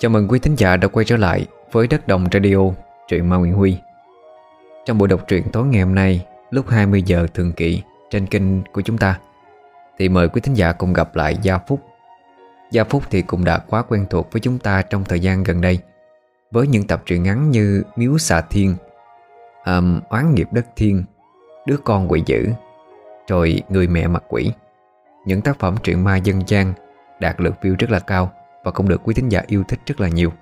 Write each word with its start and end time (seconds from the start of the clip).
Chào 0.00 0.10
mừng 0.10 0.28
quý 0.28 0.38
thính 0.38 0.54
giả 0.58 0.76
đã 0.76 0.88
quay 0.88 1.04
trở 1.04 1.16
lại 1.16 1.46
với 1.72 1.86
Đất 1.86 2.08
Đồng 2.08 2.26
Radio, 2.32 2.56
truyện 3.08 3.28
Ma 3.28 3.36
Nguyễn 3.36 3.52
Huy. 3.52 3.76
Trong 4.86 4.98
buổi 4.98 5.08
đọc 5.08 5.20
truyện 5.28 5.42
tối 5.52 5.66
ngày 5.66 5.82
hôm 5.82 5.94
nay 5.94 6.26
lúc 6.50 6.68
20 6.68 7.02
giờ 7.02 7.26
thường 7.34 7.52
kỳ 7.52 7.82
trên 8.10 8.26
kênh 8.26 8.62
của 8.72 8.80
chúng 8.80 8.98
ta 8.98 9.18
Thì 9.98 10.08
mời 10.08 10.28
quý 10.28 10.40
thính 10.40 10.54
giả 10.54 10.72
cùng 10.72 10.92
gặp 10.92 11.16
lại 11.16 11.36
Gia 11.42 11.58
Phúc. 11.58 11.80
Gia 12.70 12.84
Phúc 12.84 13.02
thì 13.10 13.22
cũng 13.22 13.44
đã 13.44 13.58
quá 13.58 13.82
quen 13.82 14.06
thuộc 14.10 14.32
với 14.32 14.40
chúng 14.40 14.58
ta 14.58 14.82
trong 14.82 15.04
thời 15.04 15.20
gian 15.20 15.42
gần 15.42 15.60
đây 15.60 15.78
Với 16.50 16.66
những 16.66 16.86
tập 16.86 17.02
truyện 17.06 17.22
ngắn 17.22 17.50
như 17.50 17.82
Miếu 17.96 18.18
Xà 18.18 18.40
Thiên 18.40 18.74
um, 19.66 20.00
Oán 20.08 20.34
nghiệp 20.34 20.48
đất 20.52 20.66
thiên 20.76 21.04
Đứa 21.66 21.76
con 21.76 22.08
quỷ 22.08 22.22
dữ 22.26 22.48
Rồi 23.28 23.62
Người 23.68 23.88
mẹ 23.88 24.06
mặt 24.06 24.22
quỷ. 24.28 24.52
Những 25.26 25.40
tác 25.40 25.58
phẩm 25.58 25.76
truyện 25.82 26.04
ma 26.04 26.16
dân 26.16 26.42
gian 26.46 26.72
Đạt 27.20 27.40
lượt 27.40 27.54
view 27.62 27.76
rất 27.78 27.90
là 27.90 27.98
cao. 27.98 28.32
Và 28.64 28.70
cũng 28.70 28.88
được 28.88 29.00
quý 29.04 29.14
thính 29.14 29.28
giả 29.28 29.42
yêu 29.46 29.64
thích 29.68 29.80
rất 29.86 30.00
là 30.00 30.08
nhiều. 30.08 30.32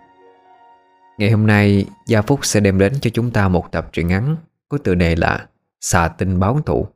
Ngày 1.19 1.31
hôm 1.31 1.47
nay, 1.47 1.87
Gia 2.07 2.23
Phúc 2.23 2.41
sẽ 2.43 2.61
đem 2.61 2.79
đến 2.79 2.93
cho 3.01 3.11
chúng 3.15 3.31
ta 3.31 3.49
một 3.49 3.73
tập 3.73 3.89
truyện 3.93 4.09
ngắn 4.09 4.37
Có 4.69 4.79
tựa 4.79 4.95
đề 4.95 5.17
là 5.17 5.47
Xà 5.81 6.09
tinh 6.09 6.41
báo 6.41 6.61
thụ 6.67 6.87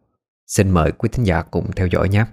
Xin 0.47 0.71
mời 0.71 0.93
quý 0.93 1.09
thính 1.13 1.27
giả 1.27 1.43
cùng 1.43 1.73
theo 1.77 1.87
dõi 1.87 2.09
nhé. 2.09 2.25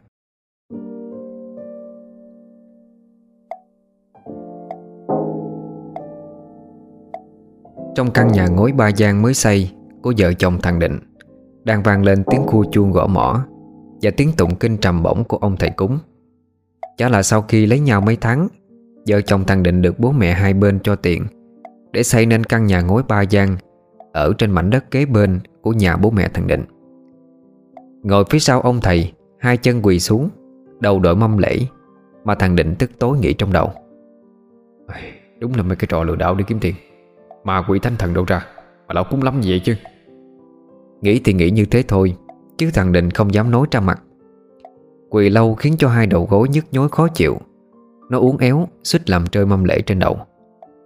Trong 7.95 8.11
căn 8.13 8.27
nhà 8.27 8.47
ngói 8.47 8.71
ba 8.71 8.87
gian 8.87 9.21
mới 9.21 9.33
xây 9.33 9.71
Của 10.01 10.13
vợ 10.17 10.33
chồng 10.33 10.59
thằng 10.63 10.79
Định. 10.79 10.99
Đang 11.63 11.83
vang 11.83 12.03
lên 12.03 12.23
tiếng 12.31 12.41
khu 12.47 12.65
chuông 12.71 12.91
gõ 12.91 13.07
mỏ 13.07 13.45
Và 14.01 14.11
tiếng 14.17 14.31
tụng 14.37 14.55
kinh 14.55 14.77
trầm 14.77 15.03
bổng 15.03 15.23
của 15.23 15.37
ông 15.37 15.57
thầy 15.57 15.69
cúng. 15.69 15.99
Chả 16.97 17.09
là 17.09 17.23
sau 17.23 17.41
khi 17.41 17.65
lấy 17.65 17.79
nhau 17.79 18.01
mấy 18.01 18.15
tháng 18.15 18.47
Vợ 19.07 19.21
chồng 19.21 19.43
thằng 19.43 19.63
Định 19.63 19.81
được 19.81 19.99
bố 19.99 20.11
mẹ 20.11 20.33
hai 20.33 20.53
bên 20.53 20.79
cho 20.83 20.95
tiền, 20.95 21.25
Để 21.91 22.03
xây 22.03 22.25
nên 22.25 22.43
căn 22.43 22.65
nhà 22.65 22.81
ngói 22.81 23.03
ba 23.07 23.21
gian 23.21 23.57
Ở 24.13 24.33
trên 24.37 24.51
mảnh 24.51 24.69
đất 24.69 24.91
kế 24.91 25.05
bên 25.05 25.39
Của 25.61 25.73
nhà 25.73 25.97
bố 25.97 26.09
mẹ 26.09 26.29
thằng 26.33 26.47
Định. 26.47 26.63
Ngồi 28.03 28.23
phía 28.29 28.39
sau 28.39 28.61
ông 28.61 28.81
thầy, 28.81 29.13
Hai 29.39 29.57
chân 29.57 29.81
quỳ 29.81 29.99
xuống, 29.99 30.29
Đầu 30.79 30.99
đội 30.99 31.15
mâm 31.15 31.37
lễ 31.37 31.59
Mà 32.23 32.35
thằng 32.35 32.55
Định 32.55 32.75
tức 32.79 32.91
tối 32.99 33.17
nghĩ 33.17 33.33
trong 33.33 33.53
đầu. 33.53 33.71
Đúng 35.39 35.53
là 35.55 35.63
mấy 35.63 35.75
cái 35.75 35.87
trò 35.91 36.03
lừa 36.03 36.15
đảo 36.15 36.35
đi 36.35 36.43
kiếm 36.47 36.59
tiền. 36.61 36.75
Mà 37.43 37.63
quỷ 37.67 37.79
thánh 37.79 37.95
thần 37.99 38.13
đâu 38.13 38.25
ra, 38.27 38.45
Mà 38.87 38.93
lão 38.93 39.03
cúng 39.03 39.23
lắm 39.23 39.41
vậy 39.43 39.61
chứ? 39.63 39.75
Nghĩ 41.01 41.19
thì 41.19 41.33
nghĩ 41.33 41.49
như 41.49 41.65
thế 41.65 41.83
thôi, 41.87 42.15
Chứ 42.57 42.69
thằng 42.73 42.91
Định 42.91 43.11
không 43.11 43.33
dám 43.33 43.51
nói 43.51 43.67
ra 43.71 43.79
mặt. 43.79 44.01
Quỳ 45.09 45.29
lâu 45.29 45.55
khiến 45.55 45.75
cho 45.77 45.89
hai 45.89 46.07
đầu 46.07 46.27
gối 46.29 46.49
nhức 46.49 46.65
nhối 46.71 46.89
khó 46.89 47.07
chịu. 47.07 47.37
Nó 48.09 48.19
uốn 48.19 48.37
éo, 48.37 48.67
Xích 48.83 49.09
làm 49.09 49.25
rơi 49.31 49.45
mâm 49.45 49.63
lễ 49.63 49.81
trên 49.81 49.99
đầu, 49.99 50.17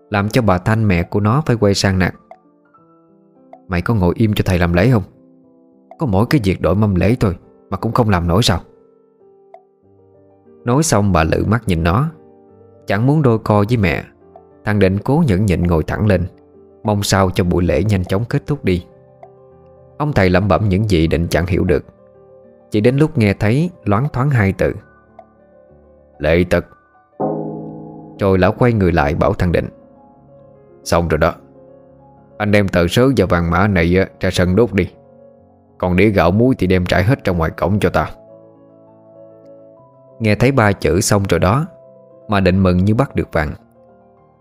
Làm 0.10 0.30
cho 0.30 0.42
bà 0.42 0.58
Thanh 0.58 0.88
mẹ 0.88 1.04
của 1.04 1.20
nó 1.20 1.44
phải 1.46 1.56
quay 1.56 1.74
sang 1.74 2.00
nạt 2.00 2.14
Mày 3.68 3.82
có 3.82 3.94
ngồi 3.94 4.14
im 4.18 4.34
cho 4.34 4.44
thầy 4.46 4.60
làm 4.60 4.74
lễ 4.74 4.90
không? 4.92 5.04
Có 6.00 6.06
mỗi 6.06 6.26
cái 6.30 6.42
việc 6.44 6.62
đổi 6.62 6.76
mâm 6.76 6.96
lễ 6.96 7.16
thôi 7.20 7.38
Mà 7.70 7.78
cũng 7.78 7.92
không 7.92 8.10
làm 8.10 8.28
nổi 8.28 8.44
sao? 8.44 8.60
Nói 10.66 10.84
xong 10.84 11.12
bà 11.12 11.24
lự 11.24 11.46
mắt 11.48 11.64
nhìn 11.68 11.84
nó, 11.84 12.10
Chẳng 12.88 13.08
muốn 13.08 13.22
đôi 13.22 13.40
co 13.40 13.64
với 13.70 13.78
mẹ, 13.78 14.04
Thằng 14.66 14.80
định 14.80 14.98
cố 14.98 15.24
nhẫn 15.28 15.46
nhịn 15.46 15.64
ngồi 15.64 15.84
thẳng 15.84 16.08
lên, 16.08 16.26
Mong 16.84 17.04
sao 17.04 17.30
cho 17.30 17.44
buổi 17.44 17.64
lễ 17.64 17.84
nhanh 17.84 18.04
chóng 18.04 18.26
kết 18.26 18.48
thúc 18.48 18.66
đi. 18.66 18.86
Ông 19.98 20.14
thầy 20.14 20.30
lẩm 20.30 20.48
bẩm 20.48 20.70
những 20.70 20.90
gì 20.90 21.08
định 21.08 21.28
chẳng 21.30 21.46
hiểu 21.46 21.64
được, 21.64 21.86
Chỉ 22.72 22.82
đến 22.82 22.98
lúc 22.98 23.18
nghe 23.18 23.34
thấy 23.34 23.70
loáng 23.84 24.08
thoáng 24.14 24.30
hai 24.30 24.54
từ. 24.54 24.74
Lệ 26.20 26.44
tật 26.50 26.66
rồi 28.22 28.38
lão 28.38 28.52
quay 28.52 28.74
người 28.74 28.92
lại 28.92 29.16
bảo 29.16 29.34
thằng 29.34 29.52
định. 29.52 29.68
Xong 30.84 31.08
rồi 31.08 31.18
đó. 31.18 31.34
Anh 32.38 32.52
đem 32.52 32.68
tờ 32.68 32.88
sớ 32.88 33.10
và 33.18 33.26
vàng 33.26 33.52
mã 33.52 33.68
này 33.68 33.96
ra 34.20 34.30
sân 34.32 34.56
đốt 34.56 34.74
đi. 34.74 34.90
Còn 35.78 35.96
đĩa 35.96 36.10
gạo 36.10 36.32
muối 36.32 36.56
thì 36.58 36.68
đem 36.68 36.86
trải 36.86 37.04
hết 37.04 37.26
ra 37.26 37.34
ngoài 37.34 37.52
cổng 37.52 37.80
cho 37.80 37.90
ta 37.90 38.10
Nghe 40.20 40.36
thấy 40.36 40.52
ba 40.52 40.72
chữ 40.72 41.02
xong 41.02 41.24
rồi 41.30 41.40
đó, 41.40 41.66
Mà 42.28 42.40
định 42.40 42.64
mừng 42.64 42.78
như 42.78 42.96
bắt 42.96 43.16
được 43.16 43.34
vàng. 43.34 43.54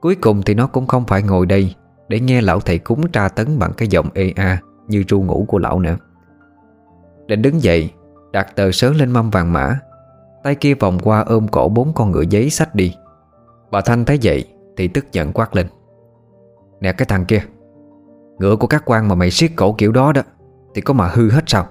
Cuối 0.00 0.14
cùng 0.14 0.42
thì 0.42 0.54
nó 0.54 0.66
cũng 0.66 0.86
không 0.86 1.04
phải 1.04 1.22
ngồi 1.22 1.46
đây 1.46 1.74
Để 2.08 2.20
nghe 2.20 2.40
lão 2.40 2.60
thầy 2.60 2.78
cúng 2.78 3.10
tra 3.10 3.28
tấn 3.28 3.58
bằng 3.58 3.72
cái 3.76 3.88
giọng 3.88 4.08
ê 4.14 4.32
a 4.36 4.58
Như 4.88 5.04
ru 5.08 5.22
ngủ 5.22 5.44
của 5.48 5.58
lão 5.58 5.80
nữa. 5.80 5.96
Định 7.26 7.42
đứng 7.42 7.62
dậy, 7.62 7.90
Đặt 8.32 8.56
tờ 8.56 8.70
sớ 8.70 8.92
lên 8.92 9.10
mâm 9.10 9.30
vàng 9.30 9.52
mã. 9.52 9.78
Tay 10.42 10.54
kia 10.54 10.74
vòng 10.74 10.98
qua 11.02 11.20
ôm 11.20 11.48
cổ 11.48 11.68
bốn 11.68 11.92
con 11.94 12.10
ngựa 12.10 12.24
giấy 12.30 12.50
sách 12.50 12.74
đi. 12.74 12.94
Bà 13.70 13.80
Thanh 13.80 14.04
thấy 14.04 14.18
vậy 14.22 14.44
Thì 14.76 14.88
tức 14.88 15.12
giận 15.12 15.32
quát 15.32 15.56
lên. 15.56 15.66
Nè 16.80 16.92
cái 16.92 17.06
thằng 17.06 17.24
kia 17.24 17.42
Ngựa 18.38 18.56
của 18.56 18.66
các 18.66 18.82
quan 18.86 19.08
mà 19.08 19.14
mày 19.14 19.30
siết 19.30 19.50
cổ 19.56 19.72
kiểu 19.72 19.92
đó 19.92 20.12
đó 20.12 20.22
Thì 20.74 20.80
có 20.80 20.94
mà 20.94 21.08
hư 21.08 21.30
hết 21.30 21.44
sao? 21.46 21.66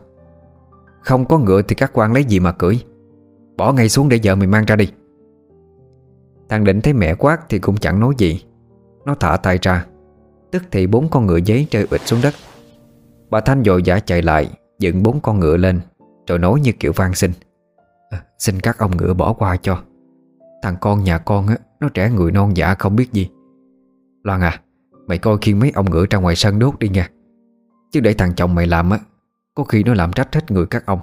Không 1.01 1.25
có 1.25 1.37
ngựa 1.37 1.61
thì 1.61 1.75
các 1.75 1.91
quan 1.93 2.13
lấy 2.13 2.23
gì 2.23 2.39
mà 2.39 2.51
cưỡi? 2.51 2.79
Bỏ 3.57 3.73
ngay 3.73 3.89
xuống 3.89 4.09
để 4.09 4.19
vợ 4.23 4.35
mày 4.35 4.47
mang 4.47 4.65
ra 4.65 4.75
đi. 4.75 4.91
Thằng 6.49 6.63
Định 6.63 6.81
thấy 6.81 6.93
mẹ 6.93 7.15
quát 7.15 7.39
thì 7.49 7.59
cũng 7.59 7.77
chẳng 7.77 7.99
nói 7.99 8.13
gì. 8.17 8.43
Nó 9.05 9.15
thả 9.15 9.37
tay 9.37 9.59
ra 9.61 9.85
Tức 10.51 10.63
thì 10.71 10.87
bốn 10.87 11.09
con 11.09 11.25
ngựa 11.25 11.39
giấy 11.45 11.67
rơi 11.71 11.87
ụt 11.91 12.01
xuống 12.01 12.19
đất. 12.23 12.33
Bà 13.29 13.41
Thanh 13.41 13.63
vội 13.63 13.81
vã 13.85 13.99
chạy 13.99 14.21
lại 14.21 14.49
Dựng 14.79 15.03
bốn 15.03 15.19
con 15.19 15.39
ngựa 15.39 15.57
lên 15.57 15.79
Rồi 16.27 16.39
nói 16.39 16.59
như 16.59 16.71
kiểu 16.71 16.91
van 16.95 17.13
xin. 17.13 17.31
À, 18.09 18.21
Xin 18.39 18.59
các 18.59 18.77
ông 18.77 18.97
ngựa 18.97 19.13
bỏ 19.13 19.33
qua 19.33 19.57
cho. 19.61 19.81
Thằng 20.63 20.75
con 20.81 21.03
nhà 21.03 21.17
con 21.17 21.47
á 21.47 21.55
nó 21.79 21.89
trẻ 21.89 22.09
người 22.09 22.31
non 22.31 22.57
dạ 22.57 22.75
không 22.79 22.95
biết 22.95 23.13
gì. 23.13 23.29
Loan 24.23 24.41
à 24.41 24.61
Mày 25.07 25.17
coi 25.17 25.37
khiêng 25.41 25.59
mấy 25.59 25.71
ông 25.75 25.91
ngựa 25.91 26.05
ra 26.09 26.19
ngoài 26.19 26.35
sân 26.35 26.59
đốt 26.59 26.79
đi 26.79 26.89
nha. 26.89 27.09
Chứ 27.91 27.99
để 27.99 28.13
thằng 28.13 28.35
chồng 28.35 28.55
mày 28.55 28.67
làm 28.67 28.89
á, 28.89 28.99
Có 29.55 29.63
khi 29.63 29.83
nó 29.83 29.93
làm 29.93 30.13
trách 30.13 30.35
hết 30.35 30.51
người 30.51 30.65
các 30.65 30.85
ông. 30.85 30.99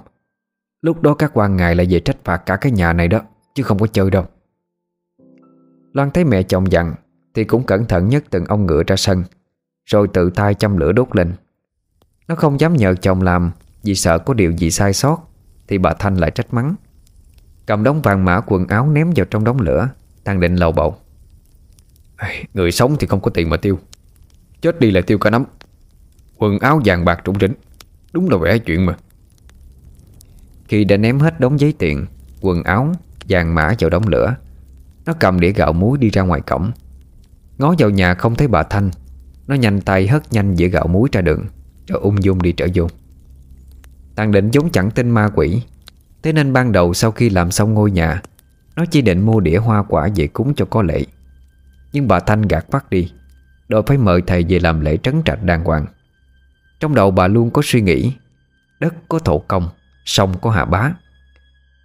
Lúc 0.81 1.01
đó 1.01 1.13
các 1.13 1.31
quan 1.33 1.55
ngài 1.55 1.75
lại 1.75 1.87
về 1.89 1.99
trách 1.99 2.17
phạt 2.23 2.37
cả 2.37 2.55
cái 2.55 2.71
nhà 2.71 2.93
này 2.93 3.07
đó, 3.07 3.21
Chứ 3.55 3.63
không 3.63 3.79
có 3.79 3.87
chơi 3.87 4.11
đâu. 4.11 4.25
Loan 5.93 6.11
thấy 6.11 6.23
mẹ 6.23 6.43
chồng 6.43 6.71
dặn, 6.71 6.95
Thì 7.33 7.43
cũng 7.43 7.63
cẩn 7.63 7.85
thận 7.85 8.09
nhất 8.09 8.23
từng 8.29 8.45
ông 8.45 8.65
ngựa 8.65 8.83
ra 8.87 8.95
sân, 8.95 9.23
Rồi 9.85 10.07
tự 10.07 10.29
tay 10.29 10.53
châm 10.53 10.77
lửa 10.77 10.91
đốt 10.91 11.15
lên. 11.15 11.33
Nó 12.27 12.35
không 12.35 12.59
dám 12.59 12.73
nhờ 12.73 12.95
chồng 12.95 13.21
làm, 13.21 13.51
Vì 13.83 13.95
sợ 13.95 14.19
có 14.19 14.33
điều 14.33 14.51
gì 14.51 14.71
sai 14.71 14.93
sót, 14.93 15.29
Thì 15.67 15.77
bà 15.77 15.93
Thanh 15.93 16.15
lại 16.15 16.31
trách 16.31 16.53
mắng. 16.53 16.75
Cầm 17.65 17.83
đống 17.83 18.01
vàng 18.01 18.25
mã 18.25 18.41
quần 18.47 18.67
áo 18.67 18.89
ném 18.89 19.11
vào 19.15 19.25
trong 19.25 19.43
đống 19.43 19.61
lửa 19.61 19.89
Thằng 20.27 20.39
định 20.39 20.55
lầu 20.55 20.71
bầu. 20.71 20.95
Người 22.53 22.71
sống 22.71 22.95
thì 22.99 23.07
không 23.07 23.21
có 23.21 23.31
tiền 23.31 23.49
mà 23.49 23.57
tiêu. 23.57 23.79
Chết 24.61 24.79
đi 24.79 24.91
là 24.91 25.01
tiêu 25.01 25.17
cả 25.17 25.29
nắm. 25.29 25.43
Quần 26.37 26.59
áo 26.59 26.81
vàng 26.85 27.05
bạc 27.05 27.21
trũng 27.25 27.39
rỉnh 27.39 27.53
Đúng 28.13 28.29
là 28.29 28.37
vẻ 28.37 28.57
chuyện 28.57 28.85
mà. 28.85 28.97
Khi 30.67 30.83
đã 30.83 30.97
ném 30.97 31.19
hết 31.19 31.39
đống 31.39 31.59
giấy 31.59 31.73
tiền 31.77 32.05
Quần 32.41 32.63
áo, 32.63 32.91
vàng 33.29 33.55
mã 33.55 33.75
vào 33.79 33.89
đống 33.89 34.07
lửa 34.07 34.35
Nó 35.05 35.13
cầm 35.19 35.39
đĩa 35.39 35.51
gạo 35.51 35.73
muối 35.73 35.97
đi 35.97 36.09
ra 36.09 36.21
ngoài 36.21 36.41
cổng. 36.41 36.71
Ngó 37.57 37.75
vào 37.79 37.89
nhà 37.89 38.13
không 38.13 38.35
thấy 38.35 38.47
bà 38.47 38.63
Thanh. 38.63 38.91
Nó 39.47 39.55
nhanh 39.55 39.81
tay 39.81 40.07
hất 40.07 40.33
nhanh 40.33 40.55
dĩa 40.55 40.67
gạo 40.67 40.87
muối 40.87 41.09
ra 41.11 41.21
đường 41.21 41.45
Rồi 41.87 41.99
ung 42.01 42.23
dung 42.23 42.41
đi 42.41 42.51
trở 42.51 42.67
vô. 42.73 42.87
Thằng 44.15 44.31
định 44.31 44.51
giống 44.51 44.71
chẳng 44.71 44.91
tin 44.91 45.09
ma 45.09 45.29
quỷ. 45.35 45.61
Thế 46.23 46.33
nên 46.33 46.53
ban 46.53 46.71
đầu 46.71 46.93
sau 46.93 47.11
khi 47.11 47.29
làm 47.29 47.51
xong 47.51 47.73
ngôi 47.73 47.91
nhà 47.91 48.21
nó 48.77 48.85
chỉ 48.85 49.01
định 49.01 49.21
mua 49.21 49.39
đĩa 49.39 49.57
hoa 49.57 49.83
quả 49.83 50.09
về 50.15 50.27
cúng 50.27 50.53
cho 50.55 50.65
có 50.65 50.81
lệ. 50.81 51.05
Nhưng 51.93 52.07
bà 52.07 52.19
Thanh 52.19 52.41
gạt 52.41 52.65
phát 52.71 52.89
đi, 52.89 53.11
Đòi 53.67 53.81
phải 53.87 53.97
mời 53.97 54.21
thầy 54.27 54.45
về 54.49 54.59
làm 54.59 54.81
lễ 54.81 54.97
trấn 54.97 55.21
trạch 55.25 55.43
đàng 55.43 55.63
hoàng. 55.63 55.85
Trong 56.79 56.95
đầu 56.95 57.11
bà 57.11 57.27
luôn 57.27 57.51
có 57.51 57.61
suy 57.65 57.81
nghĩ, 57.81 58.13
Đất 58.79 58.93
có 59.09 59.19
thổ 59.19 59.39
công, 59.39 59.69
Sông 60.05 60.37
có 60.41 60.49
hạ 60.49 60.65
bá. 60.65 60.91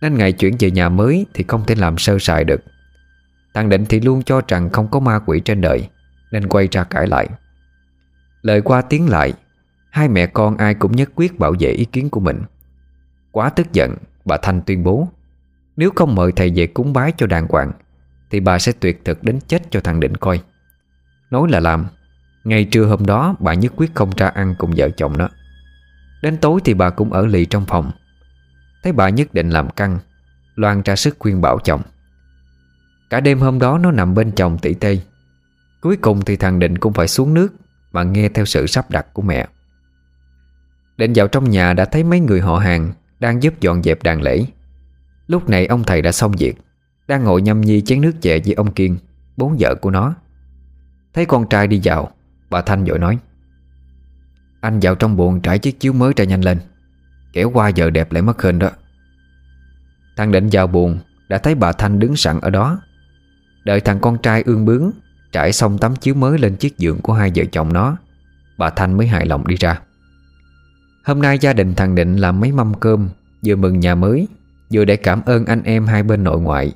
Nên 0.00 0.18
ngày 0.18 0.32
chuyển 0.32 0.56
về 0.58 0.70
nhà 0.70 0.88
mới 0.88 1.26
Thì 1.34 1.44
không 1.48 1.64
thể 1.66 1.74
làm 1.74 1.98
sơ 1.98 2.18
sài 2.18 2.44
được. 2.44 2.60
Thằng 3.54 3.68
Định 3.68 3.84
thì 3.88 4.00
luôn 4.00 4.22
cho 4.22 4.40
rằng 4.48 4.70
không 4.70 4.88
có 4.88 5.00
ma 5.00 5.18
quỷ 5.26 5.40
trên 5.40 5.60
đời, 5.60 5.88
Nên 6.32 6.48
quay 6.48 6.68
ra 6.70 6.84
cãi 6.84 7.06
lại. 7.06 7.28
Lời 8.42 8.60
qua 8.60 8.82
tiếng 8.82 9.08
lại, 9.08 9.32
Hai 9.90 10.08
mẹ 10.08 10.26
con 10.26 10.56
ai 10.56 10.74
cũng 10.74 10.92
nhất 10.92 11.10
quyết 11.14 11.38
bảo 11.38 11.54
vệ 11.60 11.68
ý 11.68 11.84
kiến 11.84 12.10
của 12.10 12.20
mình. 12.20 12.42
Quá 13.30 13.50
tức 13.50 13.72
giận, 13.72 13.94
Bà 14.24 14.36
Thanh 14.36 14.62
tuyên 14.62 14.84
bố. 14.84 15.08
Nếu 15.82 15.90
không 15.96 16.14
mời 16.14 16.32
thầy 16.32 16.52
về 16.56 16.66
cúng 16.66 16.92
bái 16.92 17.12
cho 17.16 17.26
đàng 17.26 17.46
hoàng, 17.48 17.72
Thì 18.30 18.40
bà 18.40 18.58
sẽ 18.58 18.72
tuyệt 18.72 19.04
thực 19.04 19.24
đến 19.24 19.38
chết 19.48 19.62
cho 19.70 19.80
thằng 19.80 20.00
Định 20.00 20.16
coi. 20.16 20.40
Nói 21.30 21.48
là 21.50 21.60
làm, 21.60 21.86
Ngày 22.44 22.64
trưa 22.64 22.84
hôm 22.84 23.06
đó 23.06 23.36
bà 23.38 23.54
nhất 23.54 23.72
quyết 23.76 23.94
không 23.94 24.10
ra 24.16 24.28
ăn 24.28 24.54
cùng 24.58 24.72
vợ 24.76 24.88
chồng 24.96 25.18
nó. 25.18 25.28
Đến 26.22 26.36
tối 26.36 26.60
thì 26.64 26.74
bà 26.74 26.90
cũng 26.90 27.12
ở 27.12 27.26
lì 27.26 27.44
trong 27.44 27.64
phòng. 27.66 27.90
Thấy 28.82 28.92
bà 28.92 29.08
nhất 29.08 29.34
định 29.34 29.50
làm 29.50 29.70
căng, 29.70 29.98
Loan 30.54 30.82
ra 30.82 30.96
sức 30.96 31.16
khuyên 31.18 31.40
bảo 31.40 31.58
chồng. 31.64 31.82
Cả 33.10 33.20
đêm 33.20 33.40
hôm 33.40 33.58
đó 33.58 33.78
nó 33.78 33.90
nằm 33.90 34.14
bên 34.14 34.32
chồng 34.32 34.58
tỉ 34.58 34.74
tê. 34.74 34.98
Cuối 35.80 35.96
cùng 35.96 36.24
thì 36.24 36.36
thằng 36.36 36.58
Định 36.58 36.78
cũng 36.78 36.92
phải 36.92 37.08
xuống 37.08 37.34
nước 37.34 37.48
Mà 37.92 38.02
nghe 38.02 38.28
theo 38.28 38.44
sự 38.44 38.66
sắp 38.66 38.90
đặt 38.90 39.06
của 39.12 39.22
mẹ. 39.22 39.46
Định 40.96 41.12
vào 41.14 41.28
trong 41.28 41.50
nhà 41.50 41.72
đã 41.72 41.84
thấy 41.84 42.04
mấy 42.04 42.20
người 42.20 42.40
họ 42.40 42.58
hàng 42.58 42.92
Đang 43.20 43.42
giúp 43.42 43.60
dọn 43.60 43.82
dẹp 43.82 44.02
đàn 44.02 44.22
lễ. 44.22 44.44
Lúc 45.32 45.48
này 45.48 45.66
ông 45.66 45.84
thầy 45.84 46.02
đã 46.02 46.12
xong 46.12 46.32
việc, 46.32 46.54
Đang 47.08 47.24
ngồi 47.24 47.42
nhâm 47.42 47.60
nhi 47.60 47.80
chén 47.80 48.00
nước 48.00 48.12
chè 48.20 48.38
với 48.44 48.54
ông 48.54 48.72
Kiên, 48.72 48.98
Bốn 49.36 49.56
vợ 49.58 49.74
của 49.74 49.90
nó. 49.90 50.14
Thấy 51.14 51.26
con 51.26 51.48
trai 51.48 51.66
đi 51.66 51.80
vào, 51.84 52.10
Bà 52.50 52.62
Thanh 52.62 52.84
vội 52.84 52.98
nói, 52.98 53.18
Anh 54.60 54.78
vào 54.82 54.94
trong 54.94 55.16
buồng 55.16 55.40
trải 55.40 55.58
chiếc 55.58 55.80
chiếu 55.80 55.92
mới 55.92 56.12
ra 56.16 56.24
nhanh 56.24 56.40
lên 56.40 56.58
Kéo 57.32 57.50
qua 57.50 57.68
giờ 57.68 57.90
đẹp 57.90 58.12
lại 58.12 58.22
mất 58.22 58.42
hình 58.42 58.58
đó. 58.58 58.70
Thằng 60.16 60.32
định 60.32 60.48
vào 60.52 60.66
buồn 60.66 60.98
Đã 61.28 61.38
thấy 61.38 61.54
bà 61.54 61.72
Thanh 61.72 61.98
đứng 61.98 62.16
sẵn 62.16 62.40
ở 62.40 62.50
đó. 62.50 62.80
Đợi 63.64 63.80
thằng 63.80 64.00
con 64.00 64.18
trai 64.18 64.42
ương 64.42 64.64
bướng, 64.64 64.90
Trải 65.32 65.52
xong 65.52 65.78
tấm 65.78 65.96
chiếu 65.96 66.14
mới 66.14 66.38
lên 66.38 66.56
chiếc 66.56 66.78
giường 66.78 67.00
của 67.00 67.12
hai 67.12 67.32
vợ 67.34 67.44
chồng 67.52 67.72
nó, 67.72 67.96
Bà 68.58 68.70
Thanh 68.70 68.96
mới 68.96 69.06
hài 69.06 69.26
lòng 69.26 69.46
đi 69.46 69.56
ra. 69.56 69.80
Hôm 71.04 71.22
nay 71.22 71.38
gia 71.38 71.52
đình 71.52 71.74
thằng 71.74 71.94
Định 71.94 72.16
làm 72.16 72.40
mấy 72.40 72.52
mâm 72.52 72.74
cơm, 72.74 73.08
Vừa 73.46 73.56
mừng 73.56 73.80
nhà 73.80 73.94
mới 73.94 74.28
Vừa 74.72 74.84
để 74.84 74.96
cảm 74.96 75.22
ơn 75.26 75.46
anh 75.46 75.62
em 75.62 75.86
hai 75.86 76.02
bên 76.02 76.24
nội 76.24 76.40
ngoại 76.40 76.72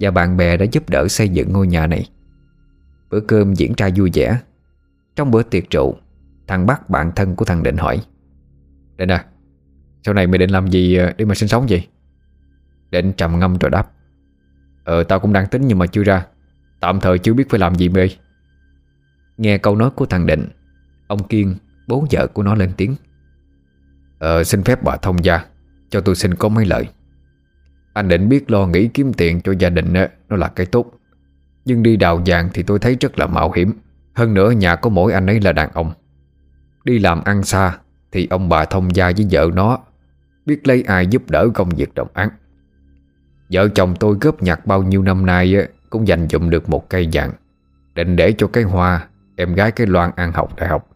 Và 0.00 0.10
bạn 0.10 0.36
bè 0.36 0.56
đã 0.56 0.66
giúp 0.72 0.88
đỡ 0.88 1.08
xây 1.08 1.28
dựng 1.28 1.52
ngôi 1.52 1.66
nhà 1.66 1.86
này. 1.86 2.08
Bữa 3.10 3.20
cơm 3.20 3.54
diễn 3.54 3.72
ra 3.76 3.88
vui 3.96 4.10
vẻ. 4.14 4.40
Trong 5.16 5.30
bữa 5.30 5.42
tiệc 5.42 5.70
rượu, 5.70 5.96
Thằng 6.46 6.66
bác 6.66 6.90
bạn 6.90 7.12
thân 7.16 7.36
của 7.36 7.44
thằng 7.44 7.62
Định 7.62 7.76
hỏi, 7.76 8.00
Định 8.96 9.10
à 9.10 9.24
Sau 10.02 10.14
này 10.14 10.26
mày 10.26 10.38
định 10.38 10.50
làm 10.50 10.66
gì 10.66 10.96
ờ, 10.96 11.12
để 11.16 11.24
mà 11.24 11.34
sinh 11.34 11.48
sống 11.48 11.66
vậy? 11.68 11.88
Định 12.90 13.12
trầm 13.12 13.38
ngâm 13.38 13.58
rồi 13.58 13.70
đáp 13.70 13.90
Ờ 14.84 15.02
tao 15.02 15.20
cũng 15.20 15.32
đang 15.32 15.46
tính 15.46 15.66
nhưng 15.66 15.78
mà 15.78 15.86
chưa 15.86 16.02
ra. 16.02 16.26
Tạm 16.80 17.00
thời 17.00 17.18
chưa 17.18 17.34
biết 17.34 17.50
phải 17.50 17.60
làm 17.60 17.74
gì 17.74 17.88
mày 17.88 18.16
Nghe 19.36 19.58
câu 19.58 19.76
nói 19.76 19.90
của 19.90 20.06
thằng 20.06 20.26
Định, 20.26 20.48
Ông 21.06 21.28
Kiên, 21.28 21.56
Bố 21.88 22.06
vợ 22.10 22.26
của 22.26 22.42
nó 22.42 22.54
lên 22.54 22.72
tiếng 22.76 22.94
Ờ 24.18 24.44
xin 24.44 24.64
phép 24.64 24.82
bà 24.82 24.96
thông 24.96 25.24
gia, 25.24 25.44
Cho 25.90 26.00
tôi 26.00 26.14
xin 26.14 26.34
có 26.34 26.48
mấy 26.48 26.64
lời. 26.64 26.88
Anh 27.92 28.08
định 28.08 28.28
biết 28.28 28.50
lo 28.50 28.66
nghĩ 28.66 28.88
kiếm 28.88 29.12
tiền 29.12 29.40
cho 29.40 29.54
gia 29.58 29.70
đình 29.70 29.92
Nó 30.28 30.36
là 30.36 30.48
cái 30.48 30.66
tốt. 30.66 30.92
Nhưng 31.64 31.82
đi 31.82 31.96
đào 31.96 32.22
vàng 32.26 32.48
thì 32.54 32.62
tôi 32.62 32.78
thấy 32.78 32.96
rất 33.00 33.18
là 33.18 33.26
mạo 33.26 33.52
hiểm. 33.52 33.72
Hơn 34.14 34.34
nữa 34.34 34.50
nhà 34.50 34.76
có 34.76 34.90
mỗi 34.90 35.12
anh 35.12 35.26
ấy 35.26 35.40
là 35.40 35.52
đàn 35.52 35.70
ông. 35.72 35.92
Đi 36.84 36.98
làm 36.98 37.24
ăn 37.24 37.42
xa 37.42 37.78
Thì 38.12 38.26
ông 38.30 38.48
bà 38.48 38.64
thông 38.64 38.94
gia 38.94 39.12
với 39.16 39.26
vợ 39.30 39.50
nó, 39.54 39.78
Biết 40.46 40.68
lấy 40.68 40.82
ai 40.82 41.06
giúp 41.06 41.30
đỡ 41.30 41.48
công 41.54 41.68
việc 41.68 41.94
đồng 41.94 42.08
án 42.14 42.28
Vợ 43.52 43.68
chồng 43.68 43.94
tôi 44.00 44.16
góp 44.20 44.42
nhặt 44.42 44.66
bao 44.66 44.82
nhiêu 44.82 45.02
năm 45.02 45.26
nay 45.26 45.68
Cũng 45.90 46.08
dành 46.08 46.28
dụm 46.28 46.50
được 46.50 46.68
một 46.68 46.88
cây 46.88 47.08
vàng, 47.12 47.32
Định 47.94 48.16
để 48.16 48.34
cho 48.38 48.46
cái 48.46 48.64
hoa 48.64 49.06
Em 49.36 49.54
gái 49.54 49.70
cái 49.70 49.86
Loan 49.86 50.10
ăn 50.16 50.32
học 50.32 50.56
đại 50.56 50.68
học. 50.68 50.88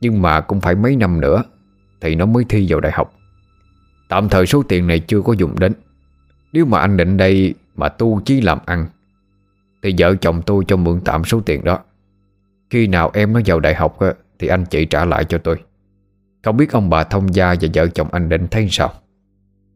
Nhưng 0.00 0.22
mà 0.22 0.40
cũng 0.40 0.60
phải 0.60 0.74
mấy 0.74 0.96
năm 0.96 1.20
nữa 1.20 1.42
Thì 2.00 2.14
nó 2.14 2.26
mới 2.26 2.44
thi 2.48 2.66
vào 2.68 2.80
đại 2.80 2.92
học. 2.92 3.12
Tạm 4.08 4.28
thời 4.28 4.46
số 4.46 4.62
tiền 4.62 4.86
này 4.86 5.00
chưa 5.00 5.22
có 5.22 5.32
dùng 5.32 5.58
đến. 5.58 5.72
Nếu 6.56 6.64
mà 6.64 6.78
anh 6.78 6.96
định 6.96 7.16
đây 7.16 7.54
Mà 7.74 7.88
tu 7.88 8.20
chí 8.24 8.40
làm 8.40 8.58
ăn, 8.66 8.86
Thì 9.82 9.94
vợ 9.98 10.14
chồng 10.14 10.42
tôi 10.42 10.64
cho 10.68 10.76
mượn 10.76 11.00
tạm 11.04 11.24
số 11.24 11.40
tiền 11.40 11.64
đó. 11.64 11.78
Khi 12.70 12.86
nào 12.86 13.10
em 13.14 13.32
nó 13.32 13.40
vào 13.46 13.60
đại 13.60 13.74
học 13.74 13.98
Thì 14.38 14.48
anh 14.48 14.64
chị 14.64 14.84
trả 14.84 15.04
lại 15.04 15.24
cho 15.24 15.38
tôi. 15.38 15.62
Không 16.44 16.56
biết 16.56 16.72
ông 16.72 16.90
bà 16.90 17.04
thông 17.04 17.34
gia 17.34 17.54
Và 17.60 17.68
vợ 17.74 17.86
chồng 17.86 18.08
anh 18.12 18.28
định 18.28 18.46
thấy 18.50 18.68
sao? 18.70 18.92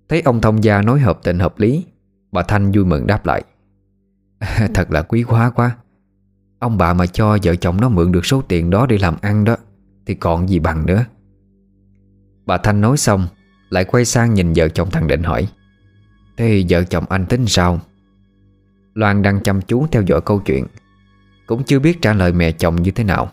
Thấy 0.09 0.21
ông 0.21 0.41
thông 0.41 0.65
gia 0.65 0.83
nói 0.83 1.01
hợp 1.01 1.19
tình 1.23 1.39
hợp 1.39 1.59
lý, 1.59 1.85
Bà 2.33 2.43
Thanh 2.43 2.73
vui 2.73 2.85
mừng 2.85 3.07
đáp 3.07 3.27
lại. 3.27 3.43
Thật 4.75 4.91
là 4.91 5.03
quý 5.03 5.23
quá 5.23 5.51
quá. 5.51 5.77
Ông 6.59 6.79
bà 6.79 6.95
mà 6.95 7.07
cho 7.07 7.39
vợ 7.43 7.55
chồng 7.55 7.81
nó 7.81 7.89
mượn 7.89 8.13
được 8.13 8.27
số 8.27 8.43
tiền 8.49 8.71
đó 8.71 8.87
để 8.87 8.99
làm 8.99 9.17
ăn 9.21 9.45
đó, 9.45 9.57
Thì 10.07 10.15
còn 10.15 10.49
gì 10.49 10.59
bằng 10.59 10.87
nữa. 10.87 11.05
Bà 12.47 12.59
Thanh 12.59 12.81
nói 12.81 12.97
xong, 12.97 13.27
Lại 13.71 13.85
quay 13.85 14.05
sang 14.05 14.35
nhìn 14.35 14.53
vợ 14.57 14.69
chồng 14.69 14.91
thằng 14.91 15.07
Định 15.07 15.23
hỏi. 15.23 15.49
Thế 16.41 16.65
vợ 16.69 16.85
chồng 16.85 17.05
anh 17.09 17.27
tính 17.27 17.47
sao? 17.47 17.81
Loan 18.95 19.23
đang 19.23 19.41
chăm 19.43 19.61
chú 19.63 19.87
theo 19.87 20.03
dõi 20.03 20.21
câu 20.21 20.41
chuyện, 20.41 20.67
Cũng 21.47 21.65
chưa 21.65 21.79
biết 21.79 22.03
trả 22.03 22.13
lời 22.13 22.33
mẹ 22.33 22.53
chồng 22.53 22.83
như 22.83 22.91
thế 22.91 23.05
nào. 23.05 23.33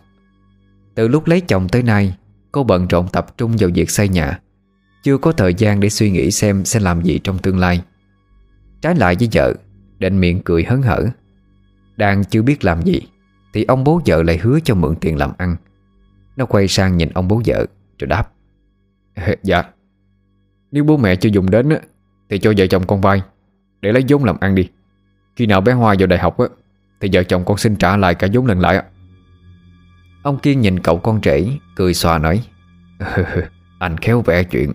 Từ 0.95 1.07
lúc 1.07 1.27
lấy 1.27 1.41
chồng 1.41 1.69
tới 1.69 1.83
nay, 1.83 2.17
Cô 2.51 2.63
bận 2.63 2.87
rộn 2.87 3.07
tập 3.07 3.37
trung 3.37 3.55
vào 3.59 3.69
việc 3.73 3.89
xây 3.89 4.09
nhà, 4.09 4.39
Chưa 5.03 5.17
có 5.17 5.31
thời 5.31 5.53
gian 5.53 5.79
để 5.79 5.89
suy 5.89 6.11
nghĩ 6.11 6.31
xem 6.31 6.65
sẽ 6.65 6.79
làm 6.79 7.01
gì 7.01 7.19
trong 7.23 7.39
tương 7.39 7.59
lai. 7.59 7.81
Trái 8.81 8.95
lại 8.95 9.15
với 9.19 9.29
vợ, 9.33 9.53
Định 9.99 10.19
miệng 10.19 10.41
cười 10.45 10.63
hớn 10.63 10.81
hở. 10.81 11.05
Đang 11.97 12.23
chưa 12.23 12.41
biết 12.41 12.63
làm 12.63 12.81
gì, 12.81 13.01
Thì 13.53 13.63
ông 13.63 13.83
bố 13.83 14.01
vợ 14.05 14.23
lại 14.23 14.37
hứa 14.37 14.59
cho 14.63 14.75
mượn 14.75 14.95
tiền 14.95 15.17
làm 15.17 15.31
ăn. 15.37 15.55
Nó 16.35 16.45
quay 16.45 16.67
sang 16.67 16.97
nhìn 16.97 17.09
ông 17.13 17.27
bố 17.27 17.41
vợ, 17.45 17.65
Rồi 17.99 18.07
đáp. 18.07 18.31
Dạ. 19.43 19.63
Nếu 20.71 20.83
bố 20.83 20.97
mẹ 20.97 21.15
chưa 21.15 21.29
dùng 21.29 21.49
đến 21.49 21.69
thì 22.29 22.39
cho 22.39 22.53
vợ 22.57 22.67
chồng 22.67 22.87
con 22.87 23.01
vay 23.01 23.21
Để 23.81 23.91
lấy 23.91 24.03
vốn 24.07 24.23
làm 24.23 24.37
ăn 24.39 24.55
đi. 24.55 24.69
Khi 25.35 25.45
nào 25.45 25.61
bé 25.61 25.73
Hoa 25.73 25.95
vào 25.99 26.07
đại 26.07 26.19
học 26.19 26.37
á, 26.37 26.45
Thì 27.01 27.09
vợ 27.13 27.23
chồng 27.23 27.45
con 27.45 27.57
xin 27.57 27.75
trả 27.75 27.97
lại 27.97 28.15
cả 28.15 28.27
vốn 28.33 28.45
lần 28.45 28.59
lại 28.59 28.83
Ông 30.23 30.39
Kiên 30.39 30.61
nhìn 30.61 30.79
cậu 30.79 30.97
con 30.97 31.19
rể 31.23 31.47
Cười 31.75 31.93
xòa 31.93 32.17
nói, 32.17 32.43
Anh 33.79 33.97
khéo 33.97 34.21
vẽ 34.21 34.43
chuyện. 34.43 34.73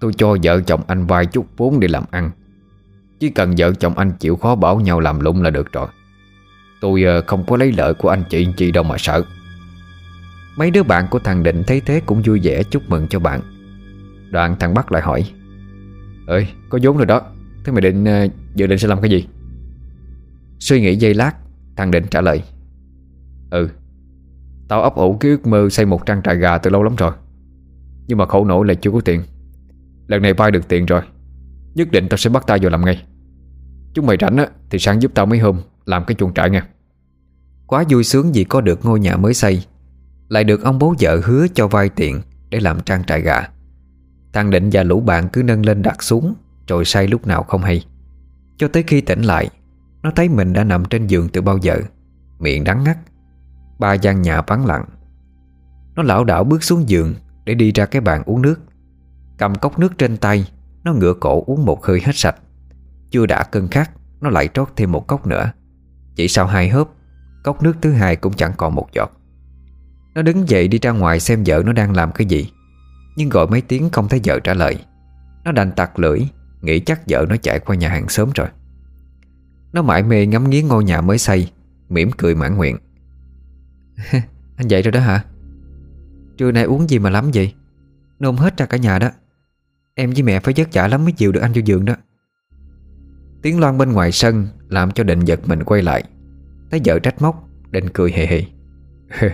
Tôi 0.00 0.12
cho 0.18 0.36
vợ 0.42 0.60
chồng 0.60 0.82
anh 0.86 1.06
vay 1.06 1.26
chút 1.26 1.46
vốn 1.56 1.80
để 1.80 1.88
làm 1.88 2.04
ăn. 2.10 2.30
Chỉ 3.20 3.28
cần 3.28 3.54
vợ 3.58 3.72
chồng 3.72 3.98
anh 3.98 4.12
chịu 4.12 4.36
khó 4.36 4.54
bảo 4.54 4.80
nhau 4.80 5.00
làm 5.00 5.20
lụng 5.20 5.42
là 5.42 5.50
được 5.50 5.72
rồi. 5.72 5.88
Tôi 6.80 7.02
ờ, 7.02 7.22
không 7.26 7.44
có 7.46 7.56
lấy 7.56 7.72
lợi 7.72 7.94
của 7.94 8.08
anh 8.08 8.24
chị 8.30 8.48
chị 8.56 8.70
đâu 8.70 8.84
mà 8.84 8.96
sợ. 8.98 9.22
Mấy 10.56 10.70
đứa 10.70 10.82
bạn 10.82 11.06
của 11.10 11.18
thằng 11.18 11.42
Định 11.42 11.62
thấy 11.66 11.80
thế 11.80 12.00
cũng 12.06 12.22
vui 12.22 12.40
vẻ 12.42 12.62
chúc 12.62 12.90
mừng 12.90 13.08
cho 13.08 13.18
bạn. 13.18 13.40
Đoạn 14.30 14.56
thằng 14.58 14.74
Bắc 14.74 14.92
lại 14.92 15.02
hỏi 15.02 15.32
Ơi, 16.30 16.46
có 16.68 16.78
vốn 16.82 16.96
rồi 16.96 17.06
đó. 17.06 17.22
Thế 17.64 17.72
mày 17.72 17.80
định 17.80 18.04
ờ, 18.04 18.28
dự 18.54 18.66
định 18.66 18.78
sẽ 18.78 18.88
làm 18.88 19.00
cái 19.00 19.10
gì? 19.10 19.26
Suy 20.58 20.80
nghĩ 20.80 20.96
giây 20.96 21.14
lát, 21.14 21.32
Thằng 21.76 21.90
Định 21.90 22.04
trả 22.10 22.20
lời. 22.20 22.42
Ừ 23.50 23.68
Tao 24.68 24.82
ấp 24.82 24.94
ủ 24.94 25.16
cái 25.20 25.30
ước 25.30 25.46
mơ 25.46 25.68
xây 25.70 25.86
một 25.86 26.06
trang 26.06 26.22
trại 26.22 26.36
gà 26.36 26.58
từ 26.58 26.70
lâu 26.70 26.82
lắm 26.82 26.96
rồi. 26.96 27.12
Nhưng 28.06 28.18
mà 28.18 28.26
khổ 28.26 28.44
nổi 28.44 28.66
là 28.66 28.74
chưa 28.74 28.90
có 28.90 29.00
tiền. 29.00 29.22
Lần 30.06 30.22
này 30.22 30.32
vay 30.32 30.50
được 30.50 30.68
tiền 30.68 30.86
rồi. 30.86 31.02
Nhất 31.74 31.90
định 31.90 32.08
tao 32.08 32.18
sẽ 32.18 32.30
bắt 32.30 32.46
tay 32.46 32.58
vào 32.62 32.70
làm 32.70 32.84
ngay. 32.84 33.02
Chúng 33.94 34.06
mày 34.06 34.16
rảnh 34.20 34.36
á, 34.36 34.46
Thì 34.70 34.78
sáng 34.78 35.02
giúp 35.02 35.12
tao 35.14 35.26
mấy 35.26 35.38
hôm 35.38 35.60
Làm 35.84 36.04
cái 36.04 36.14
chuồng 36.14 36.34
trại 36.34 36.50
nha. 36.50 36.66
Quá 37.66 37.84
vui 37.88 38.04
sướng 38.04 38.32
vì 38.32 38.44
có 38.44 38.60
được 38.60 38.84
ngôi 38.84 39.00
nhà 39.00 39.16
mới 39.16 39.34
xây. 39.34 39.64
Lại 40.28 40.44
được 40.44 40.62
ông 40.62 40.78
bố 40.78 40.94
vợ 41.00 41.20
hứa 41.24 41.46
cho 41.54 41.68
vay 41.68 41.88
tiền 41.88 42.20
Để 42.50 42.60
làm 42.60 42.80
trang 42.80 43.04
trại 43.04 43.22
gà. 43.22 43.48
Thằng 44.32 44.50
Định 44.50 44.70
và 44.72 44.82
lũ 44.82 45.00
bạn 45.00 45.28
cứ 45.28 45.42
nâng 45.42 45.66
lên 45.66 45.82
đặt 45.82 46.02
xuống, 46.02 46.34
Rồi 46.66 46.84
say 46.84 47.08
lúc 47.08 47.26
nào 47.26 47.42
không 47.42 47.62
hay. 47.62 47.84
Cho 48.56 48.68
tới 48.68 48.82
khi 48.86 49.00
tỉnh 49.00 49.22
lại, 49.22 49.50
Nó 50.02 50.10
thấy 50.16 50.28
mình 50.28 50.52
đã 50.52 50.64
nằm 50.64 50.84
trên 50.84 51.06
giường 51.06 51.28
từ 51.28 51.42
bao 51.42 51.58
giờ, 51.58 51.76
Miệng 52.38 52.64
đắng 52.64 52.84
ngắt. 52.84 52.98
Ba 53.78 53.94
gian 53.94 54.22
nhà 54.22 54.42
vắng 54.42 54.66
lặng. 54.66 54.84
Nó 55.96 56.02
lão 56.02 56.24
đảo 56.24 56.44
bước 56.44 56.62
xuống 56.64 56.88
giường 56.88 57.14
Để 57.44 57.54
đi 57.54 57.72
ra 57.72 57.86
cái 57.86 58.00
bàn 58.00 58.22
uống 58.26 58.42
nước. 58.42 58.60
Cầm 59.38 59.54
cốc 59.54 59.78
nước 59.78 59.98
trên 59.98 60.16
tay, 60.16 60.48
Nó 60.84 60.92
ngửa 60.92 61.14
cổ 61.20 61.44
uống 61.46 61.64
một 61.64 61.84
hơi 61.84 62.00
hết 62.04 62.12
sạch. 62.14 62.36
Chưa 63.10 63.26
đã 63.26 63.42
cơn 63.42 63.68
khát, 63.68 63.90
Nó 64.20 64.30
lại 64.30 64.48
trót 64.54 64.68
thêm 64.76 64.92
một 64.92 65.06
cốc 65.06 65.26
nữa. 65.26 65.52
Chỉ 66.16 66.28
sau 66.28 66.46
hai 66.46 66.68
hớp, 66.68 66.88
Cốc 67.44 67.62
nước 67.62 67.76
thứ 67.80 67.92
hai 67.92 68.16
cũng 68.16 68.32
chẳng 68.32 68.52
còn 68.56 68.74
một 68.74 68.88
giọt. 68.92 69.10
Nó 70.14 70.22
đứng 70.22 70.48
dậy 70.48 70.68
đi 70.68 70.78
ra 70.78 70.90
ngoài 70.90 71.20
xem 71.20 71.42
vợ 71.46 71.62
nó 71.66 71.72
đang 71.72 71.96
làm 71.96 72.12
cái 72.12 72.26
gì. 72.26 72.50
Nhưng 73.20 73.28
gọi 73.28 73.46
mấy 73.46 73.60
tiếng 73.60 73.90
không 73.90 74.08
thấy 74.08 74.20
vợ 74.24 74.40
trả 74.40 74.54
lời. 74.54 74.84
Nó 75.44 75.52
đành 75.52 75.72
tặc 75.72 75.98
lưỡi, 75.98 76.20
Nghĩ 76.60 76.80
chắc 76.80 77.00
vợ 77.08 77.26
nó 77.28 77.36
chạy 77.36 77.58
qua 77.58 77.76
nhà 77.76 77.88
hàng 77.88 78.08
sớm 78.08 78.30
rồi. 78.34 78.48
Nó 79.72 79.82
mãi 79.82 80.02
mê 80.02 80.26
ngắm 80.26 80.50
nghía 80.50 80.62
ngôi 80.62 80.84
nhà 80.84 81.00
mới 81.00 81.18
xây, 81.18 81.50
mỉm 81.88 82.10
cười 82.18 82.34
mãn 82.34 82.56
nguyện. 82.56 82.76
Anh 84.56 84.68
dậy 84.68 84.82
rồi 84.82 84.92
đó 84.92 85.00
hả? 85.00 85.24
Trưa 86.36 86.52
nay 86.52 86.64
uống 86.64 86.90
gì 86.90 86.98
mà 86.98 87.10
lắm 87.10 87.30
vậy? 87.34 87.54
Nôn 88.18 88.36
hết 88.36 88.56
ra 88.56 88.66
cả 88.66 88.76
nhà 88.76 88.98
đó. 88.98 89.10
Em 89.94 90.10
với 90.10 90.22
mẹ 90.22 90.40
phải 90.40 90.54
vất 90.56 90.68
vả 90.72 90.88
lắm 90.88 91.04
mới 91.04 91.12
chịu 91.12 91.32
được 91.32 91.40
anh 91.40 91.52
vô 91.52 91.60
giường 91.64 91.84
đó. 91.84 91.94
Tiếng 93.42 93.60
loan 93.60 93.78
bên 93.78 93.92
ngoài 93.92 94.12
sân 94.12 94.48
Làm 94.68 94.90
cho 94.90 95.04
định 95.04 95.24
giật 95.24 95.48
mình 95.48 95.64
quay 95.64 95.82
lại. 95.82 96.04
Thấy 96.70 96.80
vợ 96.84 96.98
trách 96.98 97.22
móc, 97.22 97.48
Định 97.70 97.88
cười 97.94 98.12
hề 98.12 98.26
hề. 98.26 98.44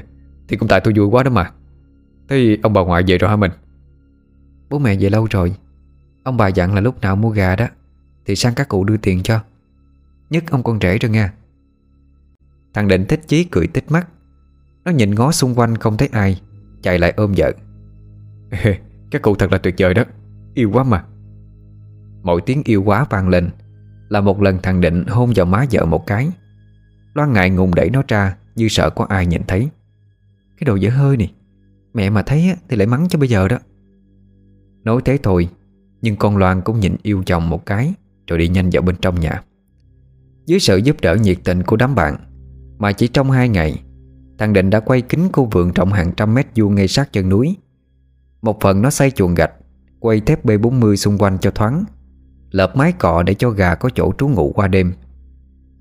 Thì 0.49 0.57
cũng 0.57 0.69
tại 0.69 0.81
tôi 0.85 0.95
vui 0.97 1.07
quá 1.07 1.23
đó 1.23 1.31
mà. 1.31 1.51
Thế 2.29 2.59
ông 2.63 2.73
bà 2.73 2.81
ngoại 2.81 3.03
về 3.07 3.19
rồi 3.19 3.31
hả 3.31 3.37
mình? 3.37 3.51
Bố 4.71 4.79
mẹ 4.79 4.97
về 5.01 5.11
lâu 5.11 5.27
rồi. 5.31 5.55
Ông 6.23 6.37
bà 6.37 6.49
dặn 6.49 6.75
là 6.75 6.81
lúc 6.81 7.01
nào 7.01 7.17
mua 7.17 7.31
gà 7.31 7.57
đó, 7.57 7.67
Thì 8.25 8.37
sang 8.37 8.55
các 8.55 8.69
cụ 8.69 8.85
đưa 8.85 8.97
tiền 8.97 9.23
cho. 9.23 9.41
Nhất 10.31 10.45
ông 10.51 10.63
con 10.63 10.79
rể 10.81 10.99
rồi 10.99 11.11
nha 11.11 11.33
Thằng 12.75 12.89
Định 12.89 13.05
thích 13.09 13.21
chí 13.29 13.45
cười 13.45 13.67
tích 13.67 13.91
mắt. 13.91 14.09
Nó 14.85 14.91
nhìn 14.91 15.15
ngó 15.15 15.33
xung 15.33 15.59
quanh 15.59 15.77
không 15.77 15.97
thấy 15.97 16.09
ai, 16.13 16.41
Chạy 16.83 16.99
lại 16.99 17.15
ôm 17.17 17.35
vợ. 17.37 17.53
Các 19.11 19.23
cụ 19.23 19.35
thật 19.35 19.53
là 19.53 19.59
tuyệt 19.59 19.75
vời 19.79 19.95
đó, 19.95 20.05
Yêu 20.55 20.71
quá 20.73 20.85
mà. 20.85 21.05
Mỗi 22.23 22.41
tiếng 22.41 22.63
yêu 22.65 22.83
quá 22.83 23.07
vang 23.11 23.29
lên, 23.29 23.51
Là 24.09 24.21
một 24.21 24.43
lần 24.43 24.59
thằng 24.63 24.81
Định 24.81 25.05
hôn 25.07 25.33
vào 25.37 25.47
má 25.47 25.65
vợ 25.71 25.85
một 25.85 26.07
cái. 26.07 26.29
Loan 27.15 27.33
ngại 27.33 27.51
ngùng 27.51 27.75
đẩy 27.75 27.91
nó 27.91 28.03
ra 28.09 28.37
Như 28.55 28.69
sợ 28.69 28.91
có 28.91 29.07
ai 29.09 29.27
nhìn 29.27 29.43
thấy. 29.49 29.69
Cái 30.59 30.65
đồ 30.65 30.75
dở 30.75 30.91
hơi 30.91 31.17
nè, 31.17 31.29
Mẹ 31.95 32.11
mà 32.11 32.23
thấy 32.23 32.55
thì 32.69 32.77
lại 32.77 32.87
mắng 32.87 33.09
cho 33.09 33.19
bây 33.19 33.29
giờ 33.29 33.49
đó. 33.49 33.59
Nói 34.87 35.01
thế 35.05 35.19
thôi, 35.23 35.49
Nhưng 36.03 36.17
con 36.17 36.37
Loan 36.37 36.61
cũng 36.61 36.81
nhìn 36.81 36.97
yêu 37.03 37.23
chồng 37.27 37.49
một 37.49 37.67
cái, 37.67 37.95
Rồi 38.27 38.39
đi 38.39 38.49
nhanh 38.49 38.71
vào 38.73 38.83
bên 38.83 38.97
trong 39.03 39.21
nhà. 39.21 39.43
Dưới 40.47 40.61
sự 40.61 40.77
giúp 40.77 40.97
đỡ 41.03 41.17
nhiệt 41.17 41.39
tình 41.45 41.63
của 41.63 41.77
đám 41.77 41.95
bạn, 41.95 42.17
Mà 42.79 42.93
chỉ 42.93 43.09
trong 43.09 43.31
hai 43.31 43.49
ngày, 43.49 43.83
Thằng 44.39 44.53
Định 44.53 44.71
đã 44.71 44.81
quay 44.81 45.03
kính 45.03 45.29
khu 45.33 45.45
vườn 45.45 45.73
rộng 45.73 45.93
hàng 45.93 46.13
trăm 46.17 46.35
mét 46.35 46.47
vuông 46.57 46.75
ngay 46.75 46.89
sát 46.89 47.13
chân 47.13 47.29
núi. 47.29 47.57
Một 48.43 48.61
phần 48.61 48.83
nó 48.83 48.91
xây 48.91 49.11
chuồng 49.11 49.35
gạch, 49.35 49.53
Quay 50.01 50.21
thép 50.21 50.47
B40 50.47 50.97
xung 50.97 51.19
quanh 51.19 51.39
cho 51.39 51.51
thoáng, 51.51 51.85
Lợp 52.51 52.77
mái 52.77 52.93
cọ 52.93 53.23
để 53.23 53.35
cho 53.35 53.51
gà 53.51 53.75
có 53.75 53.91
chỗ 53.95 54.13
trú 54.19 54.29
ngụ 54.29 54.53
qua 54.53 54.69
đêm. 54.69 54.93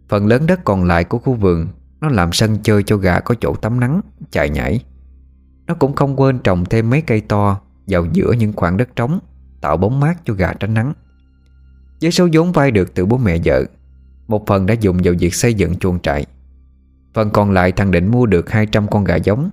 Phần 0.09 0.27
lớn 0.27 0.45
đất 0.47 0.59
còn 0.63 0.83
lại 0.83 1.03
của 1.03 1.17
khu 1.17 1.33
vườn, 1.33 1.67
Nó 2.01 2.09
làm 2.09 2.31
sân 2.31 2.57
chơi 2.63 2.83
cho 2.83 2.97
gà 2.97 3.19
có 3.19 3.35
chỗ 3.41 3.55
tắm 3.55 3.79
nắng, 3.79 4.01
Chạy 4.31 4.49
nhảy. 4.49 4.85
Nó 5.67 5.73
cũng 5.73 5.95
không 5.95 6.19
quên 6.19 6.39
trồng 6.39 6.65
thêm 6.65 6.89
mấy 6.89 7.01
cây 7.01 7.21
to 7.21 7.61
vào 7.87 8.05
giữa 8.13 8.31
những 8.31 8.53
khoảng 8.53 8.77
đất 8.77 8.95
trống, 8.95 9.19
Tạo 9.61 9.77
bóng 9.77 9.99
mát 9.99 10.17
cho 10.25 10.33
gà 10.33 10.53
tránh 10.53 10.73
nắng. 10.73 10.93
Với 12.01 12.11
số 12.11 12.27
vốn 12.33 12.51
vay 12.51 12.71
được 12.71 12.95
từ 12.95 13.05
bố 13.05 13.17
mẹ 13.17 13.37
vợ. 13.45 13.63
Một 14.27 14.47
phần 14.47 14.65
đã 14.65 14.73
dùng 14.73 14.97
vào 15.03 15.13
việc 15.19 15.35
xây 15.35 15.53
dựng 15.53 15.75
chuồng 15.75 15.99
trại. 15.99 16.25
Phần 17.13 17.29
còn 17.29 17.51
lại 17.51 17.71
thằng 17.71 17.91
Định 17.91 18.11
mua 18.11 18.25
được 18.25 18.49
200 18.49 18.87
con 18.87 19.03
gà 19.03 19.15
giống. 19.15 19.49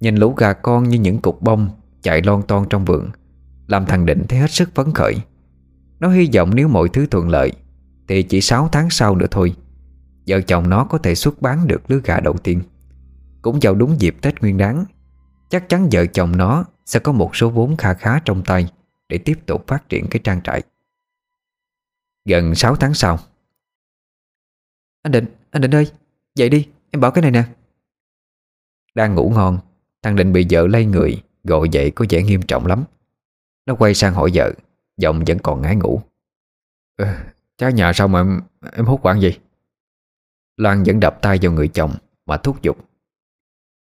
Nhìn 0.00 0.16
lũ 0.16 0.34
gà 0.36 0.52
con 0.52 0.88
như 0.88 0.98
những 0.98 1.18
cục 1.18 1.42
bông 1.42 1.68
Chạy 2.02 2.22
lon 2.22 2.42
ton 2.42 2.66
trong 2.70 2.84
vườn, 2.84 3.10
Làm 3.66 3.86
thằng 3.86 4.06
Định 4.06 4.24
thấy 4.28 4.38
hết 4.38 4.50
sức 4.50 4.74
phấn 4.74 4.92
khởi. 4.94 5.14
Nó 6.00 6.08
hy 6.08 6.28
vọng 6.34 6.50
nếu 6.54 6.68
mọi 6.68 6.88
thứ 6.88 7.06
thuận 7.06 7.28
lợi, 7.28 7.52
Thì 8.08 8.22
chỉ 8.22 8.40
6 8.40 8.68
tháng 8.72 8.90
sau 8.90 9.16
nữa 9.16 9.26
thôi, 9.30 9.54
Vợ 10.26 10.40
chồng 10.40 10.70
nó 10.70 10.84
có 10.84 10.98
thể 10.98 11.14
xuất 11.14 11.42
bán 11.42 11.66
được 11.66 11.90
lứa 11.90 12.00
gà 12.04 12.20
đầu 12.20 12.34
tiên. 12.34 12.60
Cũng 13.42 13.58
vào 13.62 13.74
đúng 13.74 14.00
dịp 14.00 14.16
Tết 14.22 14.40
Nguyên 14.40 14.56
đáng 14.56 14.84
Chắc 15.50 15.68
chắn 15.68 15.88
vợ 15.92 16.06
chồng 16.06 16.36
nó 16.36 16.64
Sẽ 16.86 17.00
có 17.00 17.12
một 17.12 17.36
số 17.36 17.50
vốn 17.50 17.76
kha 17.76 17.94
khá 17.94 18.20
trong 18.24 18.42
tay 18.46 18.72
Để 19.08 19.18
tiếp 19.18 19.38
tục 19.46 19.66
phát 19.66 19.88
triển 19.88 20.06
cái 20.10 20.20
trang 20.24 20.42
trại. 20.42 20.62
Gần 22.24 22.54
6 22.54 22.76
tháng 22.76 22.94
sau. 22.94 23.18
Anh 25.02 25.12
Định, 25.12 25.26
anh 25.50 25.62
Định 25.62 25.74
ơi 25.74 25.92
Dậy 26.34 26.48
đi, 26.48 26.68
em 26.90 27.00
bỏ 27.00 27.10
cái 27.10 27.22
này 27.22 27.30
nè. 27.30 27.44
Đang 28.94 29.14
ngủ 29.14 29.32
ngon 29.34 29.58
Thằng 30.02 30.16
Định 30.16 30.32
bị 30.32 30.46
vợ 30.50 30.66
lay 30.66 30.84
người 30.84 31.22
Gọi 31.44 31.68
dậy 31.72 31.90
có 31.90 32.04
vẻ 32.10 32.22
nghiêm 32.22 32.42
trọng 32.42 32.66
lắm. 32.66 32.84
Nó 33.66 33.74
quay 33.74 33.94
sang 33.94 34.14
hỏi 34.14 34.30
vợ 34.34 34.52
Giọng 34.96 35.24
vẫn 35.26 35.38
còn 35.38 35.62
ngái 35.62 35.76
ngủ. 35.76 36.02
Ờ, 36.96 37.04
ừ, 37.04 37.12
Trái 37.58 37.72
nhà 37.72 37.92
sao 37.92 38.08
mà 38.08 38.20
em, 38.20 38.40
em 38.72 38.86
hút 38.86 39.00
quản 39.02 39.20
gì 39.20 39.38
Loan 40.56 40.82
vẫn 40.82 41.00
đập 41.00 41.18
tay 41.22 41.38
vào 41.42 41.52
người 41.52 41.68
chồng 41.68 41.94
Mà 42.26 42.36
thúc 42.36 42.62
giục. 42.62 42.88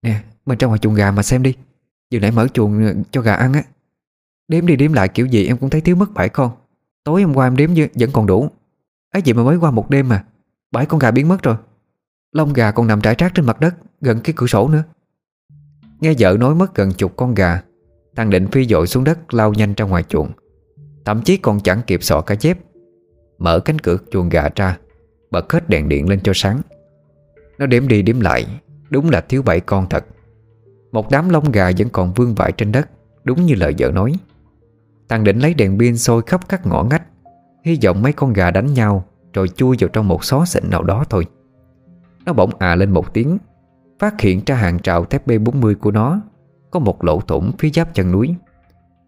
Nè, 0.03 0.23
mình 0.49 0.59
ra 0.59 0.69
ngoài 0.69 0.79
chuồng 0.79 0.95
gà 0.95 1.11
mà 1.11 1.23
xem 1.23 1.43
đi. 1.43 1.55
Vừa 2.13 2.19
nãy 2.19 2.31
mở 2.31 2.49
chuồng 2.49 2.87
ờ, 2.87 2.95
cho 3.11 3.21
gà 3.21 3.35
ăn 3.35 3.53
á. 3.53 3.63
Đếm 4.49 4.67
đi 4.67 4.77
đếm 4.77 4.93
lại 4.93 5.09
kiểu 5.09 5.27
gì 5.27 5.47
em 5.47 5.57
cũng 5.57 5.71
thấy 5.71 5.81
thiếu 5.81 5.97
mất 5.97 6.15
bảy 6.15 6.29
con. 6.29 6.51
Tối 7.05 7.23
hôm 7.23 7.35
qua 7.35 7.47
em 7.47 7.57
đếm 7.57 7.71
vẫn 7.95 8.11
còn 8.13 8.27
đủ. 8.27 8.49
Ấy 9.15 9.23
vậy 9.25 9.35
mà 9.35 9.43
mới 9.43 9.57
qua 9.57 9.71
một 9.71 9.91
đêm 9.91 10.09
mà. 10.09 10.25
Bảy 10.73 10.87
con 10.87 10.99
gà 10.99 11.11
biến 11.11 11.29
mất 11.29 11.43
rồi. 11.43 11.57
Lông 12.33 12.53
gà 12.53 12.71
còn 12.71 12.87
nằm 12.87 13.01
trải 13.01 13.15
trác 13.15 13.35
trên 13.35 13.47
mặt 13.47 13.61
đất, 13.61 13.75
Gần 14.01 14.21
cái 14.21 14.33
cửa 14.37 14.47
sổ 14.47 14.69
nữa. 14.69 14.83
Nghe 16.01 16.15
vợ 16.19 16.37
nói 16.41 16.55
mất 16.55 16.75
gần 16.75 16.93
chục 16.93 17.13
con 17.17 17.35
gà, 17.35 17.63
Thằng 18.17 18.31
Định 18.31 18.47
phi 18.47 18.67
dội 18.67 18.87
xuống 18.87 19.05
đất 19.05 19.35
lao 19.35 19.55
nhanh 19.55 19.75
ra 19.75 19.85
ngoài 19.85 20.03
chuồng. 20.03 20.31
Thậm 21.05 21.23
chí 21.23 21.37
còn 21.37 21.61
chẳng 21.61 21.83
kịp 21.87 22.03
sọ 22.03 22.21
cả 22.21 22.35
dép 22.41 22.59
Mở 23.39 23.61
cánh 23.61 23.79
cửa 23.79 23.97
chuồng 24.11 24.29
gà 24.29 24.49
ra, 24.57 24.79
Bật 25.31 25.53
hết 25.53 25.69
đèn 25.69 25.89
điện 25.89 26.09
lên 26.09 26.21
cho 26.21 26.33
sáng. 26.35 26.61
Nó 27.59 27.67
đếm 27.67 27.89
đi 27.89 28.03
đếm 28.03 28.21
lại, 28.21 28.47
Đúng 28.91 29.11
là 29.11 29.21
thiếu 29.21 29.43
bảy 29.43 29.61
con 29.61 29.89
thật. 29.89 30.05
Một 30.93 31.11
đám 31.11 31.29
lông 31.29 31.53
gà 31.53 31.71
vẫn 31.79 31.89
còn 31.89 32.13
vương 32.13 32.35
vãi 32.35 32.53
trên 32.53 32.73
đất, 32.73 32.89
Đúng 33.25 33.47
như 33.47 33.55
lời 33.55 33.75
vợ 33.79 33.91
nói. 33.91 34.13
Thằng 35.09 35.25
Định 35.25 35.39
lấy 35.39 35.55
đèn 35.55 35.79
pin 35.79 35.97
sôi 35.97 36.23
khắp 36.27 36.49
các 36.49 36.67
ngõ 36.67 36.83
ngách, 36.83 37.03
Hy 37.65 37.79
vọng 37.85 38.03
mấy 38.03 38.13
con 38.13 38.33
gà 38.33 38.51
đánh 38.51 38.75
nhau 38.75 39.05
Rồi 39.33 39.49
chui 39.49 39.77
vào 39.81 39.89
trong 39.89 40.09
một 40.09 40.25
xó 40.25 40.45
xịn 40.45 40.71
nào 40.71 40.83
đó 40.83 41.05
thôi. 41.11 41.27
Nó 42.27 42.33
bỗng 42.33 42.51
à 42.59 42.75
lên 42.75 42.91
một 42.91 43.15
tiếng, 43.15 43.39
Phát 43.99 44.21
hiện 44.21 44.41
ra 44.47 44.55
hàng 44.55 44.79
trào 44.79 45.05
thép 45.05 45.29
B40 45.29 45.75
của 45.75 45.91
nó, 45.91 46.21
Có 46.71 46.81
một 46.81 47.05
lỗ 47.05 47.21
thủng 47.21 47.53
phía 47.59 47.71
giáp 47.71 47.95
chân 47.95 48.13
núi. 48.13 48.35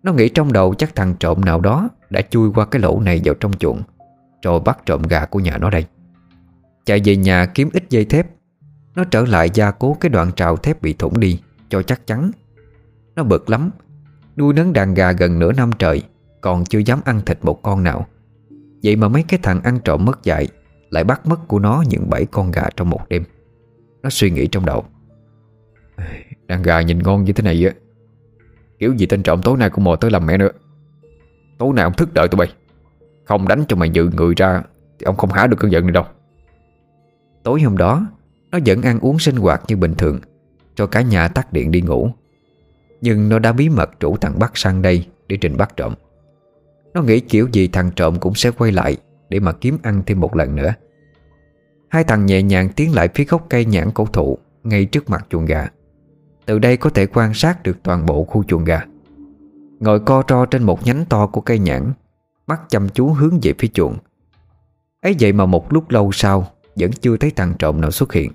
Nó 0.03 0.13
nghĩ 0.13 0.29
trong 0.29 0.53
đầu 0.53 0.75
chắc 0.75 0.95
thằng 0.97 1.15
trộm 1.21 1.41
nào 1.45 1.61
đó 1.61 1.89
Đã 2.11 2.21
chui 2.23 2.53
qua 2.53 2.67
cái 2.67 2.83
lỗ 2.83 3.01
này 3.01 3.21
vào 3.25 3.35
trong 3.35 3.53
chuồng, 3.53 3.83
Rồi 4.43 4.61
bắt 4.61 4.79
trộm 4.87 5.03
gà 5.03 5.25
của 5.25 5.41
nhà 5.41 5.59
nó 5.59 5.71
đây. 5.71 5.85
Chạy 6.85 7.01
về 7.05 7.17
nhà 7.17 7.47
kiếm 7.47 7.71
ít 7.73 7.85
dây 7.91 8.05
thép, 8.05 8.27
Nó 8.95 9.05
trở 9.05 9.23
lại 9.23 9.51
gia 9.55 9.71
cố 9.71 9.97
cái 10.01 10.11
đoạn 10.11 10.33
trào 10.37 10.57
thép 10.57 10.83
bị 10.83 10.93
thủng 10.93 11.21
đi. 11.21 11.41
Cho 11.71 11.83
chắc 11.83 12.07
chắn. 12.07 12.31
Nó 13.17 13.23
bực 13.23 13.51
lắm. 13.51 13.71
Nuôi 14.37 14.55
nấng 14.55 14.73
đàn 14.73 14.95
gà 14.95 15.13
gần 15.13 15.39
nửa 15.39 15.53
năm 15.53 15.71
trời, 15.79 16.03
Còn 16.41 16.65
chưa 16.65 16.79
dám 16.79 17.01
ăn 17.05 17.21
thịt 17.27 17.39
một 17.43 17.63
con 17.63 17.83
nào. 17.83 18.07
Vậy 18.83 18.97
mà 18.97 19.09
mấy 19.09 19.23
cái 19.29 19.41
thằng 19.43 19.63
ăn 19.63 19.79
trộm 19.85 20.05
mất 20.05 20.23
dạy, 20.23 20.49
Lại 20.91 21.05
bắt 21.05 21.27
mất 21.27 21.49
của 21.49 21.59
nó 21.59 21.85
những 21.89 22.11
bảy 22.11 22.27
con 22.27 22.51
gà 22.51 22.63
trong 22.77 22.91
một 22.91 23.09
đêm. 23.09 23.25
Nó 24.03 24.11
suy 24.11 24.31
nghĩ 24.31 24.47
trong 24.47 24.67
đầu. 24.67 24.85
Đàn 26.47 26.63
gà 26.63 26.81
nhìn 26.81 26.99
ngon 26.99 27.25
như 27.25 27.33
thế 27.33 27.43
này 27.43 27.67
á. 27.67 27.73
Kiểu 28.79 28.95
gì 28.95 29.07
tên 29.07 29.23
trộm 29.23 29.43
tối 29.43 29.57
nay 29.57 29.71
cũng 29.71 29.85
mò 29.85 29.97
tới 29.97 30.11
làm 30.11 30.27
mẹ 30.27 30.39
nữa. 30.39 30.51
Tối 31.59 31.73
nay 31.75 31.85
ông 31.85 31.93
thức 31.93 32.15
đợi 32.15 32.29
tụi 32.29 32.39
bay. 32.39 32.53
Không 33.25 33.49
đánh 33.49 33.65
cho 33.69 33.77
mày 33.77 33.91
dự 33.91 34.11
người 34.17 34.35
ra 34.37 34.63
Thì 34.99 35.05
ông 35.05 35.17
không 35.17 35.31
há 35.33 35.47
được 35.47 35.57
cơn 35.61 35.73
giận 35.73 35.85
này 35.87 35.93
đâu. 35.93 36.05
Tối 37.43 37.63
hôm 37.63 37.77
đó, 37.77 38.07
Nó 38.51 38.59
vẫn 38.67 38.83
ăn 38.83 39.01
uống 39.01 39.19
sinh 39.19 39.37
hoạt 39.37 39.63
như 39.69 39.77
bình 39.77 39.95
thường. 39.95 40.21
Cho 40.75 40.87
cả 40.87 41.01
nhà 41.01 41.29
tắt 41.29 41.53
điện 41.53 41.71
đi 41.71 41.81
ngủ. 41.81 42.11
Nhưng 43.01 43.29
nó 43.29 43.39
đã 43.39 43.53
bí 43.53 43.69
mật 43.69 44.01
rủ 44.01 44.17
thằng 44.17 44.39
Bắc 44.39 44.57
sang 44.57 44.83
đây 44.83 45.07
Để 45.29 45.37
trình 45.37 45.57
bắt 45.57 45.77
trộm. 45.77 45.95
Nó 46.95 47.03
nghĩ 47.03 47.21
kiểu 47.21 47.49
gì 47.53 47.69
thằng 47.69 47.91
trộm 47.97 48.21
cũng 48.21 48.35
sẽ 48.35 48.51
quay 48.51 48.73
lại 48.73 48.97
Để 49.29 49.41
mà 49.41 49.53
kiếm 49.53 49.79
ăn 49.83 50.03
thêm 50.07 50.21
một 50.21 50.37
lần 50.37 50.57
nữa. 50.57 50.75
Hai 51.89 52.05
thằng 52.05 52.27
nhẹ 52.27 52.43
nhàng 52.43 52.69
tiến 52.69 52.95
lại 52.95 53.09
phía 53.15 53.25
gốc 53.25 53.47
cây 53.49 53.65
nhãn 53.65 53.91
cổ 53.91 54.07
thụ, 54.07 54.39
Ngay 54.65 54.85
trước 54.85 55.11
mặt 55.11 55.27
chuồng 55.31 55.47
gà. 55.47 55.69
Từ 56.47 56.59
đây 56.59 56.77
có 56.77 56.91
thể 56.91 57.07
quan 57.07 57.35
sát 57.35 57.63
được 57.63 57.77
toàn 57.83 58.07
bộ 58.07 58.25
khu 58.25 58.45
chuồng 58.45 58.65
gà. 58.65 58.83
Ngồi 59.81 60.01
co 60.01 60.23
ro 60.29 60.47
trên 60.47 60.63
một 60.63 60.87
nhánh 60.87 61.05
to 61.09 61.27
của 61.27 61.41
cây 61.41 61.59
nhãn, 61.59 61.93
Mắt 62.47 62.61
chăm 62.69 62.89
chú 62.89 63.13
hướng 63.13 63.39
về 63.43 63.53
phía 63.59 63.69
chuồng. 63.69 63.97
Ấy 65.01 65.17
vậy 65.21 65.33
mà 65.33 65.47
một 65.47 65.73
lúc 65.73 65.91
lâu 65.91 66.13
sau, 66.13 66.47
Vẫn 66.77 66.93
chưa 66.93 67.17
thấy 67.17 67.31
thằng 67.31 67.55
trộm 67.59 67.81
nào 67.81 67.91
xuất 67.91 68.13
hiện. 68.13 68.33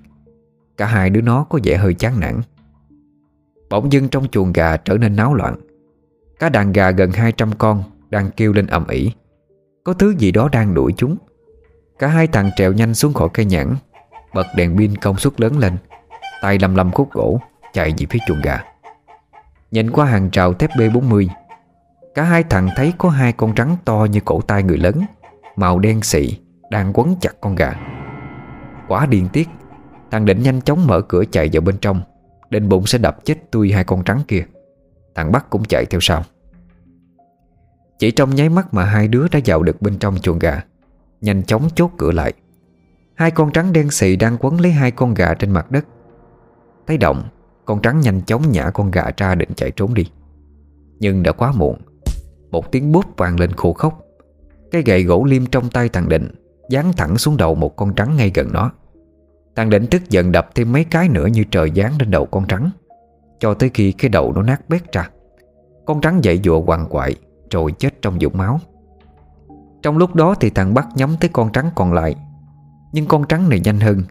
Cả 0.77 0.85
hai 0.85 1.09
đứa 1.09 1.21
nó 1.21 1.43
có 1.43 1.59
vẻ 1.63 1.77
hơi 1.77 1.93
chán 1.93 2.19
nản. 2.19 2.41
Bỗng 3.69 3.91
dưng 3.91 4.09
trong 4.09 4.27
chuồng 4.27 4.53
gà 4.53 4.77
trở 4.77 4.97
nên 4.97 5.15
náo 5.15 5.33
loạn. 5.33 5.55
Cả 6.39 6.49
đàn 6.49 6.71
gà 6.71 6.91
gần 6.91 7.11
200 7.11 7.51
con 7.57 7.83
Đang 8.09 8.31
kêu 8.31 8.53
lên 8.53 8.67
ầm 8.67 8.87
ĩ. 8.87 9.11
Có 9.83 9.93
thứ 9.93 10.15
gì 10.17 10.31
đó 10.31 10.49
đang 10.51 10.73
đuổi 10.73 10.93
chúng. 10.97 11.17
Cả 11.99 12.07
hai 12.07 12.27
thằng 12.27 12.51
trèo 12.55 12.73
nhanh 12.73 12.93
xuống 12.93 13.13
khỏi 13.13 13.29
cây 13.33 13.45
nhãn, 13.45 13.75
Bật 14.33 14.47
đèn 14.55 14.77
pin 14.77 14.95
công 14.95 15.17
suất 15.17 15.41
lớn 15.41 15.59
lên, 15.59 15.77
Tay 16.41 16.59
lầm 16.59 16.75
lầm 16.75 16.91
khúc 16.91 17.11
gỗ, 17.11 17.39
Chạy 17.73 17.93
về 17.97 18.05
phía 18.09 18.19
chuồng 18.27 18.41
gà. 18.43 18.63
Nhìn 19.71 19.91
qua 19.91 20.05
hàng 20.05 20.29
rào 20.33 20.53
thép 20.53 20.69
B40 20.71 21.27
Cả 22.15 22.23
hai 22.23 22.43
thằng 22.43 22.69
thấy 22.75 22.93
có 22.97 23.09
hai 23.09 23.33
con 23.33 23.53
rắn 23.57 23.75
to 23.85 24.07
như 24.11 24.19
cổ 24.25 24.41
tay 24.41 24.63
người 24.63 24.77
lớn, 24.77 25.01
Màu 25.55 25.79
đen 25.79 26.01
xị, 26.01 26.39
Đang 26.71 26.91
quấn 26.93 27.15
chặt 27.21 27.41
con 27.41 27.55
gà. 27.55 27.73
Quá 28.87 29.05
điên 29.05 29.27
tiết. 29.33 29.49
Thằng 30.11 30.25
định 30.25 30.43
nhanh 30.43 30.61
chóng 30.61 30.87
mở 30.87 31.01
cửa 31.01 31.23
chạy 31.31 31.49
vào 31.53 31.61
bên 31.61 31.77
trong. 31.77 32.01
Định 32.49 32.69
bụng 32.69 32.85
sẽ 32.85 32.97
đập 32.97 33.25
chết 33.25 33.35
tôi 33.51 33.69
hai 33.69 33.83
con 33.83 34.03
trắng 34.03 34.21
kia. 34.27 34.45
Thằng 35.15 35.31
Bắc 35.31 35.49
cũng 35.49 35.63
chạy 35.63 35.85
theo 35.85 35.99
sau. 36.01 36.23
Chỉ 37.99 38.11
trong 38.11 38.35
nháy 38.35 38.49
mắt 38.49 38.73
mà 38.73 38.83
hai 38.85 39.07
đứa 39.07 39.27
đã 39.31 39.39
vào 39.45 39.63
được 39.63 39.81
bên 39.81 39.97
trong 39.97 40.17
chuồng 40.17 40.39
gà. 40.39 40.63
Nhanh 41.21 41.43
chóng 41.43 41.69
chốt 41.75 41.91
cửa 41.97 42.11
lại. 42.11 42.33
Hai 43.15 43.31
con 43.31 43.51
trắng 43.51 43.73
đen 43.73 43.91
xì 43.91 44.15
đang 44.15 44.37
quấn 44.39 44.61
lấy 44.61 44.71
hai 44.71 44.91
con 44.91 45.13
gà 45.13 45.33
trên 45.33 45.51
mặt 45.51 45.71
đất. 45.71 45.85
Thấy 46.87 46.97
động, 46.97 47.23
Con 47.65 47.81
trắng 47.81 48.01
nhanh 48.01 48.21
chóng 48.21 48.51
nhả 48.51 48.69
con 48.69 48.91
gà 48.91 49.05
ra 49.17 49.35
định 49.35 49.49
chạy 49.55 49.71
trốn 49.71 49.93
đi. 49.93 50.11
Nhưng 50.99 51.23
đã 51.23 51.31
quá 51.31 51.51
muộn. 51.55 51.77
Một 52.51 52.71
tiếng 52.71 52.91
bốp 52.91 53.05
vang 53.17 53.39
lên 53.39 53.51
khô 53.51 53.73
khốc. 53.73 54.01
Cái 54.71 54.81
gậy 54.81 55.03
gỗ 55.03 55.23
liêm 55.23 55.45
trong 55.45 55.69
tay 55.69 55.89
thằng 55.89 56.09
Định 56.09 56.31
Dán 56.69 56.93
thẳng 56.97 57.17
xuống 57.17 57.37
đầu 57.37 57.55
một 57.55 57.75
con 57.75 57.95
trắng 57.95 58.15
ngay 58.15 58.31
gần 58.33 58.47
nó. 58.53 58.71
Thằng 59.55 59.69
Định 59.69 59.87
tức 59.91 60.09
giận 60.09 60.31
đập 60.31 60.55
thêm 60.55 60.71
mấy 60.71 60.83
cái 60.83 61.09
nữa 61.09 61.25
như 61.25 61.43
trời 61.51 61.71
giáng 61.75 61.93
lên 61.99 62.11
đầu 62.11 62.25
con 62.25 62.47
trắng 62.47 62.69
Cho 63.39 63.53
tới 63.53 63.71
khi 63.73 63.91
cái 63.91 64.09
đầu 64.09 64.33
nó 64.33 64.41
nát 64.41 64.69
bét 64.69 64.91
ra. 64.91 65.09
Con 65.85 66.01
trắng 66.01 66.23
dậy 66.23 66.41
dụa 66.43 66.59
quằn 66.59 66.87
quại 66.89 67.15
Rồi 67.51 67.73
chết 67.79 68.01
trong 68.01 68.17
vũng 68.21 68.37
máu. 68.37 68.59
Trong 69.81 69.97
lúc 69.97 70.15
đó 70.15 70.35
thì 70.39 70.49
thằng 70.49 70.73
Bắc 70.73 70.87
nhắm 70.95 71.15
tới 71.19 71.29
con 71.33 71.51
trắng 71.51 71.69
còn 71.75 71.93
lại. 71.93 72.15
Nhưng 72.93 73.05
con 73.05 73.27
trắng 73.27 73.49
này 73.49 73.59
nhanh 73.59 73.79
hơn. 73.79 74.03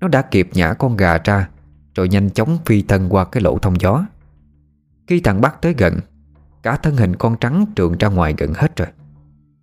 Nó 0.00 0.08
đã 0.08 0.22
kịp 0.22 0.50
nhả 0.52 0.74
con 0.74 0.96
gà 0.96 1.18
ra, 1.24 1.48
Rồi 1.94 2.08
nhanh 2.08 2.30
chóng 2.30 2.58
phi 2.66 2.82
thân 2.82 3.08
qua 3.08 3.24
cái 3.24 3.42
lỗ 3.42 3.58
thông 3.58 3.80
gió. 3.80 4.06
Khi 5.06 5.20
thằng 5.20 5.40
Bắc 5.40 5.62
tới 5.62 5.74
gần, 5.78 6.00
Cả 6.62 6.76
thân 6.76 6.96
hình 6.96 7.16
con 7.16 7.36
trắng 7.36 7.66
trườn 7.76 7.98
ra 7.98 8.08
ngoài 8.08 8.34
gần 8.38 8.52
hết 8.54 8.76
rồi. 8.76 8.88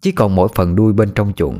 Chỉ 0.01 0.11
còn 0.11 0.35
mỗi 0.35 0.47
phần 0.55 0.75
đuôi 0.75 0.93
bên 0.93 1.09
trong 1.15 1.33
chuộng. 1.33 1.59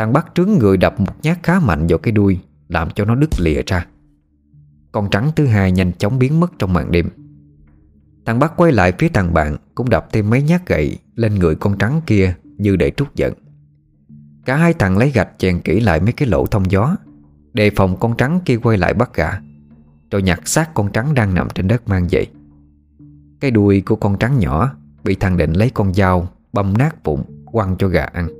Thằng 0.00 0.12
Bắc 0.12 0.26
trướng 0.34 0.48
người 0.58 0.76
đập 0.76 1.00
một 1.00 1.12
nhát 1.22 1.38
khá 1.42 1.60
mạnh 1.60 1.86
vào 1.88 1.98
cái 1.98 2.12
đuôi, 2.12 2.38
Làm 2.68 2.90
cho 2.90 3.04
nó 3.04 3.14
đứt 3.14 3.40
lìa 3.40 3.62
ra. 3.66 3.86
Con 4.92 5.10
trắng 5.10 5.30
thứ 5.36 5.46
hai 5.46 5.72
nhanh 5.72 5.92
chóng 5.98 6.18
biến 6.18 6.40
mất 6.40 6.52
trong 6.58 6.72
màn 6.72 6.90
đêm. 6.90 7.08
Thằng 8.26 8.38
Bắc 8.38 8.56
quay 8.56 8.72
lại 8.72 8.92
phía 8.98 9.08
thằng 9.08 9.34
bạn 9.34 9.56
Cũng 9.74 9.90
đập 9.90 10.06
thêm 10.12 10.30
mấy 10.30 10.42
nhát 10.42 10.66
gậy 10.66 10.98
Lên 11.14 11.34
người 11.34 11.54
con 11.54 11.78
trắng 11.78 12.00
kia 12.06 12.34
như 12.58 12.76
để 12.76 12.90
trút 12.90 13.14
giận. 13.14 13.34
Cả 14.44 14.56
hai 14.56 14.74
thằng 14.74 14.98
lấy 14.98 15.10
gạch 15.10 15.28
chèn 15.38 15.60
kỹ 15.60 15.80
lại 15.80 16.00
mấy 16.00 16.12
cái 16.12 16.28
lỗ 16.28 16.46
thông 16.46 16.70
gió, 16.70 16.96
Đề 17.52 17.70
phòng 17.70 17.96
con 18.00 18.16
trắng 18.16 18.40
kia 18.44 18.56
quay 18.56 18.78
lại 18.78 18.94
bắt 18.94 19.14
gà 19.14 19.40
Rồi 20.10 20.22
nhặt 20.22 20.48
xác 20.48 20.74
con 20.74 20.92
trắng 20.92 21.14
đang 21.14 21.34
nằm 21.34 21.48
trên 21.54 21.68
đất 21.68 21.88
mang 21.88 22.10
dậy. 22.10 22.26
Cái 23.40 23.50
đuôi 23.50 23.80
của 23.80 23.96
con 23.96 24.18
trắng 24.18 24.38
nhỏ 24.38 24.72
Bị 25.04 25.14
thằng 25.14 25.36
định 25.36 25.52
lấy 25.52 25.70
con 25.70 25.94
dao 25.94 26.28
Băm 26.52 26.78
nát 26.78 27.02
bụng 27.02 27.44
quăng 27.44 27.76
cho 27.78 27.88
gà 27.88 28.04
ăn. 28.04 28.39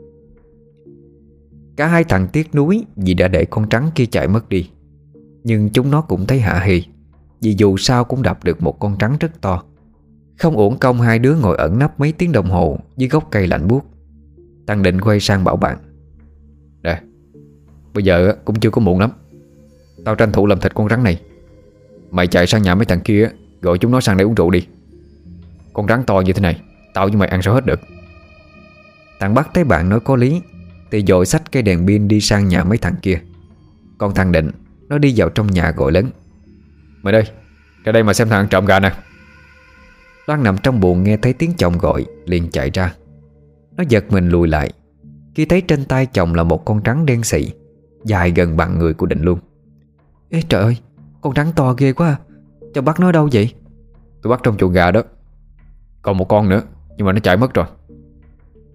Cả 1.76 1.86
hai 1.86 2.04
thằng 2.04 2.28
tiếc 2.32 2.54
nuối 2.54 2.84
Vì 2.96 3.14
đã 3.14 3.28
để 3.28 3.44
con 3.44 3.68
trắng 3.68 3.90
kia 3.94 4.06
chạy 4.06 4.28
mất 4.28 4.48
đi. 4.48 4.70
Nhưng 5.44 5.70
chúng 5.70 5.90
nó 5.90 6.00
cũng 6.00 6.26
thấy 6.26 6.40
hạ 6.40 6.60
hì 6.60 6.84
Vì 7.40 7.54
dù 7.58 7.76
sao 7.76 8.04
cũng 8.04 8.22
đập 8.22 8.44
được 8.44 8.62
một 8.62 8.80
con 8.80 8.96
trắng 8.98 9.16
rất 9.20 9.40
to. 9.40 9.62
Không 10.38 10.56
uổng 10.56 10.78
công 10.78 11.00
hai 11.00 11.18
đứa 11.18 11.36
ngồi 11.36 11.56
ẩn 11.56 11.78
nấp 11.78 12.00
mấy 12.00 12.12
tiếng 12.12 12.32
đồng 12.32 12.50
hồ 12.50 12.78
Dưới 12.96 13.08
gốc 13.08 13.28
cây 13.30 13.46
lạnh 13.46 13.68
buốt. 13.68 13.84
Thằng 14.66 14.82
định 14.82 15.00
quay 15.00 15.20
sang 15.20 15.44
bảo 15.44 15.56
bạn, 15.56 15.78
Nè, 16.82 17.02
Bây 17.94 18.04
giờ 18.04 18.34
cũng 18.44 18.60
chưa 18.60 18.70
có 18.70 18.80
muộn 18.80 19.00
lắm. 19.00 19.10
Tao 20.04 20.14
tranh 20.14 20.32
thủ 20.32 20.46
làm 20.46 20.60
thịt 20.60 20.74
con 20.74 20.88
rắn 20.88 21.02
này. 21.02 21.20
Mày 22.10 22.26
chạy 22.26 22.46
sang 22.46 22.62
nhà 22.62 22.74
mấy 22.74 22.84
thằng 22.84 23.00
kia 23.00 23.30
Gọi 23.60 23.78
chúng 23.78 23.92
nó 23.92 24.00
sang 24.00 24.16
đây 24.16 24.24
uống 24.24 24.34
rượu 24.34 24.50
đi. 24.50 24.66
Con 25.72 25.86
rắn 25.88 26.04
to 26.04 26.20
như 26.20 26.32
thế 26.32 26.40
này, 26.40 26.60
Tao 26.94 27.06
với 27.06 27.16
mày 27.16 27.28
ăn 27.28 27.42
sao 27.42 27.54
hết 27.54 27.66
được? 27.66 27.80
Thằng 29.20 29.34
Bắc 29.34 29.48
thấy 29.54 29.64
bạn 29.64 29.88
nói 29.88 30.00
có 30.00 30.16
lý 30.16 30.40
thì 30.90 31.04
dội 31.06 31.26
sách 31.26 31.52
cây 31.52 31.62
đèn 31.62 31.86
pin 31.86 32.08
đi 32.08 32.20
sang 32.20 32.48
nhà 32.48 32.64
mấy 32.64 32.78
thằng 32.78 32.96
kia. 33.02 33.20
Còn 33.98 34.14
thằng 34.14 34.32
Định, 34.32 34.50
Nó 34.88 34.98
đi 34.98 35.14
vào 35.16 35.28
trong 35.28 35.46
nhà 35.46 35.70
gọi 35.70 35.92
lớn. 35.92 36.10
Mày 37.02 37.12
đây 37.12 37.24
Ra 37.84 37.92
đây 37.92 38.02
mà 38.02 38.14
xem 38.14 38.28
thằng 38.28 38.48
trộm 38.48 38.66
gà 38.66 38.80
nè. 38.80 38.92
Loan 40.26 40.42
nằm 40.42 40.58
trong 40.58 40.80
buồn 40.80 41.04
nghe 41.04 41.16
thấy 41.16 41.32
tiếng 41.32 41.52
chồng 41.58 41.78
gọi, 41.78 42.06
Liền 42.24 42.50
chạy 42.50 42.70
ra. 42.70 42.94
Nó 43.76 43.84
giật 43.88 44.04
mình 44.10 44.28
lùi 44.28 44.48
lại, 44.48 44.72
Khi 45.34 45.44
thấy 45.44 45.60
trên 45.60 45.84
tay 45.84 46.06
chồng 46.06 46.34
là 46.34 46.42
một 46.42 46.64
con 46.64 46.80
rắn 46.84 47.06
đen 47.06 47.22
xị, 47.22 47.52
Dài 48.04 48.30
gần 48.30 48.56
bằng 48.56 48.78
người 48.78 48.94
của 48.94 49.06
Định 49.06 49.22
luôn. 49.22 49.38
Ê 50.30 50.42
trời 50.48 50.62
ơi, 50.62 50.76
Con 51.20 51.34
rắn 51.34 51.52
to 51.56 51.74
ghê 51.78 51.92
quá 51.92 52.08
à. 52.08 52.16
Cho 52.74 52.82
bắt 52.82 53.00
nó 53.00 53.12
đâu 53.12 53.28
vậy? 53.32 53.54
Tôi 54.22 54.30
bắt 54.30 54.40
trong 54.42 54.56
chuồng 54.56 54.72
gà 54.72 54.90
đó. 54.90 55.02
Còn 56.02 56.18
một 56.18 56.24
con 56.24 56.48
nữa, 56.48 56.62
Nhưng 56.96 57.06
mà 57.06 57.12
nó 57.12 57.20
chạy 57.20 57.36
mất 57.36 57.54
rồi. 57.54 57.66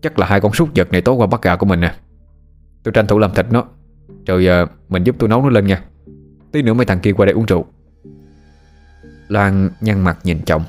Chắc 0.01 0.19
là 0.19 0.27
hai 0.27 0.41
con 0.41 0.53
súc 0.53 0.69
vật 0.75 0.91
này 0.91 1.01
tối 1.01 1.15
qua 1.15 1.27
bắt 1.27 1.41
gà 1.41 1.55
của 1.55 1.65
mình 1.65 1.79
nè. 1.79 1.95
Tôi 2.85 2.91
tranh 2.91 3.07
thủ 3.07 3.19
làm 3.19 3.33
thịt 3.33 3.45
nó. 3.51 3.63
Rồi 4.25 4.47
uh, 4.63 4.69
mình 4.89 5.03
giúp 5.03 5.15
tôi 5.19 5.29
nấu 5.29 5.41
nó 5.41 5.49
lên 5.49 5.67
nha. 5.67 5.83
Tí 6.51 6.61
nữa 6.61 6.73
mấy 6.73 6.85
thằng 6.85 6.99
kia 6.99 7.13
qua 7.13 7.25
đây 7.25 7.33
uống 7.33 7.45
rượu. 7.45 7.65
Loan 9.27 9.69
nhăn 9.81 10.01
mặt 10.01 10.19
nhìn 10.23 10.41
chồng. 10.45 10.63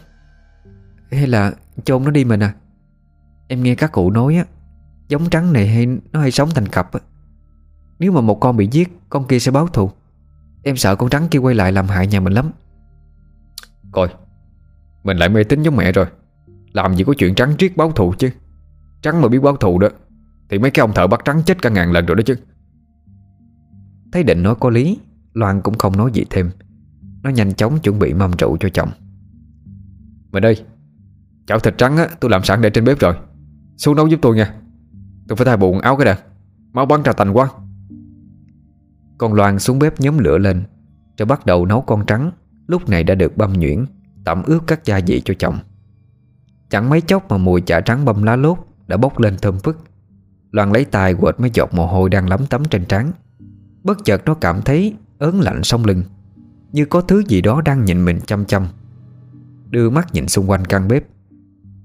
Hay 1.10 1.26
là 1.26 1.52
chôn 1.84 2.04
nó 2.04 2.10
đi 2.10 2.24
mình 2.24 2.42
à 2.42 2.54
Em 3.48 3.62
nghe 3.62 3.74
các 3.74 3.92
cụ 3.92 4.10
nói 4.10 4.36
á 4.36 4.44
Giống 5.08 5.30
trắng 5.30 5.52
này 5.52 5.68
hay 5.68 5.86
nó 6.12 6.20
hay 6.20 6.30
sống 6.30 6.48
thành 6.54 6.68
cặp 6.68 6.92
á. 6.92 7.00
Nếu 7.98 8.12
mà 8.12 8.20
một 8.20 8.40
con 8.40 8.56
bị 8.56 8.68
giết 8.72 8.88
Con 9.08 9.26
kia 9.26 9.38
sẽ 9.38 9.50
báo 9.50 9.66
thù. 9.66 9.90
Em 10.62 10.76
sợ 10.76 10.96
con 10.96 11.10
trắng 11.10 11.28
kia 11.30 11.38
quay 11.38 11.54
lại 11.54 11.72
làm 11.72 11.86
hại 11.86 12.06
nhà 12.06 12.20
mình 12.20 12.32
lắm. 12.32 12.50
Coi 13.92 14.08
Mình 15.04 15.16
lại 15.16 15.28
mê 15.28 15.44
tín 15.44 15.62
giống 15.62 15.76
mẹ 15.76 15.92
rồi. 15.92 16.06
Làm 16.72 16.96
gì 16.96 17.04
có 17.04 17.14
chuyện 17.18 17.34
trắng 17.34 17.56
triết 17.58 17.76
báo 17.76 17.92
thù 17.92 18.14
chứ? 18.18 18.30
Trắng 19.02 19.22
mà 19.22 19.28
biết 19.28 19.38
báo 19.42 19.56
thù 19.56 19.78
đó. 19.78 19.88
Thì 20.48 20.58
mấy 20.58 20.70
cái 20.70 20.80
ông 20.80 20.94
thợ 20.94 21.06
bắt 21.06 21.20
trắng 21.24 21.42
chết 21.46 21.62
cả 21.62 21.70
ngàn 21.70 21.92
lần 21.92 22.06
rồi 22.06 22.16
đó 22.16 22.22
chứ. 22.26 22.36
Thấy 24.12 24.22
định 24.22 24.42
nói 24.42 24.54
có 24.60 24.70
lý 24.70 24.98
Loan 25.32 25.60
cũng 25.60 25.78
không 25.78 25.96
nói 25.96 26.10
gì 26.12 26.24
thêm. 26.30 26.50
Nó 27.22 27.30
nhanh 27.30 27.54
chóng 27.54 27.78
chuẩn 27.78 27.98
bị 27.98 28.14
mâm 28.14 28.30
rượu 28.30 28.56
cho 28.60 28.68
chồng. 28.68 28.90
Mình 30.32 30.42
đây 30.42 30.64
Chảo 31.46 31.58
thịt 31.58 31.78
trắng 31.78 31.96
á 31.96 32.08
tôi 32.20 32.30
làm 32.30 32.44
sẵn 32.44 32.60
để 32.60 32.70
trên 32.70 32.84
bếp 32.84 32.98
rồi. 32.98 33.14
Xuống 33.76 33.96
nấu 33.96 34.06
giúp 34.06 34.18
tôi 34.22 34.36
nha. 34.36 34.54
Tôi 35.28 35.36
phải 35.36 35.44
thay 35.44 35.56
bụng 35.56 35.80
áo 35.80 35.96
cái 35.96 36.04
đàn 36.04 36.18
Máu 36.72 36.86
bắn 36.86 37.02
ra 37.02 37.12
tành 37.12 37.36
quá. 37.36 37.48
Con 39.18 39.34
Loan 39.34 39.58
xuống 39.58 39.78
bếp 39.78 40.00
nhóm 40.00 40.18
lửa 40.18 40.38
lên 40.38 40.62
Rồi 41.18 41.26
bắt 41.26 41.46
đầu 41.46 41.66
nấu 41.66 41.80
con 41.80 42.06
trắng. 42.06 42.30
Lúc 42.66 42.88
này 42.88 43.04
đã 43.04 43.14
được 43.14 43.36
băm 43.36 43.52
nhuyễn 43.52 43.84
Tẩm 44.24 44.42
ướp 44.46 44.66
các 44.66 44.84
gia 44.84 45.00
vị 45.06 45.22
cho 45.24 45.34
chồng. 45.38 45.58
Chẳng 46.70 46.90
mấy 46.90 47.00
chốc 47.00 47.30
mà 47.30 47.36
mùi 47.36 47.60
chả 47.60 47.80
trắng 47.80 48.04
băm 48.04 48.22
lá 48.22 48.36
lốt 48.36 48.58
Đã 48.86 48.96
bốc 48.96 49.20
lên 49.20 49.36
thơm 49.42 49.58
phức 49.58 49.78
Loan 50.56 50.72
lấy 50.72 50.84
tay 50.84 51.14
quệt 51.14 51.40
mấy 51.40 51.50
giọt 51.54 51.74
mồ 51.74 51.86
hôi 51.86 52.10
đang 52.10 52.28
lấm 52.28 52.46
tấm 52.46 52.64
trên 52.64 52.84
trán. 52.84 53.12
Bất 53.82 54.04
chợt 54.04 54.22
nó 54.24 54.34
cảm 54.34 54.62
thấy 54.62 54.94
ớn 55.18 55.40
lạnh 55.40 55.62
sông 55.62 55.84
lưng, 55.84 56.02
Như 56.72 56.84
có 56.84 57.00
thứ 57.00 57.22
gì 57.28 57.40
đó 57.40 57.60
đang 57.60 57.84
nhìn 57.84 58.04
mình 58.04 58.20
chăm 58.26 58.44
chăm. 58.44 58.66
Đưa 59.70 59.90
mắt 59.90 60.14
nhìn 60.14 60.28
xung 60.28 60.50
quanh 60.50 60.64
căn 60.64 60.88
bếp. 60.88 61.04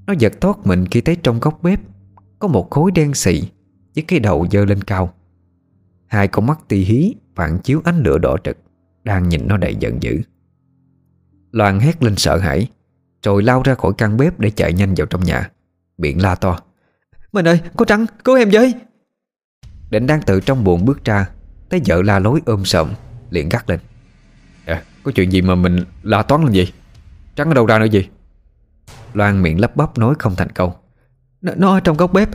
Nó 0.07 0.13
giật 0.19 0.33
thoát 0.41 0.67
mình 0.67 0.85
khi 0.85 1.01
thấy 1.01 1.15
trong 1.15 1.39
góc 1.39 1.59
bếp 1.63 1.79
Có 2.39 2.47
một 2.47 2.71
khối 2.71 2.91
đen 2.91 3.13
xị 3.13 3.43
Với 3.95 4.03
cái 4.07 4.19
đầu 4.19 4.47
dơ 4.51 4.65
lên 4.65 4.81
cao. 4.81 5.13
Hai 6.07 6.27
con 6.27 6.45
mắt 6.45 6.59
tì 6.67 6.83
hí 6.83 7.15
phản 7.35 7.59
chiếu 7.59 7.81
ánh 7.83 8.03
lửa 8.03 8.17
đỏ 8.17 8.37
trực, 8.43 8.57
Đang 9.03 9.29
nhìn 9.29 9.47
nó 9.47 9.57
đầy 9.57 9.75
giận 9.75 10.03
dữ. 10.03 10.21
Loan 11.51 11.79
hét 11.79 12.03
lên 12.03 12.15
sợ 12.15 12.37
hãi, 12.37 12.67
Rồi 13.23 13.43
lao 13.43 13.61
ra 13.61 13.75
khỏi 13.75 13.93
căn 13.97 14.17
bếp 14.17 14.39
để 14.39 14.49
chạy 14.49 14.73
nhanh 14.73 14.93
vào 14.97 15.07
trong 15.07 15.23
nhà, 15.23 15.49
Miệng 15.97 16.21
la 16.21 16.35
to. 16.35 16.59
Mình 17.31 17.47
ơi 17.47 17.59
có 17.77 17.85
trắng 17.85 18.05
cứu 18.23 18.35
em 18.35 18.49
với. 18.51 18.73
Định 19.89 20.07
đang 20.07 20.21
từ 20.21 20.39
trong 20.39 20.63
buồn 20.63 20.85
bước 20.85 21.05
ra 21.05 21.29
Thấy 21.69 21.81
vợ 21.85 22.01
la 22.01 22.19
lối 22.19 22.41
ôm 22.45 22.65
sợm 22.65 22.93
Liền 23.29 23.49
gắt 23.49 23.69
lên. 23.69 23.79
À, 24.65 24.83
Có 25.03 25.11
chuyện 25.11 25.31
gì 25.31 25.41
mà 25.41 25.55
mình 25.55 25.85
la 26.03 26.23
toán 26.23 26.43
lên 26.43 26.51
gì? 26.51 26.73
Trắng 27.35 27.47
ở 27.47 27.53
đâu 27.53 27.65
ra 27.65 27.79
nữa 27.79 27.85
gì? 27.85 28.07
Loan 29.13 29.41
miệng 29.41 29.59
lắp 29.59 29.75
bắp 29.75 29.97
nói 29.97 30.15
không 30.19 30.35
thành 30.35 30.49
câu. 30.49 30.75
Nó, 31.41 31.53
nó 31.57 31.73
ở 31.73 31.79
trong 31.79 31.97
góc 31.97 32.13
bếp. 32.13 32.29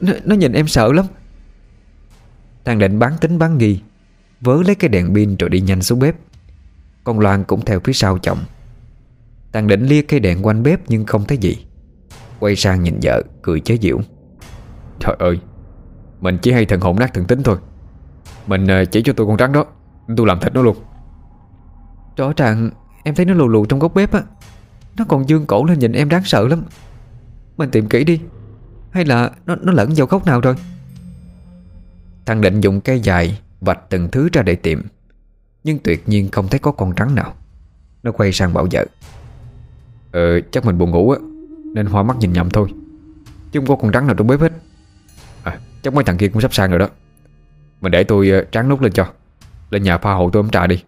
Nó, 0.00 0.12
nó 0.24 0.34
nhìn 0.34 0.52
em 0.52 0.68
sợ 0.68 0.92
lắm. 0.92 1.06
Thằng 2.64 2.78
định 2.78 2.98
bán 2.98 3.12
tính 3.20 3.38
bán 3.38 3.58
nghi 3.58 3.80
Vớ 4.40 4.62
lấy 4.66 4.74
cái 4.74 4.88
đèn 4.88 5.14
pin 5.14 5.36
rồi 5.36 5.50
đi 5.50 5.60
nhanh 5.60 5.82
xuống 5.82 5.98
bếp. 5.98 6.16
Con 7.04 7.20
Loan 7.20 7.44
cũng 7.44 7.64
theo 7.64 7.80
phía 7.80 7.92
sau 7.92 8.18
chồng. 8.18 8.38
Thằng 9.52 9.66
định 9.66 9.86
lia 9.86 10.02
cây 10.02 10.20
đèn 10.20 10.46
quanh 10.46 10.62
bếp 10.62 10.80
nhưng 10.88 11.06
không 11.06 11.24
thấy 11.24 11.38
gì. 11.38 11.66
Quay 12.38 12.56
sang 12.56 12.82
nhìn 12.82 12.98
vợ 13.02 13.22
cười 13.42 13.60
chế 13.60 13.78
giễu 13.82 14.00
Trời 15.00 15.16
ơi 15.18 15.40
Mình 16.20 16.38
chỉ 16.42 16.52
hay 16.52 16.66
thần 16.66 16.80
hồn 16.80 16.98
nát 16.98 17.14
thần 17.14 17.24
tính 17.24 17.42
thôi. 17.42 17.56
Mình 18.46 18.66
ờ, 18.66 18.84
chỉ 18.84 19.02
cho 19.02 19.12
tôi 19.12 19.26
con 19.26 19.36
trắng 19.36 19.52
đó 19.52 19.64
Tôi 20.16 20.26
làm 20.26 20.40
thịt 20.40 20.54
nó 20.54 20.62
luôn. 20.62 20.76
Rõ 22.16 22.32
ràng 22.36 22.70
em 23.04 23.14
thấy 23.14 23.26
nó 23.26 23.34
lù 23.34 23.48
lù 23.48 23.66
trong 23.66 23.78
góc 23.78 23.94
bếp 23.94 24.12
á. 24.12 24.22
Nó 24.96 25.04
còn 25.08 25.28
dương 25.28 25.46
cổ 25.46 25.64
lên 25.64 25.78
nhìn 25.78 25.92
em 25.92 26.08
đáng 26.08 26.24
sợ 26.24 26.48
lắm. 26.48 26.64
Mình 27.56 27.70
tìm 27.70 27.88
kỹ 27.88 28.04
đi 28.04 28.20
Hay 28.90 29.04
là 29.04 29.30
nó, 29.46 29.56
nó 29.56 29.72
lẫn 29.72 29.92
vào 29.96 30.06
góc 30.06 30.26
nào 30.26 30.40
rồi? 30.40 30.54
Thằng 32.26 32.40
định 32.40 32.60
dùng 32.60 32.80
cây 32.80 33.00
dài 33.00 33.40
Vạch 33.60 33.90
từng 33.90 34.08
thứ 34.10 34.28
ra 34.32 34.42
để 34.42 34.54
tìm 34.54 34.82
Nhưng 35.64 35.78
tuyệt 35.78 36.08
nhiên 36.08 36.30
không 36.30 36.48
thấy 36.48 36.58
có 36.58 36.72
con 36.72 36.94
trắng 36.94 37.14
nào. 37.14 37.34
Nó 38.02 38.12
quay 38.12 38.32
sang 38.32 38.54
bảo 38.54 38.66
vợ. 38.72 38.86
Ờ 40.12 40.40
chắc 40.40 40.64
mình 40.64 40.78
buồn 40.78 40.90
ngủ 40.90 41.10
á 41.10 41.18
Nên 41.74 41.86
hoa 41.86 42.02
mắt 42.02 42.16
nhìn 42.18 42.32
nhầm 42.32 42.50
thôi. 42.50 42.68
Chứ 43.52 43.60
không 43.60 43.66
có 43.66 43.76
con 43.76 43.92
trắng 43.92 44.06
nào 44.06 44.16
trong 44.16 44.26
bếp 44.26 44.40
hết 44.40 44.52
chắc 45.82 45.94
mấy 45.94 46.04
thằng 46.04 46.16
kia 46.16 46.28
cũng 46.28 46.42
sắp 46.42 46.54
sang 46.54 46.70
rồi 46.70 46.78
đó. 46.78 46.88
Mình 47.80 47.92
để 47.92 48.04
tôi 48.04 48.30
ờ, 48.30 48.44
tráng 48.52 48.68
nút 48.68 48.80
lên 48.80 48.92
cho. 48.92 49.06
Lên 49.70 49.82
nhà 49.82 49.98
pha 49.98 50.12
hộ 50.12 50.30
tôi 50.32 50.42
ấm 50.42 50.50
trà 50.50 50.66
đi. 50.66 50.82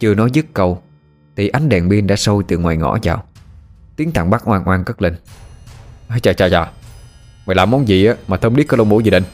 Chưa 0.00 0.14
nói 0.14 0.30
dứt 0.32 0.46
câu, 0.54 0.82
Thì 1.36 1.48
ánh 1.48 1.68
đèn 1.68 1.90
pin 1.90 2.06
đã 2.06 2.16
sôi 2.16 2.44
từ 2.48 2.58
ngoài 2.58 2.76
ngõ 2.76 2.98
vào. 3.02 3.24
Tiếng 3.96 4.12
thằng 4.12 4.30
bắt 4.30 4.48
oan 4.48 4.68
oan 4.68 4.84
cất 4.84 5.02
lên. 5.02 5.16
Chà 6.22 6.32
chà 6.32 6.48
chà. 6.48 6.70
Mày 7.46 7.54
làm 7.54 7.70
món 7.70 7.88
gì 7.88 8.06
á 8.06 8.14
mà 8.28 8.36
thơm 8.36 8.56
điếc 8.56 8.68
có 8.68 8.76
lông 8.76 8.88
mũi 8.88 9.02
gì 9.02 9.10
định 9.10 9.24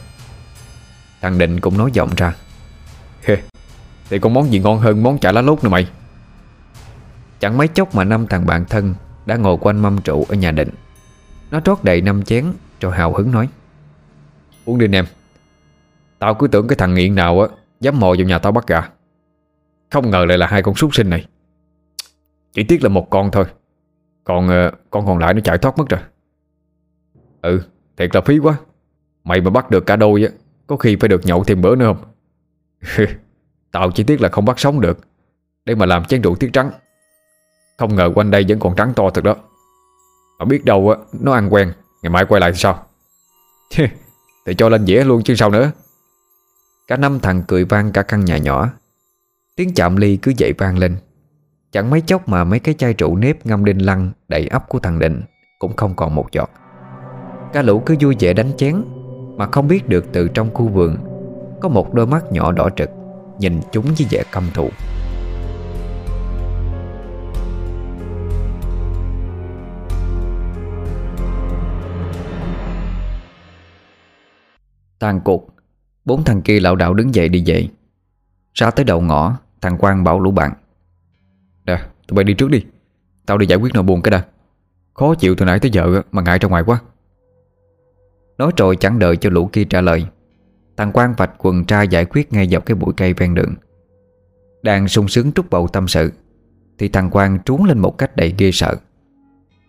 Thằng 1.21 1.39
Định 1.39 1.61
cũng 1.61 1.79
nói 1.79 1.91
giọng 1.93 2.11
ra. 2.17 2.35
Thì 4.11 4.19
con 4.19 4.35
món 4.35 4.53
gì 4.53 4.59
ngon 4.59 4.79
hơn 4.79 5.03
món 5.03 5.19
chả 5.19 5.33
lá 5.33 5.43
lốt 5.43 5.65
nữa 5.65 5.71
mày? 5.71 5.89
Chẳng 7.41 7.59
mấy 7.59 7.69
chốc 7.69 7.95
mà 7.95 8.05
năm 8.05 8.27
thằng 8.27 8.47
bạn 8.47 8.65
thân 8.65 8.95
Đã 9.27 9.37
ngồi 9.37 9.57
quanh 9.61 9.79
mâm 9.83 10.01
trụ 10.01 10.27
ở 10.29 10.35
nhà 10.35 10.51
Định. 10.51 10.71
Nó 11.51 11.61
trót 11.61 11.79
đầy 11.83 12.01
năm 12.01 12.23
chén 12.23 12.53
Rồi 12.81 12.97
hào 12.97 13.15
hứng 13.15 13.31
nói. 13.31 13.49
Uống 14.67 14.79
đi 14.79 14.85
anh 14.85 14.95
em. 14.95 15.05
Tao 16.19 16.35
cứ 16.35 16.47
tưởng 16.49 16.69
cái 16.69 16.77
thằng 16.77 16.95
nghiện 16.95 17.15
nào 17.15 17.41
á 17.41 17.49
Dám 17.81 18.01
mò 18.01 18.07
vào 18.07 18.27
nhà 18.27 18.39
tao 18.39 18.53
bắt 18.53 18.67
gà. 18.67 18.89
Không 19.91 20.11
ngờ 20.11 20.25
lại 20.29 20.39
là 20.39 20.47
hai 20.47 20.63
con 20.63 20.75
súc 20.75 20.95
sinh 20.95 21.11
này. 21.11 21.27
Chỉ 22.53 22.65
tiếc 22.65 22.83
là 22.83 22.89
một 22.89 23.11
con 23.11 23.31
thôi. 23.31 23.45
Còn 24.25 24.47
uh, 24.47 24.75
con 24.91 25.07
còn 25.07 25.19
lại 25.19 25.35
nó 25.35 25.41
chạy 25.41 25.59
thoát 25.59 25.79
mất 25.79 25.89
rồi. 25.89 26.01
Ừ 27.43 27.63
Thiệt 27.97 28.15
là 28.15 28.21
phí 28.21 28.39
quá. 28.39 28.57
Mày 29.25 29.41
mà 29.41 29.51
bắt 29.51 29.71
được 29.71 29.87
cả 29.87 29.97
đôi 29.97 30.23
á 30.23 30.29
Có 30.67 30.77
khi 30.77 30.97
phải 30.97 31.09
được 31.09 31.27
nhậu 31.27 31.45
thêm 31.45 31.63
bữa 31.63 31.77
nữa 31.77 31.87
không? 31.87 32.05
Tao 33.73 33.91
chỉ 33.91 34.05
tiếc 34.05 34.21
là 34.21 34.29
không 34.29 34.45
bắt 34.45 34.59
sống 34.59 34.81
được. 34.81 34.99
Để 35.65 35.75
mà 35.75 35.87
làm 35.87 36.05
chén 36.05 36.23
rượu 36.23 36.35
tiết 36.35 36.51
trắng. 36.53 36.71
Không 37.79 37.95
ngờ 37.95 38.11
quanh 38.15 38.31
đây 38.31 38.45
vẫn 38.49 38.59
còn 38.59 38.77
trắng 38.77 38.93
to 38.97 39.11
thật 39.11 39.25
đó. 39.25 39.37
Mà 40.39 40.45
biết 40.45 40.65
đâu 40.65 40.91
á 40.91 40.97
Nó 41.21 41.33
ăn 41.33 41.55
quen 41.55 41.73
Ngày 42.03 42.11
mai 42.11 42.25
quay 42.25 42.41
lại 42.41 42.53
thì 42.53 42.59
sao? 42.59 42.87
Thì 44.47 44.55
cho 44.55 44.69
lên 44.69 44.87
dĩa 44.87 45.05
luôn 45.05 45.23
chứ 45.23 45.35
sao 45.35 45.51
nữa. 45.51 45.71
Cả 46.89 46.97
năm 46.97 47.21
thằng 47.21 47.43
cười 47.49 47.65
vang 47.65 47.93
cả 47.93 48.03
căn 48.03 48.25
nhà 48.25 48.39
nhỏ. 48.39 48.71
Tiếng 49.57 49.75
chạm 49.75 49.97
ly 49.97 50.17
cứ 50.17 50.33
dậy 50.37 50.53
vang 50.59 50.79
lên. 50.79 50.97
Chẳng 51.73 51.91
mấy 51.91 52.01
chốc 52.01 52.29
mà 52.29 52.45
mấy 52.45 52.59
cái 52.59 52.75
chai 52.75 52.93
rượu 52.93 53.17
nếp 53.17 53.47
ngâm 53.47 53.65
đinh 53.65 53.87
lăng 53.87 54.13
đầy 54.29 54.47
ấp 54.47 54.69
của 54.69 54.79
thằng 54.79 54.99
Định 54.99 55.23
Cũng 55.59 55.77
không 55.77 55.95
còn 55.97 56.15
một 56.15 56.33
giọt. 56.33 56.51
Cả 57.53 57.63
lũ 57.63 57.83
cứ 57.87 57.97
vui 58.01 58.17
vẻ 58.21 58.33
đánh 58.33 58.51
chén, 58.57 58.83
Mà 59.37 59.47
không 59.47 59.69
biết 59.69 59.89
được 59.89 60.05
từ 60.13 60.29
trong 60.29 60.55
khu 60.55 60.69
vườn 60.69 60.97
Có 61.61 61.69
một 61.69 61.95
đôi 61.95 62.07
mắt 62.07 62.33
nhỏ 62.33 62.53
đỏ 62.53 62.69
trực 62.77 62.91
Nhìn 63.39 63.61
chúng 63.73 63.85
với 63.85 64.07
vẻ 64.11 64.23
căm 64.33 64.45
thù. 64.55 64.71
Tàn 75.07 75.21
cuộc. 75.21 75.49
Bốn 76.05 76.25
thằng 76.25 76.43
kia 76.43 76.61
lão 76.61 76.77
đạo 76.77 76.95
đứng 76.95 77.15
dậy 77.15 77.29
đi 77.29 77.41
dậy 77.41 77.71
Ra 78.55 78.71
tới 78.71 78.85
đầu 78.85 79.01
ngõ, 79.01 79.39
Thằng 79.61 79.79
Quang 79.79 80.05
bảo 80.05 80.21
lũ 80.21 80.31
bạn, 80.31 80.53
Nè, 81.65 81.79
tụi 82.09 82.15
bay 82.17 82.25
đi 82.25 82.35
trước 82.35 82.51
đi. 82.51 82.65
Tao 83.27 83.39
đi 83.39 83.47
giải 83.47 83.59
quyết 83.59 83.75
nỗi 83.75 83.83
buồn 83.83 84.03
cái 84.03 84.11
đã. 84.11 84.25
Khó 84.95 85.15
chịu 85.15 85.35
từ 85.35 85.45
nãy 85.45 85.61
tới 85.61 85.71
giờ 85.71 86.03
mà 86.13 86.23
ngại 86.23 86.39
ra 86.39 86.49
ngoài 86.49 86.63
quá. 86.67 86.81
Nói 88.39 88.53
rồi 88.57 88.77
chẳng 88.77 88.99
đợi 88.99 89.17
cho 89.17 89.31
lũ 89.31 89.51
kia 89.53 89.65
trả 89.65 89.81
lời, 89.81 90.07
Thằng 90.77 90.93
Quang 90.93 91.15
vạch 91.17 91.33
quần 91.39 91.65
tra 91.65 91.83
giải 91.83 92.05
quyết 92.05 92.33
ngay 92.33 92.49
dọc 92.49 92.67
cái 92.67 92.75
bụi 92.75 92.95
cây 92.97 93.13
ven 93.13 93.35
đường. 93.35 93.55
Đang 94.63 94.89
sung 94.89 95.09
sướng 95.09 95.33
trút 95.33 95.51
bầu 95.51 95.69
tâm 95.69 95.89
sự, 95.89 96.13
Thì 96.79 96.89
thằng 96.89 97.11
Quang 97.11 97.39
trốn 97.45 97.65
lên 97.65 97.79
một 97.79 97.99
cách 97.99 98.17
đầy 98.17 98.35
ghê 98.39 98.51
sợ. 98.53 98.77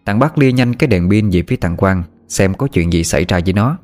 Thằng 0.05 0.19
Bác 0.19 0.37
lia 0.37 0.51
nhanh 0.51 0.73
cái 0.73 0.87
đèn 0.87 1.09
pin 1.09 1.29
về 1.29 1.43
phía 1.47 1.55
thằng 1.55 1.77
Quang, 1.77 2.03
Xem 2.27 2.53
có 2.53 2.67
chuyện 2.67 2.93
gì 2.93 3.03
xảy 3.03 3.25
ra 3.25 3.39
với 3.45 3.53
nó. 3.53 3.77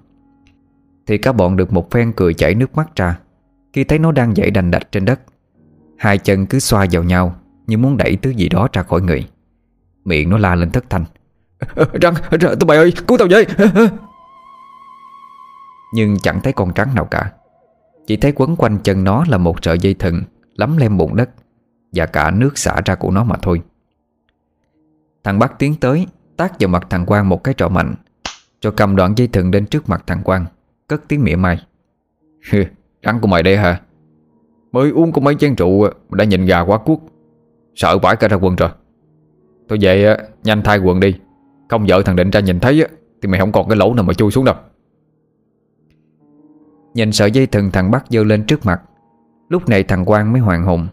Thì 1.08 1.18
cả 1.18 1.32
bọn 1.32 1.56
được 1.56 1.74
một 1.74 1.92
phen 1.92 2.14
cười 2.16 2.34
chảy 2.34 2.56
nước 2.56 2.76
mắt 2.76 2.96
ra. 2.96 3.20
Khi 3.74 3.84
thấy 3.84 4.00
nó 4.00 4.12
đang 4.12 4.38
dậy 4.38 4.52
đành 4.52 4.72
đạch 4.72 4.92
trên 4.92 5.06
đất 5.06 5.20
Hai 5.98 6.18
chân 6.18 6.46
cứ 6.46 6.60
xoa 6.60 6.86
vào 6.92 7.04
nhau 7.04 7.36
Như 7.68 7.78
muốn 7.78 7.98
đẩy 7.98 8.16
thứ 8.16 8.30
gì 8.30 8.50
đó 8.50 8.68
ra 8.74 8.84
khỏi 8.84 9.02
người. 9.02 9.28
Miệng 10.06 10.30
nó 10.30 10.38
la 10.38 10.56
lên 10.56 10.72
thất 10.72 10.90
thanh. 10.90 11.06
Răng, 12.02 12.14
tụi 12.40 12.68
bay 12.68 12.78
ơi, 12.78 12.94
cứu 13.08 13.18
tao 13.18 13.28
với. 13.32 13.46
Nhưng 15.94 16.18
chẳng 16.24 16.40
thấy 16.44 16.54
con 16.54 16.74
trắng 16.74 16.96
nào 16.96 17.06
cả. 17.06 17.32
Chỉ 18.08 18.18
thấy 18.18 18.32
quấn 18.36 18.56
quanh 18.56 18.78
chân 18.84 19.04
nó 19.04 19.24
là 19.28 19.38
một 19.38 19.56
sợi 19.62 19.80
dây 19.80 19.94
thừng 19.94 20.22
Lắm 20.56 20.78
lem 20.78 20.98
bụng 20.98 21.16
đất 21.16 21.30
Và 21.94 22.06
cả 22.06 22.32
nước 22.32 22.58
xả 22.58 22.82
ra 22.86 22.96
của 22.96 23.12
nó 23.12 23.24
mà 23.24 23.36
thôi. 23.42 23.62
Thằng 25.24 25.40
bắt 25.40 25.54
tiến 25.60 25.76
tới 25.76 26.08
Tác 26.38 26.60
vào 26.60 26.68
mặt 26.68 26.88
thằng 26.90 27.06
Quang 27.06 27.30
một 27.30 27.44
cái 27.44 27.54
trọ 27.54 27.70
mạnh 27.70 27.96
Cho 28.60 28.72
cầm 28.72 28.96
đoạn 28.96 29.14
dây 29.18 29.28
thừng 29.28 29.52
đến 29.52 29.66
trước 29.66 29.90
mặt 29.90 30.04
thằng 30.08 30.24
Quang 30.24 30.46
Cất 30.88 31.02
tiếng 31.08 31.24
mỉa 31.24 31.36
mai. 31.36 31.60
Rắn 33.04 33.20
của 33.22 33.28
mày 33.28 33.44
đây 33.44 33.58
hả? 33.58 33.82
Mới 34.72 34.92
uống 34.92 35.12
có 35.12 35.22
mấy 35.22 35.36
chén 35.36 35.56
rượu 35.56 35.82
Mà 35.84 36.16
đã 36.18 36.26
nhìn 36.26 36.46
gà 36.46 36.60
quá 36.60 36.78
cuốc. 36.78 37.02
Sợ 37.76 37.98
vãi 37.98 38.16
cả 38.16 38.28
ra 38.28 38.38
quần 38.38 38.56
rồi. 38.56 38.70
Thôi 39.70 39.78
về 39.82 40.18
nhanh 40.44 40.62
thay 40.64 40.78
quần 40.78 41.00
đi. 41.00 41.16
Không 41.70 41.86
vợ 41.88 42.02
thằng 42.06 42.16
Định 42.16 42.30
ra 42.30 42.40
nhìn 42.40 42.60
thấy 42.60 42.86
Thì 43.22 43.30
mày 43.30 43.40
không 43.40 43.52
còn 43.52 43.68
cái 43.70 43.78
lỗ 43.78 43.94
nào 43.94 44.04
mà 44.04 44.14
chui 44.14 44.32
xuống 44.32 44.46
đâu. 44.46 44.56
Nhìn 46.94 47.12
sợi 47.12 47.32
dây 47.32 47.48
thừng 47.48 47.72
thằng 47.72 47.92
bắt 47.92 48.06
dơ 48.10 48.24
lên 48.24 48.44
trước 48.44 48.66
mặt. 48.66 48.82
Lúc 49.50 49.70
này 49.70 49.84
thằng 49.84 50.06
Quang 50.06 50.32
mới 50.32 50.42
hoàng 50.42 50.64
hồn. 50.64 50.88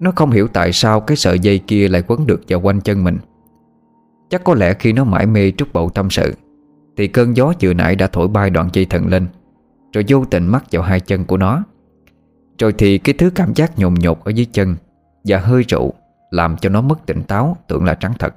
Nó 0.00 0.12
không 0.16 0.30
hiểu 0.30 0.48
tại 0.48 0.72
sao 0.72 1.00
Cái 1.00 1.16
sợi 1.16 1.38
dây 1.38 1.58
kia 1.58 1.88
lại 1.88 2.02
quấn 2.06 2.26
được 2.26 2.40
vào 2.48 2.60
quanh 2.60 2.80
chân 2.80 3.04
mình. 3.04 3.18
Chắc 4.30 4.44
có 4.44 4.54
lẽ 4.54 4.74
khi 4.74 4.92
nó 4.92 5.04
mãi 5.04 5.26
mê 5.26 5.50
trút 5.50 5.72
bầu 5.72 5.90
tâm 5.90 6.10
sự. 6.10 6.34
Thì 6.96 7.08
cơn 7.08 7.36
gió 7.36 7.52
vừa 7.60 7.74
nãy 7.74 7.96
đã 7.96 8.06
thổi 8.06 8.28
bay 8.28 8.50
đoạn 8.50 8.68
dây 8.72 8.84
thần 8.84 9.06
lên, 9.08 9.26
Rồi 9.92 10.04
vô 10.08 10.24
tình 10.24 10.46
mắc 10.46 10.64
vào 10.72 10.82
hai 10.82 11.00
chân 11.00 11.24
của 11.24 11.36
nó. 11.36 11.64
Rồi 12.58 12.74
thì 12.78 12.98
cái 12.98 13.14
thứ 13.18 13.30
cảm 13.34 13.54
giác 13.54 13.78
nhồn 13.78 13.94
nhột 13.94 14.24
ở 14.24 14.30
dưới 14.30 14.46
chân 14.52 14.76
Và 15.24 15.38
hơi 15.38 15.62
rượu 15.62 15.92
Làm 16.30 16.56
cho 16.56 16.68
nó 16.68 16.80
mất 16.80 17.06
tỉnh 17.06 17.22
táo, 17.22 17.56
Tưởng 17.68 17.84
là 17.84 17.94
trắng 17.94 18.12
thật. 18.18 18.34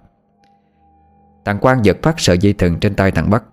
Thằng 1.45 1.59
Quang 1.59 1.85
giật 1.85 1.97
phát 2.01 2.19
sợi 2.19 2.37
dây 2.37 2.53
thừng 2.53 2.79
trên 2.79 2.95
tay 2.95 3.11
thằng 3.11 3.29
Bắc, 3.29 3.43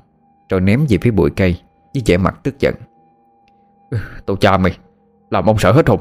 Rồi 0.50 0.60
ném 0.60 0.86
về 0.88 0.98
phía 1.02 1.10
bụi 1.10 1.30
cây 1.30 1.60
Với 1.94 2.02
vẻ 2.06 2.16
mặt 2.16 2.40
tức 2.42 2.60
giận. 2.60 2.74
Tô 4.26 4.36
cha 4.36 4.56
mày, 4.56 4.78
Làm 5.30 5.46
ông 5.46 5.58
sợ 5.58 5.72
hết 5.72 5.88
hồn. 5.88 6.00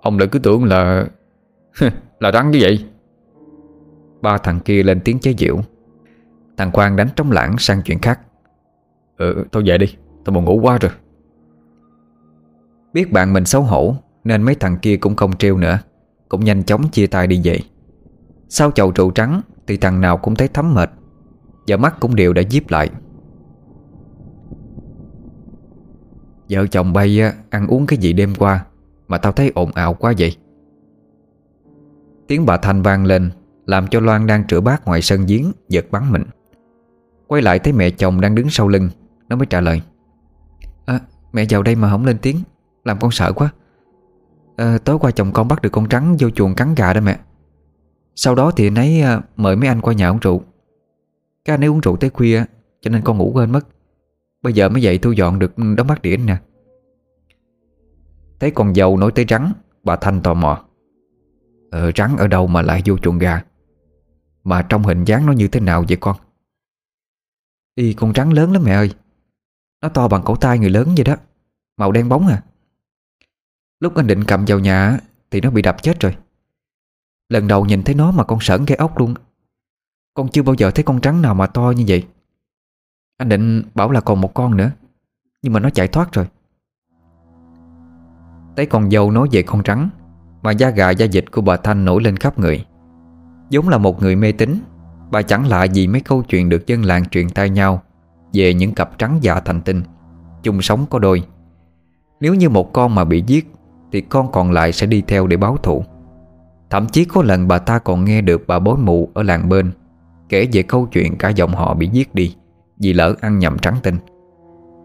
Ông 0.00 0.18
lại 0.18 0.28
cứ 0.32 0.38
tưởng 0.38 0.64
là 0.64 1.06
Là 2.20 2.32
rắn 2.32 2.50
như 2.50 2.58
vậy. 2.62 2.84
Ba 4.20 4.38
thằng 4.38 4.60
kia 4.60 4.82
lên 4.82 5.00
tiếng 5.04 5.18
chế 5.18 5.34
giễu. 5.38 5.60
Thằng 6.58 6.70
Quang 6.70 6.96
đánh 6.96 7.08
trống 7.16 7.32
lãng 7.32 7.58
sang 7.58 7.82
chuyện 7.82 7.98
khác. 7.98 8.20
Ừ, 9.16 9.34
ừ 9.34 9.44
thôi 9.52 9.62
về 9.66 9.78
đi 9.78 9.96
Tôi 10.24 10.34
buồn 10.34 10.44
ngủ 10.44 10.60
quá 10.62 10.78
rồi. 10.80 10.92
Biết 12.92 13.12
bạn 13.12 13.32
mình 13.32 13.44
xấu 13.44 13.62
hổ, 13.62 13.96
Nên 14.24 14.42
mấy 14.42 14.54
thằng 14.54 14.78
kia 14.78 14.96
cũng 14.96 15.16
không 15.16 15.36
trêu 15.36 15.58
nữa, 15.58 15.78
Cũng 16.28 16.44
nhanh 16.44 16.64
chóng 16.64 16.88
chia 16.88 17.06
tay 17.06 17.26
đi 17.26 17.40
về. 17.44 17.58
Sau 18.48 18.70
chầu 18.70 18.92
trụ 18.92 19.10
trắng, 19.10 19.40
Thì 19.66 19.76
thằng 19.76 20.00
nào 20.00 20.16
cũng 20.16 20.34
thấy 20.34 20.48
thấm 20.48 20.74
mệt, 20.74 20.90
Và 21.66 21.76
mắt 21.76 21.96
cũng 22.00 22.16
đều 22.16 22.32
đã 22.32 22.42
díp 22.50 22.70
lại. 22.70 22.90
Vợ 26.50 26.66
chồng 26.66 26.92
bay 26.92 27.20
ăn 27.50 27.66
uống 27.66 27.86
cái 27.86 27.98
gì 27.98 28.12
đêm 28.12 28.34
qua 28.34 28.64
Mà 29.08 29.18
tao 29.18 29.32
thấy 29.32 29.52
ồn 29.54 29.70
ào 29.72 29.94
quá 29.94 30.12
vậy? 30.18 30.36
Tiếng 32.28 32.46
bà 32.46 32.56
Thanh 32.56 32.82
vang 32.82 33.04
lên, 33.04 33.30
Làm 33.66 33.86
cho 33.86 34.00
Loan 34.00 34.26
đang 34.26 34.44
rửa 34.48 34.60
bát 34.60 34.86
ngoài 34.86 35.02
sân 35.02 35.26
giếng, 35.26 35.52
Giật 35.68 35.86
bắn 35.90 36.12
mình. 36.12 36.24
Quay 37.28 37.42
lại 37.42 37.58
thấy 37.58 37.72
mẹ 37.72 37.90
chồng 37.90 38.20
đang 38.20 38.34
đứng 38.34 38.50
sau 38.50 38.68
lưng 38.68 38.90
Nó 39.28 39.36
mới 39.36 39.46
trả 39.46 39.60
lời. 39.60 39.82
À, 40.86 41.00
Mẹ 41.32 41.44
vào 41.50 41.62
đây 41.62 41.74
mà 41.74 41.90
không 41.90 42.04
lên 42.04 42.18
tiếng 42.22 42.36
Làm 42.84 42.98
con 43.00 43.10
sợ 43.10 43.32
quá. 43.32 43.52
À, 44.56 44.78
Tối 44.84 44.98
qua 44.98 45.10
chồng 45.10 45.32
con 45.32 45.48
bắt 45.48 45.62
được 45.62 45.72
con 45.72 45.88
trắng 45.88 46.16
vô 46.18 46.30
chuồng 46.30 46.54
cắn 46.54 46.74
gà 46.74 46.92
đó 46.92 47.00
mẹ. 47.00 47.18
Sau 48.14 48.34
đó 48.34 48.50
thì 48.50 48.70
nấy 48.70 48.86
ấy 48.86 49.02
à, 49.02 49.20
mời 49.36 49.56
mấy 49.56 49.68
anh 49.68 49.80
qua 49.80 49.94
nhà 49.94 50.08
uống 50.08 50.18
rượu. 50.18 50.42
Các 51.44 51.54
anh 51.54 51.64
ấy 51.64 51.68
uống 51.68 51.80
rượu 51.80 51.96
tới 51.96 52.10
khuya 52.10 52.44
Cho 52.80 52.90
nên 52.90 53.02
con 53.02 53.18
ngủ 53.18 53.30
quên 53.34 53.52
mất. 53.52 53.66
Bây 54.42 54.52
giờ 54.52 54.68
mới 54.68 54.82
dậy 54.82 54.98
thu 54.98 55.12
dọn 55.12 55.38
được 55.38 55.52
đống 55.76 55.86
bát 55.86 56.02
đĩa 56.02 56.16
nè. 56.16 56.36
Thấy 58.40 58.50
con 58.50 58.74
dâu 58.74 58.96
nói 58.96 59.12
tới 59.14 59.24
rắn 59.28 59.52
Bà 59.84 59.96
Thanh 59.96 60.20
tò 60.20 60.34
mò. 60.34 60.64
Ờ 61.70 61.92
rắn 61.96 62.16
ở 62.16 62.26
đâu 62.26 62.46
mà 62.46 62.62
lại 62.62 62.82
vô 62.84 62.98
chuồng 62.98 63.18
gà? 63.18 63.42
Mà 64.44 64.62
trong 64.62 64.82
hình 64.82 65.04
dáng 65.04 65.26
nó 65.26 65.32
như 65.32 65.48
thế 65.48 65.60
nào 65.60 65.84
vậy 65.88 65.96
con? 66.00 66.16
Y 67.78 67.92
con 67.92 68.12
rắn 68.14 68.30
lớn 68.30 68.52
lắm 68.52 68.62
mẹ 68.64 68.72
ơi. 68.72 68.94
Nó 69.82 69.88
to 69.88 70.08
bằng 70.08 70.22
cổ 70.24 70.36
tay 70.36 70.58
người 70.58 70.70
lớn 70.70 70.88
vậy 70.96 71.04
đó. 71.04 71.16
Màu 71.76 71.92
đen 71.92 72.08
bóng 72.08 72.26
à. 72.26 72.42
Lúc 73.80 73.94
anh 73.94 74.06
định 74.06 74.24
cầm 74.24 74.44
vào 74.44 74.58
nhà 74.58 74.98
Thì 75.30 75.40
nó 75.40 75.50
bị 75.50 75.62
đập 75.62 75.82
chết 75.82 76.00
rồi. 76.00 76.16
Lần 77.28 77.48
đầu 77.48 77.64
nhìn 77.64 77.82
thấy 77.82 77.94
nó 77.94 78.10
mà 78.10 78.24
con 78.24 78.38
sởn 78.40 78.64
gai 78.64 78.76
ốc 78.76 78.98
luôn. 78.98 79.14
Con 80.14 80.28
chưa 80.28 80.42
bao 80.42 80.54
giờ 80.58 80.70
thấy 80.70 80.84
con 80.84 81.00
rắn 81.02 81.22
nào 81.22 81.34
mà 81.34 81.46
to 81.46 81.72
như 81.76 81.84
vậy. 81.88 82.06
Anh 83.16 83.28
định 83.28 83.62
bảo 83.74 83.90
là 83.90 84.00
còn 84.00 84.20
một 84.20 84.34
con 84.34 84.56
nữa, 84.56 84.70
Nhưng 85.42 85.52
mà 85.52 85.60
nó 85.60 85.70
chạy 85.70 85.88
thoát 85.88 86.12
rồi. 86.12 86.28
Thấy 88.56 88.66
con 88.66 88.90
dâu 88.90 89.10
nói 89.10 89.28
về 89.32 89.42
con 89.42 89.62
rắn 89.66 89.88
Mà 90.42 90.50
da 90.50 90.70
gà 90.70 90.90
da 90.90 91.06
dịch 91.06 91.32
của 91.32 91.40
bà 91.40 91.56
Thanh 91.56 91.84
nổi 91.84 92.02
lên 92.02 92.16
khắp 92.16 92.38
người. 92.38 92.66
Giống 93.50 93.68
là 93.68 93.78
một 93.78 94.02
người 94.02 94.16
mê 94.16 94.32
tín. 94.32 94.58
Bà 95.10 95.22
chẳng 95.22 95.46
lạ 95.46 95.64
gì 95.64 95.86
mấy 95.86 96.00
câu 96.00 96.22
chuyện 96.22 96.48
được 96.48 96.66
dân 96.66 96.84
làng 96.84 97.08
truyền 97.08 97.28
tai 97.30 97.50
nhau 97.50 97.82
Về 98.32 98.54
những 98.54 98.74
cặp 98.74 98.98
trắng 98.98 99.18
dạ 99.20 99.40
thành 99.40 99.60
tinh, 99.60 99.82
chung 100.42 100.62
sống 100.62 100.86
có 100.90 100.98
đôi. 100.98 101.22
Nếu 102.20 102.34
như 102.34 102.48
một 102.48 102.72
con 102.72 102.94
mà 102.94 103.04
bị 103.04 103.24
giết, 103.26 103.52
Thì 103.92 104.00
con 104.00 104.32
còn 104.32 104.52
lại 104.52 104.72
sẽ 104.72 104.86
đi 104.86 105.02
theo 105.06 105.26
để 105.26 105.36
báo 105.36 105.56
thù. 105.56 105.84
Thậm 106.70 106.86
chí 106.86 107.04
có 107.04 107.22
lần 107.22 107.48
bà 107.48 107.58
ta 107.58 107.78
còn 107.78 108.04
nghe 108.04 108.20
được 108.20 108.44
bà 108.46 108.58
bối 108.58 108.76
mụ 108.76 109.08
ở 109.14 109.22
làng 109.22 109.48
bên 109.48 109.72
Kể 110.28 110.48
về 110.52 110.62
câu 110.62 110.86
chuyện 110.86 111.18
cả 111.18 111.28
dòng 111.28 111.54
họ 111.54 111.74
bị 111.74 111.88
giết 111.88 112.14
đi 112.14 112.36
Vì 112.78 112.92
lỡ 112.92 113.14
ăn 113.20 113.38
nhầm 113.38 113.58
trắng 113.58 113.76
tinh. 113.82 113.96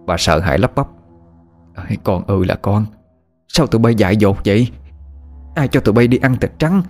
Bà 0.06 0.16
sợ 0.18 0.40
hãi 0.40 0.60
lắp 0.60 0.76
bắp. 0.76 0.88
Con 2.04 2.24
ơi 2.28 2.46
là 2.46 2.56
con, 2.56 2.86
Sao 3.48 3.68
tụi 3.68 3.80
bay 3.80 3.96
dại 3.96 4.18
dột 4.18 4.38
vậy? 4.46 4.68
Ai 5.56 5.68
cho 5.68 5.80
tụi 5.80 5.94
bay 5.94 6.08
đi 6.08 6.18
ăn 6.18 6.36
thịt 6.36 6.52
trắng? 6.60 6.82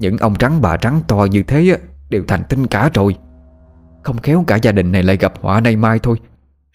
Những 0.00 0.18
ông 0.18 0.34
trắng 0.34 0.62
bà 0.62 0.76
trắng 0.76 1.00
to 1.08 1.26
như 1.30 1.42
thế 1.42 1.78
Đều 2.12 2.24
thành 2.28 2.42
tinh 2.48 2.66
cả 2.66 2.90
rồi. 2.94 3.16
Không 4.02 4.18
khéo 4.18 4.44
cả 4.46 4.56
gia 4.62 4.72
đình 4.72 4.92
này 4.92 5.02
lại 5.02 5.16
gặp 5.16 5.32
họa 5.40 5.60
nay 5.60 5.76
mai 5.76 5.98
thôi. 5.98 6.16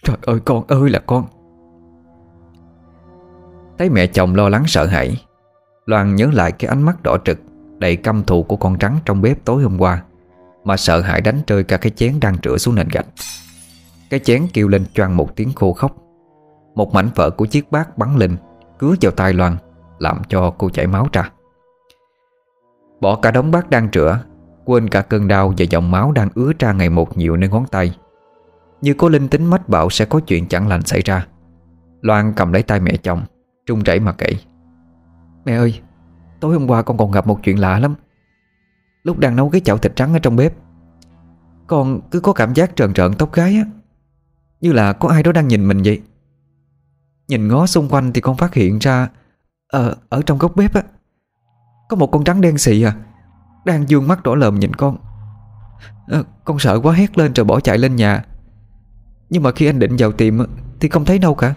Trời 0.02 0.16
ơi, 0.22 0.40
con 0.44 0.66
ơi 0.66 0.90
là 0.90 0.98
con. 0.98 1.24
Thấy 3.78 3.90
mẹ 3.90 4.06
chồng 4.06 4.34
lo 4.34 4.48
lắng 4.48 4.64
sợ 4.66 4.86
hãi, 4.86 5.22
Loan 5.86 6.16
nhớ 6.16 6.30
lại 6.32 6.52
cái 6.52 6.68
ánh 6.68 6.82
mắt 6.82 7.02
đỏ 7.02 7.18
trực, 7.24 7.38
Đầy 7.78 7.96
căm 7.96 8.22
thù 8.22 8.42
của 8.42 8.56
con 8.56 8.78
trắng 8.78 8.98
trong 9.04 9.22
bếp 9.22 9.44
tối 9.44 9.62
hôm 9.62 9.78
qua, 9.78 10.02
Mà 10.64 10.76
sợ 10.76 11.00
hãi 11.00 11.20
đánh 11.20 11.40
rơi 11.46 11.64
cả 11.64 11.76
cái 11.76 11.90
chén 11.90 12.20
đang 12.20 12.36
rửa 12.42 12.58
xuống 12.58 12.74
nền 12.74 12.88
gạch. 12.88 13.06
Cái 14.10 14.20
chén 14.20 14.46
kêu 14.52 14.68
lên 14.68 14.84
choang 14.94 15.16
một 15.16 15.36
tiếng 15.36 15.52
khô 15.52 15.72
khóc 15.72 15.96
Một 16.74 16.94
mảnh 16.94 17.08
vỡ 17.14 17.30
của 17.30 17.46
chiếc 17.46 17.70
bát 17.70 17.98
bắn 17.98 18.16
lên, 18.16 18.36
Cứa 18.78 18.94
vào 19.00 19.12
tay 19.12 19.32
Loan, 19.32 19.56
Làm 19.98 20.22
cho 20.28 20.54
cô 20.58 20.70
chảy 20.70 20.86
máu 20.86 21.08
ra. 21.12 21.30
Bỏ 23.00 23.16
cả 23.16 23.30
đống 23.30 23.50
bát 23.50 23.70
đang 23.70 23.88
rửa 23.92 24.18
Quên 24.68 24.88
cả 24.88 25.02
cơn 25.02 25.28
đau 25.28 25.54
và 25.58 25.64
dòng 25.70 25.90
máu 25.90 26.12
đang 26.12 26.28
ứa 26.34 26.52
ra 26.58 26.72
ngày 26.72 26.90
một 26.90 27.16
nhiều 27.16 27.36
nơi 27.36 27.50
ngón 27.50 27.66
tay. 27.66 27.96
Như 28.80 28.94
có 28.94 29.08
linh 29.08 29.28
tính 29.28 29.44
mách 29.44 29.68
bảo 29.68 29.90
sẽ 29.90 30.04
có 30.04 30.20
chuyện 30.20 30.48
chẳng 30.48 30.68
lành 30.68 30.82
xảy 30.82 31.02
ra. 31.02 31.26
Loan 32.00 32.32
cầm 32.36 32.52
lấy 32.52 32.62
tay 32.62 32.80
mẹ 32.80 32.96
chồng, 32.96 33.22
Trung 33.66 33.84
chảy 33.84 34.00
mà 34.00 34.12
kể. 34.12 34.32
Mẹ 35.44 35.56
ơi, 35.56 35.80
Tối 36.40 36.54
hôm 36.54 36.70
qua 36.70 36.82
con 36.82 36.96
còn 36.96 37.10
gặp 37.10 37.26
một 37.26 37.40
chuyện 37.42 37.60
lạ 37.60 37.78
lắm. 37.78 37.94
Lúc 39.02 39.18
đang 39.18 39.36
nấu 39.36 39.50
cái 39.50 39.60
chảo 39.60 39.78
thịt 39.78 39.96
trắng 39.96 40.12
ở 40.12 40.18
trong 40.18 40.36
bếp, 40.36 40.54
Con 41.66 42.00
cứ 42.10 42.20
có 42.20 42.32
cảm 42.32 42.54
giác 42.54 42.76
trợn 42.76 42.94
trợn 42.94 43.14
tóc 43.14 43.32
gái 43.32 43.54
á. 43.54 43.64
Như 44.60 44.72
là 44.72 44.92
có 44.92 45.08
ai 45.08 45.22
đó 45.22 45.32
đang 45.32 45.48
nhìn 45.48 45.68
mình 45.68 45.82
vậy. 45.84 46.02
Nhìn 47.28 47.48
ngó 47.48 47.66
xung 47.66 47.88
quanh 47.88 48.12
thì 48.12 48.20
con 48.20 48.36
phát 48.36 48.54
hiện 48.54 48.78
ra 48.78 49.08
Ờ 49.68 49.96
ở 50.08 50.22
trong 50.26 50.38
góc 50.38 50.56
bếp 50.56 50.74
á, 50.74 50.82
Có 51.88 51.96
một 51.96 52.06
con 52.06 52.24
trắng 52.24 52.40
đen 52.40 52.58
xì 52.58 52.82
à. 52.82 52.96
Đang 53.68 53.88
dương 53.88 54.08
mắt 54.08 54.22
đỏ 54.22 54.34
lờm 54.34 54.58
nhìn 54.58 54.74
con. 54.74 54.96
À, 56.08 56.18
Con 56.44 56.58
sợ 56.58 56.80
quá 56.80 56.92
hét 56.94 57.18
lên 57.18 57.32
rồi 57.32 57.44
bỏ 57.44 57.60
chạy 57.60 57.78
lên 57.78 57.96
nhà. 57.96 58.24
Nhưng 59.30 59.42
mà 59.42 59.50
khi 59.52 59.66
anh 59.66 59.78
định 59.78 59.96
vào 59.98 60.12
tiệm 60.12 60.38
Thì 60.80 60.88
không 60.88 61.04
thấy 61.04 61.18
đâu 61.18 61.34
cả. 61.34 61.54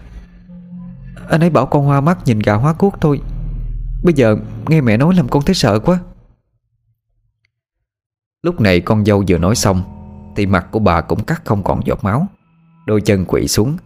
Anh 1.28 1.40
ấy 1.40 1.50
bảo 1.50 1.66
con 1.66 1.84
hoa 1.84 2.00
mắt 2.00 2.18
nhìn 2.24 2.38
gà 2.38 2.54
hóa 2.54 2.72
cuốc 2.72 3.00
thôi. 3.00 3.20
Bây 4.04 4.14
giờ 4.14 4.36
nghe 4.68 4.80
mẹ 4.80 4.96
nói 4.96 5.14
làm 5.14 5.28
con 5.28 5.42
thấy 5.42 5.54
sợ 5.54 5.78
quá. 5.78 6.00
Lúc 8.42 8.60
này 8.60 8.80
con 8.80 9.04
dâu 9.04 9.24
vừa 9.28 9.38
nói 9.38 9.54
xong 9.54 9.82
Thì 10.36 10.46
mặt 10.46 10.66
của 10.70 10.78
bà 10.78 11.00
cũng 11.00 11.24
cắt 11.24 11.42
không 11.44 11.62
còn 11.62 11.86
giọt 11.86 12.04
máu. 12.04 12.26
Đôi 12.86 13.00
chân 13.00 13.24
quỵ 13.24 13.48
xuống. 13.48 13.76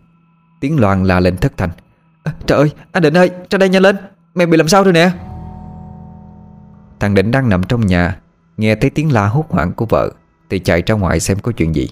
Tiếng 0.61 0.81
loan 0.81 1.05
la 1.05 1.21
lên 1.21 1.37
thất 1.37 1.53
thành 1.57 1.71
à, 1.71 1.77
ờ, 2.23 2.33
Trời 2.47 2.59
ơi 2.59 2.73
anh 2.93 3.03
Định 3.03 3.17
ơi 3.17 3.31
ra 3.51 3.59
đây 3.59 3.69
nhanh 3.69 3.83
lên. 3.83 3.97
Mẹ 4.35 4.47
bị 4.47 4.57
làm 4.57 4.69
sao 4.69 4.85
rồi 4.85 4.93
nè? 4.93 5.13
Thằng 7.01 7.15
Định 7.15 7.31
đang 7.31 7.49
nằm 7.49 7.63
trong 7.63 7.87
nhà 7.87 8.21
Nghe 8.57 8.75
thấy 8.75 8.91
tiếng 8.91 9.13
la 9.13 9.27
hốt 9.27 9.45
hoảng 9.49 9.73
của 9.73 9.87
vợ 9.87 10.11
Thì 10.51 10.59
chạy 10.59 10.83
ra 10.87 10.95
ngoài 10.95 11.21
xem 11.21 11.39
có 11.39 11.53
chuyện 11.53 11.75
gì. 11.75 11.89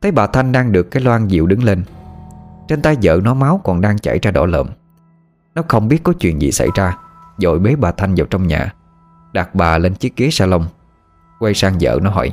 Thấy 0.00 0.10
bà 0.10 0.26
Thanh 0.26 0.52
đang 0.52 0.72
được 0.72 0.90
cái 0.90 1.02
loan 1.02 1.28
dịu 1.28 1.46
đứng 1.46 1.64
lên 1.64 1.84
Trên 2.68 2.82
tay 2.82 2.96
vợ 3.02 3.20
nó 3.24 3.34
máu 3.34 3.60
còn 3.64 3.80
đang 3.80 3.98
chảy 3.98 4.18
ra 4.22 4.30
đỏ 4.30 4.46
lợm. 4.46 4.66
Nó 5.54 5.62
không 5.68 5.88
biết 5.88 6.02
có 6.02 6.12
chuyện 6.12 6.42
gì 6.42 6.52
xảy 6.52 6.68
ra 6.74 6.96
Dội 7.38 7.58
bế 7.58 7.76
bà 7.76 7.92
Thanh 7.92 8.14
vào 8.14 8.26
trong 8.26 8.46
nhà 8.46 8.74
Đặt 9.32 9.54
bà 9.54 9.78
lên 9.78 9.94
chiếc 9.94 10.16
ghế 10.16 10.28
salon 10.30 10.62
Quay 11.38 11.54
sang 11.54 11.76
vợ 11.80 11.98
nó 12.02 12.10
hỏi. 12.10 12.32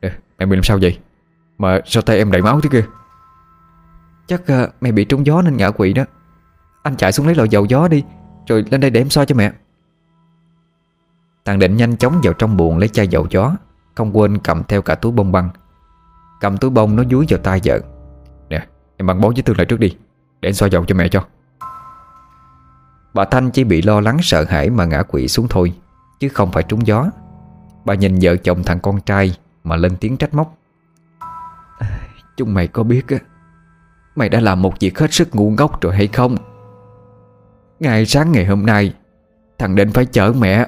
Ê, 0.00 0.10
Em 0.36 0.50
bị 0.50 0.56
làm 0.56 0.64
sao 0.64 0.78
vậy? 0.82 0.98
Mà 1.58 1.80
sao 1.84 2.02
tay 2.02 2.18
em 2.18 2.32
đầy 2.32 2.42
máu 2.42 2.60
thế 2.60 2.68
kia? 2.72 2.84
Chắc 4.26 4.40
uh, 4.40 4.70
mày 4.80 4.92
bị 4.92 5.04
trúng 5.04 5.26
gió 5.26 5.42
nên 5.42 5.56
ngã 5.56 5.70
quỵ 5.70 5.92
đó. 5.92 6.04
Anh 6.82 6.96
chạy 6.96 7.12
xuống 7.12 7.26
lấy 7.26 7.34
lọ 7.34 7.44
dầu 7.44 7.64
gió 7.64 7.88
đi 7.88 8.04
Rồi 8.46 8.64
lên 8.70 8.80
đây 8.80 8.90
để 8.90 9.00
em 9.00 9.10
soi 9.10 9.26
cho 9.26 9.34
mẹ. 9.34 9.52
Thằng 11.46 11.58
Định 11.58 11.76
nhanh 11.76 11.96
chóng 11.96 12.20
vào 12.22 12.32
trong 12.32 12.56
buồng 12.56 12.78
lấy 12.78 12.88
chai 12.88 13.08
dầu 13.08 13.26
gió, 13.30 13.56
Không 13.94 14.16
quên 14.16 14.38
cầm 14.38 14.62
theo 14.68 14.82
cả 14.82 14.94
túi 14.94 15.12
bông 15.12 15.32
băng. 15.32 15.48
Cầm 16.40 16.56
túi 16.56 16.70
bông 16.70 16.96
nó 16.96 17.02
dúi 17.10 17.26
vào 17.28 17.40
tay 17.42 17.60
vợ. 17.64 17.80
Nè, 18.48 18.66
em 18.96 19.06
băng 19.06 19.20
bó 19.20 19.28
với 19.28 19.42
thương 19.42 19.56
lại 19.56 19.66
trước 19.66 19.80
đi, 19.80 19.96
Để 20.40 20.48
anh 20.48 20.54
xoa 20.54 20.68
dầu 20.68 20.84
cho 20.84 20.94
mẹ 20.94 21.08
cho. 21.08 21.24
Bà 23.14 23.24
Thanh 23.24 23.50
chỉ 23.50 23.64
bị 23.64 23.82
lo 23.82 24.00
lắng 24.00 24.18
sợ 24.22 24.44
hãi 24.48 24.70
mà 24.70 24.84
ngã 24.84 25.02
quỵ 25.02 25.28
xuống 25.28 25.46
thôi, 25.50 25.72
Chứ 26.20 26.28
không 26.28 26.52
phải 26.52 26.62
trúng 26.62 26.86
gió. 26.86 27.06
Bà 27.84 27.94
nhìn 27.94 28.18
vợ 28.22 28.36
chồng 28.36 28.62
thằng 28.62 28.80
con 28.80 29.00
trai 29.00 29.36
Mà 29.64 29.76
lên 29.76 29.96
tiếng 29.96 30.16
trách 30.16 30.34
móc. 30.34 30.54
Chúng 32.36 32.54
mày 32.54 32.66
có 32.66 32.82
biết 32.82 33.08
á, 33.08 33.16
Mày 34.16 34.28
đã 34.28 34.40
làm 34.40 34.62
một 34.62 34.74
việc 34.80 34.98
hết 34.98 35.12
sức 35.12 35.34
ngu 35.34 35.50
ngốc 35.50 35.80
rồi 35.80 35.94
hay 35.94 36.06
không? 36.06 36.36
Ngày 37.80 38.06
sáng 38.06 38.32
ngày 38.32 38.44
hôm 38.44 38.66
nay, 38.66 38.94
Thằng 39.58 39.74
Định 39.74 39.92
phải 39.92 40.06
chở 40.06 40.32
mẹ 40.32 40.66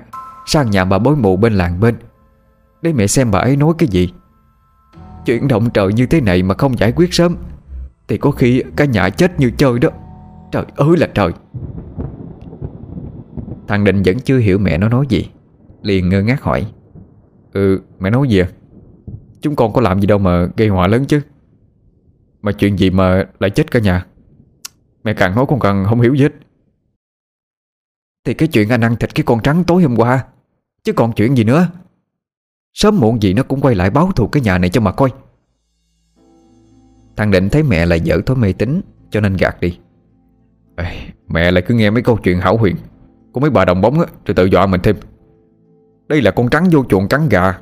Sang 0.48 0.70
nhà 0.70 0.84
bà 0.84 0.98
bối 0.98 1.16
mụ 1.16 1.36
bên 1.36 1.52
làng 1.52 1.80
bên. 1.80 1.94
Để 2.82 2.92
mẹ 2.92 3.06
xem 3.06 3.30
bà 3.30 3.38
ấy 3.38 3.56
nói 3.56 3.74
cái 3.78 3.88
gì. 3.88 4.12
Chuyện 5.26 5.48
động 5.48 5.70
trời 5.74 5.92
như 5.92 6.06
thế 6.06 6.20
này 6.20 6.42
mà 6.42 6.54
không 6.54 6.78
giải 6.78 6.92
quyết 6.92 7.14
sớm, 7.14 7.36
Thì 8.08 8.18
có 8.18 8.30
khi 8.30 8.62
cả 8.76 8.84
nhà 8.84 9.10
chết 9.10 9.40
như 9.40 9.50
chơi 9.50 9.78
đó. 9.78 9.88
Trời 10.52 10.64
ơi 10.76 10.96
là 10.96 11.08
trời. 11.14 11.32
Thằng 13.68 13.84
Định 13.84 14.02
vẫn 14.04 14.20
chưa 14.20 14.38
hiểu 14.38 14.58
mẹ 14.58 14.78
nó 14.78 14.88
nói 14.88 15.06
gì, 15.08 15.30
Liền 15.82 16.08
ngơ 16.08 16.22
ngác 16.22 16.42
hỏi. 16.42 16.72
Ừ 17.52 17.80
mẹ 17.98 18.10
nói 18.10 18.28
gì 18.28 18.38
à? 18.38 18.48
Chúng 19.40 19.56
con 19.56 19.72
có 19.72 19.80
làm 19.80 20.00
gì 20.00 20.06
đâu 20.06 20.18
mà 20.18 20.48
gây 20.56 20.68
họa 20.68 20.86
lớn 20.86 21.04
chứ. 21.04 21.20
Mà 22.42 22.52
chuyện 22.52 22.78
gì 22.78 22.90
mà 22.90 23.24
lại 23.40 23.50
chết 23.50 23.70
cả 23.70 23.80
nhà? 23.80 24.06
Mẹ 25.04 25.14
càng 25.14 25.34
nói 25.34 25.46
con 25.48 25.60
càng 25.60 25.84
không 25.88 26.00
hiểu 26.00 26.14
gì 26.14 26.22
hết. 26.22 26.32
Thì 28.26 28.34
cái 28.34 28.48
chuyện 28.48 28.68
anh 28.68 28.84
ăn 28.84 28.96
thịt 28.96 29.14
cái 29.14 29.24
con 29.24 29.40
trắng 29.42 29.64
tối 29.64 29.82
hôm 29.82 29.96
qua 29.96 30.24
Chứ 30.88 30.92
còn 30.92 31.12
chuyện 31.12 31.36
gì 31.36 31.44
nữa? 31.44 31.68
Sớm 32.74 33.00
muộn 33.00 33.22
gì 33.22 33.34
nó 33.34 33.42
cũng 33.42 33.60
quay 33.60 33.74
lại 33.74 33.90
báo 33.90 34.12
thù 34.16 34.28
cái 34.28 34.42
nhà 34.42 34.58
này 34.58 34.70
cho 34.70 34.80
mà 34.80 34.92
coi. 34.92 35.10
Thằng 37.16 37.30
Định 37.30 37.48
thấy 37.48 37.62
mẹ 37.62 37.86
lại 37.86 38.00
dở 38.00 38.20
thói 38.26 38.36
mê 38.36 38.52
tín 38.52 38.80
Cho 39.10 39.20
nên 39.20 39.36
gạt 39.36 39.60
đi. 39.60 39.78
Ê, 40.76 40.84
Mẹ 41.28 41.50
lại 41.50 41.62
cứ 41.66 41.74
nghe 41.74 41.90
mấy 41.90 42.02
câu 42.02 42.16
chuyện 42.16 42.40
hảo 42.40 42.56
huyền. 42.56 42.76
Của 43.32 43.40
mấy 43.40 43.50
bà 43.50 43.64
đồng 43.64 43.80
bóng 43.80 44.00
á 44.00 44.06
Rồi 44.26 44.34
tự 44.34 44.44
dọa 44.44 44.66
mình 44.66 44.80
thêm. 44.84 44.96
Đây 46.08 46.22
là 46.22 46.30
con 46.30 46.48
trắng 46.48 46.68
vô 46.70 46.84
chuồng 46.84 47.08
cắn 47.08 47.28
gà 47.28 47.58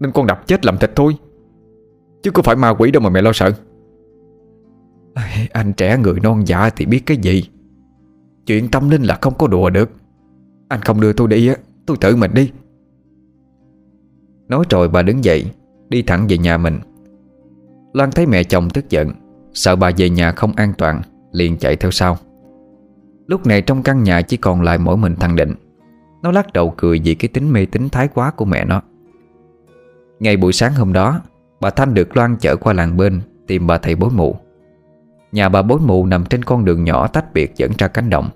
Nên 0.00 0.12
con 0.12 0.26
đập 0.26 0.46
chết 0.46 0.66
làm 0.66 0.78
thịt 0.78 0.90
thôi. 0.96 1.16
Chứ 2.22 2.30
có 2.30 2.42
phải 2.42 2.56
ma 2.56 2.74
quỷ 2.78 2.90
đâu 2.90 3.02
mà 3.02 3.10
mẹ 3.10 3.22
lo 3.22 3.32
sợ. 3.32 3.52
Anh 5.52 5.72
trẻ 5.72 5.98
người 5.98 6.20
non 6.22 6.42
dạ 6.46 6.70
thì 6.70 6.86
biết 6.86 7.02
cái 7.06 7.16
gì? 7.16 7.44
Chuyện 8.46 8.68
tâm 8.68 8.90
linh 8.90 9.02
là 9.02 9.18
không 9.20 9.34
có 9.38 9.46
đùa 9.46 9.70
được. 9.70 9.90
Anh 10.68 10.80
không 10.80 11.00
đưa 11.00 11.12
tôi 11.12 11.28
đi 11.28 11.48
á. 11.48 11.54
Tôi 11.90 11.96
tự 12.00 12.16
mình 12.16 12.30
đi. 12.34 12.50
Nói 14.48 14.64
rồi 14.70 14.88
bà 14.88 15.02
đứng 15.02 15.24
dậy, 15.24 15.44
Đi 15.88 16.02
thẳng 16.02 16.26
về 16.28 16.38
nhà 16.38 16.58
mình. 16.58 16.78
Loan 17.92 18.10
thấy 18.10 18.26
mẹ 18.26 18.44
chồng 18.44 18.70
tức 18.70 18.90
giận, 18.90 19.12
Sợ 19.54 19.76
bà 19.76 19.90
về 19.96 20.10
nhà 20.10 20.32
không 20.32 20.52
an 20.56 20.72
toàn, 20.78 21.02
Liền 21.32 21.58
chạy 21.58 21.76
theo 21.76 21.90
sau. 21.90 22.18
Lúc 23.26 23.46
này 23.46 23.62
trong 23.62 23.82
căn 23.82 24.02
nhà 24.02 24.22
chỉ 24.22 24.36
còn 24.36 24.62
lại 24.62 24.78
mỗi 24.78 24.96
mình 24.96 25.16
thằng 25.16 25.36
Định. 25.36 25.54
Nó 26.22 26.32
lắc 26.32 26.52
đầu 26.52 26.74
cười 26.76 27.00
vì 27.04 27.14
cái 27.14 27.28
tính 27.28 27.52
mê 27.52 27.66
tính 27.66 27.88
thái 27.88 28.08
quá 28.08 28.30
của 28.30 28.44
mẹ 28.44 28.64
nó. 28.64 28.82
Ngày 30.20 30.36
buổi 30.36 30.52
sáng 30.52 30.74
hôm 30.74 30.92
đó, 30.92 31.20
Bà 31.60 31.70
Thanh 31.70 31.94
được 31.94 32.16
Loan 32.16 32.36
chở 32.36 32.56
qua 32.56 32.72
làng 32.72 32.96
bên 32.96 33.20
Tìm 33.46 33.66
bà 33.66 33.78
thầy 33.78 33.94
bối 33.94 34.10
mụ. 34.10 34.36
Nhà 35.32 35.48
bà 35.48 35.62
bối 35.62 35.78
mụ 35.80 36.06
nằm 36.06 36.24
trên 36.24 36.44
con 36.44 36.64
đường 36.64 36.84
nhỏ 36.84 37.06
tách 37.06 37.32
biệt 37.34 37.52
dẫn 37.56 37.70
ra 37.78 37.88
cánh 37.88 38.10
đồng. 38.10 38.28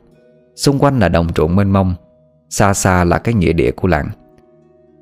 Xung 0.55 0.79
quanh 0.79 0.99
là 0.99 1.09
đồng 1.09 1.29
ruộng 1.37 1.57
mênh 1.57 1.71
mông 1.71 1.95
Xa 2.57 2.75
xa 2.75 3.05
là 3.05 3.19
cái 3.19 3.35
nghĩa 3.35 3.53
địa 3.53 3.71
của 3.71 3.89
làng. 3.89 4.09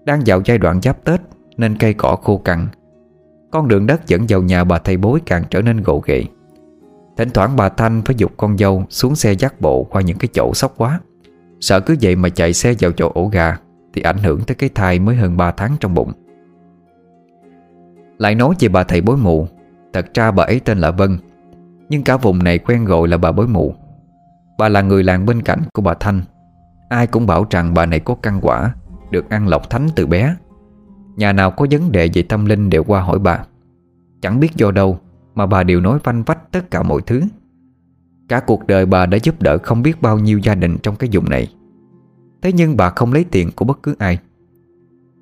Đang 0.05 0.21
vào 0.27 0.43
giai 0.45 0.59
đoạn 0.59 0.81
giáp 0.83 1.05
Tết, 1.05 1.21
Nên 1.57 1.77
cây 1.77 1.95
cỏ 1.95 2.17
khô 2.23 2.39
cằn. 2.39 2.67
Con 3.51 3.69
đường 3.69 3.87
đất 3.87 4.07
dẫn 4.07 4.25
vào 4.29 4.43
nhà 4.43 4.65
bà 4.65 4.79
thầy 4.79 4.97
bối 4.97 5.21
càng 5.27 5.45
trở 5.51 5.63
nên 5.63 5.83
gồ 5.83 6.03
ghề. 6.07 6.25
Thỉnh 7.17 7.31
thoảng 7.35 7.57
bà 7.57 7.69
Thanh 7.69 8.03
phải 8.05 8.17
dục 8.17 8.33
con 8.37 8.59
dâu 8.59 8.85
Xuống 8.89 9.15
xe 9.15 9.33
dắt 9.33 9.61
bộ 9.61 9.85
qua 9.85 10.03
những 10.03 10.19
cái 10.19 10.29
chỗ 10.35 10.55
sóc 10.55 10.75
quá. 10.77 11.01
Sợ 11.61 11.81
cứ 11.81 11.97
vậy 12.03 12.17
mà 12.17 12.29
chạy 12.29 12.53
xe 12.53 12.75
vào 12.81 12.93
chỗ 12.93 13.11
ổ 13.15 13.27
gà, 13.27 13.59
Thì 13.95 14.03
ảnh 14.03 14.19
hưởng 14.19 14.41
tới 14.41 14.55
cái 14.55 14.71
thai 14.75 14.99
mới 14.99 15.17
hơn 15.17 15.37
3 15.37 15.51
tháng 15.51 15.77
trong 15.81 15.95
bụng. 15.95 16.13
Lại 18.19 18.35
nói 18.35 18.55
về 18.61 18.69
bà 18.69 18.85
thầy 18.85 19.01
bối 19.01 19.17
mụ 19.17 19.47
Thật 19.93 20.07
ra 20.15 20.31
bà 20.31 20.45
ấy 20.45 20.61
tên 20.61 20.79
là 20.79 20.91
Vân, 20.91 21.19
Nhưng 21.89 22.03
cả 22.03 22.17
vùng 22.17 22.45
này 22.45 22.59
quen 22.59 22.85
gọi 22.85 23.09
là 23.09 23.17
bà 23.17 23.33
bối 23.33 23.47
mụ 23.47 23.75
Bà 24.59 24.69
là 24.69 24.83
người 24.83 25.05
làng 25.05 25.27
bên 25.27 25.43
cạnh 25.43 25.61
của 25.73 25.83
bà 25.83 25.95
Thanh. 25.95 26.23
Ai 26.93 27.07
cũng 27.07 27.27
bảo 27.27 27.47
rằng 27.51 27.75
bà 27.75 27.87
này 27.87 28.01
có 28.01 28.15
căn 28.15 28.39
quả, 28.43 28.75
Được 29.11 29.31
ăn 29.31 29.49
lọc 29.49 29.71
thánh 29.71 29.89
từ 29.97 30.07
bé. 30.07 30.37
Nhà 31.17 31.33
nào 31.33 31.51
có 31.51 31.67
vấn 31.71 31.93
đề 31.93 32.11
về 32.15 32.23
tâm 32.23 32.45
linh 32.45 32.71
đều 32.71 32.85
qua 32.85 33.01
hỏi 33.01 33.19
bà. 33.19 33.45
Chẳng 34.21 34.41
biết 34.41 34.55
do 34.55 34.71
đâu 34.71 34.99
Mà 35.35 35.47
bà 35.47 35.63
đều 35.63 35.81
nói 35.81 35.99
vanh 36.05 36.23
vách 36.23 36.53
tất 36.53 36.71
cả 36.71 36.83
mọi 36.83 37.01
thứ. 37.07 37.23
Cả 38.29 38.41
cuộc 38.41 38.67
đời 38.67 38.87
bà 38.87 39.07
đã 39.07 39.19
giúp 39.23 39.43
đỡ 39.43 39.59
không 39.59 39.83
biết 39.83 40.03
bao 40.03 40.19
nhiêu 40.19 40.39
gia 40.39 40.55
đình 40.55 40.79
trong 40.83 40.97
cái 40.97 41.11
vùng 41.13 41.31
này. 41.31 41.55
Thế 42.43 42.53
nhưng 42.53 42.77
bà 42.77 42.91
không 42.91 43.13
lấy 43.13 43.25
tiền 43.25 43.51
của 43.57 43.65
bất 43.65 43.83
cứ 43.83 43.95
ai. 43.99 44.19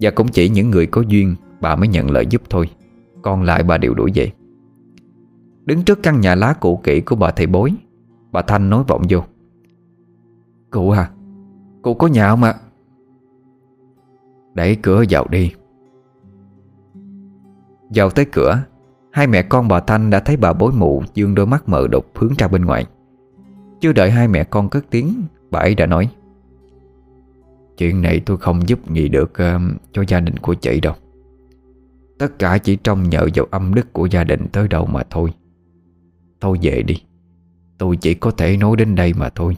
Và 0.01 0.11
cũng 0.11 0.29
chỉ 0.29 0.49
những 0.49 0.71
người 0.71 0.87
có 0.87 1.01
duyên 1.01 1.35
Bà 1.61 1.77
mới 1.77 1.89
nhận 1.89 2.11
lợi 2.11 2.27
giúp 2.27 2.43
thôi. 2.51 2.71
Còn 3.23 3.43
lại 3.43 3.63
bà 3.63 3.79
đều 3.79 3.95
đuổi 3.95 4.11
về. 4.15 4.33
Đứng 5.65 5.83
trước 5.83 6.03
căn 6.03 6.21
nhà 6.21 6.35
lá 6.35 6.53
cũ 6.53 6.81
kỹ 6.83 7.01
của 7.01 7.17
bà 7.17 7.31
thầy 7.31 7.47
bối, 7.47 7.73
Bà 8.33 8.43
Thanh 8.43 8.71
nói 8.71 8.85
vọng 8.89 9.03
vô. 9.09 9.25
Cụ 10.71 10.91
à 10.91 11.11
cô 11.83 11.95
có 11.95 12.07
nhà 12.07 12.31
không 12.31 12.43
ạ? 12.43 12.55
Đẩy 14.55 14.77
cửa 14.77 15.05
vào 15.11 15.27
đi. 15.31 15.53
Vào 17.95 18.11
tới 18.11 18.25
cửa 18.33 18.63
Hai 19.13 19.27
mẹ 19.27 19.43
con 19.43 19.69
bà 19.69 19.81
Thanh 19.81 20.11
đã 20.11 20.21
thấy 20.21 20.37
bà 20.37 20.53
bối 20.53 20.73
mụ 20.73 21.03
Dương 21.15 21.35
đôi 21.35 21.47
mắt 21.47 21.69
mờ 21.69 21.89
đục 21.91 22.07
hướng 22.15 22.33
ra 22.39 22.49
bên 22.49 22.65
ngoài. 22.65 22.87
Chưa 23.81 23.93
đợi 23.93 24.11
hai 24.11 24.29
mẹ 24.29 24.45
con 24.45 24.69
cất 24.69 24.85
tiếng 24.91 25.23
Bà 25.51 25.61
ấy 25.61 25.75
đã 25.75 25.87
nói 25.87 26.11
Chuyện 27.77 28.03
này 28.03 28.21
tôi 28.27 28.37
không 28.37 28.69
giúp 28.69 28.91
gì 28.91 29.09
được 29.09 29.31
uh, 29.33 29.81
Cho 29.93 30.05
gia 30.09 30.21
đình 30.21 30.37
của 30.37 30.55
chị 30.55 30.81
đâu. 30.81 30.95
Tất 32.19 32.39
cả 32.39 32.59
chỉ 32.59 32.77
trông 32.77 33.09
nhờ 33.09 33.27
vào 33.35 33.47
âm 33.51 33.75
đức 33.75 33.93
của 33.93 34.07
gia 34.07 34.25
đình 34.25 34.47
tới 34.53 34.69
đâu 34.69 34.87
mà 34.87 35.03
thôi. 35.11 35.31
Thôi 36.41 36.59
về 36.63 36.83
đi. 36.83 37.03
Tôi 37.79 37.97
chỉ 37.97 38.15
có 38.15 38.31
thể 38.31 38.57
nói 38.57 38.77
đến 38.77 38.95
đây 38.95 39.13
mà 39.17 39.29
thôi. 39.29 39.57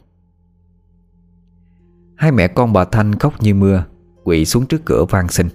Hai 2.22 2.32
mẹ 2.32 2.48
con 2.48 2.72
bà 2.72 2.84
Thanh 2.84 3.14
khóc 3.14 3.42
như 3.42 3.54
mưa 3.54 3.84
Quỵ 4.24 4.44
xuống 4.44 4.66
trước 4.66 4.80
cửa 4.84 5.04
van 5.10 5.28
xin. 5.28 5.48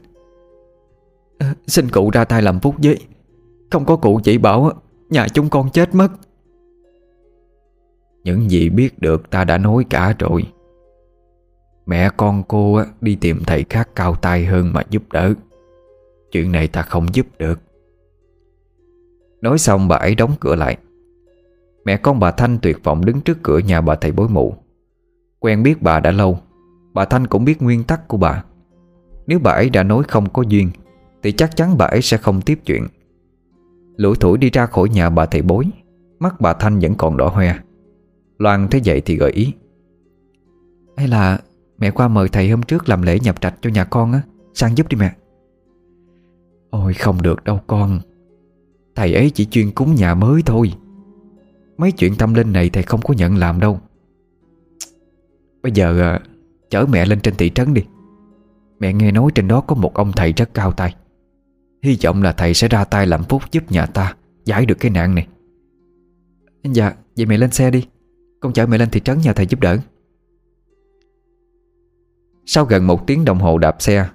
À, 1.38 1.56
Xin 1.68 1.90
cụ 1.90 2.10
ra 2.14 2.26
tay 2.26 2.42
làm 2.42 2.60
phúc 2.60 2.76
với. 2.84 3.00
Không 3.72 3.86
có 3.86 3.96
cụ 3.96 4.20
chỉ 4.24 4.38
bảo 4.38 4.72
Nhà 5.10 5.28
chúng 5.34 5.50
con 5.50 5.70
chết 5.70 5.96
mất. 5.96 6.08
Những 8.24 8.52
gì 8.52 8.70
biết 8.70 9.00
được 9.00 9.30
ta 9.30 9.44
đã 9.44 9.58
nói 9.58 9.86
cả 9.90 10.16
rồi. 10.20 10.44
Mẹ 11.86 12.10
con 12.18 12.44
cô 12.48 12.82
đi 13.02 13.16
tìm 13.16 13.44
thầy 13.46 13.66
khác 13.70 13.90
cao 13.96 14.16
tay 14.16 14.46
hơn 14.46 14.74
mà 14.74 14.82
giúp 14.90 15.04
đỡ. 15.12 15.34
Chuyện 16.32 16.52
này 16.52 16.68
ta 16.68 16.82
không 16.82 17.08
giúp 17.14 17.26
được. 17.40 17.60
Nói 19.42 19.58
xong 19.58 19.88
bà 19.88 19.96
ấy 19.96 20.16
đóng 20.16 20.32
cửa 20.40 20.56
lại. 20.56 20.78
Mẹ 21.86 21.98
con 21.98 22.20
bà 22.20 22.32
Thanh 22.32 22.58
tuyệt 22.62 22.84
vọng 22.84 23.06
đứng 23.06 23.22
trước 23.22 23.38
cửa 23.44 23.60
nhà 23.60 23.82
bà 23.82 23.96
thầy 23.96 24.12
bối 24.12 24.28
mụ 24.30 24.56
Quen 25.40 25.64
biết 25.64 25.82
bà 25.82 26.00
đã 26.00 26.12
lâu 26.12 26.40
Bà 26.98 27.06
Thanh 27.06 27.28
cũng 27.28 27.46
biết 27.46 27.62
nguyên 27.62 27.84
tắc 27.84 28.08
của 28.08 28.18
bà. 28.18 28.44
Nếu 29.28 29.40
bà 29.40 29.52
ấy 29.52 29.70
đã 29.70 29.84
nói 29.84 30.04
không 30.08 30.30
có 30.30 30.42
duyên, 30.42 30.70
Thì 31.24 31.32
chắc 31.32 31.56
chắn 31.56 31.78
bà 31.78 31.86
ấy 31.86 32.02
sẽ 32.02 32.18
không 32.18 32.42
tiếp 32.42 32.60
chuyện. 32.66 32.88
Lũi 33.96 34.16
thủi 34.16 34.38
đi 34.38 34.50
ra 34.50 34.66
khỏi 34.66 34.90
nhà 34.90 35.10
bà 35.10 35.26
thầy 35.26 35.42
bối, 35.42 35.66
Mắt 36.20 36.42
bà 36.42 36.54
Thanh 36.54 36.80
vẫn 36.80 36.96
còn 36.96 37.18
đỏ 37.18 37.28
hoe. 37.28 37.56
Loan 38.38 38.68
thấy 38.68 38.82
vậy 38.86 39.02
thì 39.02 39.18
gợi 39.18 39.32
ý. 39.32 39.54
Hay 40.98 41.08
là 41.08 41.40
mẹ 41.78 41.92
qua 41.92 42.08
mời 42.08 42.30
thầy 42.30 42.50
hôm 42.50 42.64
trước 42.64 42.90
làm 42.90 43.02
lễ 43.02 43.20
nhập 43.20 43.42
trạch 43.42 43.56
cho 43.62 43.70
nhà 43.70 43.84
con 43.84 44.12
á, 44.12 44.22
Sang 44.54 44.78
giúp 44.78 44.88
đi 44.90 44.98
mẹ. 44.98 45.16
Ôi, 46.70 46.94
không 46.94 47.22
được 47.22 47.44
đâu 47.44 47.60
con. 47.68 48.00
Thầy 48.96 49.14
ấy 49.14 49.30
chỉ 49.30 49.46
chuyên 49.46 49.72
cúng 49.72 49.96
nhà 49.96 50.16
mới 50.16 50.42
thôi. 50.46 50.74
Mấy 51.78 51.92
chuyện 51.92 52.16
tâm 52.16 52.34
linh 52.34 52.54
này 52.54 52.70
thầy 52.70 52.84
không 52.84 53.02
có 53.02 53.14
nhận 53.14 53.38
làm 53.38 53.60
đâu. 53.60 53.80
Bây 55.64 55.72
giờ 55.72 56.02
à, 56.02 56.20
chở 56.70 56.86
mẹ 56.86 57.06
lên 57.06 57.20
trên 57.20 57.36
thị 57.36 57.50
trấn 57.50 57.74
đi. 57.74 57.84
Mẹ 58.80 58.94
nghe 58.94 59.12
nói 59.12 59.32
trên 59.36 59.48
đó 59.48 59.62
có 59.62 59.76
một 59.76 59.94
ông 59.94 60.12
thầy 60.12 60.34
rất 60.34 60.54
cao 60.54 60.72
tay. 60.72 60.96
Hy 61.84 61.98
vọng 62.04 62.24
là 62.24 62.32
thầy 62.32 62.54
sẽ 62.54 62.68
ra 62.68 62.84
tay 62.84 63.08
làm 63.08 63.24
phúc 63.24 63.42
giúp 63.52 63.72
nhà 63.72 63.86
ta, 63.86 64.16
Giải 64.46 64.66
được 64.66 64.76
cái 64.80 64.92
nạn 64.92 65.16
này. 65.16 65.28
Dạ 66.64 66.94
Vậy 67.18 67.26
mẹ 67.26 67.38
lên 67.38 67.52
xe 67.52 67.72
đi. 67.72 67.88
Con 68.40 68.54
chở 68.54 68.66
mẹ 68.66 68.78
lên 68.78 68.90
thị 68.90 69.00
trấn 69.00 69.18
nhờ 69.22 69.34
thầy 69.34 69.46
giúp 69.46 69.60
đỡ. 69.60 69.78
Sau 72.46 72.66
gần 72.66 72.88
một 72.88 73.08
tiếng 73.08 73.26
đồng 73.26 73.40
hồ 73.40 73.58
đạp 73.58 73.76
xe, 73.80 74.10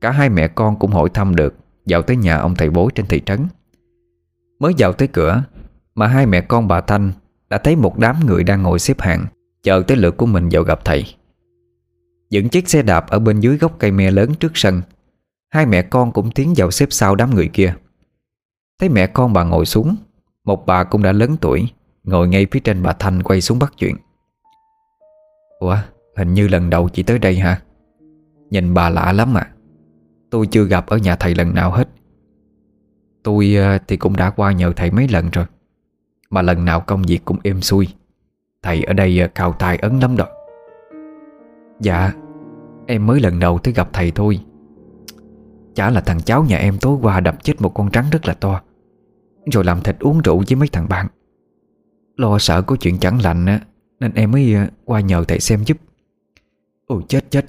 Cả 0.00 0.10
hai 0.10 0.28
mẹ 0.28 0.48
con 0.48 0.78
cũng 0.78 0.90
hỏi 0.90 1.08
thăm 1.14 1.36
được 1.36 1.54
Dạo 1.86 2.02
tới 2.02 2.16
nhà 2.16 2.36
ông 2.36 2.54
thầy 2.54 2.70
bối 2.70 2.90
trên 2.94 3.06
thị 3.06 3.20
trấn. 3.26 3.46
Mới 4.58 4.72
vào 4.78 4.92
tới 4.92 5.08
cửa 5.08 5.42
Mà 5.94 6.06
hai 6.06 6.26
mẹ 6.26 6.40
con 6.40 6.68
bà 6.68 6.80
Thanh 6.80 7.12
Đã 7.50 7.58
thấy 7.58 7.76
một 7.76 7.98
đám 7.98 8.26
người 8.26 8.44
đang 8.44 8.62
ngồi 8.62 8.78
xếp 8.78 9.00
hàng, 9.00 9.26
Chờ 9.62 9.82
tới 9.86 9.96
lượt 9.96 10.16
của 10.16 10.26
mình 10.26 10.48
vào 10.52 10.62
gặp 10.62 10.84
thầy. 10.84 11.04
Dựng 12.32 12.48
chiếc 12.48 12.68
xe 12.68 12.82
đạp 12.82 13.06
ở 13.08 13.18
bên 13.18 13.40
dưới 13.40 13.56
gốc 13.56 13.76
cây 13.78 13.90
me 13.90 14.10
lớn 14.10 14.34
trước 14.34 14.52
sân. 14.54 14.82
Hai 15.48 15.66
mẹ 15.66 15.82
con 15.82 16.12
cũng 16.12 16.30
tiến 16.30 16.54
vào 16.56 16.70
xếp 16.70 16.86
sau 16.90 17.14
đám 17.14 17.34
người 17.34 17.50
kia. 17.52 17.74
Thấy 18.80 18.88
mẹ 18.88 19.06
con 19.06 19.32
bà 19.32 19.44
ngồi 19.44 19.66
xuống, 19.66 19.96
Một 20.44 20.66
bà 20.66 20.84
cũng 20.84 21.02
đã 21.02 21.12
lớn 21.12 21.36
tuổi, 21.40 21.68
Ngồi 22.04 22.28
ngay 22.28 22.46
phía 22.50 22.60
trên 22.60 22.82
bà 22.82 22.92
Thanh 22.92 23.22
quay 23.22 23.40
xuống 23.40 23.58
bắt 23.58 23.72
chuyện. 23.78 23.96
Ủa, 25.58 25.76
Hình 26.16 26.34
như 26.34 26.48
lần 26.48 26.70
đầu 26.70 26.88
chị 26.88 27.02
tới 27.02 27.18
đây 27.18 27.36
hả? 27.38 27.60
Nhìn 28.50 28.74
bà 28.74 28.88
lạ 28.88 29.12
lắm 29.12 29.34
à 29.34 29.50
Tôi 30.30 30.46
chưa 30.46 30.64
gặp 30.64 30.86
ở 30.86 30.96
nhà 30.96 31.16
thầy 31.16 31.34
lần 31.34 31.54
nào 31.54 31.70
hết. 31.70 31.88
Tôi 33.22 33.54
ờ, 33.54 33.78
thì 33.88 33.96
cũng 33.96 34.16
đã 34.16 34.30
qua 34.30 34.52
nhờ 34.52 34.72
thầy 34.76 34.90
mấy 34.90 35.08
lần 35.08 35.30
rồi. 35.30 35.44
Mà 36.30 36.42
lần 36.42 36.64
nào 36.64 36.80
công 36.80 37.02
việc 37.02 37.20
cũng 37.24 37.38
êm 37.42 37.60
xuôi. 37.60 37.88
Thầy 38.62 38.82
ở 38.82 38.92
đây 38.92 39.20
ờ, 39.20 39.28
cao 39.34 39.52
tài 39.58 39.76
ấn 39.76 40.00
lắm 40.00 40.16
đó. 40.16 40.26
Dạ. 41.80 42.12
Em 42.92 43.06
mới 43.06 43.20
lần 43.20 43.38
đầu 43.38 43.58
tới 43.58 43.74
gặp 43.74 43.88
thầy 43.92 44.10
thôi. 44.10 44.40
Chả 45.74 45.90
là 45.90 46.00
thằng 46.00 46.20
cháu 46.20 46.44
nhà 46.44 46.56
em 46.56 46.78
tối 46.78 46.98
qua 47.02 47.20
đập 47.20 47.44
chết 47.44 47.60
một 47.60 47.68
con 47.68 47.90
trắng 47.90 48.04
rất 48.12 48.26
là 48.26 48.34
to, 48.34 48.60
Rồi 49.52 49.64
làm 49.64 49.80
thịt 49.80 49.96
uống 50.00 50.18
rượu 50.18 50.42
với 50.48 50.56
mấy 50.56 50.68
thằng 50.68 50.88
bạn. 50.88 51.06
Lo 52.16 52.38
sợ 52.38 52.62
có 52.62 52.76
chuyện 52.76 52.98
chẳng 52.98 53.22
lành 53.22 53.46
á, 53.46 53.60
Nên 54.00 54.12
em 54.14 54.30
mới 54.30 54.54
ờ, 54.54 54.66
qua 54.84 55.00
nhờ 55.00 55.24
thầy 55.28 55.40
xem 55.40 55.62
giúp. 55.66 55.76
Ôi 56.86 57.02
chết 57.08 57.30
chết, 57.30 57.46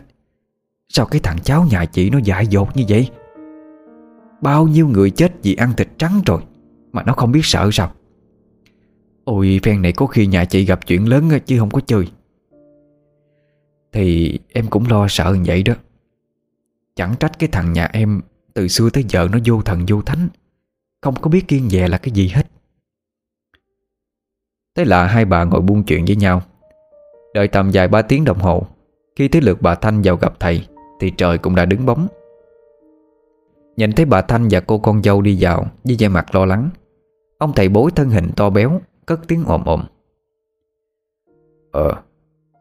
Sao 0.89 1.05
cái 1.05 1.21
thằng 1.23 1.39
cháu 1.43 1.65
nhà 1.71 1.85
chị 1.85 2.09
nó 2.09 2.17
dại 2.23 2.47
dột 2.47 2.77
như 2.77 2.83
vậy? 2.89 3.09
Bao 4.41 4.67
nhiêu 4.67 4.87
người 4.87 5.09
chết 5.09 5.33
vì 5.43 5.55
ăn 5.55 5.73
thịt 5.77 5.87
trắng 5.97 6.21
rồi, 6.25 6.41
Mà 6.91 7.03
nó 7.03 7.13
không 7.13 7.31
biết 7.31 7.41
sợ 7.43 7.69
sao? 7.73 7.91
Ôi, 9.23 9.59
phen 9.63 9.81
này 9.81 9.91
có 9.91 10.05
khi 10.05 10.27
nhà 10.27 10.45
chị 10.45 10.65
gặp 10.65 10.87
chuyện 10.87 11.09
lớn 11.09 11.29
chứ 11.45 11.59
không 11.59 11.71
có 11.71 11.79
chơi. 11.79 12.07
Thì 13.93 14.39
em 14.53 14.67
cũng 14.69 14.83
lo 14.89 15.07
sợ 15.09 15.33
như 15.33 15.43
vậy 15.45 15.63
đó. 15.63 15.73
Chẳng 16.95 17.15
trách 17.19 17.39
cái 17.39 17.49
thằng 17.51 17.73
nhà 17.73 17.89
em 17.93 18.21
Từ 18.53 18.67
xưa 18.67 18.89
tới 18.89 19.05
giờ 19.09 19.27
nó 19.31 19.37
vô 19.45 19.61
thần 19.61 19.85
vô 19.87 20.01
thánh, 20.01 20.27
Không 21.01 21.15
có 21.21 21.29
biết 21.29 21.47
kiên 21.47 21.69
dè 21.69 21.87
là 21.87 21.97
cái 21.97 22.11
gì 22.11 22.27
hết. 22.27 22.47
Thế 24.75 24.85
là 24.85 25.07
hai 25.07 25.25
bà 25.25 25.43
ngồi 25.43 25.61
buôn 25.61 25.83
chuyện 25.83 26.05
với 26.05 26.15
nhau. 26.15 26.41
Đợi 27.33 27.47
tầm 27.47 27.69
vài 27.73 27.87
ba 27.87 28.01
tiếng 28.01 28.25
đồng 28.25 28.39
hồ, 28.39 28.67
Khi 29.15 29.27
tới 29.27 29.41
lượt 29.41 29.61
bà 29.61 29.75
Thanh 29.75 30.01
vào 30.01 30.15
gặp 30.15 30.39
thầy, 30.39 30.67
Thì 30.99 31.11
trời 31.17 31.37
cũng 31.37 31.55
đã 31.55 31.65
đứng 31.65 31.85
bóng. 31.85 32.07
Nhìn 33.75 33.91
thấy 33.91 34.05
bà 34.05 34.21
Thanh 34.21 34.47
và 34.51 34.59
cô 34.59 34.77
con 34.77 35.03
dâu 35.03 35.21
đi 35.21 35.37
vào, 35.39 35.67
Với 35.83 35.95
vẻ 35.99 36.07
mặt 36.07 36.35
lo 36.35 36.45
lắng, 36.45 36.69
Ông 37.37 37.53
thầy 37.55 37.69
bối 37.69 37.91
thân 37.95 38.09
hình 38.09 38.31
to 38.35 38.49
béo, 38.49 38.81
Cất 39.05 39.19
tiếng 39.27 39.43
ồm 39.45 39.63
ồm. 39.65 39.83
Ờ 41.71 42.01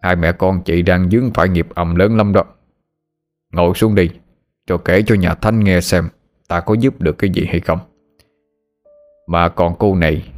Hai 0.03 0.17
mẹ 0.17 0.33
con 0.33 0.63
chị 0.63 0.83
đang 0.83 1.11
dướng 1.11 1.31
phải 1.35 1.49
nghiệp 1.49 1.67
ầm 1.75 1.95
lớn 1.95 2.17
lắm 2.17 2.33
đó. 2.33 2.45
Ngồi 3.53 3.75
xuống 3.75 3.95
đi, 3.95 4.11
Cho 4.67 4.79
kể 4.79 5.03
cho 5.07 5.15
nhà 5.15 5.35
Thanh 5.35 5.61
nghe 5.61 5.81
xem 5.81 6.09
Ta 6.49 6.61
có 6.61 6.75
giúp 6.75 7.01
được 7.01 7.19
cái 7.19 7.31
gì 7.31 7.47
hay 7.49 7.61
không. 7.61 7.79
Mà 9.27 9.49
còn 9.49 9.75
cô 9.79 9.95
này, 9.95 10.33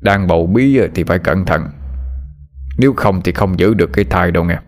Đang 0.00 0.26
bầu 0.26 0.46
bí 0.46 0.80
thì 0.94 1.04
phải 1.04 1.18
cẩn 1.18 1.44
thận. 1.44 1.68
Nếu 2.78 2.92
không 2.92 3.20
thì 3.24 3.32
không 3.32 3.58
giữ 3.58 3.74
được 3.74 3.90
cái 3.92 4.04
thai 4.04 4.30
đâu 4.30 4.44
nghe. 4.44 4.58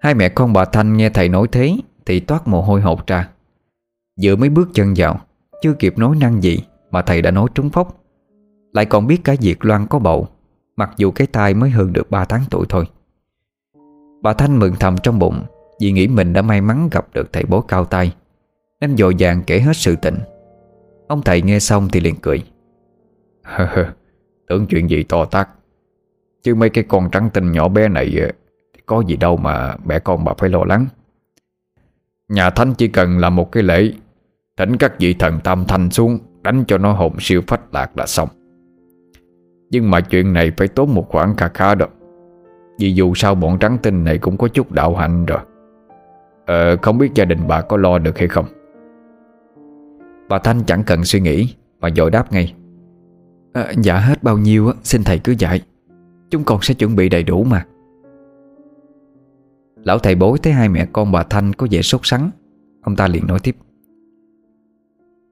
Hai 0.00 0.14
mẹ 0.14 0.28
con 0.28 0.52
bà 0.52 0.64
Thanh 0.64 0.96
nghe 0.96 1.10
thầy 1.10 1.28
nói 1.28 1.46
thế 1.52 1.76
Thì 2.06 2.20
toát 2.20 2.48
mồ 2.48 2.62
hôi 2.62 2.80
hột 2.80 3.06
ra. 3.06 3.28
Vừa 4.22 4.36
mới 4.36 4.48
bước 4.48 4.68
chân 4.74 4.94
vào, 4.96 5.20
Chưa 5.62 5.72
kịp 5.72 5.98
nói 5.98 6.16
năng 6.20 6.42
gì 6.42 6.58
Mà 6.90 7.02
thầy 7.02 7.22
đã 7.22 7.30
nói 7.30 7.46
trúng 7.54 7.70
phốc 7.70 8.04
Lại 8.72 8.84
còn 8.86 9.06
biết 9.06 9.20
cả 9.24 9.34
việc 9.40 9.64
Loan 9.64 9.86
có 9.86 9.98
bầu. 9.98 10.28
Mặc 10.76 10.90
dù 10.96 11.10
cái 11.10 11.26
tai 11.26 11.54
mới 11.54 11.70
hơn 11.70 11.92
được 11.92 12.10
3 12.10 12.24
tháng 12.24 12.42
tuổi 12.50 12.66
thôi. 12.68 12.84
Bà 14.22 14.32
Thanh 14.32 14.58
mừng 14.58 14.74
thầm 14.80 14.96
trong 15.02 15.18
bụng, 15.18 15.42
Vì 15.80 15.92
nghĩ 15.92 16.08
mình 16.08 16.32
đã 16.32 16.42
may 16.42 16.60
mắn 16.60 16.88
gặp 16.92 17.06
được 17.14 17.32
thầy 17.32 17.44
bố 17.44 17.60
cao 17.60 17.84
tay 17.84 18.14
Nên 18.80 18.96
dội 18.96 19.14
vàng 19.18 19.42
kể 19.46 19.60
hết 19.60 19.76
sự 19.76 19.96
tình. 19.96 20.18
Ông 21.08 21.22
thầy 21.22 21.42
nghe 21.42 21.58
xong 21.58 21.88
thì 21.92 22.00
liền 22.00 22.14
cười. 22.16 22.42
Tưởng 24.48 24.66
chuyện 24.66 24.90
gì 24.90 25.02
to 25.02 25.24
tát. 25.24 25.48
Chứ 26.42 26.54
mấy 26.54 26.70
cái 26.70 26.84
con 26.88 27.10
trắng 27.10 27.30
tinh 27.34 27.52
nhỏ 27.52 27.68
bé 27.68 27.88
này 27.88 28.16
ờ, 28.20 28.30
Thì 28.74 28.80
có 28.86 29.02
gì 29.06 29.16
đâu 29.16 29.36
mà 29.36 29.76
mẹ 29.84 29.98
con 29.98 30.24
bà 30.24 30.32
phải 30.38 30.50
lo 30.50 30.64
lắng. 30.64 30.86
Nhà 32.28 32.50
Thanh 32.50 32.74
chỉ 32.74 32.88
cần 32.88 33.18
làm 33.18 33.36
một 33.36 33.52
cái 33.52 33.62
lễ, 33.62 33.92
Thỉnh 34.56 34.76
các 34.76 34.92
vị 34.98 35.14
thần 35.14 35.40
tam 35.44 35.64
thanh 35.68 35.90
xuống, 35.90 36.18
Đánh 36.42 36.64
cho 36.68 36.78
nó 36.78 36.92
hồn 36.92 37.12
siêu 37.20 37.42
phách 37.46 37.74
lạc 37.74 37.98
là 37.98 38.06
xong. 38.06 38.28
Nhưng 39.72 39.90
mà 39.90 40.00
chuyện 40.00 40.32
này 40.32 40.52
phải 40.56 40.68
tốn 40.68 40.94
một 40.94 41.08
khoản 41.08 41.36
khá 41.36 41.48
khá 41.48 41.74
đó. 41.74 41.86
Vì 42.78 42.94
dù 42.94 43.14
sao 43.14 43.34
bọn 43.34 43.58
trắng 43.58 43.78
tinh 43.82 44.04
này 44.04 44.18
cũng 44.18 44.36
có 44.36 44.48
chút 44.48 44.72
đạo 44.72 44.94
hạnh 44.94 45.26
rồi. 45.26 45.38
Ờ 46.46 46.76
không 46.82 46.98
biết 46.98 47.14
gia 47.14 47.24
đình 47.24 47.38
bà 47.48 47.60
có 47.60 47.76
lo 47.76 47.98
được 47.98 48.18
hay 48.18 48.28
không? 48.28 48.46
Bà 50.28 50.38
Thanh 50.38 50.62
chẳng 50.66 50.82
cần 50.86 51.04
suy 51.04 51.20
nghĩ 51.20 51.54
Mà 51.80 51.90
dội 51.96 52.10
đáp 52.10 52.32
ngay. 52.32 52.54
À, 53.52 53.72
Dạ 53.78 53.98
hết 53.98 54.22
bao 54.22 54.38
nhiêu 54.38 54.72
xin 54.82 55.04
thầy 55.04 55.18
cứ 55.18 55.34
dạy. 55.38 55.62
Chúng 56.30 56.44
con 56.44 56.58
sẽ 56.62 56.74
chuẩn 56.74 56.96
bị 56.96 57.08
đầy 57.08 57.22
đủ 57.22 57.44
mà. 57.44 57.66
Lão 59.84 59.98
thầy 59.98 60.14
bối 60.14 60.38
thấy 60.42 60.52
hai 60.52 60.68
mẹ 60.68 60.86
con 60.92 61.12
bà 61.12 61.22
Thanh 61.22 61.52
có 61.52 61.66
vẻ 61.70 61.82
sốt 61.82 62.00
sắng. 62.04 62.30
Ông 62.82 62.96
ta 62.96 63.08
liền 63.08 63.26
nói 63.26 63.38
tiếp. 63.42 63.56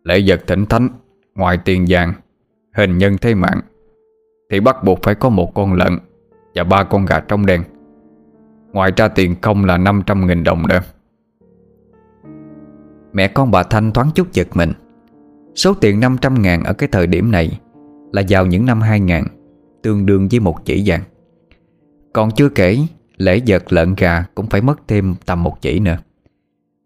Lễ 0.04 0.22
vật 0.26 0.40
thỉnh 0.46 0.66
thánh 0.66 0.88
Ngoài 1.34 1.58
tiền 1.64 1.84
vàng 1.88 2.12
Hình 2.76 2.98
nhân 2.98 3.16
thế 3.20 3.34
mạng 3.34 3.60
thì 4.50 4.60
bắt 4.60 4.84
buộc 4.84 5.02
phải 5.02 5.14
có 5.14 5.28
một 5.28 5.54
con 5.54 5.72
lợn 5.72 5.98
Và 6.54 6.64
ba 6.64 6.84
con 6.84 7.06
gà 7.06 7.20
trong 7.20 7.46
đen 7.46 7.62
Ngoài 8.72 8.92
ra 8.96 9.08
tiền 9.08 9.36
công 9.40 9.64
là 9.64 9.78
500.000 9.78 10.44
đồng 10.44 10.68
nữa. 10.68 10.80
Mẹ 13.12 13.28
con 13.28 13.50
bà 13.50 13.62
Thanh 13.62 13.92
thoáng 13.92 14.10
chút 14.14 14.32
giật 14.32 14.48
mình. 14.54 14.72
Số 15.54 15.74
tiền 15.74 16.00
500 16.00 16.42
ngàn 16.42 16.64
ở 16.64 16.72
cái 16.72 16.88
thời 16.92 17.06
điểm 17.06 17.30
này 17.30 17.60
Là 18.12 18.22
vào 18.28 18.46
những 18.46 18.66
năm 18.66 18.80
2000 18.80 19.24
Tương 19.82 20.06
đương 20.06 20.28
với 20.28 20.40
một 20.40 20.64
chỉ 20.64 20.82
vàng. 20.86 21.02
Còn 22.12 22.30
chưa 22.30 22.48
kể, 22.48 22.78
Lễ 23.20 23.40
vật 23.46 23.72
lợn 23.72 23.94
gà 23.94 24.24
cũng 24.34 24.46
phải 24.46 24.60
mất 24.60 24.80
thêm 24.88 25.14
tầm 25.26 25.42
một 25.42 25.60
chỉ 25.60 25.78
nữa. 25.78 25.96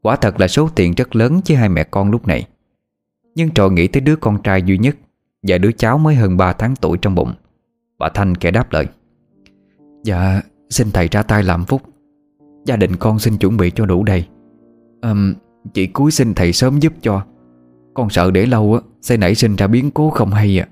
Quả 0.03 0.17
thật 0.17 0.41
là 0.41 0.49
số 0.49 0.69
tiền 0.75 0.95
rất 0.97 1.17
lớn 1.17 1.41
với 1.49 1.57
hai 1.57 1.69
mẹ 1.69 1.85
con 1.85 2.11
lúc 2.11 2.27
này. 2.27 2.47
Nhưng 3.35 3.51
trò 3.51 3.69
nghĩ 3.69 3.89
tới 3.89 4.01
đứa 4.01 4.17
con 4.17 4.43
trai 4.43 4.63
duy 4.63 4.79
nhất 4.79 4.97
Và 5.43 5.59
đứa 5.59 5.73
cháu 5.73 5.99
mới 5.99 6.15
hơn 6.15 6.37
3 6.37 6.53
tháng 6.53 6.77
tuổi 6.77 6.99
trong 6.99 7.15
bụng. 7.15 7.33
Bà 7.99 8.09
Thanh 8.09 8.35
kẻ 8.35 8.51
đáp 8.51 8.73
lời. 8.73 8.87
Dạ 10.05 10.43
xin 10.71 10.91
thầy 10.93 11.09
ra 11.09 11.23
tay 11.23 11.43
làm 11.43 11.65
phúc. 11.65 11.83
Gia 12.65 12.77
đình 12.77 12.97
con 12.97 13.19
xin 13.19 13.37
chuẩn 13.37 13.57
bị 13.57 13.71
cho 13.71 13.87
đủ 13.87 14.05
đầy. 14.05 14.27
À, 15.01 15.15
Chị 15.75 15.87
cuối 15.87 16.11
xin 16.11 16.35
thầy 16.35 16.53
sớm 16.53 16.79
giúp 16.79 16.93
cho. 17.01 17.23
Con 17.95 18.11
sợ 18.11 18.31
để 18.31 18.47
lâu 18.47 18.75
á 18.75 18.81
Sẽ 19.01 19.17
nảy 19.17 19.35
sinh 19.35 19.57
ra 19.57 19.67
biến 19.67 19.91
cố 19.91 20.11
không 20.11 20.31
hay 20.31 20.61
à 20.61 20.69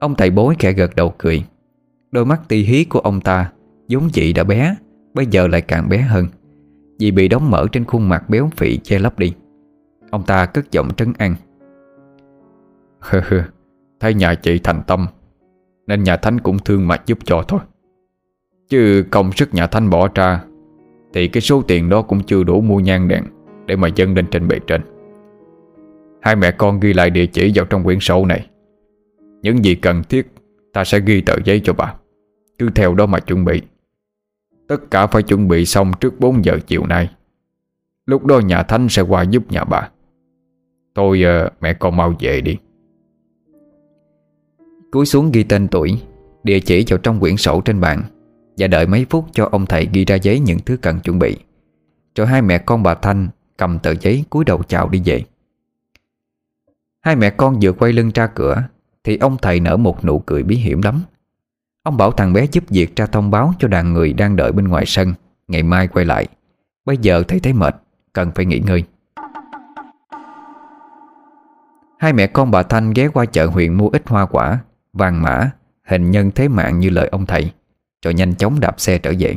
Ông 0.00 0.14
thầy 0.14 0.30
bối 0.30 0.54
khẽ 0.58 0.72
gật 0.72 0.96
đầu 0.96 1.14
cười. 1.18 1.44
Đôi 2.10 2.24
mắt 2.24 2.40
ti 2.48 2.62
hí 2.62 2.84
của 2.84 2.98
ông 2.98 3.20
ta 3.20 3.52
vốn 3.88 4.10
dị 4.12 4.32
đã 4.32 4.44
bé 4.44 4.76
Bây 5.14 5.26
giờ 5.26 5.46
lại 5.46 5.60
càng 5.60 5.88
bé 5.88 5.98
hơn. 5.98 6.26
Vì 6.98 7.10
bị 7.10 7.28
đóng 7.28 7.50
mở 7.50 7.66
trên 7.72 7.84
khuôn 7.84 8.08
mặt 8.08 8.30
béo 8.30 8.50
phì 8.56 8.76
che 8.76 8.98
lấp 8.98 9.18
đi. 9.18 9.34
Ông 10.10 10.22
ta 10.22 10.46
cất 10.46 10.70
giọng 10.72 10.94
trấn 10.94 11.12
an. 11.18 11.34
Thấy 14.00 14.14
nhà 14.14 14.34
chị 14.34 14.58
thành 14.58 14.82
tâm. 14.86 15.06
Nên 15.90 16.02
nhà 16.02 16.16
Thánh 16.16 16.40
cũng 16.40 16.58
thương 16.58 16.88
mà 16.88 16.96
giúp 17.06 17.18
cho 17.24 17.42
thôi. 17.48 17.60
Chứ 18.68 19.04
công 19.10 19.32
sức 19.32 19.54
nhà 19.54 19.66
Thánh 19.66 19.90
bỏ 19.90 20.08
ra, 20.14 20.44
Thì 21.12 21.28
cái 21.28 21.40
số 21.40 21.62
tiền 21.62 21.88
đó 21.88 22.02
cũng 22.02 22.22
chưa 22.22 22.44
đủ 22.44 22.60
mua 22.60 22.80
nhang 22.80 23.08
đèn 23.08 23.24
Để 23.66 23.76
mà 23.76 23.88
dâng 23.88 24.14
lên 24.14 24.26
trên 24.30 24.48
bề 24.48 24.58
trên. 24.66 24.80
Hai 26.22 26.36
mẹ 26.36 26.50
con 26.50 26.80
ghi 26.80 26.92
lại 26.92 27.10
địa 27.10 27.26
chỉ 27.26 27.52
vào 27.54 27.64
trong 27.64 27.84
quyển 27.84 28.00
sổ 28.00 28.26
này. 28.26 28.46
Những 29.42 29.64
gì 29.64 29.74
cần 29.74 30.02
thiết, 30.08 30.32
Ta 30.72 30.84
sẽ 30.84 31.00
ghi 31.00 31.20
tờ 31.20 31.34
giấy 31.44 31.60
cho 31.64 31.72
bà. 31.72 31.94
Cứ 32.58 32.70
theo 32.74 32.94
đó 32.94 33.06
mà 33.06 33.20
chuẩn 33.20 33.44
bị. 33.44 33.62
Tất 34.68 34.90
cả 34.90 35.06
phải 35.06 35.22
chuẩn 35.22 35.48
bị 35.48 35.66
xong 35.66 35.92
trước 36.00 36.20
4 36.20 36.44
giờ 36.44 36.58
chiều 36.66 36.86
nay. 36.86 37.10
Lúc 38.06 38.24
đó 38.24 38.38
nhà 38.38 38.62
Thánh 38.62 38.88
sẽ 38.88 39.02
qua 39.02 39.22
giúp 39.22 39.52
nhà 39.52 39.64
bà. 39.64 39.88
Tôi 40.94 41.22
ờ, 41.22 41.50
mẹ 41.60 41.74
con 41.74 41.96
mau 41.96 42.14
về 42.20 42.40
đi. 42.40 42.56
Cúi 44.90 45.06
xuống 45.06 45.30
ghi 45.32 45.42
tên 45.42 45.68
tuổi, 45.68 46.02
Địa 46.42 46.60
chỉ 46.60 46.84
vào 46.88 46.98
trong 46.98 47.20
quyển 47.20 47.36
sổ 47.36 47.60
trên 47.60 47.80
bàn, 47.80 48.02
Và 48.58 48.66
đợi 48.66 48.86
mấy 48.86 49.06
phút 49.10 49.26
cho 49.32 49.48
ông 49.52 49.66
thầy 49.66 49.88
ghi 49.92 50.04
ra 50.04 50.16
giấy 50.16 50.40
những 50.40 50.58
thứ 50.58 50.76
cần 50.76 51.00
chuẩn 51.00 51.18
bị. 51.18 51.36
Rồi 52.16 52.26
hai 52.26 52.42
mẹ 52.42 52.58
con 52.58 52.82
bà 52.82 52.94
Thanh 52.94 53.28
cầm 53.56 53.78
tờ 53.78 53.94
giấy 54.00 54.24
cúi 54.30 54.44
đầu 54.44 54.62
chào 54.62 54.88
đi 54.88 55.02
về. 55.04 55.24
Hai 57.00 57.16
mẹ 57.16 57.30
con 57.30 57.58
vừa 57.62 57.72
quay 57.72 57.92
lưng 57.92 58.10
ra 58.14 58.26
cửa, 58.26 58.62
Thì 59.04 59.16
ông 59.16 59.36
thầy 59.42 59.60
nở 59.60 59.76
một 59.76 60.04
nụ 60.04 60.18
cười 60.18 60.42
bí 60.42 60.56
hiểm 60.56 60.82
lắm. 60.82 61.02
Ông 61.82 61.96
bảo 61.96 62.12
thằng 62.12 62.32
bé 62.32 62.46
giúp 62.52 62.64
việc 62.68 62.96
ra 62.96 63.06
thông 63.06 63.30
báo 63.30 63.52
cho 63.58 63.68
đàn 63.68 63.92
người 63.92 64.12
đang 64.12 64.36
đợi 64.36 64.52
bên 64.52 64.68
ngoài 64.68 64.84
sân, 64.86 65.14
Ngày 65.48 65.62
mai 65.62 65.88
quay 65.88 66.04
lại. 66.04 66.26
Bây 66.84 66.96
giờ 66.96 67.22
thấy 67.28 67.40
thấy 67.40 67.52
mệt, 67.52 67.76
Cần 68.12 68.30
phải 68.34 68.44
nghỉ 68.44 68.58
ngơi. 68.58 68.84
Hai 71.98 72.12
mẹ 72.12 72.26
con 72.26 72.50
bà 72.50 72.62
Thanh 72.62 72.92
ghé 72.92 73.08
qua 73.08 73.24
chợ 73.24 73.46
huyện 73.46 73.74
mua 73.74 73.88
ít 73.88 74.08
hoa 74.08 74.26
quả. 74.26 74.58
Vàng 74.92 75.22
mã 75.22 75.50
Hình 75.84 76.10
nhân 76.10 76.30
thế 76.34 76.48
mạng 76.48 76.80
như 76.80 76.90
lời 76.90 77.08
ông 77.08 77.26
thầy 77.26 77.52
Rồi 78.04 78.14
nhanh 78.14 78.34
chóng 78.34 78.60
đạp 78.60 78.80
xe 78.80 78.98
trở 78.98 79.12
về. 79.18 79.36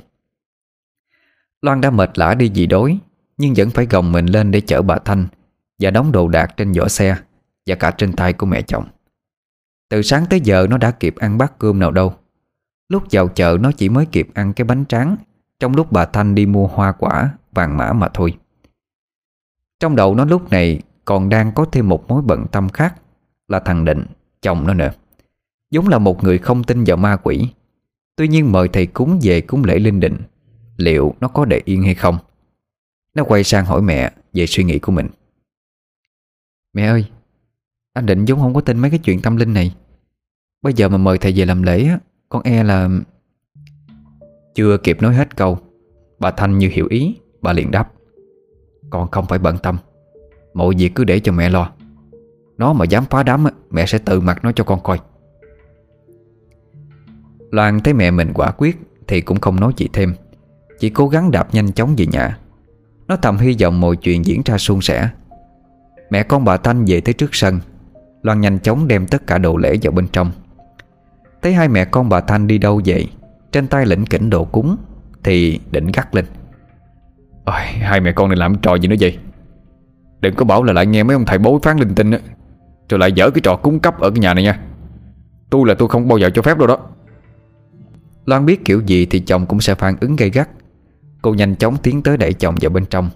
Loan 1.62 1.82
đã 1.82 1.90
mệt 1.90 2.20
lã 2.20 2.34
đi 2.34 2.50
gì 2.50 2.68
đối 2.68 2.98
Nhưng 3.38 3.54
vẫn 3.58 3.70
phải 3.70 3.86
gồng 3.86 4.12
mình 4.12 4.26
lên 4.26 4.52
để 4.52 4.62
chở 4.62 4.82
bà 4.82 4.98
Thanh 5.06 5.28
Và 5.80 5.92
đóng 5.92 6.12
đồ 6.12 6.28
đạc 6.28 6.54
trên 6.58 6.72
vỏ 6.72 6.88
xe 6.88 7.16
Và 7.66 7.76
cả 7.76 7.92
trên 7.92 8.14
tay 8.14 8.34
của 8.34 8.46
mẹ 8.46 8.62
chồng. 8.62 8.86
Từ 9.90 10.02
sáng 10.02 10.26
tới 10.30 10.42
giờ 10.42 10.68
nó 10.70 10.78
đã 10.78 10.92
kịp 10.92 11.16
ăn 11.16 11.38
bát 11.38 11.60
cơm 11.60 11.80
nào 11.80 11.92
đâu. 11.92 12.14
Lúc 12.90 13.04
vào 13.12 13.28
chợ 13.28 13.58
nó 13.60 13.72
chỉ 13.72 13.90
mới 13.90 14.06
kịp 14.06 14.28
ăn 14.34 14.54
cái 14.54 14.66
bánh 14.66 14.86
tráng 14.86 15.16
Trong 15.60 15.76
lúc 15.76 15.92
bà 15.92 16.06
Thanh 16.06 16.36
đi 16.36 16.46
mua 16.46 16.68
hoa 16.68 16.92
quả 16.92 17.30
Vàng 17.52 17.78
mã 17.78 17.94
mà 17.94 18.10
thôi. 18.14 18.38
Trong 19.80 19.96
đầu 19.96 20.16
nó 20.16 20.26
lúc 20.26 20.52
này 20.52 20.82
Còn 21.06 21.30
đang 21.30 21.52
có 21.52 21.66
thêm 21.72 21.90
một 21.90 22.08
mối 22.08 22.22
bận 22.22 22.46
tâm 22.52 22.70
khác 22.70 22.96
Là 23.48 23.60
thằng 23.60 23.86
Định, 23.86 24.06
chồng 24.42 24.68
nó 24.68 24.74
nữa 24.74 24.92
Giống 25.74 25.88
là 25.88 26.00
một 26.00 26.24
người 26.24 26.38
không 26.38 26.64
tin 26.64 26.84
vào 26.84 26.98
ma 26.98 27.18
quỷ. 27.24 27.48
Tuy 28.16 28.28
nhiên 28.28 28.52
mời 28.52 28.68
thầy 28.68 28.86
cúng 28.86 29.20
về 29.22 29.42
cúng 29.42 29.64
lễ 29.64 29.80
linh 29.80 30.00
định, 30.00 30.18
Liệu 30.78 31.16
nó 31.20 31.28
có 31.28 31.46
để 31.46 31.62
yên 31.66 31.84
hay 31.84 31.96
không? 31.96 32.18
Nó 33.16 33.24
quay 33.24 33.44
sang 33.44 33.66
hỏi 33.66 33.82
mẹ 33.82 34.12
Về 34.34 34.46
suy 34.46 34.64
nghĩ 34.64 34.80
của 34.80 34.92
mình. 34.92 35.08
Mẹ 36.74 36.86
ơi, 36.86 37.06
Anh 37.94 38.06
Định 38.06 38.26
giống 38.26 38.40
không 38.40 38.54
có 38.54 38.62
tin 38.62 38.80
mấy 38.80 38.92
cái 38.92 39.00
chuyện 39.00 39.22
tâm 39.22 39.36
linh 39.36 39.54
này. 39.54 39.76
Bây 40.62 40.74
giờ 40.74 40.90
mà 40.90 40.98
mời 40.98 41.18
thầy 41.18 41.34
về 41.36 41.46
làm 41.46 41.64
lễ 41.64 41.90
Con 42.30 42.44
e 42.44 42.64
là 42.64 42.90
Chưa 44.56 44.78
kịp 44.78 45.02
nói 45.02 45.16
hết 45.16 45.36
câu. 45.36 45.58
Bà 46.20 46.32
Thanh 46.32 46.58
như 46.58 46.70
hiểu 46.72 46.88
ý, 46.90 47.16
Bà 47.42 47.54
liền 47.54 47.72
đáp. 47.72 47.92
Con 48.90 49.12
không 49.12 49.26
phải 49.26 49.40
bận 49.40 49.58
tâm, 49.58 49.78
Mọi 50.54 50.76
việc 50.78 50.92
cứ 50.96 51.04
để 51.04 51.20
cho 51.20 51.32
mẹ 51.32 51.50
lo. 51.50 51.72
Nó 52.58 52.74
mà 52.74 52.86
dám 52.86 53.06
phá 53.10 53.24
đám 53.24 53.46
Mẹ 53.70 53.86
sẽ 53.86 53.98
tự 53.98 54.20
mặt 54.20 54.40
nó 54.44 54.52
cho 54.52 54.64
con 54.64 54.84
coi. 54.84 55.00
Loan 57.54 57.80
thấy 57.80 57.94
mẹ 57.94 58.12
mình 58.12 58.32
quả 58.34 58.52
quyết 58.52 58.80
Thì 59.08 59.22
cũng 59.22 59.40
không 59.40 59.60
nói 59.60 59.74
gì 59.78 59.88
thêm. 59.94 60.14
Chỉ 60.80 60.90
cố 60.90 61.08
gắng 61.08 61.32
đạp 61.32 61.48
nhanh 61.52 61.72
chóng 61.72 61.96
về 61.98 62.06
nhà. 62.06 62.38
Nó 63.08 63.16
thầm 63.16 63.38
hy 63.38 63.56
vọng 63.62 63.82
mọi 63.82 63.96
chuyện 63.96 64.26
diễn 64.26 64.42
ra 64.46 64.58
suôn 64.58 64.82
sẻ. 64.82 65.10
Mẹ 66.10 66.24
con 66.24 66.46
bà 66.46 66.58
Thanh 66.58 66.86
về 66.86 67.02
tới 67.02 67.14
trước 67.14 67.36
sân. 67.36 67.60
Loan 68.22 68.42
nhanh 68.42 68.60
chóng 68.60 68.88
đem 68.88 69.08
tất 69.08 69.28
cả 69.28 69.38
đồ 69.38 69.58
lễ 69.58 69.78
vào 69.82 69.92
bên 69.92 70.08
trong. 70.08 70.32
Thấy 71.42 71.54
hai 71.54 71.68
mẹ 71.68 71.86
con 71.86 72.10
bà 72.10 72.22
Thanh 72.22 72.48
đi 72.48 72.58
đâu 72.58 72.82
vậy? 72.86 73.10
Trên 73.52 73.68
tay 73.68 73.86
lĩnh 73.86 74.06
kỉnh 74.06 74.30
đồ 74.30 74.46
cúng 74.46 74.78
Thì 75.24 75.60
định 75.72 75.88
gắt 75.94 76.16
lên. 76.16 76.26
Ôi, 77.46 77.62
Hai 77.62 78.00
mẹ 78.00 78.12
con 78.12 78.30
này 78.30 78.38
làm 78.38 78.56
trò 78.56 78.76
gì 78.76 78.88
nữa 78.88 78.96
vậy? 79.00 79.18
Đừng 80.20 80.36
có 80.36 80.46
bảo 80.46 80.64
là 80.64 80.74
lại 80.74 80.86
nghe 80.86 81.04
mấy 81.04 81.14
ông 81.14 81.26
thầy 81.26 81.38
bối 81.38 81.60
phán 81.64 81.78
linh 81.78 81.96
tinh 81.96 82.12
á. 82.12 82.20
Rồi 82.90 83.00
lại 83.00 83.12
dở 83.12 83.30
cái 83.30 83.42
trò 83.42 83.56
cúng 83.56 83.80
cấp 83.80 84.00
ở 84.00 84.10
cái 84.10 84.20
nhà 84.20 84.34
này 84.34 84.44
nha. 84.44 84.60
Tôi 85.50 85.68
là 85.68 85.74
tôi 85.74 85.88
không 85.90 86.08
bao 86.08 86.18
giờ 86.18 86.30
cho 86.34 86.42
phép 86.42 86.58
đâu 86.58 86.68
đó. 86.68 86.78
Loan 88.26 88.46
biết 88.46 88.66
kiểu 88.66 88.82
gì 88.86 89.06
thì 89.06 89.20
chồng 89.20 89.46
cũng 89.46 89.62
sẽ 89.62 89.76
phản 89.76 89.96
ứng 90.02 90.16
gay 90.16 90.30
gắt. 90.30 90.50
Cô 91.22 91.34
nhanh 91.34 91.56
chóng 91.56 91.78
tiến 91.78 92.04
tới 92.04 92.18
đẩy 92.18 92.34
chồng 92.34 92.56
vào 92.62 92.70
bên 92.70 92.86
trong, 92.86 93.10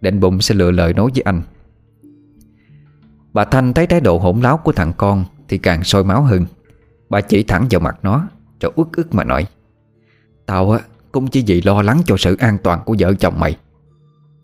Định 0.00 0.20
bụng 0.20 0.40
sẽ 0.40 0.54
lựa 0.54 0.70
lời 0.70 0.94
nói 0.94 1.10
với 1.14 1.22
anh. 1.22 1.42
Bà 3.32 3.44
Thanh 3.44 3.72
thấy 3.72 3.86
thái 3.86 4.00
độ 4.00 4.18
hỗn 4.18 4.40
láo 4.40 4.56
của 4.56 4.72
thằng 4.72 4.92
con 4.96 5.24
Thì 5.48 5.58
càng 5.58 5.84
sôi 5.84 6.04
máu 6.04 6.22
hơn. 6.22 6.46
Bà 7.08 7.20
chỉ 7.20 7.42
thẳng 7.42 7.66
vào 7.70 7.80
mặt 7.80 7.98
nó, 8.02 8.28
Rồi 8.60 8.72
ức 8.76 8.88
ức 8.96 9.14
mà 9.14 9.24
nói, 9.24 9.46
Tao 10.46 10.70
á, 10.70 10.80
cũng 11.12 11.26
chỉ 11.26 11.44
vì 11.46 11.62
lo 11.62 11.82
lắng 11.82 12.02
cho 12.06 12.16
sự 12.18 12.36
an 12.36 12.58
toàn 12.62 12.80
của 12.84 12.96
vợ 12.98 13.14
chồng 13.14 13.40
mày. 13.40 13.56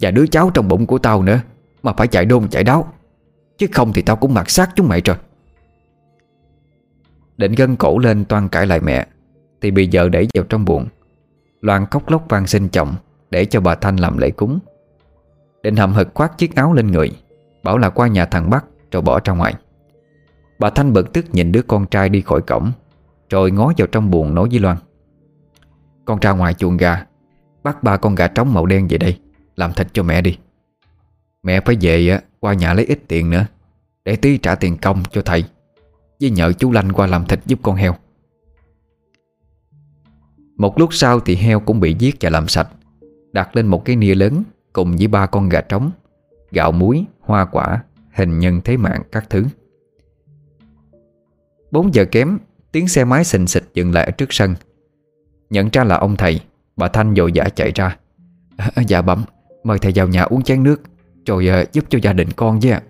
Và 0.01 0.11
đứa 0.11 0.27
cháu 0.27 0.51
trong 0.55 0.69
bụng 0.69 0.87
của 0.87 0.99
tao 0.99 1.23
nữa, 1.23 1.41
Mà 1.83 1.93
phải 1.93 2.07
chạy 2.07 2.25
đôn 2.25 2.49
chạy 2.49 2.65
đáo. 2.65 2.93
Chứ 3.59 3.67
không 3.73 3.93
thì 3.93 4.03
tao 4.03 4.17
cũng 4.17 4.35
mặc 4.35 4.51
xác 4.51 4.71
chúng 4.77 4.89
mày 4.89 5.01
rồi. 5.01 5.17
Định 7.37 7.53
gân 7.53 7.77
cổ 7.77 7.99
lên 7.99 8.25
toan 8.25 8.49
cãi 8.49 8.67
lại 8.67 8.81
mẹ 8.81 9.07
thì 9.61 9.71
bị 9.71 9.89
vợ 9.93 10.09
đẩy 10.09 10.29
vào 10.35 10.45
trong 10.45 10.65
buồng. 10.65 10.87
Loan 11.61 11.87
khóc 11.87 12.11
lóc 12.11 12.25
van 12.29 12.47
xin 12.47 12.69
chồng 12.69 12.95
Để 13.31 13.45
cho 13.45 13.61
bà 13.61 13.75
Thanh 13.75 13.97
làm 13.97 14.19
lễ 14.19 14.31
cúng. 14.31 14.59
Định 15.63 15.77
hầm 15.77 15.93
hực 15.93 16.09
khoác 16.15 16.39
chiếc 16.39 16.55
áo 16.55 16.73
lên 16.73 16.87
người, 16.87 17.11
Bảo 17.63 17.79
là 17.79 17.91
qua 17.91 18.09
nhà 18.09 18.25
thằng 18.25 18.51
Bắc 18.51 18.65
Rồi 18.93 19.03
bỏ 19.03 19.21
ra 19.25 19.33
ngoài. 19.33 19.55
Bà 20.59 20.71
Thanh 20.71 20.93
bực 20.93 21.13
tức 21.13 21.25
nhìn 21.33 21.53
đứa 21.53 21.63
con 21.63 21.87
trai 21.87 22.09
đi 22.09 22.21
khỏi 22.21 22.43
cổng, 22.43 22.73
Rồi 23.31 23.51
ngó 23.51 23.73
vào 23.77 23.87
trong 23.87 24.11
buồng 24.11 24.35
nói 24.35 24.49
với 24.51 24.59
Loan. 24.59 24.77
Con 26.05 26.19
ra 26.21 26.33
ngoài 26.33 26.55
chuồng 26.55 26.77
gà, 26.77 27.07
Bắt 27.63 27.83
ba 27.83 27.97
con 27.97 28.15
gà 28.15 28.27
trống 28.29 28.55
màu 28.55 28.67
đen 28.67 28.89
về 28.89 28.99
đây, 28.99 29.19
Làm 29.57 29.73
thịt 29.73 29.87
cho 29.93 30.03
mẹ 30.03 30.21
đi. 30.21 30.39
Mẹ 31.43 31.61
phải 31.61 31.77
về 31.81 32.21
qua 32.41 32.55
nhà 32.55 32.75
lấy 32.75 32.85
ít 32.85 33.01
tiền 33.09 33.31
nữa, 33.31 33.47
Để 34.05 34.17
tí 34.17 34.39
trả 34.39 34.55
tiền 34.55 34.77
công 34.77 35.03
cho 35.11 35.23
thầy, 35.23 35.45
Với 36.21 36.31
nhờ 36.31 36.53
chú 36.53 36.73
Lanh 36.73 36.93
qua 36.93 37.07
làm 37.07 37.27
thịt 37.27 37.41
giúp 37.47 37.59
con 37.63 37.77
heo 37.77 37.95
một 40.59 40.79
lúc 40.79 40.95
sau 40.95 41.21
thì 41.21 41.37
heo 41.37 41.61
cũng 41.61 41.81
bị 41.81 41.97
giết 41.99 42.17
và 42.21 42.31
làm 42.31 42.49
sạch 42.49 42.69
Đặt 43.33 43.57
lên 43.57 43.67
một 43.67 43.85
cái 43.85 43.97
nia 43.97 44.15
lớn 44.15 44.43
Cùng 44.73 44.97
với 44.97 45.07
ba 45.07 45.27
con 45.27 45.49
gà 45.49 45.61
trống 45.61 45.91
Gạo 46.51 46.73
muối, 46.73 47.05
hoa 47.21 47.45
quả 47.45 47.83
Hình 48.15 48.39
nhân 48.39 48.61
thế 48.65 48.77
mạng 48.77 49.03
các 49.13 49.31
thứ. 49.31 49.45
4 51.71 51.95
giờ 51.95 52.05
kém 52.05 52.39
Tiếng 52.73 52.89
xe 52.89 53.05
máy 53.05 53.25
xình 53.25 53.47
xịch 53.47 53.65
dừng 53.75 53.93
lại 53.93 54.05
ở 54.05 54.11
trước 54.11 54.33
sân. 54.33 54.55
Nhận 55.51 55.69
ra 55.73 55.85
là 55.85 55.97
ông 55.97 56.17
thầy 56.17 56.41
Bà 56.77 56.89
Thanh 56.89 57.15
vội 57.15 57.31
vã 57.35 57.49
chạy 57.55 57.73
ra. 57.75 57.97
À, 58.57 58.83
Dạ 58.87 59.03
bẩm 59.03 59.25
Mời 59.65 59.79
thầy 59.79 59.93
vào 59.95 60.09
nhà 60.09 60.23
uống 60.23 60.43
chén 60.43 60.63
nước 60.63 60.83
Rồi 61.27 61.49
à, 61.49 61.65
giúp 61.73 61.85
cho 61.89 61.99
gia 62.03 62.13
đình 62.13 62.29
con 62.37 62.61
với 62.61 62.71
ạ. 62.71 62.83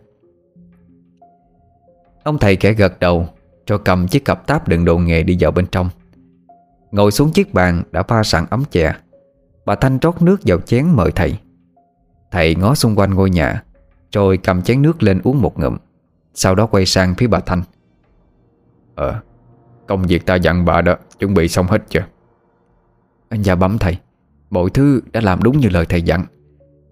Ông 2.23 2.39
thầy 2.39 2.57
kẻ 2.57 2.73
gật 2.73 3.01
đầu 3.01 3.29
Rồi 3.67 3.79
cầm 3.85 4.09
chiếc 4.09 4.25
cặp 4.25 4.47
táp 4.47 4.69
đựng 4.69 4.85
đồ 4.85 4.99
nghề 4.99 5.23
đi 5.23 5.37
vào 5.41 5.51
bên 5.51 5.67
trong. 5.67 5.89
Ngồi 6.91 7.11
xuống 7.11 7.33
chiếc 7.33 7.55
bàn 7.55 7.83
đã 7.91 8.03
pha 8.03 8.23
sẵn 8.23 8.47
ấm 8.51 8.65
chè. 8.71 8.93
Bà 9.65 9.75
Thanh 9.75 9.99
trót 9.99 10.23
nước 10.23 10.41
vào 10.47 10.61
chén 10.61 10.87
mời 10.91 11.11
thầy. 11.13 11.39
Thầy 12.31 12.55
ngó 12.55 12.75
xung 12.75 12.99
quanh 12.99 13.15
ngôi 13.15 13.31
nhà, 13.31 13.63
Rồi 14.13 14.37
cầm 14.37 14.63
chén 14.63 14.83
nước 14.83 15.03
lên 15.03 15.21
uống 15.25 15.43
một 15.43 15.59
ngụm, 15.59 15.77
Sau 16.35 16.55
đó 16.55 16.67
quay 16.67 16.87
sang 16.87 17.15
phía 17.15 17.27
bà 17.27 17.41
Thanh. 17.41 17.63
Ờ 18.95 19.21
Công 19.87 20.03
việc 20.03 20.27
ta 20.27 20.35
dặn 20.35 20.65
bà 20.65 20.83
đó, 20.83 20.97
Chuẩn 21.19 21.35
bị 21.35 21.49
xong 21.49 21.67
hết 21.67 21.83
chưa? 21.89 22.05
Anh 23.29 23.43
Dạ 23.43 23.55
bấm 23.55 23.79
thầy, 23.79 23.99
Mọi 24.51 24.71
thứ 24.71 25.01
đã 25.13 25.21
làm 25.21 25.43
đúng 25.43 25.59
như 25.59 25.69
lời 25.69 25.87
thầy 25.89 26.03
dặn. 26.03 26.25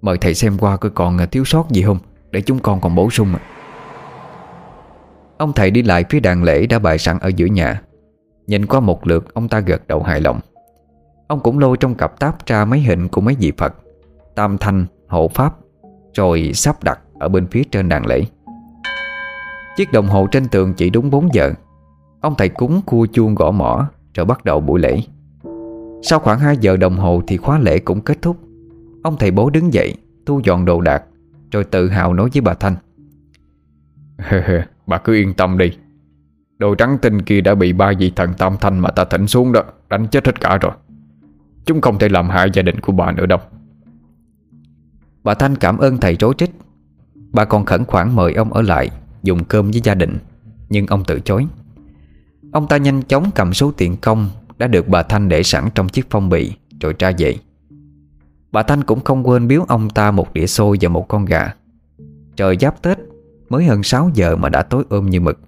Mời 0.00 0.18
thầy 0.18 0.34
xem 0.34 0.58
qua 0.58 0.76
coi 0.76 0.90
còn 0.90 1.18
à, 1.18 1.26
thiếu 1.26 1.44
sót 1.44 1.70
gì 1.70 1.82
không, 1.82 1.98
Để 2.30 2.40
chúng 2.40 2.58
con 2.58 2.80
còn 2.80 2.94
bổ 2.94 3.10
sung. 3.10 3.34
Ông 5.38 5.52
thầy 5.52 5.70
đi 5.70 5.82
lại 5.82 6.04
phía 6.10 6.20
đàn 6.20 6.42
lễ 6.42 6.66
đã 6.66 6.78
bày 6.78 6.98
sẵn 6.98 7.18
ở 7.18 7.28
giữa 7.36 7.46
nhà. 7.46 7.82
Nhìn 8.46 8.66
qua 8.66 8.80
một 8.80 9.06
lượt 9.06 9.34
ông 9.34 9.48
ta 9.48 9.60
gật 9.60 9.88
đầu 9.88 10.02
hài 10.02 10.20
lòng. 10.20 10.40
Ông 11.26 11.40
cũng 11.40 11.58
lôi 11.58 11.76
trong 11.76 11.94
cặp 11.94 12.20
táp 12.20 12.46
ra 12.46 12.64
mấy 12.64 12.80
hình 12.80 13.08
của 13.08 13.20
mấy 13.20 13.36
vị 13.40 13.52
Phật 13.56 13.74
Tam 14.34 14.58
Thanh, 14.58 14.86
Hộ 15.08 15.28
Pháp 15.28 15.54
Rồi 16.14 16.50
sắp 16.54 16.84
đặt 16.84 17.00
ở 17.18 17.28
bên 17.28 17.46
phía 17.46 17.62
trên 17.70 17.88
đàn 17.88 18.06
lễ. 18.06 18.22
Chiếc 19.76 19.92
đồng 19.92 20.06
hồ 20.06 20.26
trên 20.32 20.48
tường 20.48 20.74
chỉ 20.74 20.90
đúng 20.90 21.10
4 21.10 21.34
giờ. 21.34 21.52
Ông 22.20 22.34
thầy 22.38 22.48
cúng 22.48 22.80
cua 22.86 23.06
chuông 23.06 23.34
gõ 23.34 23.50
mỏ 23.50 23.88
Rồi 24.14 24.26
bắt 24.26 24.44
đầu 24.44 24.60
buổi 24.60 24.80
lễ. 24.80 25.00
Sau 26.02 26.18
khoảng 26.18 26.38
2 26.38 26.56
giờ 26.56 26.76
đồng 26.76 26.96
hồ 26.96 27.22
thì 27.26 27.36
khóa 27.36 27.58
lễ 27.58 27.78
cũng 27.78 28.00
kết 28.00 28.22
thúc. 28.22 28.36
Ông 29.02 29.16
thầy 29.18 29.30
bố 29.30 29.50
đứng 29.50 29.72
dậy 29.72 29.94
Thu 30.26 30.40
dọn 30.44 30.64
đồ 30.64 30.80
đạc 30.80 31.04
Rồi 31.52 31.64
tự 31.64 31.88
hào 31.88 32.14
nói 32.14 32.28
với 32.32 32.40
bà 32.40 32.54
Thanh. 32.54 32.76
Bà 34.86 34.98
cứ 34.98 35.14
yên 35.14 35.34
tâm 35.34 35.58
đi 35.58 35.72
Đồ 36.58 36.74
trắng 36.74 36.98
tinh 37.02 37.22
kia 37.22 37.40
đã 37.40 37.54
bị 37.54 37.72
ba 37.72 37.92
vị 37.98 38.12
thần 38.16 38.34
tam 38.34 38.56
thanh 38.60 38.78
mà 38.78 38.90
ta 38.90 39.04
thỉnh 39.04 39.26
xuống 39.26 39.52
đó, 39.52 39.62
Đánh 39.88 40.06
chết 40.06 40.26
hết 40.26 40.40
cả 40.40 40.56
rồi. 40.56 40.72
Chúng 41.66 41.80
không 41.80 41.98
thể 41.98 42.08
làm 42.08 42.28
hại 42.28 42.50
gia 42.52 42.62
đình 42.62 42.80
của 42.80 42.92
bà 42.92 43.12
nữa 43.12 43.26
đâu. 43.26 43.38
Bà 45.22 45.34
Thanh 45.34 45.56
cảm 45.56 45.78
ơn 45.78 45.98
thầy 45.98 46.16
rối 46.20 46.34
trích. 46.38 46.50
Bà 47.32 47.44
còn 47.44 47.64
khẩn 47.64 47.84
khoản 47.84 48.16
mời 48.16 48.34
ông 48.34 48.52
ở 48.52 48.62
lại, 48.62 48.90
Dùng 49.22 49.44
cơm 49.44 49.70
với 49.70 49.80
gia 49.84 49.94
đình, 49.94 50.18
Nhưng 50.68 50.86
ông 50.86 51.04
từ 51.06 51.20
chối. 51.20 51.46
Ông 52.52 52.68
ta 52.68 52.76
nhanh 52.76 53.02
chóng 53.02 53.30
cầm 53.34 53.54
số 53.54 53.72
tiền 53.76 53.96
công 53.96 54.30
Đã 54.58 54.66
được 54.66 54.88
bà 54.88 55.02
Thanh 55.02 55.28
để 55.28 55.42
sẵn 55.42 55.68
trong 55.74 55.88
chiếc 55.88 56.06
phong 56.10 56.28
bì, 56.28 56.52
Rồi 56.80 56.94
ra 56.98 57.12
về. 57.18 57.36
Bà 58.52 58.62
Thanh 58.62 58.84
cũng 58.84 59.00
không 59.00 59.28
quên 59.28 59.48
biếu 59.48 59.64
ông 59.68 59.90
ta 59.90 60.10
một 60.10 60.32
đĩa 60.32 60.46
xôi 60.46 60.76
và 60.80 60.88
một 60.88 61.08
con 61.08 61.24
gà. 61.24 61.54
Trời 62.36 62.56
giáp 62.60 62.82
Tết, 62.82 62.98
Mới 63.48 63.64
hơn 63.64 63.82
6 63.82 64.10
giờ 64.14 64.36
mà 64.36 64.48
đã 64.48 64.62
tối 64.62 64.84
ôm 64.88 65.10
như 65.10 65.20
mực. 65.20 65.40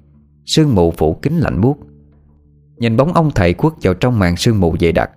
Sương 0.49 0.74
mù 0.74 0.90
phủ 0.90 1.14
kính 1.14 1.38
lạnh 1.38 1.61
buốt. 1.61 1.78
Nhìn 2.76 2.96
bóng 2.96 3.12
ông 3.12 3.30
thầy 3.34 3.55
quất 3.55 3.72
vào 3.82 3.94
trong 3.94 4.18
màn 4.18 4.36
sương 4.36 4.61
mù 4.61 4.76
dày 4.80 4.92
đặc, 4.92 5.11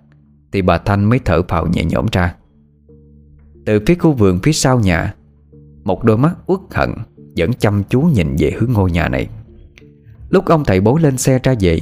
Thì 0.52 0.62
bà 0.62 0.78
Thanh 0.78 1.04
mới 1.04 1.18
thở 1.24 1.42
phào 1.42 1.66
nhẹ 1.66 1.84
nhõm 1.84 2.06
ra. 2.12 2.34
Từ 3.66 3.80
phía 3.86 3.94
khu 3.94 4.12
vườn 4.12 4.38
phía 4.42 4.52
sau 4.52 4.80
nhà, 4.80 5.14
Một 5.84 6.04
đôi 6.04 6.18
mắt 6.18 6.34
uất 6.46 6.60
hận 6.70 6.90
Vẫn 7.36 7.52
chăm 7.52 7.82
chú 7.84 8.00
nhìn 8.00 8.36
về 8.38 8.52
hướng 8.58 8.72
ngôi 8.72 8.90
nhà 8.90 9.08
này. 9.08 9.28
Lúc 10.30 10.44
ông 10.46 10.64
thầy 10.64 10.80
bố 10.80 10.96
lên 10.96 11.16
xe 11.16 11.38
ra 11.42 11.54
về, 11.60 11.80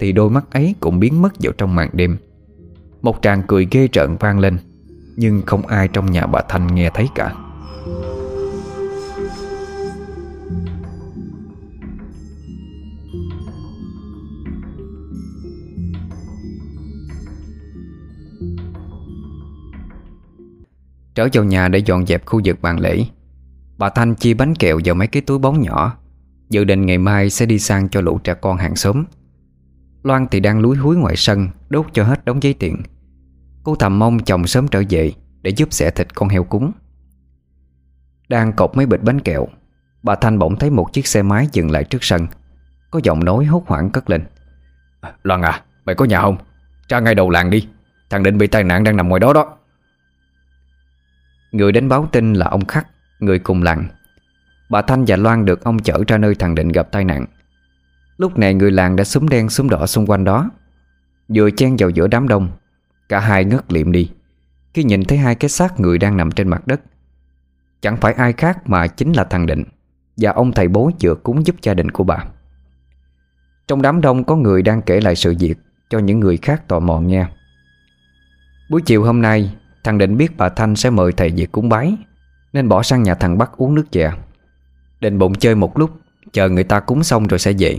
Thì 0.00 0.12
đôi 0.12 0.30
mắt 0.30 0.44
ấy 0.50 0.74
cũng 0.80 1.00
biến 1.00 1.22
mất 1.22 1.32
vào 1.40 1.52
trong 1.52 1.74
màn 1.74 1.90
đêm. 1.92 2.16
Một 3.02 3.16
tràng 3.22 3.42
cười 3.48 3.68
ghê 3.70 3.88
rợn 3.92 4.16
vang 4.20 4.38
lên, 4.38 4.58
Nhưng 5.16 5.42
không 5.46 5.66
ai 5.66 5.88
trong 5.88 6.10
nhà 6.10 6.26
bà 6.26 6.42
Thanh 6.48 6.74
nghe 6.74 6.90
thấy 6.94 7.08
cả. 7.14 7.34
Trở 21.14 21.28
vào 21.32 21.44
nhà 21.44 21.68
để 21.68 21.78
dọn 21.78 22.06
dẹp 22.06 22.26
khu 22.26 22.40
vực 22.44 22.62
bàn 22.62 22.80
lễ. 22.80 23.04
Bà 23.78 23.88
Thanh 23.88 24.14
chia 24.14 24.34
bánh 24.34 24.54
kẹo 24.54 24.80
vào 24.84 24.94
mấy 24.94 25.08
cái 25.08 25.22
túi 25.22 25.38
bóng 25.38 25.62
nhỏ. 25.62 25.96
Dự 26.50 26.64
định 26.64 26.86
ngày 26.86 26.98
mai 26.98 27.30
sẽ 27.30 27.46
đi 27.46 27.58
sang 27.58 27.88
cho 27.88 28.00
lũ 28.00 28.20
trẻ 28.24 28.34
con 28.34 28.56
hàng 28.56 28.76
xóm. 28.76 29.04
Loan 30.02 30.26
thì 30.30 30.40
đang 30.40 30.60
lúi 30.60 30.76
húi 30.76 30.96
ngoài 30.96 31.16
sân 31.16 31.48
Đốt 31.68 31.86
cho 31.92 32.04
hết 32.04 32.24
đống 32.24 32.42
giấy 32.42 32.54
tiền. 32.54 32.82
Cô 33.62 33.74
thầm 33.74 33.98
mong 33.98 34.18
chồng 34.18 34.46
sớm 34.46 34.68
trở 34.68 34.82
về 34.90 35.12
Để 35.42 35.50
giúp 35.50 35.68
xẻ 35.72 35.90
thịt 35.90 36.14
con 36.14 36.28
heo 36.28 36.44
cúng. 36.44 36.72
Đang 38.28 38.52
cột 38.52 38.76
mấy 38.76 38.86
bịch 38.86 39.02
bánh 39.02 39.20
kẹo 39.20 39.46
Bà 40.02 40.14
Thanh 40.14 40.38
bỗng 40.38 40.56
thấy 40.56 40.70
một 40.70 40.92
chiếc 40.92 41.06
xe 41.06 41.22
máy 41.22 41.48
dừng 41.52 41.70
lại 41.70 41.84
trước 41.84 42.04
sân. 42.04 42.26
Có 42.90 43.00
giọng 43.02 43.24
nói 43.24 43.44
hốt 43.44 43.64
hoảng 43.66 43.90
cất 43.90 44.10
lên. 44.10 44.24
Loan 45.22 45.42
à, 45.42 45.62
mày 45.84 45.94
có 45.94 46.04
nhà 46.04 46.20
không? 46.20 46.36
Ra 46.88 47.00
ngay 47.00 47.14
đầu 47.14 47.30
làng 47.30 47.50
đi. 47.50 47.68
Thằng 48.10 48.22
Định 48.22 48.38
bị 48.38 48.46
tai 48.46 48.64
nạn 48.64 48.84
đang 48.84 48.96
nằm 48.96 49.08
ngoài 49.08 49.20
đó 49.20 49.32
đó. 49.32 49.56
Người 51.52 51.72
đến 51.72 51.88
báo 51.88 52.08
tin 52.12 52.34
là 52.34 52.46
ông 52.46 52.64
Khắc, 52.64 52.86
Người 53.20 53.38
cùng 53.38 53.62
làng. 53.62 53.86
Bà 54.70 54.82
Thanh 54.82 55.04
và 55.06 55.16
Loan 55.16 55.44
được 55.44 55.64
ông 55.64 55.78
chở 55.78 56.04
ra 56.08 56.18
nơi 56.18 56.34
thằng 56.34 56.54
Định 56.54 56.68
gặp 56.68 56.88
tai 56.92 57.04
nạn. 57.04 57.26
Lúc 58.16 58.38
này 58.38 58.54
người 58.54 58.70
làng 58.70 58.96
đã 58.96 59.04
súng 59.04 59.28
đen 59.28 59.48
súng 59.48 59.70
đỏ 59.70 59.86
xung 59.86 60.06
quanh 60.06 60.24
đó. 60.24 60.50
Vừa 61.28 61.50
chen 61.50 61.76
vào 61.78 61.90
giữa 61.90 62.06
đám 62.06 62.28
đông, 62.28 62.50
Cả 63.08 63.20
hai 63.20 63.44
ngất 63.44 63.72
liệm 63.72 63.92
đi, 63.92 64.10
Khi 64.74 64.84
nhìn 64.84 65.04
thấy 65.04 65.18
hai 65.18 65.34
cái 65.34 65.48
xác 65.48 65.80
người 65.80 65.98
đang 65.98 66.16
nằm 66.16 66.30
trên 66.30 66.48
mặt 66.48 66.66
đất. 66.66 66.80
Chẳng 67.80 67.96
phải 67.96 68.12
ai 68.12 68.32
khác 68.32 68.68
mà 68.68 68.86
chính 68.86 69.12
là 69.12 69.24
thằng 69.24 69.46
Định, 69.46 69.64
Và 70.16 70.30
ông 70.30 70.52
thầy 70.52 70.68
bố 70.68 70.90
vừa 71.02 71.14
cúng 71.14 71.46
giúp 71.46 71.56
gia 71.62 71.74
đình 71.74 71.90
của 71.90 72.04
bà. 72.04 72.24
Trong 73.66 73.82
đám 73.82 74.00
đông 74.00 74.24
có 74.24 74.36
người 74.36 74.62
đang 74.62 74.82
kể 74.82 75.00
lại 75.00 75.16
sự 75.16 75.34
việc 75.38 75.54
Cho 75.90 75.98
những 75.98 76.20
người 76.20 76.36
khác 76.36 76.68
tò 76.68 76.80
mò 76.80 77.00
nghe. 77.00 77.26
Buổi 78.70 78.82
chiều 78.82 79.04
hôm 79.04 79.22
nay 79.22 79.54
Thằng 79.84 79.98
Định 79.98 80.16
biết 80.16 80.36
bà 80.36 80.48
Thanh 80.48 80.76
sẽ 80.76 80.90
mời 80.90 81.12
thầy 81.12 81.32
về 81.36 81.46
cúng 81.46 81.68
bái, 81.68 81.96
Nên 82.52 82.68
bỏ 82.68 82.82
sang 82.82 83.02
nhà 83.02 83.14
thằng 83.14 83.38
Bắc 83.38 83.56
uống 83.56 83.74
nước 83.74 83.92
chè. 83.92 84.12
Định 85.00 85.18
bụng 85.18 85.34
chơi 85.34 85.54
một 85.54 85.78
lúc, 85.78 85.90
Chờ 86.32 86.48
người 86.48 86.64
ta 86.64 86.80
cúng 86.80 87.02
xong 87.02 87.26
rồi 87.26 87.38
sẽ 87.38 87.52
về. 87.58 87.78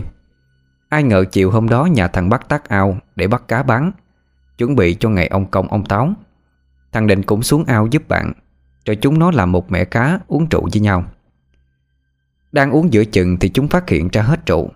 Ai 0.88 1.02
ngờ 1.02 1.24
chiều 1.32 1.50
hôm 1.50 1.68
đó 1.68 1.84
nhà 1.84 2.08
thằng 2.08 2.28
Bắc 2.28 2.48
tắt 2.48 2.68
ao 2.68 2.98
Để 3.16 3.26
bắt 3.26 3.48
cá 3.48 3.62
bán, 3.62 3.92
Chuẩn 4.58 4.76
bị 4.76 4.94
cho 4.94 5.08
ngày 5.08 5.26
ông 5.26 5.46
công 5.50 5.68
ông 5.68 5.84
táo. 5.84 6.12
Thằng 6.92 7.06
Định 7.06 7.22
cũng 7.22 7.42
xuống 7.42 7.64
ao 7.64 7.86
giúp 7.86 8.08
bạn 8.08 8.32
Rồi 8.84 8.96
chúng 8.96 9.18
nó 9.18 9.30
làm 9.30 9.52
một 9.52 9.70
mẻ 9.70 9.84
cá 9.84 10.18
uống 10.26 10.48
rượu 10.48 10.68
với 10.72 10.80
nhau. 10.80 11.04
Đang 12.52 12.70
uống 12.70 12.92
giữa 12.92 13.04
chừng 13.04 13.36
Thì 13.38 13.48
chúng 13.48 13.68
phát 13.68 13.88
hiện 13.88 14.08
ra 14.12 14.22
hết 14.22 14.46
rượu 14.46 14.70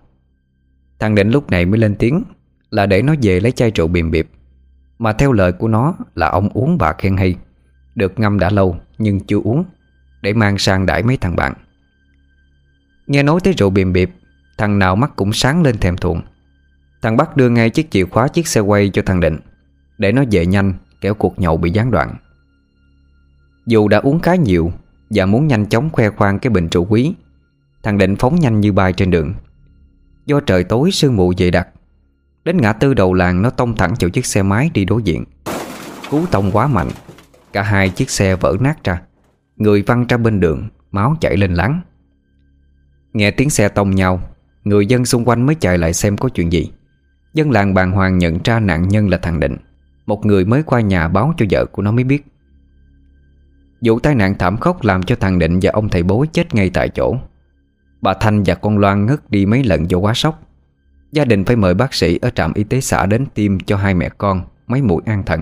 Thằng 0.99 1.15
Định 1.15 1.29
lúc 1.29 1.49
này 1.49 1.65
mới 1.65 1.79
lên 1.79 1.95
tiếng 1.95 2.23
Là 2.69 2.85
để 2.85 3.01
nó 3.01 3.15
về 3.21 3.39
lấy 3.39 3.51
chai 3.51 3.71
rượu 3.71 3.87
biềm 3.87 4.11
biệp 4.11 4.27
mà 4.99 5.13
theo 5.13 5.31
lời 5.31 5.51
của 5.51 5.67
nó 5.67 5.95
là 6.15 6.29
ông 6.29 6.49
uống 6.53 6.77
bà 6.77 6.93
khen 6.93 7.17
hay. 7.17 7.35
Được 7.95 8.19
ngâm 8.19 8.39
đã 8.39 8.49
lâu, 8.49 8.77
nhưng 8.97 9.19
chưa 9.19 9.39
uống, 9.43 9.65
Để 10.21 10.33
mang 10.33 10.57
sang 10.57 10.85
đãi 10.85 11.03
mấy 11.03 11.17
thằng 11.17 11.35
bạn. 11.35 11.53
Nghe 13.07 13.23
nói 13.23 13.39
tới 13.43 13.53
rượu 13.53 13.69
biềm 13.69 13.93
biệp 13.93 14.09
Thằng 14.57 14.79
nào 14.79 14.95
mắt 14.95 15.11
cũng 15.15 15.33
sáng 15.33 15.63
lên 15.63 15.77
thèm 15.77 15.97
thuồng. 15.97 16.21
Thằng 17.01 17.17
Bắc 17.17 17.37
đưa 17.37 17.49
ngay 17.49 17.69
chiếc 17.69 17.91
chìa 17.91 18.05
khóa 18.05 18.27
chiếc 18.27 18.47
xe 18.47 18.61
quay 18.61 18.89
cho 18.89 19.01
thằng 19.05 19.19
Định, 19.19 19.37
Để 19.97 20.11
nó 20.11 20.23
về 20.31 20.45
nhanh, 20.45 20.73
kéo 21.01 21.13
cuộc 21.13 21.39
nhậu 21.39 21.57
bị 21.57 21.71
gián 21.71 21.91
đoạn. 21.91 22.15
Dù 23.65 23.87
đã 23.87 23.97
uống 23.97 24.19
khá 24.19 24.35
nhiều 24.35 24.71
Và 25.09 25.25
muốn 25.25 25.47
nhanh 25.47 25.65
chóng 25.65 25.89
khoe 25.89 26.09
khoang 26.09 26.39
cái 26.39 26.51
bình 26.51 26.67
rượu 26.71 26.85
quý, 26.89 27.13
Thằng 27.83 27.97
Định 27.97 28.15
phóng 28.15 28.39
nhanh 28.39 28.59
như 28.59 28.71
bay 28.71 28.93
trên 28.93 29.11
đường. 29.11 29.33
Do 30.25 30.39
trời 30.39 30.63
tối 30.63 30.91
sương 30.91 31.15
mù 31.15 31.33
dày 31.37 31.51
đặc 31.51 31.67
Đến 32.49 32.57
ngã 32.57 32.73
tư 32.73 32.93
đầu 32.93 33.13
làng, 33.13 33.41
nó 33.41 33.49
tông 33.49 33.75
thẳng 33.75 33.93
vào 33.99 34.09
chiếc 34.09 34.25
xe 34.25 34.43
máy 34.43 34.71
đi 34.73 34.85
đối 34.85 35.03
diện. 35.03 35.23
Cú 36.09 36.25
tông 36.25 36.51
quá 36.51 36.67
mạnh, 36.67 36.87
Cả 37.53 37.61
hai 37.61 37.89
chiếc 37.89 38.09
xe 38.09 38.35
vỡ 38.35 38.57
nát 38.59 38.83
ra. 38.83 39.01
Người 39.55 39.81
văng 39.81 40.07
ra 40.07 40.17
bên 40.17 40.39
đường, 40.39 40.69
Máu 40.91 41.15
chảy 41.21 41.37
lên 41.37 41.53
láng. 41.53 41.81
Nghe 43.13 43.31
tiếng 43.31 43.49
xe 43.49 43.69
tông 43.69 43.95
nhau, 43.95 44.21
Người 44.63 44.85
dân 44.85 45.05
xung 45.05 45.25
quanh 45.25 45.45
mới 45.45 45.55
chạy 45.55 45.77
lại 45.77 45.93
xem 45.93 46.17
có 46.17 46.29
chuyện 46.29 46.51
gì. 46.51 46.71
Dân 47.33 47.51
làng 47.51 47.73
bàng 47.73 47.91
hoàng 47.91 48.17
nhận 48.17 48.39
ra 48.43 48.59
nạn 48.59 48.87
nhân 48.87 49.09
là 49.09 49.17
thằng 49.17 49.39
Định. 49.39 49.57
Một 50.05 50.25
người 50.25 50.45
mới 50.45 50.63
qua 50.63 50.81
nhà 50.81 51.07
báo 51.07 51.33
cho 51.37 51.45
vợ 51.51 51.65
của 51.65 51.81
nó 51.81 51.91
mới 51.91 52.03
biết. 52.03 52.25
Vụ 53.81 53.99
tai 53.99 54.15
nạn 54.15 54.35
thảm 54.39 54.57
khốc 54.57 54.83
làm 54.83 55.03
cho 55.03 55.15
thằng 55.15 55.39
Định 55.39 55.59
và 55.61 55.71
ông 55.71 55.89
thầy 55.89 56.03
bố 56.03 56.25
chết 56.31 56.55
ngay 56.55 56.69
tại 56.69 56.89
chỗ. 56.89 57.15
Bà 58.01 58.13
Thanh 58.13 58.43
và 58.45 58.55
con 58.55 58.77
Loan 58.77 59.05
ngất 59.05 59.31
đi 59.31 59.45
mấy 59.45 59.63
lần 59.63 59.89
do 59.89 59.97
quá 59.97 60.13
sốc. 60.13 60.48
Gia 61.11 61.25
đình 61.25 61.45
phải 61.45 61.55
mời 61.55 61.73
bác 61.73 61.93
sĩ 61.93 62.19
ở 62.21 62.29
trạm 62.29 62.53
y 62.53 62.63
tế 62.63 62.81
xã 62.81 63.05
đến 63.05 63.25
tiêm 63.33 63.59
cho 63.59 63.77
hai 63.77 63.93
mẹ 63.93 64.09
con, 64.09 64.41
mấy 64.67 64.81
mũi 64.81 65.01
an 65.05 65.23
thần 65.25 65.41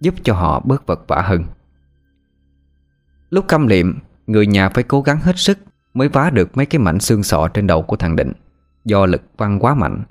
Giúp 0.00 0.14
cho 0.22 0.34
họ 0.34 0.60
bớt 0.60 0.86
vật 0.86 1.04
vả 1.08 1.22
hơn. 1.22 1.44
Lúc 3.30 3.44
câm 3.48 3.66
liệm, 3.66 3.98
Người 4.26 4.46
nhà 4.46 4.68
phải 4.68 4.84
cố 4.84 5.02
gắng 5.02 5.20
hết 5.20 5.38
sức 5.38 5.58
Mới 5.94 6.08
vá 6.08 6.30
được 6.30 6.56
mấy 6.56 6.66
cái 6.66 6.78
mảnh 6.78 7.00
xương 7.00 7.22
sọ 7.22 7.48
trên 7.48 7.66
đầu 7.66 7.82
của 7.82 7.96
thằng 7.96 8.16
Định. 8.16 8.32
Do 8.84 9.06
lực 9.06 9.22
văng 9.36 9.58
quá 9.60 9.74
mạnh, 9.74 10.02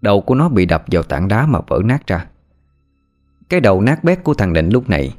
Đầu 0.00 0.20
của 0.20 0.34
nó 0.34 0.48
bị 0.48 0.66
đập 0.66 0.84
vào 0.86 1.02
tảng 1.02 1.28
đá 1.28 1.46
mà 1.46 1.60
vỡ 1.66 1.80
nát 1.84 2.06
ra. 2.06 2.26
Cái 3.48 3.60
đầu 3.60 3.80
nát 3.80 4.04
bét 4.04 4.24
của 4.24 4.34
thằng 4.34 4.52
Định 4.52 4.68
lúc 4.68 4.88
này, 4.88 5.14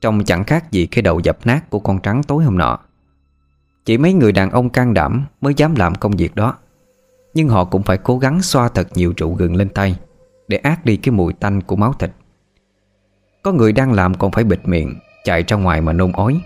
Trông 0.00 0.24
chẳng 0.24 0.44
khác 0.44 0.70
gì 0.70 0.86
cái 0.86 1.02
đầu 1.02 1.20
dập 1.20 1.38
nát 1.44 1.70
của 1.70 1.80
con 1.80 2.00
trắng 2.00 2.22
tối 2.22 2.44
hôm 2.44 2.58
nọ. 2.58 2.78
Chỉ 3.84 3.98
mấy 3.98 4.12
người 4.12 4.32
đàn 4.32 4.50
ông 4.50 4.70
can 4.70 4.94
đảm 4.94 5.24
mới 5.40 5.54
dám 5.56 5.74
làm 5.74 5.94
công 5.94 6.12
việc 6.12 6.34
đó 6.34 6.54
nhưng 7.34 7.48
họ 7.48 7.64
cũng 7.64 7.82
phải 7.82 7.98
cố 7.98 8.18
gắng 8.18 8.42
xoa 8.42 8.68
thật 8.68 8.88
nhiều 8.94 9.14
rượu 9.16 9.34
gừng 9.34 9.56
lên 9.56 9.68
tay 9.68 9.96
Để 10.48 10.56
át 10.56 10.84
đi 10.84 10.96
cái 10.96 11.12
mùi 11.12 11.32
tanh 11.32 11.60
của 11.60 11.76
máu 11.76 11.92
thịt. 11.92 12.10
Có 13.42 13.52
người 13.52 13.72
đang 13.72 13.92
làm 13.92 14.14
còn 14.14 14.32
phải 14.32 14.44
bịt 14.44 14.60
miệng, 14.64 14.98
Chạy 15.24 15.42
ra 15.42 15.56
ngoài 15.56 15.80
mà 15.80 15.92
nôn 15.92 16.12
ói. 16.12 16.40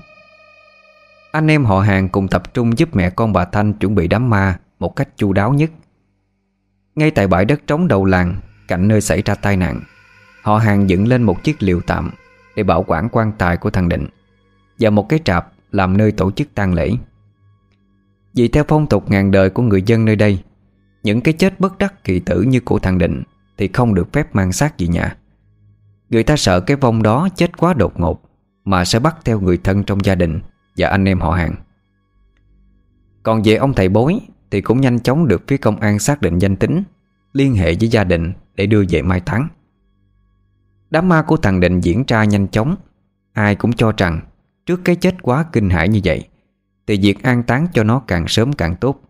Anh 1.32 1.50
em 1.50 1.64
họ 1.64 1.80
hàng 1.80 2.08
cùng 2.08 2.28
tập 2.28 2.54
trung 2.54 2.78
giúp 2.78 2.96
mẹ 2.96 3.10
con 3.10 3.32
bà 3.32 3.44
Thanh 3.44 3.72
chuẩn 3.72 3.94
bị 3.94 4.08
đám 4.08 4.30
ma 4.30 4.58
Một 4.78 4.96
cách 4.96 5.08
chu 5.16 5.32
đáo 5.32 5.52
nhất. 5.52 5.70
Ngay 6.94 7.10
tại 7.10 7.26
bãi 7.26 7.44
đất 7.44 7.60
trống 7.66 7.88
đầu 7.88 8.04
làng, 8.04 8.40
Cạnh 8.68 8.88
nơi 8.88 9.00
xảy 9.00 9.22
ra 9.22 9.34
tai 9.34 9.56
nạn, 9.56 9.80
Họ 10.42 10.58
hàng 10.58 10.88
dựng 10.88 11.08
lên 11.08 11.22
một 11.22 11.44
chiếc 11.44 11.62
liều 11.62 11.80
tạm 11.86 12.10
Để 12.56 12.62
bảo 12.62 12.84
quản 12.86 13.08
quan 13.12 13.32
tài 13.38 13.56
của 13.56 13.70
thằng 13.70 13.88
Định 13.88 14.06
Và 14.78 14.90
một 14.90 15.08
cái 15.08 15.20
trạp 15.24 15.52
làm 15.72 15.96
nơi 15.96 16.12
tổ 16.12 16.30
chức 16.30 16.48
tang 16.54 16.74
lễ. 16.74 16.90
Vì 18.34 18.48
theo 18.48 18.64
phong 18.68 18.86
tục 18.86 19.10
ngàn 19.10 19.30
đời 19.30 19.50
của 19.50 19.62
người 19.62 19.82
dân 19.82 20.04
nơi 20.04 20.16
đây 20.16 20.42
những 21.06 21.20
cái 21.20 21.34
chết 21.34 21.60
bất 21.60 21.78
đắc 21.78 22.04
kỳ 22.04 22.20
tử 22.20 22.42
như 22.42 22.60
của 22.60 22.78
thằng 22.78 22.98
Định 22.98 23.22
Thì 23.56 23.68
không 23.72 23.94
được 23.94 24.12
phép 24.12 24.34
mang 24.34 24.52
xác 24.52 24.78
về 24.78 24.86
nhà. 24.86 25.16
Người 26.10 26.22
ta 26.22 26.36
sợ 26.36 26.60
cái 26.60 26.76
vong 26.76 27.02
đó 27.02 27.28
chết 27.36 27.56
quá 27.56 27.74
đột 27.74 28.00
ngột 28.00 28.22
Mà 28.64 28.84
sẽ 28.84 28.98
bắt 28.98 29.16
theo 29.24 29.40
người 29.40 29.58
thân 29.64 29.84
trong 29.84 30.04
gia 30.04 30.14
đình 30.14 30.40
Và 30.76 30.88
anh 30.88 31.04
em 31.04 31.20
họ 31.20 31.30
hàng. 31.30 31.54
Còn 33.22 33.42
về 33.44 33.54
ông 33.54 33.74
thầy 33.74 33.88
bối 33.88 34.18
Thì 34.50 34.60
cũng 34.60 34.80
nhanh 34.80 35.00
chóng 35.00 35.28
được 35.28 35.42
phía 35.48 35.56
công 35.56 35.80
an 35.80 35.98
xác 35.98 36.22
định 36.22 36.38
danh 36.38 36.56
tính, 36.56 36.82
Liên 37.32 37.54
hệ 37.54 37.74
với 37.80 37.88
gia 37.88 38.04
đình 38.04 38.32
Để 38.54 38.66
đưa 38.66 38.84
về 38.88 39.02
mai 39.02 39.20
táng. 39.20 39.48
Đám 40.90 41.08
ma 41.08 41.22
của 41.22 41.36
thằng 41.36 41.60
Định 41.60 41.80
diễn 41.80 42.04
ra 42.06 42.24
nhanh 42.24 42.48
chóng. 42.48 42.76
Ai 43.32 43.54
cũng 43.54 43.72
cho 43.72 43.92
rằng 43.96 44.20
Trước 44.66 44.80
cái 44.84 44.96
chết 44.96 45.22
quá 45.22 45.44
kinh 45.52 45.70
hãi 45.70 45.88
như 45.88 46.00
vậy 46.04 46.28
Thì 46.86 46.98
việc 47.02 47.22
an 47.22 47.42
táng 47.42 47.66
cho 47.72 47.84
nó 47.84 48.00
càng 48.06 48.28
sớm 48.28 48.52
càng 48.52 48.76
tốt 48.76 49.05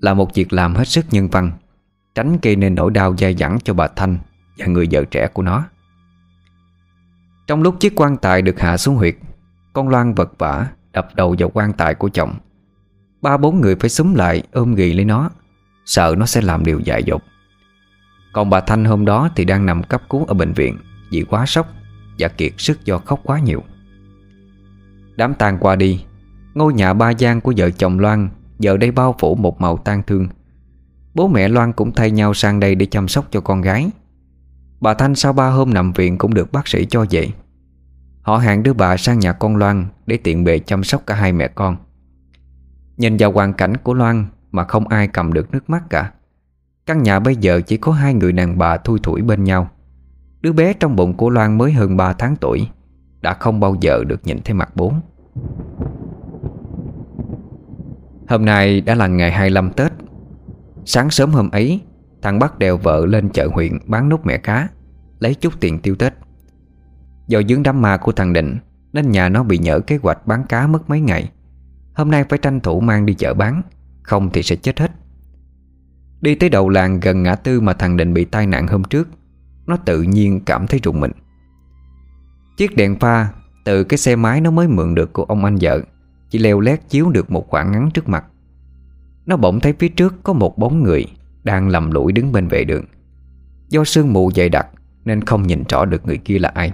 là 0.00 0.14
một 0.14 0.34
việc 0.34 0.52
làm 0.52 0.74
hết 0.74 0.88
sức 0.88 1.06
nhân 1.10 1.28
văn, 1.28 1.52
Tránh 2.14 2.38
gây 2.42 2.56
nên 2.56 2.74
nỗi 2.74 2.90
đau 2.90 3.16
dai 3.16 3.34
dẳng 3.34 3.58
cho 3.64 3.74
bà 3.74 3.88
Thanh 3.88 4.18
Và 4.58 4.66
người 4.66 4.88
vợ 4.90 5.04
trẻ 5.04 5.28
của 5.32 5.42
nó. 5.42 5.64
Trong 7.46 7.62
lúc 7.62 7.80
chiếc 7.80 7.92
quan 7.96 8.16
tài 8.16 8.42
được 8.42 8.60
hạ 8.60 8.76
xuống 8.76 8.96
huyệt, 8.96 9.16
Con 9.72 9.88
Loan 9.88 10.14
vật 10.14 10.32
vả 10.38 10.66
Đập 10.92 11.08
đầu 11.14 11.34
vào 11.38 11.50
quan 11.54 11.72
tài 11.72 11.94
của 11.94 12.08
chồng. 12.08 12.34
Ba 13.22 13.36
bốn 13.36 13.60
người 13.60 13.76
phải 13.76 13.90
súng 13.90 14.14
lại 14.14 14.42
ôm 14.52 14.74
ghì 14.74 14.92
lấy 14.92 15.04
nó, 15.04 15.30
Sợ 15.84 16.14
nó 16.18 16.26
sẽ 16.26 16.40
làm 16.40 16.64
điều 16.64 16.80
dại 16.80 17.02
dột. 17.02 17.22
Còn 18.32 18.50
bà 18.50 18.60
Thanh 18.60 18.84
hôm 18.84 19.04
đó 19.04 19.28
thì 19.36 19.44
đang 19.44 19.66
nằm 19.66 19.82
cấp 19.82 20.02
cứu 20.10 20.24
ở 20.24 20.34
bệnh 20.34 20.52
viện 20.52 20.78
Vì 21.10 21.24
quá 21.30 21.46
sốc 21.46 21.66
Và 22.18 22.28
kiệt 22.28 22.52
sức 22.58 22.84
do 22.84 22.98
khóc 22.98 23.20
quá 23.24 23.38
nhiều. 23.38 23.62
Đám 25.16 25.34
tang 25.34 25.58
qua 25.58 25.76
đi, 25.76 26.04
Ngôi 26.54 26.74
nhà 26.74 26.92
ba 26.94 27.10
gian 27.10 27.40
của 27.40 27.52
vợ 27.56 27.70
chồng 27.70 27.98
Loan 27.98 28.28
Giờ 28.60 28.76
đây 28.76 28.90
bao 28.90 29.14
phủ 29.18 29.34
một 29.34 29.60
màu 29.60 29.76
tang 29.76 30.02
thương. 30.06 30.28
Bố 31.14 31.28
mẹ 31.28 31.48
Loan 31.48 31.72
cũng 31.72 31.92
thay 31.92 32.10
nhau 32.10 32.34
sang 32.34 32.60
đây 32.60 32.74
để 32.74 32.86
chăm 32.86 33.08
sóc 33.08 33.26
cho 33.30 33.40
con 33.40 33.60
gái. 33.60 33.90
Bà 34.80 34.94
Thanh 34.94 35.14
sau 35.14 35.32
ba 35.32 35.48
hôm 35.48 35.74
nằm 35.74 35.92
viện 35.92 36.18
cũng 36.18 36.34
được 36.34 36.52
bác 36.52 36.68
sĩ 36.68 36.86
cho 36.90 37.06
dậy 37.10 37.32
Họ 38.22 38.36
hẹn 38.36 38.62
đưa 38.62 38.72
bà 38.72 38.96
sang 38.96 39.18
nhà 39.18 39.32
con 39.32 39.56
Loan 39.56 39.86
Để 40.06 40.16
tiện 40.16 40.44
bề 40.44 40.58
chăm 40.58 40.84
sóc 40.84 41.02
cả 41.06 41.14
hai 41.14 41.32
mẹ 41.32 41.48
con. 41.48 41.76
Nhìn 42.96 43.16
vào 43.16 43.32
hoàn 43.32 43.52
cảnh 43.52 43.76
của 43.76 43.94
Loan 43.94 44.26
Mà 44.50 44.64
không 44.64 44.88
ai 44.88 45.08
cầm 45.08 45.32
được 45.32 45.50
nước 45.50 45.70
mắt 45.70 45.90
cả. 45.90 46.12
Căn 46.86 47.02
nhà 47.02 47.20
bây 47.20 47.36
giờ 47.36 47.60
chỉ 47.60 47.76
có 47.76 47.92
hai 47.92 48.14
người 48.14 48.32
đàn 48.32 48.58
bà 48.58 48.76
thui 48.76 48.98
thủi 49.02 49.22
bên 49.22 49.44
nhau. 49.44 49.70
Đứa 50.40 50.52
bé 50.52 50.72
trong 50.72 50.96
bụng 50.96 51.14
của 51.14 51.30
Loan 51.30 51.58
mới 51.58 51.72
hơn 51.72 51.96
3 51.96 52.12
tháng 52.12 52.36
tuổi, 52.36 52.68
Đã 53.20 53.34
không 53.34 53.60
bao 53.60 53.76
giờ 53.80 54.04
được 54.04 54.26
nhìn 54.26 54.38
thấy 54.44 54.54
mặt 54.54 54.76
bố. 54.76 54.92
Hôm 58.30 58.44
nay 58.44 58.80
đã 58.80 58.94
là 58.94 59.06
ngày 59.06 59.32
25 59.32 59.70
Tết. 59.70 59.92
Sáng 60.84 61.10
sớm 61.10 61.30
hôm 61.30 61.50
ấy, 61.50 61.80
Thằng 62.22 62.38
Bắc 62.38 62.58
đèo 62.58 62.76
vợ 62.76 63.06
lên 63.06 63.28
chợ 63.28 63.48
huyện 63.52 63.78
bán 63.86 64.08
nút 64.08 64.26
mẹ 64.26 64.38
cá, 64.38 64.68
Lấy 65.18 65.34
chút 65.34 65.60
tiền 65.60 65.78
tiêu 65.78 65.94
Tết. 65.94 66.14
Do 67.28 67.42
dướng 67.48 67.62
đám 67.62 67.82
ma 67.82 67.96
của 67.96 68.12
thằng 68.12 68.32
Định, 68.32 68.58
Nên 68.92 69.10
nhà 69.10 69.28
nó 69.28 69.42
bị 69.42 69.58
nhỡ 69.58 69.80
kế 69.80 69.98
hoạch 70.02 70.26
bán 70.26 70.44
cá 70.48 70.66
mất 70.66 70.90
mấy 70.90 71.00
ngày. 71.00 71.30
Hôm 71.94 72.10
nay 72.10 72.24
phải 72.28 72.38
tranh 72.38 72.60
thủ 72.60 72.80
mang 72.80 73.06
đi 73.06 73.14
chợ 73.14 73.34
bán, 73.34 73.62
Không 74.02 74.30
thì 74.32 74.42
sẽ 74.42 74.56
chết 74.56 74.80
hết. 74.80 74.90
Đi 76.20 76.34
tới 76.34 76.48
đầu 76.48 76.68
làng 76.68 77.00
gần 77.00 77.22
ngã 77.22 77.34
tư 77.34 77.60
mà 77.60 77.72
thằng 77.72 77.96
Định 77.96 78.14
bị 78.14 78.24
tai 78.24 78.46
nạn 78.46 78.66
hôm 78.66 78.84
trước, 78.84 79.08
Nó 79.66 79.76
tự 79.76 80.02
nhiên 80.02 80.40
cảm 80.44 80.66
thấy 80.66 80.80
rùng 80.82 81.00
mình. 81.00 81.12
Chiếc 82.56 82.76
đèn 82.76 82.98
pha 82.98 83.28
Từ 83.64 83.84
cái 83.84 83.98
xe 83.98 84.16
máy 84.16 84.40
nó 84.40 84.50
mới 84.50 84.68
mượn 84.68 84.94
được 84.94 85.12
của 85.12 85.24
ông 85.24 85.44
anh 85.44 85.58
vợ. 85.60 85.80
Chỉ 86.30 86.38
leo 86.38 86.60
lét 86.60 86.88
chiếu 86.88 87.10
được 87.10 87.30
một 87.30 87.48
khoảng 87.48 87.72
ngắn 87.72 87.90
trước 87.94 88.08
mặt. 88.08 88.24
Nó 89.26 89.36
bỗng 89.36 89.60
thấy 89.60 89.72
phía 89.78 89.88
trước 89.88 90.14
có 90.22 90.32
một 90.32 90.58
bóng 90.58 90.82
người 90.82 91.06
Đang 91.44 91.68
lầm 91.68 91.90
lũi 91.90 92.12
đứng 92.12 92.32
bên 92.32 92.48
vệ 92.48 92.64
đường. 92.64 92.84
Do 93.68 93.84
sương 93.84 94.12
mù 94.12 94.30
dày 94.32 94.48
đặc 94.48 94.66
Nên 95.04 95.24
không 95.24 95.46
nhìn 95.46 95.64
rõ 95.68 95.84
được 95.84 96.06
người 96.06 96.18
kia 96.18 96.38
là 96.38 96.48
ai. 96.48 96.72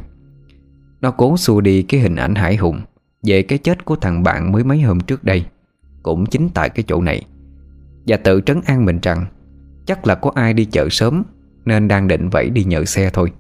Nó 1.01 1.11
cố 1.11 1.37
xua 1.37 1.61
đi 1.61 1.83
cái 1.83 2.01
hình 2.01 2.17
ảnh 2.17 2.35
hải 2.35 2.57
hùng 2.57 2.81
Về 3.23 3.43
cái 3.43 3.59
chết 3.59 3.85
của 3.85 3.97
thằng 3.97 4.23
bạn 4.23 4.53
mới 4.53 4.65
mấy 4.65 4.81
hôm 4.81 5.01
trước 5.01 5.25
đây, 5.25 5.47
Cũng 6.03 6.27
chính 6.27 6.49
tại 6.55 6.69
cái 6.69 6.85
chỗ 6.89 7.01
này. 7.01 7.27
Và 8.07 8.17
tự 8.17 8.41
trấn 8.47 8.61
an 8.65 8.85
mình 8.85 8.99
rằng 9.03 9.27
Chắc 9.87 10.07
là 10.07 10.15
có 10.15 10.33
ai 10.35 10.55
đi 10.55 10.65
chợ 10.65 10.89
sớm 10.91 11.23
Nên 11.65 11.89
đang 11.89 12.09
định 12.09 12.29
vẫy 12.29 12.51
đi 12.51 12.65
nhờ 12.65 12.85
xe 12.85 13.11
thôi. 13.11 13.33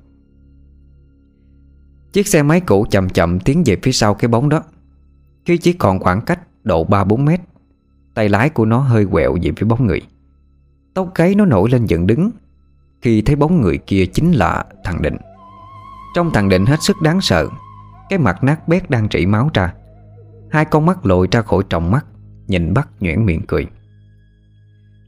Chiếc 2.12 2.26
xe 2.26 2.42
máy 2.42 2.60
cũ 2.60 2.86
chậm 2.90 3.08
chậm 3.08 3.40
tiến 3.40 3.62
về 3.66 3.76
phía 3.82 3.92
sau 3.92 4.14
cái 4.14 4.28
bóng 4.28 4.48
đó. 4.48 4.62
Khi 5.47 5.59
chỉ 5.59 5.72
còn 5.72 5.99
khoảng 6.01 6.20
cách 6.20 6.40
độ 6.64 6.84
3-4 6.84 7.24
mét. 7.24 7.40
Tay 8.14 8.28
lái 8.28 8.51
của 8.51 8.64
nó 8.64 8.78
hơi 8.78 9.07
quẹo 9.07 9.36
về 9.42 9.53
phía 9.57 9.66
bóng 9.66 9.86
người. 9.86 10.03
Tóc 10.94 11.14
gáy 11.14 11.34
nó 11.34 11.44
nổi 11.44 11.70
lên 11.70 11.86
dựng 11.86 12.07
đứng. 12.07 12.30
Khi 13.03 13.22
thấy 13.22 13.36
bóng 13.36 13.61
người 13.61 13.78
kia 13.78 14.07
chính 14.07 14.32
là 14.32 14.64
thằng 14.84 15.03
Định. 15.03 15.16
Trong 16.14 16.30
thằng 16.32 16.49
Định 16.49 16.66
hết 16.66 16.82
sức 16.82 16.97
đáng 17.03 17.20
sợ, 17.20 17.49
Cái 18.09 18.18
mặt 18.18 18.44
nát 18.44 18.68
bét 18.68 18.90
đang 18.90 19.09
trĩ 19.09 19.26
máu 19.26 19.51
ra. 19.55 19.74
Hai 20.51 20.64
con 20.64 20.86
mắt 20.86 21.07
lội 21.07 21.28
ra 21.30 21.42
khỏi 21.42 21.62
tròng 21.68 21.90
mắt, 21.90 22.07
Nhìn 22.47 22.74
bắt 22.74 22.88
nhuyễn 23.01 23.26
miệng 23.26 23.42
cười. 23.47 23.66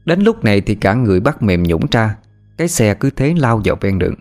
Đến 0.05 0.21
lúc 0.21 0.43
này 0.43 0.61
thì 0.61 0.75
cả 0.75 0.93
người 0.93 1.19
bắt 1.19 1.41
mềm 1.41 1.63
nhũng 1.63 1.85
ra, 1.91 2.15
Cái 2.57 2.67
xe 2.67 2.93
cứ 2.93 3.09
thế 3.09 3.33
lao 3.37 3.61
vào 3.65 3.77
ven 3.81 3.99
đường. 3.99 4.15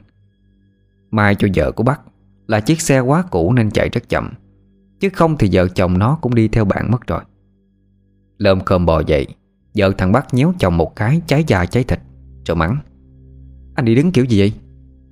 Mai 1.11 1.35
cho 1.35 1.49
vợ 1.55 1.73
của 1.73 1.83
bắt 1.83 2.01
Là 2.47 2.61
chiếc 2.61 2.81
xe 2.81 3.01
quá 3.01 3.25
cũ 3.31 3.53
nên 3.53 3.71
chạy 3.71 3.89
rất 3.89 4.09
chậm. 4.09 4.31
Chứ 5.01 5.09
không 5.13 5.37
thì 5.39 5.49
vợ 5.53 5.69
chồng 5.69 5.99
nó 5.99 6.19
cũng 6.23 6.35
đi 6.35 6.49
theo 6.49 6.65
bạn 6.65 6.91
mất 6.91 7.07
rồi. 7.07 7.23
Lơm 8.39 8.61
khơm 8.61 8.87
bò 8.87 9.01
dậy, 9.07 9.27
Vợ 9.75 9.93
thằng 9.99 10.13
Bắc 10.13 10.35
nhéo 10.35 10.55
chồng 10.59 10.77
một 10.77 10.97
cái 10.97 11.21
cháy 11.27 11.45
da 11.47 11.67
cháy 11.67 11.85
thịt, 11.85 12.01
Rồi 12.47 12.57
mắng. 12.57 12.77
Anh 13.75 13.85
đi 13.85 13.95
đứng 13.95 14.13
kiểu 14.13 14.25
gì 14.25 14.39
vậy? 14.39 14.53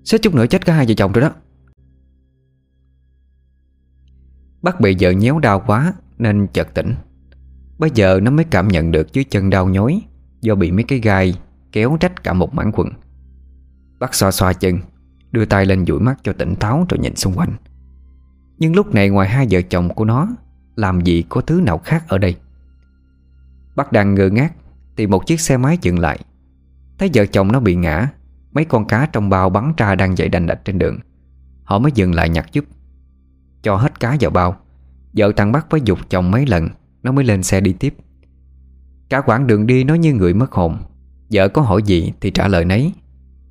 Xếp 0.04 0.18
chút 0.22 0.34
nữa 0.34 0.46
chết 0.46 0.66
cả 0.66 0.74
hai 0.74 0.86
vợ 0.86 0.94
chồng 0.96 1.12
rồi 1.12 1.22
đó. 1.22 1.30
Bắc 4.62 4.80
bị 4.80 4.96
vợ 5.00 5.10
nhéo 5.10 5.38
đau 5.38 5.62
quá 5.66 5.92
Nên 6.18 6.46
chợt 6.52 6.74
tỉnh. 6.74 6.94
Bây 7.78 7.90
giờ 7.94 8.20
nó 8.22 8.30
mới 8.30 8.44
cảm 8.44 8.68
nhận 8.68 8.92
được 8.92 9.12
dưới 9.12 9.24
chân 9.24 9.50
đau 9.50 9.68
nhói 9.68 10.02
Do 10.40 10.54
bị 10.54 10.70
mấy 10.70 10.84
cái 10.84 10.98
gai 10.98 11.34
Kéo 11.72 11.96
rách 12.00 12.24
cả 12.24 12.32
một 12.32 12.54
mảng 12.54 12.72
quần. 12.74 12.88
Bắc 13.98 14.14
xoa 14.14 14.30
xoa 14.30 14.52
chân, 14.52 14.78
Đưa 15.32 15.44
tay 15.44 15.66
lên 15.66 15.86
dụi 15.86 16.00
mắt 16.00 16.16
cho 16.22 16.32
tỉnh 16.32 16.54
táo 16.54 16.86
rồi 16.88 16.98
nhìn 16.98 17.16
xung 17.16 17.34
quanh. 17.34 17.56
Nhưng 18.58 18.76
lúc 18.76 18.94
này 18.94 19.08
ngoài 19.08 19.28
hai 19.28 19.46
vợ 19.50 19.60
chồng 19.62 19.94
của 19.94 20.04
nó, 20.04 20.28
Làm 20.76 21.00
gì 21.00 21.24
có 21.28 21.40
thứ 21.40 21.60
nào 21.60 21.78
khác 21.78 22.04
ở 22.08 22.18
đây? 22.18 22.36
Bác 23.76 23.92
đang 23.92 24.14
ngơ 24.14 24.30
ngác 24.30 24.52
Thì 24.96 25.06
một 25.06 25.26
chiếc 25.26 25.40
xe 25.40 25.56
máy 25.56 25.78
dừng 25.82 25.98
lại. 25.98 26.18
Thấy 26.98 27.10
vợ 27.14 27.26
chồng 27.26 27.52
nó 27.52 27.60
bị 27.60 27.74
ngã, 27.74 28.08
Mấy 28.52 28.64
con 28.64 28.86
cá 28.86 29.06
trong 29.06 29.28
bao 29.28 29.50
bắn 29.50 29.72
ra 29.76 29.94
đang 29.94 30.18
dậy 30.18 30.28
đành 30.28 30.46
đạch 30.46 30.64
trên 30.64 30.78
đường. 30.78 30.98
Họ 31.64 31.78
mới 31.78 31.92
dừng 31.94 32.14
lại 32.14 32.28
nhặt 32.28 32.52
giúp. 32.52 32.64
Cho 33.62 33.76
hết 33.76 34.00
cá 34.00 34.16
vào 34.20 34.30
bao, 34.30 34.56
Vợ 35.12 35.32
thằng 35.36 35.52
bác 35.52 35.70
phải 35.70 35.80
dục 35.84 35.98
chồng 36.10 36.30
mấy 36.30 36.46
lần, 36.46 36.68
Nó 37.02 37.12
mới 37.12 37.24
lên 37.24 37.42
xe 37.42 37.60
đi 37.60 37.72
tiếp. 37.72 37.94
Cả 39.08 39.20
quãng 39.20 39.46
đường 39.46 39.66
đi 39.66 39.84
nó 39.84 39.94
như 39.94 40.14
người 40.14 40.34
mất 40.34 40.52
hồn. 40.52 40.78
Vợ 41.30 41.48
có 41.48 41.62
hỏi 41.62 41.82
gì 41.82 42.12
thì 42.20 42.30
trả 42.30 42.48
lời 42.48 42.64
nấy. 42.64 42.92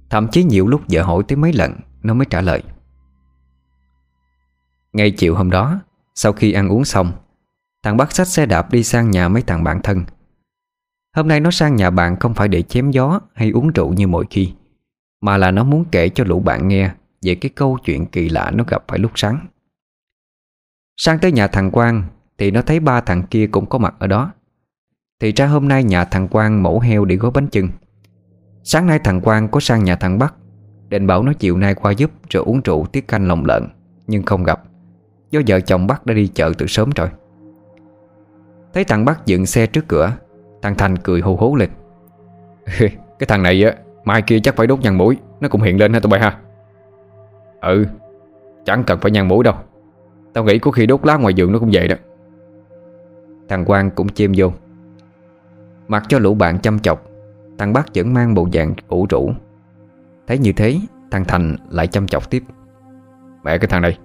Thậm 0.09 0.27
chí 0.27 0.43
nhiều 0.43 0.67
lúc 0.67 0.81
vợ 0.89 1.03
hỏi 1.03 1.23
tới 1.27 1.35
mấy 1.35 1.53
lần, 1.53 1.73
Nó 2.03 2.13
mới 2.13 2.25
trả 2.29 2.41
lời. 2.41 2.63
Ngay 4.95 5.11
chiều 5.11 5.35
hôm 5.35 5.49
đó, 5.51 5.79
Sau 6.15 6.33
khi 6.33 6.51
ăn 6.51 6.69
uống 6.69 6.85
xong, 6.85 7.11
Thằng 7.83 7.97
Bắc 7.97 8.11
sách 8.11 8.27
xe 8.27 8.45
đạp 8.45 8.71
đi 8.71 8.83
sang 8.83 9.11
nhà 9.11 9.27
mấy 9.27 9.41
thằng 9.41 9.63
bạn 9.63 9.81
thân. 9.83 10.05
Hôm 11.15 11.27
nay 11.27 11.39
nó 11.39 11.51
sang 11.51 11.75
nhà 11.75 11.89
bạn 11.89 12.19
không 12.19 12.33
phải 12.33 12.47
để 12.47 12.61
chém 12.61 12.91
gió 12.91 13.19
hay 13.33 13.49
uống 13.51 13.71
rượu 13.71 13.93
như 13.93 14.07
mọi 14.07 14.25
khi, 14.29 14.53
Mà 15.21 15.37
là 15.37 15.51
nó 15.51 15.63
muốn 15.63 15.85
kể 15.91 16.09
cho 16.09 16.23
lũ 16.23 16.39
bạn 16.39 16.67
nghe 16.67 16.91
Về 17.21 17.35
cái 17.35 17.49
câu 17.55 17.77
chuyện 17.85 18.05
kỳ 18.05 18.29
lạ 18.29 18.51
nó 18.55 18.63
gặp 18.67 18.83
phải 18.87 18.99
lúc 18.99 19.11
sáng. 19.15 19.47
Sang 20.97 21.19
tới 21.19 21.31
nhà 21.31 21.47
thằng 21.47 21.71
Quang, 21.71 22.03
Thì 22.37 22.51
nó 22.51 22.61
thấy 22.61 22.79
ba 22.79 23.01
thằng 23.01 23.23
kia 23.23 23.47
cũng 23.47 23.65
có 23.65 23.77
mặt 23.77 23.95
ở 23.99 24.07
đó. 24.07 24.31
Thì 25.21 25.31
ra 25.31 25.47
hôm 25.47 25.67
nay 25.67 25.83
nhà 25.83 26.05
thằng 26.05 26.27
Quang 26.27 26.63
mổ 26.63 26.79
heo 26.79 27.05
để 27.05 27.15
gói 27.15 27.31
bánh 27.31 27.47
chưng. 27.47 27.69
Sáng 28.63 28.87
nay 28.87 28.99
thằng 29.03 29.21
Quang 29.21 29.49
có 29.49 29.59
sang 29.59 29.83
nhà 29.83 29.95
thằng 29.95 30.19
Bắc, 30.19 30.35
Định 30.89 31.07
bảo 31.07 31.23
nó 31.23 31.33
chiều 31.33 31.57
nay 31.57 31.75
qua 31.75 31.91
giúp 31.91 32.11
Rồi 32.29 32.43
uống 32.43 32.61
rượu 32.61 32.85
tiết 32.85 33.07
canh 33.07 33.27
lòng 33.27 33.45
lợn, 33.45 33.67
Nhưng 34.07 34.23
không 34.23 34.43
gặp. 34.43 34.63
Do 35.35 35.41
vợ 35.47 35.59
chồng 35.59 35.87
bác 35.87 36.05
đã 36.05 36.13
đi 36.13 36.27
chợ 36.27 36.51
từ 36.57 36.67
sớm 36.67 36.89
rồi. 36.95 37.09
Thấy 38.73 38.83
thằng 38.83 39.05
bác 39.05 39.25
dựng 39.25 39.45
xe 39.45 39.67
trước 39.67 39.87
cửa, 39.87 40.11
Thằng 40.61 40.75
Thành 40.75 40.97
cười 40.97 41.21
hô 41.21 41.35
hố 41.35 41.55
lên. 41.55 41.69
Cái 43.19 43.27
thằng 43.27 43.43
này 43.43 43.63
á, 43.63 43.73
Mai 44.03 44.21
kia 44.21 44.39
chắc 44.39 44.55
phải 44.55 44.67
đốt 44.67 44.79
nhang 44.79 44.97
mũi 44.97 45.17
Nó 45.39 45.49
cũng 45.49 45.61
hiện 45.61 45.79
lên 45.79 45.93
ha 45.93 45.99
tụi 45.99 46.09
bay 46.09 46.19
ha? 46.19 46.37
Ừ 47.61 47.85
Chẳng 48.65 48.83
cần 48.83 48.99
phải 48.99 49.11
nhang 49.11 49.27
mũi 49.27 49.43
đâu. 49.43 49.55
Tao 50.33 50.43
nghĩ 50.43 50.59
có 50.59 50.71
khi 50.71 50.85
đốt 50.85 51.05
lá 51.05 51.17
ngoài 51.17 51.33
giường 51.33 51.51
nó 51.51 51.59
cũng 51.59 51.69
vậy 51.73 51.87
đó. 51.87 51.95
Thằng 53.49 53.65
Quang 53.65 53.91
cũng 53.91 54.09
chêm 54.09 54.31
vô. 54.35 54.51
Mặc 55.87 56.03
cho 56.09 56.19
lũ 56.19 56.33
bạn 56.33 56.59
chăm 56.59 56.79
chọc, 56.79 57.05
Thằng 57.57 57.73
bác 57.73 57.85
vẫn 57.95 58.13
mang 58.13 58.33
bộ 58.33 58.47
dạng 58.53 58.73
ủ 58.87 59.05
rũ. 59.09 59.31
Thấy 60.27 60.37
như 60.37 60.51
thế, 60.51 60.79
Thằng 61.11 61.25
Thành 61.25 61.55
lại 61.69 61.87
chăm 61.87 62.07
chọc 62.07 62.29
tiếp. 62.29 62.43
Mẹ 63.43 63.57
cái 63.57 63.67
thằng 63.67 63.81
này 63.81 63.97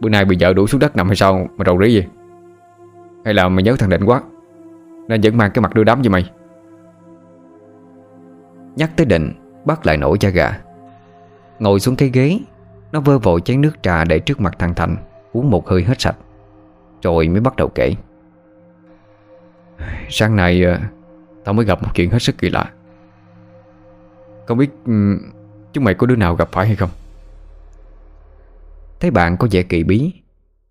Bữa 0.00 0.08
nay 0.08 0.24
bị 0.24 0.36
vợ 0.40 0.52
đuổi 0.52 0.66
xuống 0.66 0.80
đất 0.80 0.96
nằm 0.96 1.06
hay 1.06 1.16
sao? 1.16 1.48
Mà 1.56 1.64
rầu 1.64 1.82
rí 1.82 1.92
gì 1.92 2.04
Hay 3.24 3.34
là 3.34 3.48
mày 3.48 3.62
nhớ 3.62 3.76
thằng 3.78 3.90
Định 3.90 4.04
quá? 4.04 4.22
Nên 5.08 5.20
vẫn 5.20 5.36
mang 5.36 5.50
cái 5.50 5.62
mặt 5.62 5.74
đưa 5.74 5.84
đám 5.84 6.00
với 6.00 6.10
mày. 6.10 6.30
Nhắc 8.76 8.90
tới 8.96 9.06
Định 9.06 9.32
Bắt 9.64 9.86
lại 9.86 9.96
nổi 9.96 10.16
da 10.20 10.28
gà. 10.28 10.60
Ngồi 11.58 11.80
xuống 11.80 11.96
cái 11.96 12.10
ghế, 12.12 12.38
Nó 12.92 13.00
vơ 13.00 13.18
vội 13.18 13.40
chén 13.40 13.60
nước 13.60 13.82
trà 13.82 14.04
để 14.04 14.18
trước 14.18 14.40
mặt 14.40 14.54
thằng 14.58 14.74
Thành, 14.74 14.96
Uống 15.32 15.50
một 15.50 15.68
hơi 15.68 15.82
hết 15.82 16.00
sạch. 16.00 16.16
Rồi 17.02 17.28
mới 17.28 17.40
bắt 17.40 17.56
đầu 17.56 17.68
kể. 17.68 17.94
Sáng 20.08 20.36
nay 20.36 20.64
ờ, 20.64 20.78
Tao 21.44 21.52
mới 21.52 21.64
gặp 21.64 21.82
một 21.82 21.88
chuyện 21.94 22.10
hết 22.10 22.18
sức 22.18 22.38
kỳ 22.38 22.50
lạ. 22.50 22.70
Không 24.46 24.58
biết 24.58 24.70
Chúng 25.72 25.84
mày 25.84 25.94
có 25.94 26.06
đứa 26.06 26.16
nào 26.16 26.34
gặp 26.34 26.48
phải 26.52 26.66
hay 26.66 26.76
không? 26.76 26.90
Thấy 29.00 29.10
bạn 29.10 29.36
có 29.36 29.48
vẻ 29.50 29.62
kỳ 29.62 29.84
bí 29.84 30.12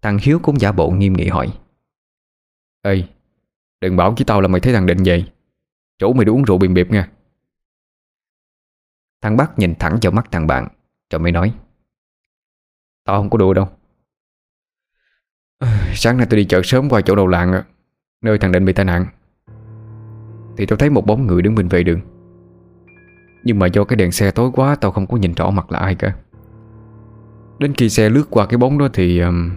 Thằng 0.01 0.17
Hiếu 0.21 0.39
cũng 0.43 0.59
giả 0.59 0.71
bộ 0.71 0.89
nghiêm 0.89 1.13
nghị 1.13 1.27
hỏi. 1.27 1.57
Ê 2.81 3.03
Đừng 3.81 3.95
bảo 3.95 4.11
với 4.11 4.25
tao 4.27 4.41
là 4.41 4.47
mày 4.47 4.61
thấy 4.61 4.73
thằng 4.73 4.85
Định 4.85 4.97
vậy. 5.05 5.31
Chủ 5.99 6.13
mày 6.13 6.25
đi 6.25 6.31
uống 6.31 6.43
rượu 6.43 6.57
biềm 6.57 6.73
biệp 6.73 6.91
nha. 6.91 7.09
Thằng 9.21 9.37
Bắc 9.37 9.59
nhìn 9.59 9.75
thẳng 9.75 9.97
vào 10.01 10.11
mắt 10.11 10.31
thằng 10.31 10.47
bạn 10.47 10.67
Rồi 11.11 11.19
mới 11.19 11.31
nói. 11.31 11.53
Tao 13.03 13.17
không 13.17 13.29
có 13.29 13.37
đùa 13.37 13.53
đâu. 13.53 13.67
Sáng 15.93 16.17
nay 16.17 16.27
tôi 16.29 16.39
đi 16.39 16.45
chợ 16.45 16.61
sớm 16.63 16.89
qua 16.89 17.01
chỗ 17.01 17.15
đầu 17.15 17.27
làng 17.27 17.63
Nơi 18.21 18.37
thằng 18.37 18.51
Định 18.51 18.65
bị 18.65 18.73
tai 18.73 18.85
nạn. 18.85 19.05
Thì 20.57 20.65
tôi 20.65 20.77
thấy 20.77 20.89
một 20.89 21.05
bóng 21.05 21.27
người 21.27 21.41
đứng 21.41 21.55
bên 21.55 21.67
vệ 21.67 21.83
đường. 21.83 22.01
Nhưng 23.43 23.59
mà 23.59 23.67
do 23.67 23.83
cái 23.83 23.95
đèn 23.95 24.11
xe 24.11 24.31
tối 24.31 24.51
quá 24.53 24.75
Tao 24.75 24.91
không 24.91 25.07
có 25.07 25.17
nhìn 25.17 25.33
rõ 25.33 25.49
mặt 25.49 25.71
là 25.71 25.79
ai 25.79 25.95
cả 25.95 26.15
Đến 27.59 27.73
khi 27.73 27.89
xe 27.89 28.09
lướt 28.09 28.23
qua 28.29 28.45
cái 28.45 28.57
bóng 28.57 28.77
đó 28.77 28.87
thì 28.93 29.19
um... 29.19 29.51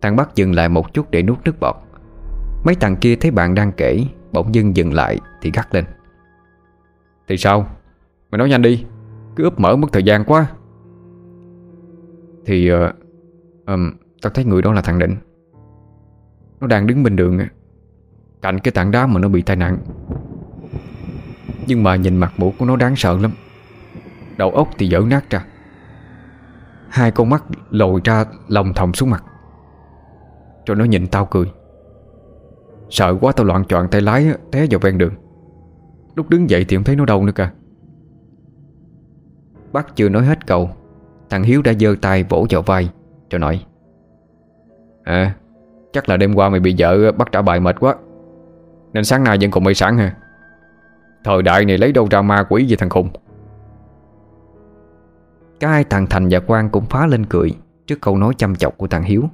Thằng 0.00 0.16
Bắc 0.16 0.34
dừng 0.34 0.54
lại 0.54 0.68
một 0.68 0.94
chút 0.94 1.10
để 1.10 1.22
nuốt 1.22 1.38
nước 1.44 1.60
bọt. 1.60 1.76
Mấy 2.64 2.74
thằng 2.74 2.96
kia 2.96 3.16
thấy 3.16 3.30
bạn 3.30 3.54
đang 3.54 3.72
kể 3.72 4.04
Bỗng 4.32 4.54
dưng 4.54 4.76
dừng 4.76 4.92
lại 4.92 5.18
thì 5.42 5.50
gắt 5.54 5.74
lên. 5.74 5.84
Thì 7.28 7.36
sao? 7.36 7.66
Mày 8.30 8.38
nói 8.38 8.48
nhanh 8.48 8.62
đi 8.62 8.84
Cứ 9.36 9.44
úp 9.44 9.60
mở 9.60 9.76
mất 9.76 9.88
thời 9.92 10.02
gian 10.02 10.24
quá. 10.24 10.46
Thì 12.46 12.72
uh, 12.72 12.78
um, 13.66 13.90
Tao 14.22 14.30
thấy 14.30 14.44
người 14.44 14.62
đó 14.62 14.72
là 14.72 14.82
thằng 14.82 14.98
Định. 14.98 15.16
Nó 16.60 16.66
đang 16.66 16.86
đứng 16.86 17.02
bên 17.02 17.16
đường 17.16 17.40
Cạnh 18.42 18.58
cái 18.58 18.72
tảng 18.72 18.90
đá 18.90 19.06
mà 19.06 19.20
nó 19.20 19.28
bị 19.28 19.42
tai 19.42 19.56
nạn. 19.56 19.78
Nhưng 21.66 21.82
mà 21.82 21.96
nhìn 21.96 22.16
mặt 22.16 22.32
mũi 22.36 22.52
của 22.58 22.64
nó 22.64 22.76
đáng 22.76 22.96
sợ 22.96 23.18
lắm. 23.22 23.32
Đầu 24.36 24.50
óc 24.50 24.68
thì 24.78 24.88
dở 24.88 25.02
nát 25.10 25.30
ra. 25.30 25.44
Hai 26.90 27.10
con 27.10 27.30
mắt 27.30 27.44
lồi 27.70 28.00
ra 28.04 28.24
lòng 28.48 28.74
thòng 28.74 28.94
xuống 28.94 29.10
mặt. 29.10 29.24
Rồi 30.66 30.76
nó 30.76 30.84
nhìn 30.84 31.06
tao 31.06 31.26
cười. 31.26 31.52
Sợ 32.90 33.16
quá 33.20 33.32
tao 33.32 33.46
loạn 33.46 33.64
choạng 33.64 33.88
tay 33.88 34.00
lái, 34.00 34.26
Té 34.52 34.66
vào 34.70 34.80
ven 34.80 34.98
đường. 34.98 35.14
Lúc 36.14 36.28
đứng 36.28 36.50
dậy 36.50 36.64
thì 36.68 36.76
không 36.76 36.84
thấy 36.84 36.96
nó 36.96 37.04
đâu 37.04 37.24
nữa 37.24 37.32
cả. 37.32 37.52
Bác 39.72 39.96
chưa 39.96 40.08
nói 40.08 40.24
hết 40.24 40.46
câu. 40.46 40.70
Thằng 41.30 41.42
Hiếu 41.42 41.62
đã 41.62 41.72
giơ 41.80 41.94
tay 42.02 42.24
vỗ 42.28 42.46
vào 42.50 42.62
vai, 42.62 42.90
Cho 43.28 43.38
nói 43.38 43.64
À 45.04 45.34
Chắc 45.92 46.08
là 46.08 46.16
đêm 46.16 46.34
qua 46.34 46.48
mày 46.48 46.60
bị 46.60 46.74
vợ 46.78 47.12
bắt 47.12 47.28
trả 47.32 47.42
bài 47.42 47.60
mệt 47.60 47.80
quá. 47.80 47.96
Nên 48.92 49.04
sáng 49.04 49.24
nay 49.24 49.38
vẫn 49.40 49.50
còn 49.50 49.64
mây 49.64 49.74
sáng 49.74 49.98
hả? 49.98 50.16
Thời 51.24 51.42
đại 51.42 51.64
này 51.64 51.78
lấy 51.78 51.92
đâu 51.92 52.08
ra 52.10 52.22
ma 52.22 52.44
quỷ 52.48 52.66
gì 52.66 52.76
thằng 52.76 52.90
khùng? 52.90 53.08
Cả 55.60 55.68
hai 55.68 55.84
thằng 55.84 56.06
Thành 56.06 56.28
và 56.30 56.40
Quang 56.40 56.70
cũng 56.70 56.84
phá 56.84 57.06
lên 57.06 57.26
cười 57.26 57.50
Trước 57.86 58.00
câu 58.00 58.18
nói 58.18 58.34
chăm 58.38 58.56
chọc 58.56 58.78
của 58.78 58.86
thằng 58.86 59.02
Hiếu. 59.02 59.24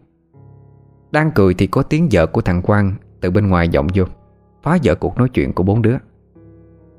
Đang 1.10 1.30
cười 1.34 1.54
thì 1.54 1.66
có 1.66 1.82
tiếng 1.82 2.08
vợ 2.12 2.26
của 2.26 2.40
thằng 2.40 2.62
Quang 2.62 2.94
Từ 3.20 3.30
bên 3.30 3.48
ngoài 3.48 3.68
vọng 3.74 3.86
vô, 3.94 4.04
Phá 4.62 4.78
vỡ 4.82 4.94
cuộc 4.94 5.18
nói 5.18 5.28
chuyện 5.28 5.52
của 5.52 5.62
bốn 5.62 5.82
đứa. 5.82 5.96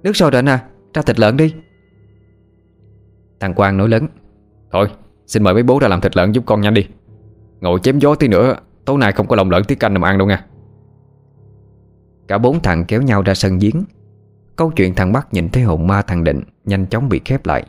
Nước 0.04 0.16
sôi 0.16 0.32
rồi 0.32 0.44
à 0.46 0.64
Ra 0.94 1.02
thịt 1.02 1.20
lợn 1.20 1.38
đi. 1.38 1.56
Thằng 3.40 3.54
Quang 3.54 3.78
nói 3.78 3.90
lớn, 3.90 4.08
Thôi, 4.72 4.88
xin 5.28 5.44
mời 5.44 5.54
mấy 5.54 5.64
bố 5.64 5.80
ra 5.80 5.88
làm 5.88 6.02
thịt 6.02 6.18
lợn 6.18 6.32
giúp 6.32 6.44
con 6.46 6.62
nhanh 6.62 6.74
đi. 6.74 6.88
Ngồi 7.62 7.80
chém 7.80 8.00
gió 8.00 8.16
tí 8.16 8.28
nữa, 8.28 8.56
Tối 8.86 8.98
nay 8.98 9.12
không 9.12 9.28
có 9.28 9.36
lòng 9.36 9.52
lợn 9.52 9.64
tí 9.64 9.76
canh 9.76 9.94
làm 9.94 10.06
ăn 10.06 10.18
đâu 10.18 10.28
nha. 10.28 10.46
Cả 12.28 12.38
bốn 12.38 12.60
thằng 12.60 12.86
kéo 12.86 13.02
nhau 13.02 13.22
ra 13.22 13.34
sân 13.34 13.58
giếng. 13.60 13.84
Câu 14.56 14.72
chuyện 14.72 14.96
thằng 14.96 15.14
Bắc 15.14 15.34
nhìn 15.34 15.50
thấy 15.50 15.64
hồn 15.64 15.88
ma 15.88 16.02
thằng 16.02 16.24
Định 16.24 16.42
Nhanh 16.66 16.86
chóng 16.86 17.10
bị 17.10 17.22
khép 17.26 17.46
lại. 17.46 17.66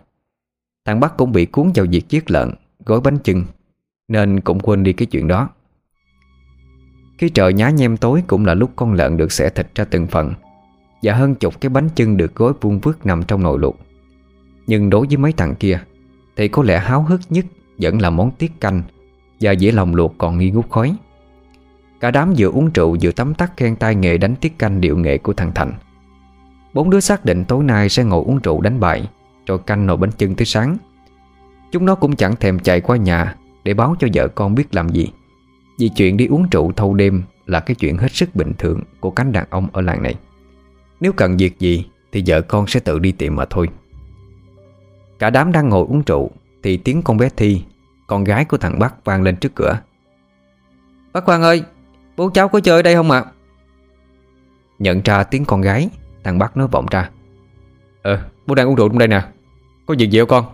Thằng 0.89 1.01
Bắc 1.01 1.17
cũng 1.17 1.33
bị 1.33 1.47
cuốn 1.47 1.71
vào 1.75 1.87
việc 1.91 2.09
giết 2.09 2.31
lợn, 2.31 2.51
Gói 2.87 3.01
bánh 3.01 3.19
chưng, 3.19 3.45
Nên 4.09 4.41
cũng 4.41 4.61
quên 4.61 4.83
đi 4.83 4.93
cái 4.93 5.07
chuyện 5.07 5.29
đó. 5.29 5.49
Khi 7.19 7.29
trời 7.29 7.53
nhá 7.53 7.71
nhem 7.71 7.97
tối 7.97 8.23
Cũng 8.27 8.47
là 8.47 8.55
lúc 8.55 8.71
con 8.77 8.95
lợn 8.95 9.17
được 9.17 9.33
xẻ 9.33 9.49
thịt 9.49 9.75
ra 9.75 9.85
từng 9.85 10.07
phần, 10.07 10.35
Và 11.03 11.15
hơn 11.15 11.35
chục 11.35 11.61
cái 11.61 11.71
bánh 11.71 11.89
chưng 11.95 12.17
Được 12.17 12.35
gói 12.35 12.53
vuông 12.61 12.79
vức 12.79 13.07
nằm 13.07 13.23
trong 13.23 13.43
nồi 13.43 13.59
luộc. 13.59 13.77
Nhưng 14.67 14.91
đối 14.91 15.07
với 15.07 15.17
mấy 15.17 15.33
thằng 15.33 15.55
kia, 15.55 15.81
Thì 16.37 16.49
có 16.49 16.63
lẽ 16.63 16.79
háo 16.79 17.03
hức 17.03 17.21
nhất 17.29 17.45
Vẫn 17.79 18.01
là 18.01 18.11
món 18.11 18.31
tiết 18.31 18.53
canh 18.61 18.83
Và 19.41 19.55
dĩa 19.55 19.73
lòng 19.73 19.95
luộc 19.95 20.15
còn 20.19 20.39
nghi 20.39 20.51
ngút 20.51 20.71
khói. 20.71 20.97
Cả 22.01 22.11
đám 22.11 22.35
vừa 22.39 22.51
uống 22.51 22.71
rượu 22.75 22.97
vừa 23.03 23.13
tắm 23.13 23.35
tắt 23.35 23.53
khen 23.57 23.77
tai 23.77 23.95
nghề 23.95 24.19
đánh 24.19 24.37
tiết 24.37 24.59
canh 24.59 24.81
điệu 24.81 24.97
nghệ 24.97 25.19
của 25.19 25.33
thằng 25.33 25.53
Thành. 25.55 25.73
Bốn 26.75 26.91
đứa 26.91 27.01
xác 27.01 27.25
định 27.25 27.45
tối 27.45 27.65
nay 27.65 27.89
sẽ 27.89 28.05
ngồi 28.05 28.25
uống 28.25 28.39
rượu 28.39 28.61
đánh 28.61 28.81
bài 28.81 29.09
rồi 29.49 29.59
canh 29.59 29.87
nồi 29.87 29.97
bánh 29.97 30.11
chưng 30.11 30.35
tới 30.35 30.47
sáng. 30.47 30.77
Chúng 31.73 31.87
nó 31.87 31.95
cũng 31.95 32.17
chẳng 32.17 32.37
thèm 32.37 32.59
chạy 32.59 32.81
qua 32.81 32.97
nhà 32.97 33.37
Để 33.65 33.75
báo 33.75 33.97
cho 33.99 34.09
vợ 34.15 34.29
con 34.29 34.55
biết 34.55 34.75
làm 34.75 34.89
gì. 34.89 35.09
Vì 35.79 35.89
chuyện 35.89 36.17
đi 36.17 36.27
uống 36.27 36.49
rượu 36.51 36.73
thâu 36.73 36.95
đêm 36.95 37.23
Là 37.47 37.61
cái 37.61 37.75
chuyện 37.75 37.99
hết 37.99 38.13
sức 38.13 38.35
bình 38.35 38.53
thường 38.59 38.81
Của 39.01 39.11
cánh 39.11 39.33
đàn 39.33 39.45
ông 39.51 39.69
ở 39.73 39.81
làng 39.81 40.03
này. 40.03 40.15
Nếu 41.01 41.13
cần 41.13 41.37
việc 41.37 41.59
gì 41.59 41.87
Thì 42.13 42.23
vợ 42.27 42.41
con 42.41 42.67
sẽ 42.67 42.81
tự 42.81 42.99
đi 42.99 43.13
tìm 43.13 43.37
mà 43.37 43.45
thôi. 43.51 43.69
Cả 45.19 45.31
đám 45.31 45.53
đang 45.53 45.69
ngồi 45.69 45.87
uống 45.89 46.03
rượu 46.07 46.31
Thì 46.63 46.77
tiếng 46.77 47.03
con 47.03 47.17
bé 47.17 47.29
Thi, 47.37 47.63
Con 48.07 48.25
gái 48.25 48.45
của 48.45 48.57
thằng 48.57 48.79
Bắc 48.79 49.05
vang 49.05 49.23
lên 49.23 49.37
trước 49.37 49.55
cửa. 49.55 49.81
Bác 51.13 51.25
Quang 51.25 51.43
ơi, 51.43 51.63
Bố 52.17 52.31
cháu 52.31 52.49
có 52.49 52.61
chơi 52.61 52.77
ở 52.77 52.83
đây 52.83 52.95
không 52.95 53.11
ạ? 53.11 53.25
Nhận 54.79 55.01
ra 55.05 55.25
tiếng 55.25 55.45
con 55.45 55.61
gái, 55.61 55.89
Thằng 56.25 56.39
Bắc 56.39 56.57
nói 56.57 56.69
vọng 56.69 56.87
ra. 56.91 57.11
Ờ 58.03 58.23
bố 58.47 58.55
đang 58.55 58.69
uống 58.69 58.75
rượu 58.75 58.89
trong 58.89 58.99
đây 58.99 59.09
nè. 59.09 59.23
Có 59.89 59.95
việc 59.99 60.11
gì 60.11 60.19
không 60.19 60.29
con? 60.29 60.45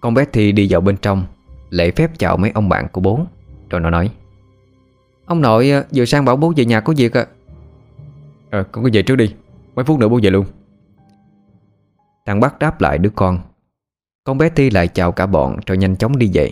Con 0.00 0.14
bé 0.14 0.24
Thi 0.32 0.52
đi 0.52 0.66
vào 0.70 0.80
bên 0.80 0.96
trong 0.96 1.26
Lễ 1.70 1.90
phép 1.90 2.18
chào 2.18 2.36
mấy 2.36 2.50
ông 2.50 2.68
bạn 2.68 2.86
của 2.92 3.00
bố 3.00 3.20
Rồi 3.70 3.80
nó 3.80 3.90
nói. 3.90 4.10
Ông 5.26 5.40
nội 5.40 5.70
ờ, 5.70 5.84
vừa 5.94 6.04
sang 6.04 6.24
bảo 6.24 6.36
bố 6.36 6.52
về 6.56 6.64
nhà 6.64 6.80
có 6.80 6.94
việc 6.96 7.16
ạ. 7.16 7.26
Ờ 8.50 8.64
con 8.72 8.84
cứ 8.84 8.90
về 8.92 9.02
trước 9.02 9.16
đi 9.16 9.34
Mấy 9.74 9.84
phút 9.84 9.98
nữa 9.98 10.08
bố 10.08 10.20
về 10.22 10.30
luôn. 10.30 10.46
Thằng 12.26 12.40
Bắc 12.40 12.58
đáp 12.58 12.80
lại 12.80 12.98
đứa 12.98 13.10
con. 13.14 13.38
Con 14.24 14.38
bé 14.38 14.48
Thi 14.48 14.70
lại 14.70 14.88
chào 14.88 15.12
cả 15.12 15.26
bọn 15.26 15.56
Rồi 15.66 15.78
nhanh 15.78 15.96
chóng 15.96 16.18
đi 16.18 16.30
về. 16.34 16.50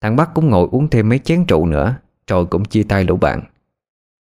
Thằng 0.00 0.16
Bắc 0.16 0.34
cũng 0.34 0.50
ngồi 0.50 0.68
uống 0.72 0.88
thêm 0.88 1.08
mấy 1.08 1.18
chén 1.18 1.44
rượu 1.48 1.66
nữa 1.66 1.94
Rồi 2.26 2.46
cũng 2.46 2.64
chia 2.64 2.82
tay 2.82 3.04
lũ 3.04 3.16
bạn. 3.16 3.42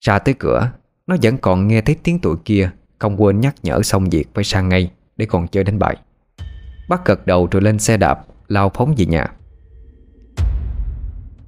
Ra 0.01 0.19
tới 0.19 0.35
cửa 0.39 0.71
Nó 1.07 1.17
vẫn 1.23 1.39
còn 1.39 1.69
nghe 1.69 1.81
thấy 1.81 1.97
tiếng 2.03 2.19
tụi 2.19 2.37
kia 2.45 2.71
Không 2.99 3.23
quên 3.23 3.41
nhắc 3.41 3.55
nhở 3.63 3.83
xong 3.83 4.11
việc 4.11 4.29
phải 4.35 4.45
sang 4.45 4.69
ngay 4.69 4.91
để 5.23 5.27
còn 5.27 5.49
chơi 5.49 5.65
đánh 5.65 5.79
bại. 5.79 5.97
Bắt 6.89 7.01
gật 7.05 7.27
đầu 7.27 7.49
rồi 7.51 7.63
lên 7.63 7.79
xe 7.79 7.97
đạp, 7.97 8.25
Lao 8.49 8.71
phóng 8.75 8.95
về 8.97 9.07
nhà. 9.07 9.27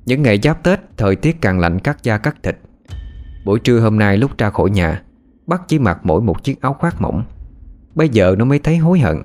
Những 0.07 0.23
ngày 0.23 0.39
giáp 0.43 0.63
Tết, 0.63 0.81
Thời 0.97 1.17
tiết 1.17 1.37
càng 1.41 1.61
lạnh 1.61 1.79
cắt 1.79 2.03
da 2.03 2.19
cắt 2.19 2.37
thịt. 2.43 2.59
Buổi 3.45 3.59
trưa 3.59 3.81
hôm 3.81 3.99
nay 3.99 4.17
lúc 4.17 4.39
ra 4.39 4.51
khỏi 4.51 4.71
nhà, 4.71 5.03
bác 5.47 5.69
chỉ 5.69 5.79
mặc 5.79 5.99
mỗi 6.03 6.21
một 6.23 6.45
chiếc 6.45 6.61
áo 6.61 6.75
khoác 6.75 7.01
mỏng. 7.01 7.25
Bây 7.95 8.09
giờ 8.09 8.35
nó 8.39 8.45
mới 8.45 8.59
thấy 8.59 8.77
hối 8.77 8.99
hận, 8.99 9.23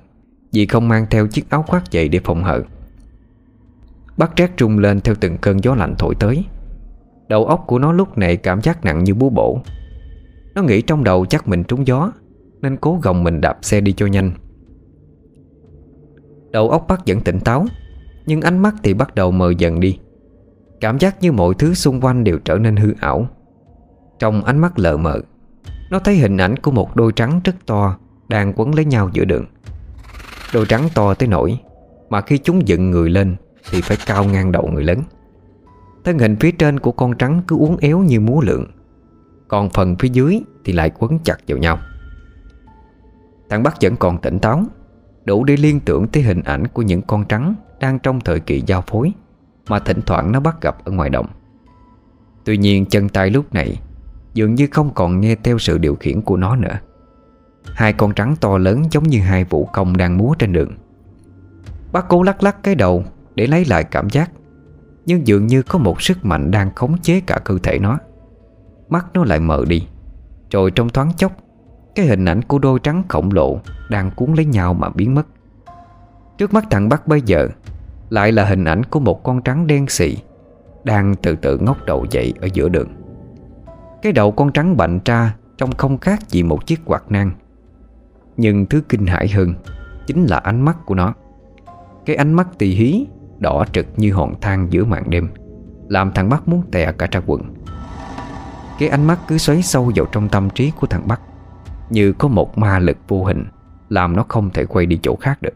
Vì 0.52 0.66
không 0.66 0.88
mang 0.88 1.06
theo 1.10 1.26
chiếc 1.26 1.50
áo 1.50 1.62
khoác 1.62 1.90
dậy 1.90 2.08
để 2.08 2.20
phòng 2.24 2.44
hờ. 2.44 2.62
Bác 4.16 4.36
rét 4.36 4.50
trung 4.56 4.78
lên 4.78 5.00
theo 5.00 5.14
từng 5.14 5.38
cơn 5.38 5.64
gió 5.64 5.74
lạnh 5.74 5.94
thổi 5.98 6.14
tới. 6.20 6.44
Đầu 7.28 7.46
óc 7.46 7.64
của 7.66 7.78
nó 7.78 7.92
lúc 7.92 8.18
này 8.18 8.36
cảm 8.36 8.62
giác 8.62 8.84
nặng 8.84 9.04
như 9.04 9.14
búa 9.14 9.30
bổ. 9.30 9.60
Nó 10.54 10.62
nghĩ 10.62 10.82
trong 10.82 11.04
đầu 11.04 11.26
chắc 11.26 11.48
mình 11.48 11.64
trúng 11.64 11.86
gió. 11.86 12.12
Nên 12.62 12.76
cố 12.76 12.98
gồng 13.02 13.24
mình 13.24 13.40
đạp 13.40 13.58
xe 13.62 13.80
đi 13.80 13.92
cho 13.92 14.06
nhanh. 14.06 14.32
Đầu 16.50 16.70
óc 16.70 16.84
bác 16.88 17.06
vẫn 17.06 17.20
tỉnh 17.20 17.40
táo, 17.40 17.66
Nhưng 18.26 18.40
ánh 18.40 18.58
mắt 18.58 18.74
thì 18.82 18.94
bắt 18.94 19.14
đầu 19.14 19.30
mờ 19.30 19.52
dần 19.58 19.80
đi. 19.80 19.98
Cảm 20.80 20.98
giác 20.98 21.16
như 21.20 21.32
mọi 21.32 21.54
thứ 21.54 21.74
xung 21.74 22.00
quanh 22.00 22.24
đều 22.24 22.38
trở 22.38 22.58
nên 22.58 22.76
hư 22.76 22.92
ảo. 23.00 23.26
Trong 24.18 24.44
ánh 24.44 24.58
mắt 24.58 24.78
lờ 24.78 24.96
mờ, 24.96 25.20
Nó 25.90 25.98
thấy 25.98 26.16
hình 26.16 26.36
ảnh 26.36 26.56
của 26.56 26.70
một 26.70 26.96
đôi 26.96 27.12
trắng 27.12 27.40
rất 27.44 27.66
to 27.66 27.98
Đang 28.28 28.52
quấn 28.56 28.74
lấy 28.74 28.84
nhau 28.84 29.10
giữa 29.12 29.24
đường. 29.24 29.44
Đôi 30.54 30.66
trắng 30.66 30.88
to 30.94 31.14
tới 31.14 31.28
nỗi 31.28 31.58
Mà 32.10 32.20
khi 32.20 32.38
chúng 32.38 32.68
dựng 32.68 32.90
người 32.90 33.10
lên 33.10 33.36
Thì 33.70 33.80
phải 33.80 33.96
cao 34.06 34.24
ngang 34.24 34.52
đầu 34.52 34.70
người 34.72 34.84
lớn. 34.84 34.98
Thân 36.04 36.18
hình 36.18 36.36
phía 36.36 36.50
trên 36.50 36.80
của 36.80 36.92
con 36.92 37.18
trắng 37.18 37.42
cứ 37.48 37.56
uốn 37.56 37.76
éo 37.80 37.98
như 37.98 38.20
múa 38.20 38.40
lượng 38.40 38.66
Còn 39.48 39.70
phần 39.70 39.96
phía 39.96 40.08
dưới 40.08 40.40
thì 40.64 40.72
lại 40.72 40.90
quấn 40.98 41.18
chặt 41.24 41.36
vào 41.48 41.58
nhau. 41.58 41.78
Thằng 43.50 43.62
Bắc 43.62 43.74
vẫn 43.82 43.96
còn 43.96 44.18
tỉnh 44.18 44.38
táo, 44.38 44.64
Đủ 45.24 45.44
để 45.44 45.56
liên 45.56 45.80
tưởng 45.80 46.08
tới 46.08 46.22
hình 46.22 46.42
ảnh 46.42 46.66
của 46.66 46.82
những 46.82 47.02
con 47.02 47.24
trắng 47.24 47.54
Đang 47.80 47.98
trong 47.98 48.20
thời 48.20 48.40
kỳ 48.40 48.62
giao 48.66 48.82
phối 48.86 49.12
Mà 49.68 49.78
thỉnh 49.78 50.00
thoảng 50.06 50.32
nó 50.32 50.40
bắt 50.40 50.60
gặp 50.60 50.84
ở 50.84 50.92
ngoài 50.92 51.10
đồng 51.10 51.26
Tuy 52.44 52.56
nhiên, 52.56 52.86
chân 52.86 53.08
tay 53.08 53.30
lúc 53.30 53.54
này 53.54 53.80
Dường 54.34 54.54
như 54.54 54.68
không 54.70 54.94
còn 54.94 55.20
nghe 55.20 55.36
theo 55.36 55.58
sự 55.58 55.78
điều 55.78 55.94
khiển 55.94 56.20
của 56.20 56.36
nó 56.36 56.56
nữa. 56.56 56.78
Hai 57.64 57.92
con 57.92 58.14
trắng 58.14 58.36
to 58.40 58.58
lớn 58.58 58.82
giống 58.90 59.04
như 59.04 59.20
hai 59.20 59.44
vũ 59.44 59.68
công 59.72 59.96
đang 59.96 60.18
múa 60.18 60.34
trên 60.38 60.52
đường. 60.52 60.72
Bác 61.92 62.08
cố 62.08 62.22
lắc 62.22 62.42
lắc 62.42 62.62
cái 62.62 62.74
đầu 62.74 63.04
Để 63.34 63.46
lấy 63.46 63.64
lại 63.64 63.84
cảm 63.84 64.10
giác, 64.10 64.30
Nhưng 65.06 65.26
dường 65.26 65.46
như 65.46 65.62
có 65.62 65.78
một 65.78 66.02
sức 66.02 66.24
mạnh 66.24 66.50
đang 66.50 66.74
khống 66.74 66.98
chế 66.98 67.20
cả 67.20 67.38
cơ 67.44 67.58
thể 67.62 67.78
nó. 67.78 67.98
Mắt 68.88 69.06
nó 69.14 69.24
lại 69.24 69.40
mờ 69.40 69.64
đi, 69.68 69.86
Rồi 70.50 70.70
trong 70.70 70.88
thoáng 70.88 71.12
chốc 71.16 71.32
cái 71.94 72.06
hình 72.06 72.24
ảnh 72.24 72.42
của 72.42 72.58
đôi 72.58 72.78
trắng 72.78 73.02
khổng 73.08 73.30
lồ 73.32 73.60
Đang 73.90 74.10
cuốn 74.10 74.34
lấy 74.34 74.44
nhau 74.44 74.74
mà 74.74 74.88
biến 74.88 75.14
mất. 75.14 75.26
Trước 76.38 76.54
mắt 76.54 76.64
thằng 76.70 76.88
Bắc 76.88 77.06
bây 77.06 77.22
giờ, 77.22 77.48
Lại 78.10 78.32
là 78.32 78.44
hình 78.44 78.64
ảnh 78.64 78.84
của 78.84 79.00
một 79.00 79.22
con 79.22 79.42
trắng 79.42 79.66
đen 79.66 79.86
xì 79.88 80.16
Đang 80.84 81.14
từ 81.22 81.36
từ 81.36 81.58
ngóc 81.58 81.76
đầu 81.86 82.06
dậy 82.10 82.34
ở 82.40 82.48
giữa 82.54 82.68
đường. 82.68 82.88
Cái 84.02 84.12
đầu 84.12 84.32
con 84.32 84.52
trắng 84.52 84.76
bạnh 84.76 85.00
ra 85.04 85.34
Trông 85.58 85.72
không 85.72 85.98
khác 85.98 86.28
gì 86.28 86.42
một 86.42 86.66
chiếc 86.66 86.80
quạt 86.84 87.02
nang. 87.08 87.30
Nhưng 88.36 88.66
thứ 88.66 88.82
kinh 88.88 89.06
hãi 89.06 89.28
hơn 89.28 89.54
Chính 90.06 90.26
là 90.26 90.36
ánh 90.36 90.60
mắt 90.60 90.76
của 90.86 90.94
nó. 90.94 91.14
Cái 92.06 92.16
ánh 92.16 92.32
mắt 92.32 92.48
tì 92.58 92.74
hí, 92.74 93.06
Đỏ 93.38 93.64
trực 93.72 93.86
như 93.96 94.12
hòn 94.12 94.40
than 94.40 94.66
giữa 94.70 94.84
màn 94.84 95.10
đêm, 95.10 95.28
Làm 95.88 96.12
thằng 96.12 96.28
Bắc 96.28 96.48
muốn 96.48 96.62
tè 96.72 96.92
cả 96.92 97.08
ra 97.10 97.20
quần. 97.26 97.54
Cái 98.78 98.88
ánh 98.88 99.06
mắt 99.06 99.18
cứ 99.28 99.38
xoáy 99.38 99.62
sâu 99.62 99.92
vào 99.96 100.06
trong 100.12 100.28
tâm 100.28 100.50
trí 100.50 100.72
của 100.80 100.86
thằng 100.86 101.08
Bắc. 101.08 101.20
Như 101.90 102.12
có 102.12 102.28
một 102.28 102.58
ma 102.58 102.78
lực 102.78 102.96
vô 103.08 103.24
hình, 103.24 103.44
Làm 103.88 104.16
nó 104.16 104.24
không 104.28 104.50
thể 104.50 104.66
quay 104.66 104.86
đi 104.86 104.98
chỗ 105.02 105.16
khác 105.16 105.42
được. 105.42 105.54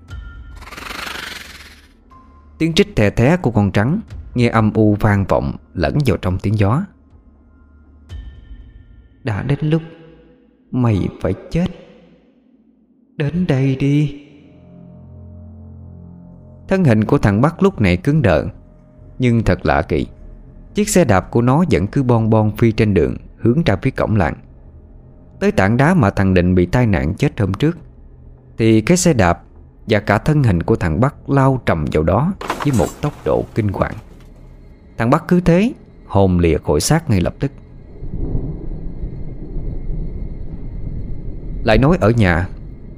Tiếng 2.59 2.73
trích 2.73 2.97
thè 2.97 3.11
thé 3.11 3.37
của 3.37 3.51
con 3.51 3.71
trắng 3.71 4.01
Nghe 4.35 4.49
âm 4.49 4.73
u 4.73 4.97
vang 5.01 5.25
vọng 5.29 5.57
lẫn 5.75 5.99
vào 6.07 6.17
trong 6.17 6.39
tiếng 6.39 6.59
gió. 6.59 6.85
Đã 9.25 9.43
đến 9.43 9.59
lúc 9.63 9.83
Mày 10.71 11.09
phải 11.21 11.35
chết. 11.51 11.67
Đến 13.17 13.47
đây 13.49 13.77
đi. 13.77 14.21
Thân 16.69 16.85
hình 16.85 17.05
của 17.05 17.19
thằng 17.19 17.41
Bắc 17.41 17.63
lúc 17.63 17.81
này 17.81 17.97
cứng 17.97 18.23
đờ, 18.23 18.45
Nhưng 19.19 19.43
thật 19.43 19.67
lạ 19.67 19.83
kỳ. 19.83 20.07
Chiếc 20.75 20.89
xe 20.89 21.05
đạp 21.05 21.31
của 21.31 21.43
nó 21.43 21.65
vẫn 21.71 21.87
cứ 21.87 22.03
bon 22.03 22.31
bon 22.31 22.57
phi 22.57 22.73
trên 22.73 22.95
đường, 22.95 23.17
Hướng 23.37 23.63
ra 23.67 23.77
phía 23.83 23.91
cổng 23.91 24.17
làng. 24.17 24.35
Tới 25.45 25.53
tảng 25.53 25.77
đá 25.77 25.95
mà 25.95 26.11
thằng 26.11 26.35
Định 26.35 26.55
bị 26.55 26.67
tai 26.67 26.87
nạn 26.87 27.15
chết 27.15 27.41
hôm 27.41 27.55
trước, 27.55 27.79
Thì 28.59 28.81
cái 28.81 28.97
xe 28.97 29.13
đạp 29.13 29.43
Và 29.87 30.01
cả 30.01 30.19
thân 30.19 30.43
hình 30.43 30.63
của 30.63 30.77
thằng 30.77 31.01
Bắc 31.01 31.31
lao 31.31 31.61
trầm 31.67 31.85
vào 31.93 32.03
đó 32.03 32.35
Với 32.65 32.73
một 32.79 32.87
tốc 33.01 33.13
độ 33.25 33.45
kinh 33.55 33.69
hoàng. 33.69 33.95
Thằng 34.99 35.11
Bắc 35.11 35.29
cứ 35.29 35.41
thế, 35.41 35.73
Hồn 36.07 36.39
lìa 36.39 36.59
khỏi 36.59 36.81
xác 36.81 37.11
ngay 37.11 37.21
lập 37.21 37.35
tức. 37.39 37.53
Lại 41.65 41.79
nói 41.79 41.99
ở 42.01 42.11
nhà, 42.11 42.49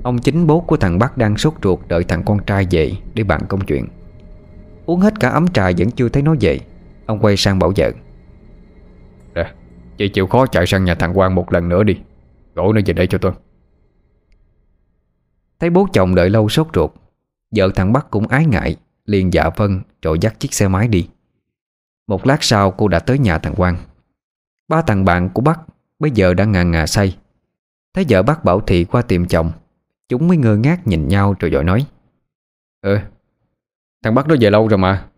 Ông 0.03 0.19
chính 0.19 0.47
bố 0.47 0.61
của 0.61 0.77
thằng 0.77 0.99
Bắc 0.99 1.19
đang 1.19 1.37
sốt 1.37 1.55
ruột 1.63 1.79
Đợi 1.89 2.05
thằng 2.05 2.23
con 2.25 2.39
trai 2.45 2.67
về 2.71 2.93
để 3.15 3.25
bàn 3.25 3.41
công 3.49 3.61
chuyện. 3.61 3.87
Uống 4.87 5.01
hết 5.01 5.21
cả 5.21 5.29
ấm 5.29 5.49
trà 5.49 5.71
vẫn 5.79 5.91
chưa 5.91 6.09
thấy 6.09 6.23
nó 6.23 6.35
về, 6.41 6.59
Ông 7.07 7.19
quay 7.19 7.37
sang 7.37 7.59
bảo 7.59 7.73
vợ. 7.77 7.91
Nè, 9.35 9.53
Chị 9.97 10.09
chịu 10.09 10.27
khó 10.27 10.47
chạy 10.47 10.67
sang 10.67 10.85
nhà 10.85 10.95
thằng 10.95 11.15
Quang 11.15 11.35
một 11.35 11.53
lần 11.53 11.69
nữa 11.69 11.83
đi. 11.83 11.97
Gọi 12.57 12.73
nó 12.73 12.81
về 12.87 12.93
đây 12.93 13.07
cho 13.07 13.19
tôi. 13.19 13.33
Thấy 15.61 15.71
bố 15.71 15.89
chồng 15.93 16.15
đợi 16.15 16.31
lâu 16.31 16.49
sốt 16.49 16.67
ruột 16.75 16.91
Vợ 17.57 17.71
thằng 17.75 17.93
Bắc 17.93 18.11
cũng 18.11 18.27
ái 18.27 18.47
ngại 18.47 18.77
Liền 19.05 19.33
dạ 19.33 19.51
vân 19.57 19.83
rồi 20.03 20.19
dắt 20.21 20.41
chiếc 20.41 20.55
xe 20.55 20.69
máy 20.69 20.89
đi. 20.89 21.09
Một 22.07 22.27
lát 22.27 22.43
sau 22.43 22.71
cô 22.71 22.89
đã 22.89 22.99
tới 22.99 23.19
nhà 23.19 23.39
thằng 23.39 23.55
Quang. 23.55 23.77
Ba 24.69 24.83
thằng 24.83 25.05
bạn 25.05 25.29
của 25.35 25.43
Bắc 25.43 25.61
Bây 25.99 26.11
giờ 26.11 26.35
đang 26.35 26.53
ngà 26.53 26.63
ngà 26.63 26.87
say. 26.87 27.19
Thấy 27.95 28.05
vợ 28.09 28.23
bác 28.23 28.45
bảo 28.45 28.61
thị 28.61 28.85
qua 28.85 29.03
tìm 29.03 29.27
chồng 29.27 29.53
Chúng 30.09 30.29
mới 30.29 30.37
ngơ 30.37 30.57
ngác 30.57 30.87
nhìn 30.87 31.09
nhau 31.09 31.35
rồi 31.39 31.51
dội 31.51 31.65
nói 31.65 31.87
Ừ 32.81 32.99
Thằng 34.03 34.15
Bắc 34.15 34.29
nó 34.29 34.35
về 34.41 34.51
lâu 34.51 34.69
rồi 34.69 34.79
mà. 34.79 35.09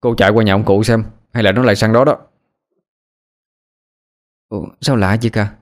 Cô 0.00 0.14
chạy 0.14 0.30
qua 0.30 0.44
nhà 0.44 0.54
ông 0.54 0.64
cụ 0.64 0.82
xem 0.82 1.04
Hay 1.32 1.42
là 1.42 1.52
nó 1.52 1.62
lại 1.62 1.76
sang 1.76 1.92
đó 1.92 2.04
đó? 2.04 2.18
Ủa, 4.48 4.66
Sao 4.80 4.96
lạ 4.96 5.16
vậy 5.22 5.30
cả 5.30 5.54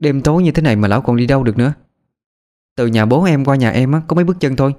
Đêm 0.00 0.22
tối 0.22 0.42
như 0.42 0.52
thế 0.52 0.62
này 0.62 0.76
mà 0.76 0.88
lão 0.88 1.02
còn 1.02 1.16
đi 1.16 1.26
đâu 1.26 1.44
được 1.44 1.58
nữa? 1.58 1.72
Từ 2.76 2.86
nhà 2.86 3.06
bố 3.06 3.24
em 3.24 3.44
qua 3.44 3.56
nhà 3.56 3.70
em 3.70 3.92
á, 3.92 4.00
có 4.08 4.16
mấy 4.16 4.24
bước 4.24 4.36
chân 4.40 4.56
thôi. 4.56 4.74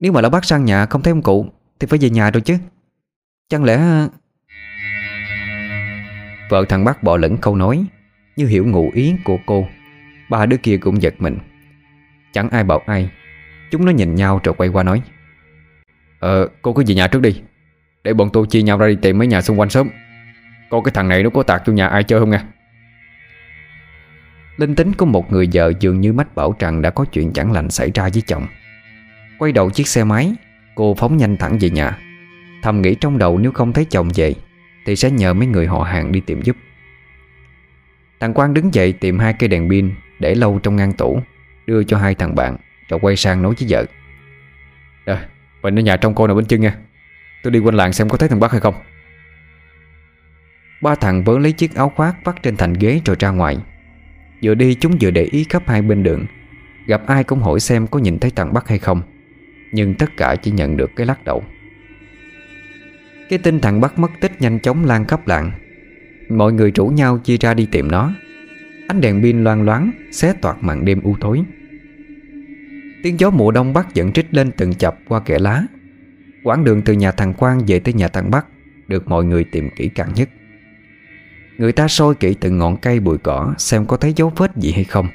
Nếu 0.00 0.12
mà 0.12 0.20
lão 0.20 0.30
bắt 0.30 0.44
sang 0.44 0.64
nhà 0.64 0.86
không 0.86 1.02
thấy 1.02 1.12
ông 1.12 1.22
cụ 1.22 1.46
Thì 1.80 1.86
phải 1.86 1.98
về 1.98 2.10
nhà 2.10 2.30
rồi 2.30 2.40
chứ. 2.40 2.58
Chẳng 3.48 3.64
lẽ 3.64 4.06
Vợ 6.50 6.64
thằng 6.68 6.84
bác 6.84 7.02
bỏ 7.02 7.16
lẫn 7.16 7.36
câu 7.36 7.56
nói 7.56 7.84
Như 8.36 8.46
hiểu 8.46 8.66
ngụ 8.66 8.90
ý 8.94 9.14
của 9.24 9.38
cô. 9.46 9.66
Ba 10.30 10.46
đứa 10.46 10.56
kia 10.56 10.76
cũng 10.76 11.02
giật 11.02 11.14
mình. 11.18 11.38
Chẳng 12.32 12.48
ai 12.50 12.64
bảo 12.64 12.82
ai. 12.86 13.10
Chúng 13.70 13.84
nó 13.84 13.92
nhìn 13.92 14.14
nhau 14.14 14.40
rồi 14.44 14.54
quay 14.58 14.68
qua 14.68 14.82
nói. 14.82 15.02
Ờ 16.20 16.48
cô 16.62 16.72
cứ 16.72 16.82
về 16.86 16.94
nhà 16.94 17.08
trước 17.08 17.22
đi. 17.22 17.42
Để 18.04 18.14
bọn 18.14 18.30
tôi 18.32 18.46
chia 18.46 18.62
nhau 18.62 18.78
ra 18.78 18.86
đi 18.88 18.96
tìm 19.02 19.18
mấy 19.18 19.26
nhà 19.26 19.42
xung 19.42 19.60
quanh 19.60 19.70
sớm. 19.70 19.88
Coi 20.70 20.80
cái 20.84 20.92
thằng 20.92 21.08
này 21.08 21.22
nó 21.22 21.30
có 21.30 21.42
tạc 21.42 21.62
vô 21.66 21.72
nhà 21.72 21.88
ai 21.88 22.04
chơi 22.04 22.20
không 22.20 22.30
nha? 22.30 22.44
Linh 24.56 24.74
tính 24.74 24.92
của 24.92 25.06
một 25.06 25.32
người 25.32 25.48
vợ 25.52 25.72
dường 25.80 26.00
như 26.00 26.12
mách 26.12 26.34
bảo 26.34 26.56
rằng 26.58 26.82
đã 26.82 26.90
có 26.90 27.04
chuyện 27.04 27.32
chẳng 27.32 27.52
lành 27.52 27.70
xảy 27.70 27.90
ra 27.94 28.08
với 28.12 28.22
chồng. 28.26 28.46
Quay 29.38 29.52
đầu 29.52 29.70
chiếc 29.70 29.88
xe 29.88 30.04
máy 30.04 30.34
Cô 30.74 30.94
phóng 30.94 31.16
nhanh 31.16 31.36
thẳng 31.36 31.58
về 31.60 31.70
nhà. 31.70 31.98
Thầm 32.62 32.82
nghĩ 32.82 32.94
trong 32.94 33.18
đầu 33.18 33.38
nếu 33.38 33.52
không 33.52 33.72
thấy 33.72 33.84
chồng 33.84 34.08
về 34.14 34.34
Thì 34.86 34.96
sẽ 34.96 35.10
nhờ 35.10 35.34
mấy 35.34 35.46
người 35.46 35.66
họ 35.66 35.82
hàng 35.82 36.12
đi 36.12 36.20
tìm 36.20 36.42
giúp. 36.42 36.56
Thằng 38.20 38.34
Quang 38.34 38.54
đứng 38.54 38.74
dậy 38.74 38.92
tìm 38.92 39.18
hai 39.18 39.32
cây 39.32 39.48
đèn 39.48 39.70
pin 39.70 39.94
Để 40.18 40.34
lâu 40.34 40.60
trong 40.62 40.76
ngăn 40.76 40.92
tủ 40.92 41.20
Đưa 41.66 41.84
cho 41.84 41.98
hai 41.98 42.14
thằng 42.14 42.34
bạn 42.34 42.56
Rồi 42.88 43.00
quay 43.02 43.16
sang 43.16 43.42
nói 43.42 43.54
với 43.58 43.68
vợ. 43.70 43.84
Rồi 45.06 45.18
mình 45.62 45.78
ở 45.78 45.82
nhà 45.82 45.96
trong 45.96 46.14
cô 46.14 46.26
nào 46.26 46.36
bên 46.36 46.44
chân 46.44 46.60
nha. 46.60 46.76
Tôi 47.42 47.50
đi 47.50 47.58
quanh 47.58 47.74
làng 47.74 47.92
xem 47.92 48.08
có 48.08 48.16
thấy 48.16 48.28
thằng 48.28 48.40
Bắc 48.40 48.52
hay 48.52 48.60
không. 48.60 48.74
Ba 50.82 50.94
thằng 50.94 51.24
vớ 51.24 51.38
lấy 51.38 51.52
chiếc 51.52 51.74
áo 51.74 51.92
khoác 51.96 52.16
vắt 52.24 52.42
trên 52.42 52.56
thành 52.56 52.72
ghế 52.72 53.00
rồi 53.04 53.16
ra 53.18 53.30
ngoài 53.30 53.58
Vừa 54.42 54.54
đi 54.54 54.74
chúng 54.74 54.96
vừa 55.00 55.10
để 55.10 55.24
ý 55.24 55.44
khắp 55.48 55.62
hai 55.66 55.82
bên 55.82 56.02
đường. 56.02 56.26
Gặp 56.86 57.06
ai 57.06 57.24
cũng 57.24 57.38
hỏi 57.38 57.60
xem 57.60 57.86
có 57.86 57.98
nhìn 57.98 58.18
thấy 58.18 58.30
thằng 58.30 58.52
Bắc 58.52 58.68
hay 58.68 58.78
không. 58.78 59.02
Nhưng 59.72 59.94
tất 59.94 60.16
cả 60.16 60.36
chỉ 60.36 60.50
nhận 60.50 60.76
được 60.76 60.90
cái 60.96 61.06
lắc 61.06 61.24
đầu. 61.24 61.42
Cái 63.28 63.38
tin 63.38 63.60
thằng 63.60 63.80
Bắc 63.80 63.98
mất 63.98 64.10
tích 64.20 64.32
nhanh 64.40 64.58
chóng 64.58 64.84
lan 64.84 65.04
khắp 65.04 65.28
làng. 65.28 65.52
Mọi 66.28 66.52
người 66.52 66.70
rủ 66.70 66.86
nhau 66.86 67.18
chia 67.18 67.36
ra 67.36 67.54
đi 67.54 67.66
tìm 67.66 67.90
nó. 67.90 68.14
Ánh 68.88 69.00
đèn 69.00 69.22
pin 69.22 69.44
loang 69.44 69.62
loáng 69.62 69.90
Xé 70.12 70.32
toạc 70.32 70.62
màn 70.62 70.84
đêm 70.84 71.00
u 71.02 71.16
tối. 71.20 71.42
Tiếng 73.02 73.20
gió 73.20 73.30
mùa 73.30 73.50
đông 73.50 73.72
bắc 73.72 73.94
dẫn 73.94 74.12
trích 74.12 74.26
lên 74.30 74.50
từng 74.56 74.74
chập 74.74 74.98
qua 75.08 75.20
kẽ 75.20 75.38
lá. 75.38 75.62
Quãng 76.42 76.64
đường 76.64 76.82
từ 76.82 76.92
nhà 76.92 77.12
thằng 77.12 77.34
Quang 77.34 77.60
về 77.66 77.80
tới 77.80 77.94
nhà 77.94 78.08
thằng 78.08 78.30
Bắc 78.30 78.46
Được 78.88 79.08
mọi 79.08 79.24
người 79.24 79.44
tìm 79.44 79.70
kỹ 79.76 79.88
càng 79.88 80.14
nhất. 80.14 80.28
Người 81.62 81.72
ta 81.72 81.88
soi 81.88 82.14
kỹ 82.14 82.34
từng 82.34 82.58
ngọn 82.58 82.76
cây 82.76 83.00
bụi 83.00 83.18
cỏ, 83.18 83.54
Xem 83.58 83.86
có 83.86 83.96
thấy 83.96 84.12
dấu 84.16 84.32
vết 84.36 84.56
gì 84.56 84.72
hay 84.72 84.84
không. 84.84 85.08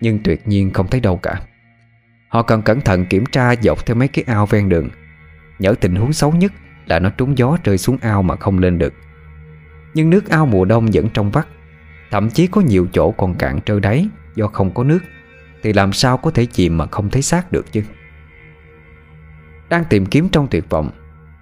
Nhưng 0.00 0.18
tuyệt 0.22 0.48
nhiên 0.48 0.72
không 0.72 0.88
thấy 0.88 1.00
đâu 1.00 1.16
cả. 1.16 1.40
Họ 2.28 2.42
cần 2.42 2.62
cẩn 2.62 2.80
thận 2.80 3.06
kiểm 3.06 3.26
tra 3.26 3.54
dọc 3.62 3.86
theo 3.86 3.96
mấy 3.96 4.08
cái 4.08 4.24
ao 4.26 4.46
ven 4.46 4.68
đường. 4.68 4.88
Nhỡ 5.58 5.74
tình 5.80 5.94
huống 5.94 6.12
xấu 6.12 6.32
nhất 6.32 6.52
Là 6.86 6.98
nó 6.98 7.10
trúng 7.10 7.38
gió 7.38 7.56
rơi 7.64 7.78
xuống 7.78 7.96
ao 8.00 8.22
mà 8.22 8.36
không 8.36 8.58
lên 8.58 8.78
được. 8.78 8.94
Nhưng 9.94 10.10
nước 10.10 10.28
ao 10.28 10.46
mùa 10.46 10.64
đông 10.64 10.90
vẫn 10.92 11.08
trong 11.14 11.30
vắt. 11.30 11.46
Thậm 12.10 12.30
chí 12.30 12.46
có 12.46 12.60
nhiều 12.60 12.86
chỗ 12.92 13.10
còn 13.10 13.34
cạn 13.34 13.60
trơ 13.60 13.80
đáy 13.80 14.08
Do 14.34 14.46
không 14.46 14.74
có 14.74 14.84
nước. 14.84 15.00
Thì 15.62 15.72
làm 15.72 15.92
sao 15.92 16.16
có 16.16 16.30
thể 16.30 16.46
chìm 16.46 16.78
mà 16.78 16.86
không 16.86 17.10
thấy 17.10 17.22
xác 17.22 17.52
được 17.52 17.72
chứ? 17.72 17.82
Đang 19.68 19.84
tìm 19.84 20.06
kiếm 20.06 20.28
trong 20.28 20.46
tuyệt 20.50 20.70
vọng, 20.70 20.90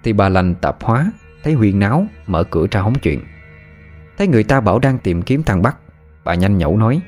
Thì 0.03 0.13
bà 0.13 0.29
lành 0.29 0.55
tạp 0.55 0.83
hóa, 0.83 1.11
Thấy 1.43 1.53
huyền 1.53 1.79
náo, 1.79 2.07
mở 2.27 2.43
cửa 2.43 2.67
ra 2.71 2.81
hóng 2.81 2.95
chuyện. 2.99 3.19
Thấy 4.19 4.27
người 4.27 4.43
ta 4.43 4.61
bảo 4.61 4.79
đang 4.79 4.99
tìm 4.99 5.21
kiếm 5.21 5.43
thằng 5.43 5.61
Bắc 5.61 5.77
Bà 6.23 6.35
nhanh 6.35 6.57
nhẩu 6.57 6.77
nói 6.77 7.01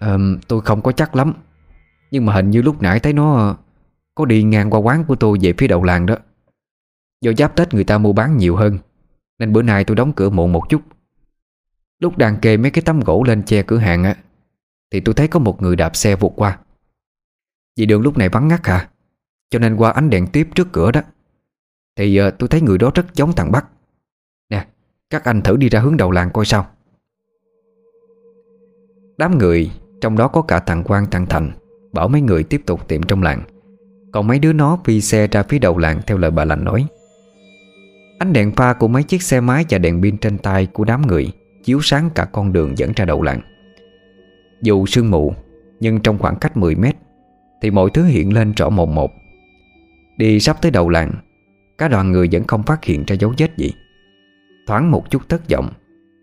um, 0.00 0.38
Tôi 0.48 0.60
không 0.60 0.82
có 0.82 0.92
chắc 0.92 1.16
lắm 1.16 1.34
Nhưng 2.10 2.26
mà 2.26 2.34
hình 2.34 2.50
như 2.50 2.62
lúc 2.62 2.82
nãy 2.82 3.00
thấy 3.00 3.12
nó 3.12 3.36
ờ, 3.36 3.56
Có 4.14 4.24
đi 4.24 4.42
ngang 4.42 4.70
qua 4.70 4.80
quán 4.80 5.04
của 5.04 5.16
tôi 5.16 5.38
về 5.40 5.54
phía 5.58 5.66
đầu 5.66 5.84
làng 5.84 6.06
đó. 6.06 6.16
Do 7.20 7.32
giáp 7.38 7.56
Tết 7.56 7.74
người 7.74 7.84
ta 7.84 7.98
mua 7.98 8.12
bán 8.12 8.36
nhiều 8.36 8.56
hơn 8.56 8.78
Nên 9.38 9.52
bữa 9.52 9.62
nay 9.62 9.84
tôi 9.84 9.96
đóng 9.96 10.12
cửa 10.12 10.30
muộn 10.30 10.52
một 10.52 10.68
chút. 10.68 10.82
Lúc 11.98 12.18
đang 12.18 12.36
kê 12.40 12.56
mấy 12.56 12.70
cái 12.70 12.82
tấm 12.82 13.00
gỗ 13.00 13.22
lên 13.22 13.42
che 13.42 13.62
cửa 13.62 13.78
hàng 13.78 14.04
á 14.04 14.16
Thì 14.90 15.00
tôi 15.00 15.14
thấy 15.14 15.28
có 15.28 15.38
một 15.38 15.62
người 15.62 15.76
đạp 15.76 15.96
xe 15.96 16.16
vụt 16.16 16.32
qua. 16.36 16.58
Vì 17.76 17.86
đường 17.86 18.02
lúc 18.02 18.18
này 18.18 18.28
vắng 18.28 18.48
ngắt 18.48 18.66
hả? 18.66 18.88
Cho 19.50 19.58
nên 19.58 19.76
qua 19.76 19.90
ánh 19.90 20.10
đèn 20.10 20.26
tiếp 20.26 20.48
trước 20.54 20.68
cửa 20.72 20.90
đó 20.90 21.00
Thì 21.96 22.20
uh, 22.20 22.34
tôi 22.38 22.48
thấy 22.48 22.60
người 22.60 22.78
đó 22.78 22.90
rất 22.94 23.14
giống 23.14 23.32
thằng 23.32 23.52
Bắc. 23.52 23.66
Nè 24.48 24.66
các 25.12 25.24
anh 25.24 25.42
thử 25.42 25.56
đi 25.56 25.68
ra 25.68 25.80
hướng 25.80 25.96
đầu 25.96 26.10
làng 26.10 26.30
coi 26.30 26.44
sao. 26.44 26.66
Đám 29.18 29.38
người, 29.38 29.70
Trong 30.00 30.16
đó 30.16 30.28
có 30.28 30.42
cả 30.42 30.58
thằng 30.58 30.84
Quang, 30.84 31.10
thằng 31.10 31.26
Thành, 31.26 31.52
Bảo 31.92 32.08
mấy 32.08 32.20
người 32.20 32.44
tiếp 32.44 32.62
tục 32.66 32.88
tìm 32.88 33.02
trong 33.02 33.22
làng. 33.22 33.42
Còn 34.12 34.26
mấy 34.26 34.38
đứa 34.38 34.52
nó 34.52 34.78
phi 34.84 35.00
xe 35.00 35.26
ra 35.26 35.42
phía 35.42 35.58
đầu 35.58 35.78
làng 35.78 36.00
Theo 36.06 36.18
lời 36.18 36.30
bà 36.30 36.44
lành 36.44 36.64
nói. 36.64 36.86
Ánh 38.18 38.32
đèn 38.32 38.52
pha 38.52 38.72
của 38.72 38.88
mấy 38.88 39.02
chiếc 39.02 39.22
xe 39.22 39.40
máy 39.40 39.64
và 39.70 39.78
đèn 39.78 40.02
pin 40.02 40.18
trên 40.18 40.38
tay 40.38 40.66
của 40.66 40.84
đám 40.84 41.06
người 41.06 41.32
Chiếu 41.64 41.80
sáng 41.82 42.10
cả 42.14 42.24
con 42.24 42.52
đường 42.52 42.78
dẫn 42.78 42.92
ra 42.96 43.04
đầu 43.04 43.22
làng. 43.22 43.40
Dù 44.62 44.86
sương 44.86 45.10
mù, 45.10 45.34
Nhưng 45.80 46.00
trong 46.00 46.18
khoảng 46.18 46.36
cách 46.36 46.56
10 46.56 46.74
mét 46.74 46.96
Thì 47.62 47.70
mọi 47.70 47.90
thứ 47.94 48.04
hiện 48.04 48.32
lên 48.32 48.52
rõ 48.52 48.68
mồn 48.68 48.94
một. 48.94 49.10
Đi 50.16 50.40
sắp 50.40 50.62
tới 50.62 50.70
đầu 50.70 50.88
làng, 50.88 51.12
Cả 51.78 51.88
đoàn 51.88 52.12
người 52.12 52.28
vẫn 52.32 52.44
không 52.44 52.62
phát 52.62 52.84
hiện 52.84 53.04
ra 53.06 53.16
dấu 53.20 53.34
vết 53.38 53.56
gì. 53.56 53.72
Thoáng 54.66 54.90
một 54.90 55.10
chút 55.10 55.28
thất 55.28 55.50
vọng. 55.50 55.68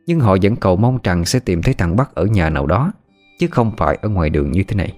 Nhưng 0.05 0.19
họ 0.19 0.37
vẫn 0.41 0.55
cầu 0.55 0.75
mong 0.75 0.99
rằng 1.03 1.25
sẽ 1.25 1.39
tìm 1.39 1.61
thấy 1.61 1.73
thằng 1.73 1.95
Bắc 1.95 2.15
ở 2.15 2.25
nhà 2.25 2.49
nào 2.49 2.65
đó, 2.65 2.91
Chứ 3.39 3.47
không 3.51 3.71
phải 3.77 3.97
ở 4.01 4.09
ngoài 4.09 4.29
đường 4.29 4.51
như 4.51 4.63
thế 4.63 4.75
này. 4.75 4.93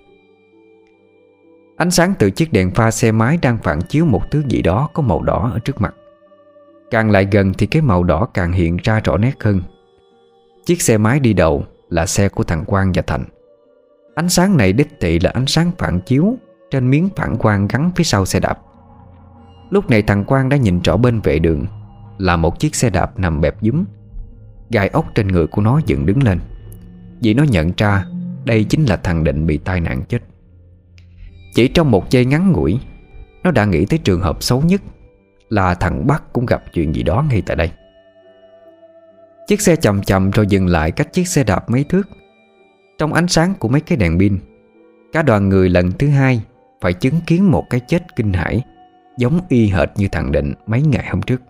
Ánh 1.77 1.91
sáng 1.91 2.13
từ 2.19 2.29
chiếc 2.29 2.53
đèn 2.53 2.71
pha 2.71 2.91
xe 2.91 3.11
máy 3.11 3.37
đang 3.41 3.57
phản 3.57 3.81
chiếu 3.81 4.05
một 4.05 4.31
thứ 4.31 4.43
gì 4.47 4.61
đó 4.61 4.89
có 4.93 5.03
màu 5.03 5.21
đỏ 5.21 5.51
ở 5.53 5.59
trước 5.59 5.81
mặt. 5.81 5.95
Càng 6.91 7.11
lại 7.11 7.27
gần 7.31 7.53
thì 7.57 7.67
cái 7.67 7.81
màu 7.81 8.03
đỏ 8.03 8.27
càng 8.33 8.51
hiện 8.51 8.77
ra 8.83 8.99
rõ 8.99 9.17
nét 9.17 9.43
hơn. 9.43 9.61
Chiếc 10.65 10.81
xe 10.81 10.97
máy 10.97 11.19
đi 11.19 11.33
đầu 11.33 11.65
là 11.89 12.05
xe 12.05 12.29
của 12.29 12.43
thằng 12.43 12.65
Quang 12.65 12.91
và 12.95 13.01
Thành. 13.07 13.23
Ánh 14.15 14.29
sáng 14.29 14.57
này 14.57 14.73
đích 14.73 14.87
thị 14.99 15.19
là 15.19 15.29
ánh 15.29 15.47
sáng 15.47 15.71
phản 15.77 15.99
chiếu 16.01 16.37
Trên 16.71 16.89
miếng 16.89 17.09
phản 17.15 17.37
quang 17.37 17.67
gắn 17.67 17.91
phía 17.95 18.03
sau 18.03 18.25
xe 18.25 18.39
đạp. 18.39 18.59
Lúc 19.69 19.89
này 19.89 20.01
thằng 20.01 20.23
Quang 20.23 20.49
đã 20.49 20.57
nhìn 20.57 20.81
rõ 20.81 20.97
bên 20.97 21.19
vệ 21.19 21.39
đường 21.39 21.65
là 22.21 22.35
một 22.35 22.59
chiếc 22.59 22.75
xe 22.75 22.89
đạp 22.89 23.19
nằm 23.19 23.41
bẹp 23.41 23.55
dúm. 23.61 23.83
Gai 24.69 24.87
ốc 24.87 25.05
trên 25.15 25.27
người 25.27 25.47
của 25.47 25.61
nó 25.61 25.81
dựng 25.85 26.05
đứng 26.05 26.23
lên. 26.23 26.39
Vì 27.21 27.33
nó 27.33 27.43
nhận 27.43 27.71
ra 27.77 28.05
Đây 28.45 28.63
chính 28.63 28.85
là 28.85 28.97
thằng 28.97 29.23
Định 29.23 29.47
bị 29.47 29.57
tai 29.57 29.79
nạn 29.79 30.03
chết. 30.09 30.19
Chỉ 31.55 31.67
trong 31.67 31.91
một 31.91 32.09
giây 32.09 32.25
ngắn 32.25 32.51
ngủi, 32.51 32.79
Nó 33.43 33.51
đã 33.51 33.65
nghĩ 33.65 33.85
tới 33.85 33.99
trường 33.99 34.21
hợp 34.21 34.43
xấu 34.43 34.61
nhất 34.61 34.81
Là 35.49 35.75
thằng 35.75 36.07
Bắc 36.07 36.33
cũng 36.33 36.45
gặp 36.45 36.63
chuyện 36.73 36.95
gì 36.95 37.03
đó 37.03 37.25
ngay 37.29 37.43
tại 37.45 37.55
đây. 37.55 37.71
Chiếc 39.47 39.61
xe 39.61 39.75
chậm 39.75 40.01
chậm 40.01 40.31
rồi 40.31 40.47
dừng 40.47 40.67
lại 40.67 40.91
cách 40.91 41.13
chiếc 41.13 41.27
xe 41.27 41.43
đạp 41.43 41.69
mấy 41.69 41.83
thước. 41.83 42.09
Trong 42.97 43.13
ánh 43.13 43.27
sáng 43.27 43.53
của 43.59 43.67
mấy 43.67 43.81
cái 43.81 43.97
đèn 43.97 44.19
pin, 44.19 44.39
Cả 45.13 45.21
đoàn 45.21 45.49
người 45.49 45.69
lần 45.69 45.91
thứ 45.91 46.07
hai 46.07 46.41
Phải 46.81 46.93
chứng 46.93 47.21
kiến 47.27 47.51
một 47.51 47.69
cái 47.69 47.79
chết 47.79 48.15
kinh 48.15 48.33
hãi 48.33 48.61
Giống 49.17 49.39
y 49.49 49.67
hệt 49.67 49.89
như 49.95 50.07
thằng 50.07 50.31
Định 50.31 50.53
mấy 50.67 50.81
ngày 50.81 51.05
hôm 51.09 51.21
trước. 51.21 51.41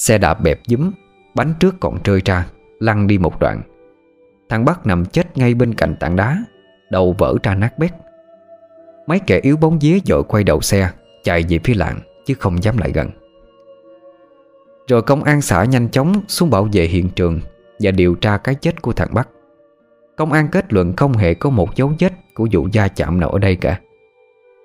Xe 0.00 0.18
đạp 0.18 0.40
bẹp 0.40 0.60
dúm, 0.66 0.90
Bánh 1.34 1.54
trước 1.60 1.74
còn 1.80 2.02
trơi 2.02 2.20
ra, 2.24 2.46
Lăn 2.78 3.06
đi 3.06 3.18
một 3.18 3.40
đoạn. 3.40 3.62
Thằng 4.48 4.64
Bắc 4.64 4.86
nằm 4.86 5.04
chết 5.06 5.38
ngay 5.38 5.54
bên 5.54 5.74
cạnh 5.74 5.96
tảng 6.00 6.16
đá, 6.16 6.44
Đầu 6.90 7.14
vỡ 7.18 7.34
ra 7.42 7.54
nát 7.54 7.78
bét. 7.78 7.92
Mấy 9.06 9.20
kẻ 9.26 9.40
yếu 9.42 9.56
bóng 9.56 9.78
vía 9.78 9.98
dội 10.04 10.22
quay 10.22 10.44
đầu 10.44 10.60
xe, 10.60 10.90
Chạy 11.22 11.44
về 11.48 11.58
phía 11.64 11.74
làng, 11.74 12.00
Chứ 12.26 12.34
không 12.34 12.62
dám 12.62 12.78
lại 12.78 12.92
gần. 12.92 13.10
Rồi 14.88 15.02
công 15.02 15.24
an 15.24 15.40
xã 15.40 15.64
nhanh 15.64 15.88
chóng 15.88 16.12
xuống 16.28 16.50
bảo 16.50 16.68
vệ 16.72 16.84
hiện 16.84 17.08
trường 17.08 17.40
Và 17.80 17.90
điều 17.90 18.14
tra 18.14 18.36
cái 18.36 18.54
chết 18.54 18.82
của 18.82 18.92
thằng 18.92 19.14
Bắc. 19.14 19.28
Công 20.16 20.32
an 20.32 20.48
kết 20.48 20.72
luận 20.72 20.96
không 20.96 21.12
hề 21.12 21.34
có 21.34 21.50
một 21.50 21.76
dấu 21.76 21.92
vết 21.98 22.12
Của 22.34 22.48
vụ 22.52 22.68
gia 22.72 22.88
chạm 22.88 23.20
nào 23.20 23.30
ở 23.30 23.38
đây 23.38 23.56
cả. 23.56 23.80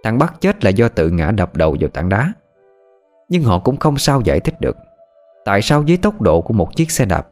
Thằng 0.04 0.18
Bắc 0.18 0.42
chết 0.42 0.66
là 0.66 0.70
do 0.70 0.90
tự 0.90 1.10
ngã 1.10 1.32
đập 1.32 1.56
đầu 1.56 1.78
vào 1.80 1.90
tảng 1.90 2.10
đá. 2.10 2.34
Nhưng 3.30 3.44
họ 3.44 3.60
cũng 3.60 3.78
không 3.78 3.98
sao 3.98 4.22
giải 4.22 4.40
thích 4.40 4.62
được. 4.62 4.78
Tại 5.46 5.62
sao 5.62 5.84
với 5.88 5.98
tốc 5.98 6.22
độ 6.22 6.42
của 6.42 6.54
một 6.54 6.76
chiếc 6.76 6.92
xe 6.92 7.06
đạp 7.06 7.28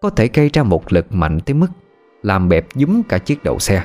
Có 0.00 0.10
thể 0.10 0.28
gây 0.34 0.50
ra 0.52 0.62
một 0.62 0.92
lực 0.92 1.06
mạnh 1.12 1.40
tới 1.40 1.54
mức 1.54 1.68
Làm 2.22 2.48
bẹp 2.48 2.66
dúm 2.74 3.02
cả 3.08 3.18
chiếc 3.18 3.44
đầu 3.44 3.58
xe? 3.58 3.82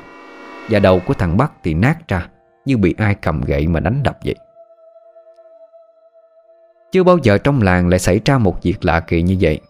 Và 0.70 0.78
đầu 0.78 1.00
của 1.06 1.14
thằng 1.14 1.36
Bắc 1.36 1.52
thì 1.64 1.74
nát 1.74 2.08
ra 2.08 2.28
Như 2.64 2.76
bị 2.76 2.94
ai 2.98 3.14
cầm 3.14 3.40
gậy 3.40 3.66
mà 3.66 3.80
đánh 3.80 4.02
đập 4.02 4.18
vậy? 4.24 4.34
Chưa 6.92 7.02
bao 7.02 7.18
giờ 7.22 7.38
trong 7.38 7.62
làng 7.62 7.88
lại 7.88 7.98
xảy 7.98 8.20
ra 8.24 8.38
một 8.38 8.62
việc 8.62 8.84
lạ 8.84 9.00
kỳ 9.00 9.22
như 9.22 9.36
vậy. 9.40 9.60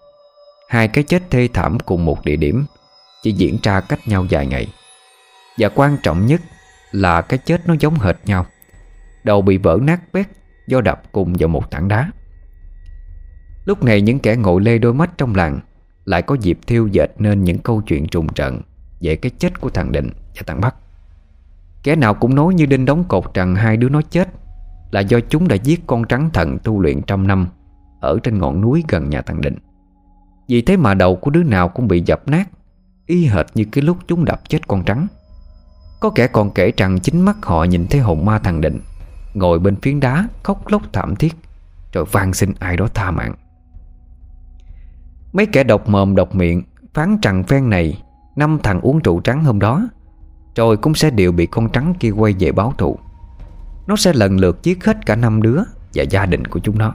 Hai 0.68 0.88
cái 0.88 1.04
chết 1.04 1.22
thê 1.30 1.48
thảm 1.52 1.78
cùng 1.78 2.04
một 2.04 2.24
địa 2.24 2.36
điểm 2.36 2.64
Chỉ 3.22 3.32
diễn 3.32 3.58
ra 3.62 3.80
cách 3.80 4.00
nhau 4.06 4.26
vài 4.30 4.46
ngày. 4.46 4.66
Và 5.58 5.68
quan 5.68 5.96
trọng 6.02 6.26
nhất 6.26 6.40
là 6.92 7.22
cái 7.22 7.38
chết 7.38 7.68
nó 7.68 7.74
giống 7.80 7.94
hệt 7.94 8.16
nhau. 8.24 8.46
Đầu 9.24 9.42
bị 9.42 9.58
vỡ 9.58 9.78
nát 9.82 10.00
bét, 10.12 10.26
Do 10.66 10.80
đập 10.80 11.02
cùng 11.12 11.32
vào 11.38 11.48
một 11.48 11.70
tảng 11.70 11.88
đá. 11.88 12.10
Lúc 13.64 13.82
này 13.82 14.00
những 14.00 14.18
kẻ 14.18 14.36
ngồi 14.36 14.60
lê 14.60 14.78
đôi 14.78 14.94
mắt 14.94 15.10
trong 15.18 15.34
làng 15.34 15.60
Lại 16.04 16.22
có 16.22 16.36
dịp 16.40 16.58
thiêu 16.66 16.86
dệt 16.86 17.10
nên 17.18 17.44
những 17.44 17.58
câu 17.58 17.80
chuyện 17.80 18.06
trùng 18.06 18.28
trận 18.28 18.60
Về 19.00 19.16
cái 19.16 19.30
chết 19.38 19.60
của 19.60 19.70
thằng 19.70 19.92
Định 19.92 20.10
và 20.36 20.42
thằng 20.46 20.60
Bắc. 20.60 20.74
Kẻ 21.82 21.96
nào 21.96 22.14
cũng 22.14 22.34
nói 22.34 22.54
như 22.54 22.66
đinh 22.66 22.84
đóng 22.84 23.04
cột 23.04 23.34
rằng 23.34 23.54
hai 23.54 23.76
đứa 23.76 23.88
nó 23.88 24.02
chết 24.02 24.28
Là 24.90 25.00
do 25.00 25.20
chúng 25.28 25.48
đã 25.48 25.56
giết 25.56 25.80
con 25.86 26.04
trắng 26.04 26.30
thần 26.32 26.58
tu 26.58 26.80
luyện 26.80 27.02
trăm 27.02 27.26
năm 27.26 27.48
Ở 28.00 28.18
trên 28.22 28.38
ngọn 28.38 28.60
núi 28.60 28.84
gần 28.88 29.10
nhà 29.10 29.22
thằng 29.22 29.40
Định. 29.40 29.56
Vì 30.48 30.62
thế 30.62 30.76
mà 30.76 30.94
đầu 30.94 31.16
của 31.16 31.30
đứa 31.30 31.42
nào 31.42 31.68
cũng 31.68 31.88
bị 31.88 32.02
dập 32.06 32.28
nát, 32.28 32.48
Y 33.06 33.26
hệt 33.26 33.46
như 33.54 33.64
cái 33.72 33.84
lúc 33.84 33.96
chúng 34.06 34.24
đập 34.24 34.48
chết 34.48 34.68
con 34.68 34.84
trắng. 34.84 35.06
Có 36.00 36.10
kẻ 36.10 36.26
còn 36.26 36.50
kể 36.50 36.72
rằng 36.76 37.00
chính 37.00 37.20
mắt 37.20 37.36
họ 37.42 37.64
nhìn 37.64 37.86
thấy 37.86 38.00
hồn 38.00 38.24
ma 38.24 38.38
thằng 38.38 38.60
Định 38.60 38.80
Ngồi 39.34 39.58
bên 39.58 39.76
phiến 39.76 40.00
đá 40.00 40.28
khóc 40.42 40.68
lóc 40.68 40.82
thảm 40.92 41.16
thiết, 41.16 41.34
Rồi 41.92 42.04
van 42.12 42.34
xin 42.34 42.52
ai 42.58 42.76
đó 42.76 42.88
tha 42.94 43.10
mạng. 43.10 43.34
Mấy 45.34 45.46
kẻ 45.46 45.64
độc 45.64 45.88
mồm 45.88 46.14
độc 46.14 46.34
miệng 46.34 46.62
Phán 46.94 47.18
rằng 47.22 47.44
phen 47.44 47.70
này 47.70 48.02
Năm 48.36 48.58
thằng 48.62 48.80
uống 48.80 48.98
rượu 48.98 49.20
trắng 49.20 49.44
hôm 49.44 49.58
đó, 49.58 49.88
Rồi 50.56 50.76
cũng 50.76 50.94
sẽ 50.94 51.10
đều 51.10 51.32
bị 51.32 51.46
con 51.46 51.68
trắng 51.68 51.94
kia 52.00 52.10
quay 52.10 52.34
về 52.38 52.52
báo 52.52 52.72
thù. 52.78 52.98
Nó 53.86 53.96
sẽ 53.96 54.12
lần 54.12 54.40
lượt 54.40 54.62
giết 54.62 54.84
hết 54.84 55.06
cả 55.06 55.16
năm 55.16 55.42
đứa 55.42 55.58
Và 55.94 56.02
gia 56.02 56.26
đình 56.26 56.44
của 56.44 56.60
chúng 56.60 56.78
nó. 56.78 56.94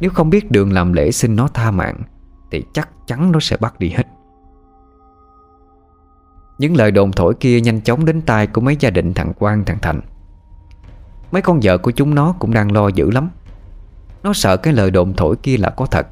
Nếu 0.00 0.10
không 0.10 0.30
biết 0.30 0.50
đường 0.50 0.72
làm 0.72 0.92
lễ 0.92 1.10
xin 1.10 1.36
nó 1.36 1.48
tha 1.48 1.70
mạng, 1.70 2.02
Thì 2.50 2.64
chắc 2.72 2.88
chắn 3.06 3.32
nó 3.32 3.40
sẽ 3.40 3.56
bắt 3.56 3.78
đi 3.78 3.90
hết. 3.90 4.06
Những 6.58 6.76
lời 6.76 6.90
đồn 6.90 7.12
thổi 7.12 7.34
kia 7.34 7.60
nhanh 7.60 7.80
chóng 7.80 8.04
đến 8.04 8.20
tai 8.20 8.46
Của 8.46 8.60
mấy 8.60 8.76
gia 8.80 8.90
đình 8.90 9.14
thằng 9.14 9.32
Quang, 9.32 9.64
thằng 9.64 9.78
Thành. 9.82 10.00
Mấy 11.32 11.42
con 11.42 11.60
vợ 11.62 11.78
của 11.78 11.90
chúng 11.90 12.14
nó 12.14 12.34
cũng 12.38 12.54
đang 12.54 12.72
lo 12.72 12.88
dữ 12.88 13.10
lắm. 13.10 13.30
Nó 14.22 14.32
sợ 14.32 14.56
cái 14.56 14.72
lời 14.72 14.90
đồn 14.90 15.14
thổi 15.14 15.36
kia 15.36 15.56
là 15.56 15.70
có 15.70 15.86
thật 15.86 16.06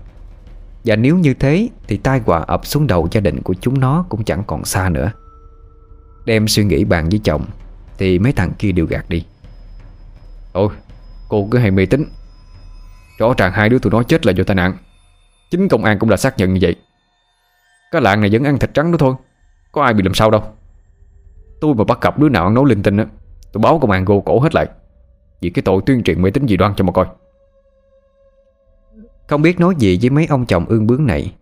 và 0.85 0.97
nếu 0.97 1.18
như 1.18 1.35
thế, 1.35 1.68
Thì 1.89 1.97
tai 1.97 2.20
họa 2.26 2.41
ập 2.41 2.66
xuống 2.66 2.87
đầu 2.87 3.09
gia 3.11 3.20
đình 3.20 3.43
của 3.43 3.55
chúng 3.61 3.80
nó 3.80 4.05
Cũng 4.09 4.24
chẳng 4.24 4.45
còn 4.47 4.64
xa 4.64 4.89
nữa. 4.89 5.12
Đem 6.24 6.49
suy 6.49 6.64
nghĩ 6.64 6.85
bàn 6.85 7.09
với 7.09 7.20
chồng, 7.24 7.45
Thì 7.99 8.18
mấy 8.18 8.33
thằng 8.33 8.53
kia 8.59 8.72
đều 8.72 8.87
gạt 8.87 9.05
đi. 9.09 9.24
Ôi, 10.53 10.68
cô 11.28 11.49
cứ 11.51 11.59
hay 11.59 11.70
mê 11.70 11.87
tính 11.87 12.05
Rõ 13.18 13.35
ràng 13.39 13.53
hai 13.53 13.68
đứa 13.68 13.78
tụi 13.78 13.91
nó 13.91 14.03
chết 14.03 14.26
là 14.26 14.33
do 14.33 14.45
tai 14.45 14.55
nạn. 14.55 14.76
Chính 15.51 15.68
công 15.68 15.85
an 15.85 15.99
cũng 15.99 16.11
là 16.11 16.16
xác 16.16 16.39
nhận 16.39 16.55
như 16.55 16.59
vậy. 16.62 16.76
Cái 17.91 18.03
làng 18.03 18.20
này 18.20 18.30
vẫn 18.33 18.45
ăn 18.45 18.59
thịt 18.59 18.74
trắng 18.74 18.93
đó 18.93 18.97
thôi. 18.99 19.14
Có 19.72 19.83
ai 19.83 19.95
bị 19.95 20.03
làm 20.03 20.14
sao 20.14 20.30
đâu. 20.30 20.43
Tôi 21.61 21.74
mà 21.74 21.85
bắt 21.85 22.01
gặp 22.01 22.18
đứa 22.18 22.28
nào 22.28 22.45
ăn 22.45 22.55
nấu 22.55 22.64
linh 22.64 22.83
tinh 22.83 22.97
á, 22.97 23.07
Tôi 23.53 23.61
báo 23.61 23.78
công 23.78 23.91
an 23.91 24.05
gô 24.05 24.20
cổ 24.20 24.41
hết 24.41 24.55
lại. 24.55 24.66
Vì 25.41 25.51
cái 25.51 25.62
tội 25.62 25.83
tuyên 25.87 26.03
truyền 26.03 26.22
mê 26.22 26.30
tính 26.30 26.47
dị 26.49 26.57
đoan 26.57 26.74
cho 26.76 26.85
mà 26.85 26.93
coi 26.93 27.07
không 29.33 29.43
biết 29.43 29.61
nói 29.61 29.74
gì 29.78 29.99
với 30.01 30.11
mấy 30.11 30.26
ông 30.26 30.47
chồng 30.47 30.64
ương 30.68 30.87
bướng 30.87 31.07
này. 31.07 31.35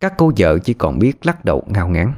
Các 0.00 0.14
cô 0.18 0.32
vợ 0.36 0.58
chỉ 0.58 0.74
còn 0.74 0.98
biết 0.98 1.26
lắc 1.26 1.44
đầu 1.44 1.62
ngao 1.66 1.88
ngán. 1.88 2.12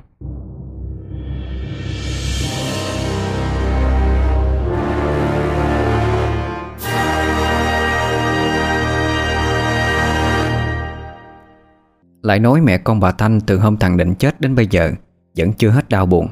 Lại 12.23 12.39
nói 12.39 12.61
mẹ 12.61 12.79
con 12.79 13.01
bà 13.01 13.12
Thanh 13.12 13.41
từ 13.41 13.59
hôm 13.59 13.77
thằng 13.77 13.97
Định 13.97 14.14
chết 14.14 14.41
đến 14.41 14.55
bây 14.55 14.66
giờ, 14.66 14.93
Vẫn 15.37 15.53
chưa 15.53 15.70
hết 15.70 15.89
đau 15.89 16.07
buồn. 16.07 16.29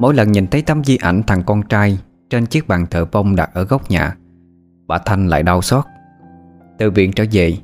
Mỗi 0.00 0.14
lần 0.14 0.32
nhìn 0.32 0.46
thấy 0.46 0.62
tấm 0.62 0.84
di 0.84 0.96
ảnh 0.96 1.22
thằng 1.26 1.42
con 1.46 1.62
trai 1.62 1.98
Trên 2.30 2.46
chiếc 2.46 2.68
bàn 2.68 2.86
thờ 2.90 3.04
bông 3.12 3.36
đặt 3.36 3.50
ở 3.54 3.64
góc 3.64 3.90
nhà, 3.90 4.16
Bà 4.86 4.98
Thanh 4.98 5.28
lại 5.28 5.42
đau 5.42 5.62
xót 5.62 5.84
từ 6.78 6.90
viện 6.90 7.12
trở 7.12 7.24
về, 7.32 7.56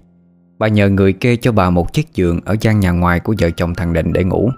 Bà 0.60 0.68
nhờ 0.68 0.88
người 0.88 1.12
kê 1.12 1.36
cho 1.36 1.52
bà 1.52 1.70
một 1.70 1.92
chiếc 1.92 2.14
giường 2.14 2.40
Ở 2.44 2.56
gian 2.60 2.80
nhà 2.80 2.90
ngoài 2.90 3.20
của 3.20 3.34
vợ 3.38 3.50
chồng 3.50 3.74
thằng 3.74 3.92
Định 3.92 4.12
để 4.12 4.24
ngủ. 4.24 4.50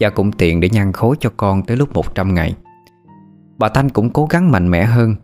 Và 0.00 0.10
cũng 0.10 0.32
tiện 0.32 0.60
để 0.60 0.70
nhăn 0.70 0.92
khối 0.92 1.16
cho 1.20 1.30
con 1.36 1.62
Tới 1.62 1.76
lúc 1.76 1.94
100 1.94 2.34
ngày. 2.34 2.56
Bà 3.58 3.68
Thanh 3.68 3.90
cũng 3.90 4.10
cố 4.10 4.26
gắng 4.30 4.50
mạnh 4.50 4.70
mẽ 4.70 4.84
hơn, 4.84 5.14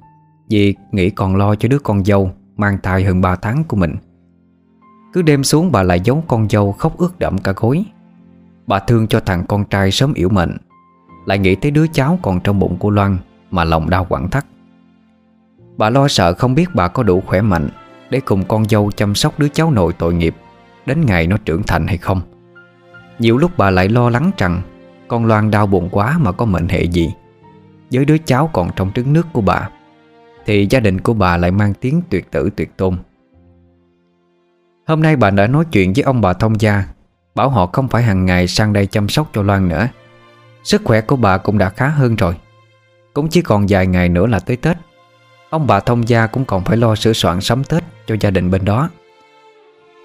Vì 0.50 0.74
nghĩ 0.92 1.10
còn 1.10 1.36
lo 1.36 1.54
cho 1.54 1.68
đứa 1.68 1.78
con 1.78 2.04
dâu 2.04 2.30
Mang 2.56 2.78
thai 2.82 3.04
hơn 3.04 3.20
3 3.20 3.36
tháng 3.36 3.64
của 3.64 3.76
mình. 3.76 3.96
Cứ 5.12 5.22
đêm 5.22 5.44
xuống 5.44 5.72
bà 5.72 5.82
lại 5.82 6.00
giấu 6.04 6.24
con 6.28 6.48
dâu 6.48 6.72
Khóc 6.72 6.98
ướt 6.98 7.18
đẫm 7.18 7.38
cả 7.38 7.52
gối. 7.56 7.84
Bà 8.66 8.78
thương 8.78 9.06
cho 9.06 9.20
thằng 9.20 9.44
con 9.48 9.64
trai 9.64 9.90
sớm 9.90 10.14
yếu 10.14 10.28
mệnh, 10.28 10.56
Lại 11.26 11.38
nghĩ 11.38 11.54
tới 11.54 11.70
đứa 11.70 11.86
cháu 11.86 12.18
còn 12.22 12.40
trong 12.40 12.58
bụng 12.58 12.76
của 12.78 12.90
Loan 12.90 13.18
Mà 13.50 13.64
lòng 13.64 13.90
đau 13.90 14.04
quặn 14.04 14.28
thắt. 14.28 14.46
Bà 15.76 15.90
lo 15.90 16.08
sợ 16.08 16.32
không 16.32 16.54
biết 16.54 16.74
bà 16.74 16.88
có 16.88 17.02
đủ 17.02 17.22
khỏe 17.26 17.40
mạnh 17.40 17.68
để 18.10 18.20
cùng 18.20 18.44
con 18.44 18.68
dâu 18.68 18.90
chăm 18.96 19.14
sóc 19.14 19.38
đứa 19.38 19.48
cháu 19.48 19.70
nội 19.70 19.92
tội 19.98 20.14
nghiệp, 20.14 20.34
Đến 20.86 21.06
ngày 21.06 21.26
nó 21.26 21.36
trưởng 21.44 21.62
thành 21.62 21.86
hay 21.86 21.98
không. 21.98 22.20
Nhiều 23.18 23.38
lúc 23.38 23.50
bà 23.56 23.70
lại 23.70 23.88
lo 23.88 24.10
lắng 24.10 24.30
rằng 24.38 24.62
Con 25.08 25.26
Loan 25.26 25.50
đau 25.50 25.66
buồn 25.66 25.88
quá 25.92 26.18
mà 26.20 26.32
có 26.32 26.44
mệnh 26.44 26.68
hệ 26.68 26.82
gì 26.82 27.14
Với 27.92 28.04
đứa 28.04 28.18
cháu 28.18 28.50
còn 28.52 28.70
trong 28.76 28.92
trứng 28.92 29.12
nước 29.12 29.26
của 29.32 29.40
bà, 29.40 29.68
Thì 30.46 30.66
gia 30.70 30.80
đình 30.80 31.00
của 31.00 31.14
bà 31.14 31.36
lại 31.36 31.50
mang 31.50 31.74
tiếng 31.74 32.02
tuyệt 32.10 32.30
tử 32.30 32.50
tuyệt 32.56 32.76
tôn. 32.76 32.96
Hôm 34.86 35.02
nay 35.02 35.16
bà 35.16 35.30
đã 35.30 35.46
nói 35.46 35.64
chuyện 35.72 35.92
với 35.92 36.02
ông 36.02 36.20
bà 36.20 36.32
thông 36.32 36.60
gia, 36.60 36.84
Bảo 37.34 37.50
họ 37.50 37.66
không 37.66 37.88
phải 37.88 38.02
hàng 38.02 38.26
ngày 38.26 38.46
sang 38.46 38.72
đây 38.72 38.86
chăm 38.86 39.08
sóc 39.08 39.30
cho 39.32 39.42
Loan 39.42 39.68
nữa. 39.68 39.88
Sức 40.64 40.82
khỏe 40.84 41.00
của 41.00 41.16
bà 41.16 41.38
cũng 41.38 41.58
đã 41.58 41.68
khá 41.68 41.88
hơn 41.88 42.16
rồi, 42.16 42.34
Cũng 43.14 43.28
chỉ 43.28 43.42
còn 43.42 43.66
vài 43.68 43.86
ngày 43.86 44.08
nữa 44.08 44.26
là 44.26 44.40
tới 44.40 44.56
Tết. 44.56 44.76
Ông 45.50 45.66
bà 45.66 45.80
thông 45.80 46.08
gia 46.08 46.26
cũng 46.26 46.44
còn 46.44 46.64
phải 46.64 46.76
lo 46.76 46.94
sửa 46.94 47.12
soạn 47.12 47.40
sắm 47.40 47.64
Tết 47.64 47.84
cho 48.06 48.16
gia 48.20 48.30
đình 48.30 48.50
bên 48.50 48.64
đó. 48.64 48.90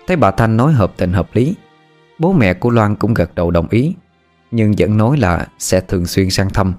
Thấy 0.08 0.18
bà 0.18 0.32
Thanh 0.32 0.58
nói 0.58 0.74
hợp 0.74 0.94
tình 0.98 1.14
hợp 1.14 1.30
lý, 1.34 1.56
Bố 2.20 2.34
mẹ 2.34 2.54
của 2.54 2.70
Loan 2.70 2.96
cũng 2.96 3.14
gật 3.14 3.36
đầu 3.36 3.52
đồng 3.52 3.68
ý, 3.70 3.96
Nhưng 4.52 4.74
vẫn 4.78 4.98
nói 4.98 5.18
là 5.18 5.48
sẽ 5.60 5.82
thường 5.82 6.06
xuyên 6.06 6.30
sang 6.30 6.50
thăm. 6.50 6.74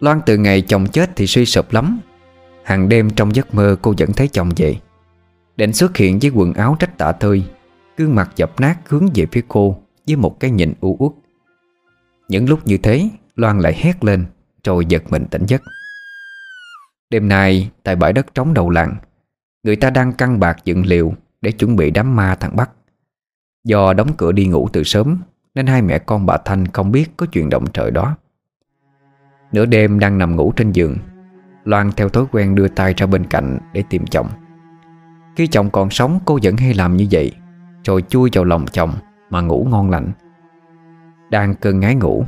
Loan 0.00 0.20
từ 0.26 0.36
ngày 0.36 0.60
chồng 0.62 0.86
chết 0.86 1.10
thì 1.16 1.26
suy 1.26 1.46
sụp 1.46 1.72
lắm. 1.72 2.00
Hàng 2.62 2.88
đêm 2.88 3.10
trong 3.10 3.34
giấc 3.34 3.54
mơ 3.54 3.76
cô 3.82 3.94
vẫn 3.98 4.12
thấy 4.12 4.28
chồng 4.28 4.50
về. 4.56 4.76
Định 5.56 5.72
xuất 5.72 5.96
hiện 5.96 6.18
với 6.18 6.30
quần 6.30 6.52
áo 6.52 6.76
trách 6.78 6.98
tạ 6.98 7.12
tơi, 7.12 7.44
Gương 7.96 8.14
mặt 8.14 8.30
dập 8.36 8.60
nát 8.60 8.76
hướng 8.88 9.08
về 9.14 9.26
phía 9.32 9.42
cô 9.48 9.82
Với 10.06 10.16
một 10.16 10.40
cái 10.40 10.50
nhìn 10.50 10.74
u 10.80 10.96
uất. 10.98 11.12
Những 12.28 12.48
lúc 12.48 12.66
như 12.66 12.78
thế, 12.78 13.08
Loan 13.36 13.58
lại 13.58 13.74
hét 13.76 14.04
lên, 14.04 14.26
Rồi 14.64 14.86
giật 14.88 15.02
mình 15.10 15.26
tỉnh 15.30 15.46
giấc. 15.46 15.62
Đêm 17.10 17.28
nay, 17.28 17.70
tại 17.82 17.96
bãi 17.96 18.12
đất 18.12 18.34
trống 18.34 18.54
đầu 18.54 18.70
làng, 18.70 18.96
Người 19.62 19.76
ta 19.76 19.90
đang 19.90 20.12
căng 20.12 20.40
bạc 20.40 20.56
dựng 20.64 20.86
liều 20.86 21.12
Để 21.40 21.52
chuẩn 21.52 21.76
bị 21.76 21.90
đám 21.90 22.16
ma 22.16 22.34
thằng 22.34 22.56
Bắc. 22.56 22.70
Do 23.64 23.92
đóng 23.92 24.08
cửa 24.16 24.32
đi 24.32 24.46
ngủ 24.46 24.68
từ 24.72 24.82
sớm, 24.82 25.18
Nên 25.54 25.66
hai 25.66 25.82
mẹ 25.82 25.98
con 25.98 26.26
bà 26.26 26.36
Thanh 26.44 26.66
không 26.66 26.92
biết 26.92 27.10
có 27.16 27.26
chuyện 27.26 27.50
động 27.50 27.64
trời 27.72 27.90
đó. 27.90 28.16
Nửa 29.52 29.66
đêm 29.66 29.98
đang 29.98 30.18
nằm 30.18 30.36
ngủ 30.36 30.52
trên 30.56 30.72
giường, 30.72 30.96
Loan 31.64 31.92
theo 31.92 32.08
thói 32.08 32.24
quen 32.32 32.54
đưa 32.54 32.68
tay 32.68 32.94
ra 32.96 33.06
bên 33.06 33.26
cạnh 33.26 33.58
Để 33.72 33.82
tìm 33.90 34.06
chồng. 34.06 34.28
Khi 35.36 35.46
chồng 35.46 35.70
còn 35.70 35.90
sống, 35.90 36.20
cô 36.24 36.38
vẫn 36.42 36.56
hay 36.56 36.74
làm 36.74 36.96
như 36.96 37.06
vậy, 37.10 37.32
Rồi 37.84 38.04
chui 38.08 38.30
vào 38.32 38.44
lòng 38.44 38.66
chồng 38.66 38.92
Mà 39.30 39.40
ngủ 39.40 39.66
ngon 39.70 39.90
lành. 39.90 40.10
Đang 41.30 41.54
cơn 41.54 41.80
ngái 41.80 41.94
ngủ, 41.94 42.24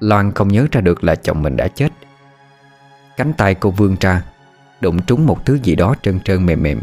Loan 0.00 0.32
không 0.32 0.48
nhớ 0.48 0.66
ra 0.72 0.80
được 0.80 1.04
là 1.04 1.14
chồng 1.14 1.42
mình 1.42 1.56
đã 1.56 1.68
chết. 1.68 1.88
Cánh 3.20 3.32
tay 3.32 3.54
cô 3.54 3.70
vươn 3.70 3.96
ra, 4.00 4.22
Đụng 4.80 5.02
trúng 5.02 5.26
một 5.26 5.46
thứ 5.46 5.58
gì 5.62 5.74
đó 5.74 5.94
trơn 6.02 6.20
trơn 6.20 6.46
mềm 6.46 6.62
mềm. 6.62 6.80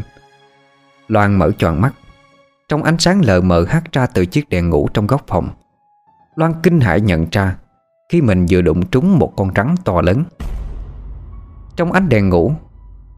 Loan 1.07 1.35
mở 1.35 1.51
tròn 1.57 1.81
mắt. 1.81 1.93
Trong 2.69 2.83
ánh 2.83 2.97
sáng 2.99 3.21
lờ 3.25 3.41
mờ 3.41 3.65
hắt 3.69 3.91
ra 3.91 4.05
từ 4.05 4.25
chiếc 4.25 4.49
đèn 4.49 4.69
ngủ 4.69 4.87
trong 4.93 5.07
góc 5.07 5.23
phòng, 5.27 5.49
Loan 6.35 6.53
kinh 6.63 6.79
hãi 6.79 7.01
nhận 7.01 7.25
ra 7.31 7.55
Khi 8.09 8.21
mình 8.21 8.45
vừa 8.49 8.61
đụng 8.61 8.85
trúng 8.85 9.19
một 9.19 9.33
con 9.37 9.51
rắn 9.55 9.75
to 9.85 10.01
lớn. 10.01 10.23
Trong 11.75 11.91
ánh 11.91 12.09
đèn 12.09 12.29
ngủ, 12.29 12.51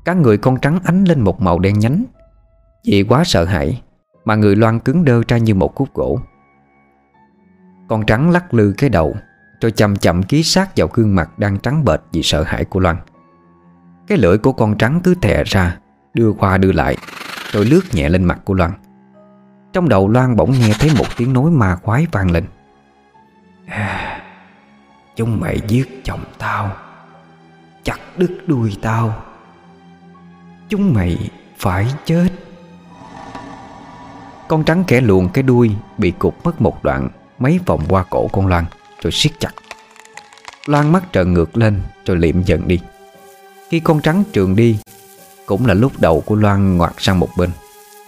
Cả 0.06 0.14
người 0.14 0.38
con 0.38 0.60
trắng 0.60 0.80
ánh 0.84 1.04
lên 1.04 1.22
một 1.22 1.42
màu 1.42 1.60
đen 1.60 1.80
nhánh. 1.80 2.04
Vì 2.86 3.04
quá 3.04 3.24
sợ 3.26 3.46
hãi 3.46 3.82
Mà 4.26 4.36
người 4.36 4.56
Loan 4.56 4.80
cứng 4.80 5.06
đơ 5.06 5.22
ra 5.28 5.38
như 5.38 5.56
một 5.56 5.76
khúc 5.76 5.94
gỗ. 5.94 6.20
Con 7.90 8.06
trắng 8.06 8.30
lắc 8.30 8.54
lư 8.54 8.74
cái 8.78 8.90
đầu 8.90 9.16
rồi 9.62 9.72
chậm 9.72 9.96
chậm 9.96 10.24
ký 10.24 10.44
sát 10.44 10.70
vào 10.76 10.90
gương 10.94 11.16
mặt 11.16 11.40
đang 11.40 11.60
trắng 11.60 11.86
bệch 11.86 12.02
vì 12.12 12.24
sợ 12.24 12.44
hãi 12.44 12.66
của 12.66 12.80
Loan. 12.80 12.98
Cái 14.08 14.18
lưỡi 14.18 14.38
của 14.38 14.54
con 14.54 14.78
trắng 14.78 15.02
cứ 15.04 15.16
thè 15.16 15.44
ra 15.44 15.78
Đưa 16.14 16.32
qua 16.32 16.58
đưa 16.58 16.72
lại. 16.72 16.98
Rồi 17.52 17.66
lướt 17.66 17.82
nhẹ 17.92 18.10
lên 18.10 18.24
mặt 18.24 18.40
của 18.46 18.54
Loan. 18.54 18.72
Trong 19.74 19.90
đầu 19.90 20.08
Loan 20.08 20.36
bỗng 20.36 20.52
nghe 20.52 20.74
thấy 20.80 20.90
một 20.98 21.06
tiếng 21.18 21.34
nói 21.34 21.52
ma 21.52 21.76
khoái 21.76 22.08
vang 22.12 22.32
lên. 22.32 22.46
À, 23.68 24.22
Chúng 25.16 25.40
mày 25.40 25.62
giết 25.68 26.02
chồng 26.04 26.24
tao 26.38 26.72
Chặt 27.84 28.00
đứt 28.18 28.44
đuôi 28.48 28.78
tao. 28.82 29.24
Chúng 30.70 30.94
mày 30.94 31.30
phải 31.58 31.88
chết. 32.06 32.28
Con 34.48 34.64
trắng 34.64 34.84
kẻ 34.88 35.02
luồn 35.02 35.30
cái 35.34 35.44
đuôi 35.44 35.72
Bị 35.98 36.12
cụt 36.12 36.34
mất 36.44 36.62
một 36.62 36.84
đoạn 36.84 37.10
Mấy 37.40 37.60
vòng 37.66 37.82
qua 37.90 38.04
cổ 38.10 38.28
con 38.28 38.48
Loan. 38.48 38.66
Rồi 39.02 39.12
siết 39.12 39.32
chặt. 39.40 39.52
Loan 40.66 40.92
mắt 40.92 41.04
trợn 41.12 41.34
ngược 41.34 41.58
lên 41.58 41.82
Rồi 42.06 42.18
liệm 42.18 42.44
dần 42.44 42.68
đi. 42.68 42.80
Khi 43.70 43.80
con 43.80 44.02
trắng 44.02 44.24
trường 44.34 44.56
đi, 44.56 44.80
Cũng 45.46 45.66
là 45.66 45.74
lúc 45.74 45.92
đầu 46.00 46.22
của 46.22 46.36
Loan 46.36 46.78
ngoặt 46.78 46.94
sang 46.98 47.20
một 47.20 47.30
bên. 47.38 47.50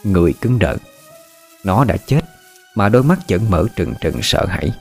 Người 0.03 0.33
cứng 0.41 0.59
đờ. 0.59 0.75
Nó 1.63 1.83
đã 1.83 1.97
chết, 1.97 2.21
Mà 2.75 2.89
đôi 2.89 3.03
mắt 3.03 3.19
vẫn 3.29 3.41
mở 3.49 3.65
trừng 3.75 3.93
trừng 4.01 4.15
sợ 4.21 4.45
hãi. 4.45 4.71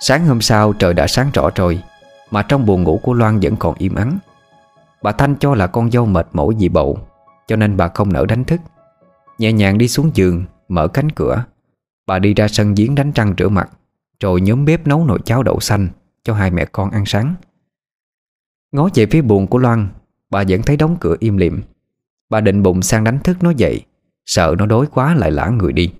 Sáng 0.00 0.26
hôm 0.26 0.40
sau 0.40 0.72
trời 0.72 0.94
đã 0.94 1.06
sáng 1.06 1.30
rõ 1.34 1.50
rồi, 1.54 1.82
Mà 2.30 2.42
trong 2.42 2.66
buồn 2.66 2.82
ngủ 2.82 3.00
của 3.02 3.14
Loan 3.14 3.40
vẫn 3.40 3.56
còn 3.56 3.74
im 3.78 3.94
ắng. 3.94 4.18
Bà 5.02 5.12
Thanh 5.12 5.36
cho 5.36 5.54
là 5.54 5.66
con 5.66 5.90
dâu 5.90 6.06
mệt 6.06 6.26
mỏi 6.32 6.54
vì 6.58 6.68
bầu, 6.68 6.98
Cho 7.46 7.56
nên 7.56 7.76
bà 7.76 7.88
không 7.88 8.12
nỡ 8.12 8.26
đánh 8.26 8.44
thức. 8.44 8.60
Nhẹ 9.38 9.52
nhàng 9.52 9.78
đi 9.78 9.88
xuống 9.88 10.10
giường, 10.14 10.44
Mở 10.68 10.88
cánh 10.88 11.10
cửa. 11.10 11.44
Bà 12.06 12.18
đi 12.18 12.34
ra 12.34 12.48
sân 12.48 12.74
giếng 12.74 12.94
đánh 12.94 13.12
răng 13.12 13.34
rửa 13.38 13.48
mặt. 13.48 13.68
Rồi 14.20 14.40
nhóm 14.40 14.64
bếp 14.64 14.86
nấu 14.86 15.04
nồi 15.04 15.18
cháo 15.24 15.42
đậu 15.42 15.60
xanh 15.60 15.88
Cho 16.22 16.34
hai 16.34 16.50
mẹ 16.50 16.64
con 16.72 16.90
ăn 16.90 17.06
sáng. 17.06 17.34
Ngó 18.72 18.88
về 18.94 19.06
phía 19.06 19.22
buồn 19.22 19.46
của 19.46 19.58
Loan, 19.58 19.88
Bà 20.30 20.44
vẫn 20.48 20.62
thấy 20.62 20.76
đóng 20.76 20.96
cửa 21.00 21.16
im 21.20 21.36
lìm. 21.36 21.62
Bà 22.28 22.40
định 22.40 22.62
bụng 22.62 22.82
sang 22.82 23.04
đánh 23.04 23.18
thức 23.24 23.42
nó 23.42 23.50
dậy, 23.50 23.84
Sợ 24.26 24.54
nó 24.58 24.66
đói 24.66 24.86
quá 24.86 25.14
lại 25.14 25.30
lãng 25.30 25.58
người 25.58 25.72
đi. 25.72 25.94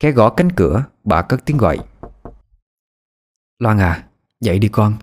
Cái 0.00 0.12
gõ 0.12 0.30
cánh 0.30 0.52
cửa, 0.52 0.84
Bà 1.04 1.22
cất 1.22 1.44
tiếng 1.44 1.56
gọi. 1.56 1.78
Loan 3.58 3.78
à 3.78 4.08
Dậy 4.40 4.58
đi 4.58 4.68
con. 4.68 4.94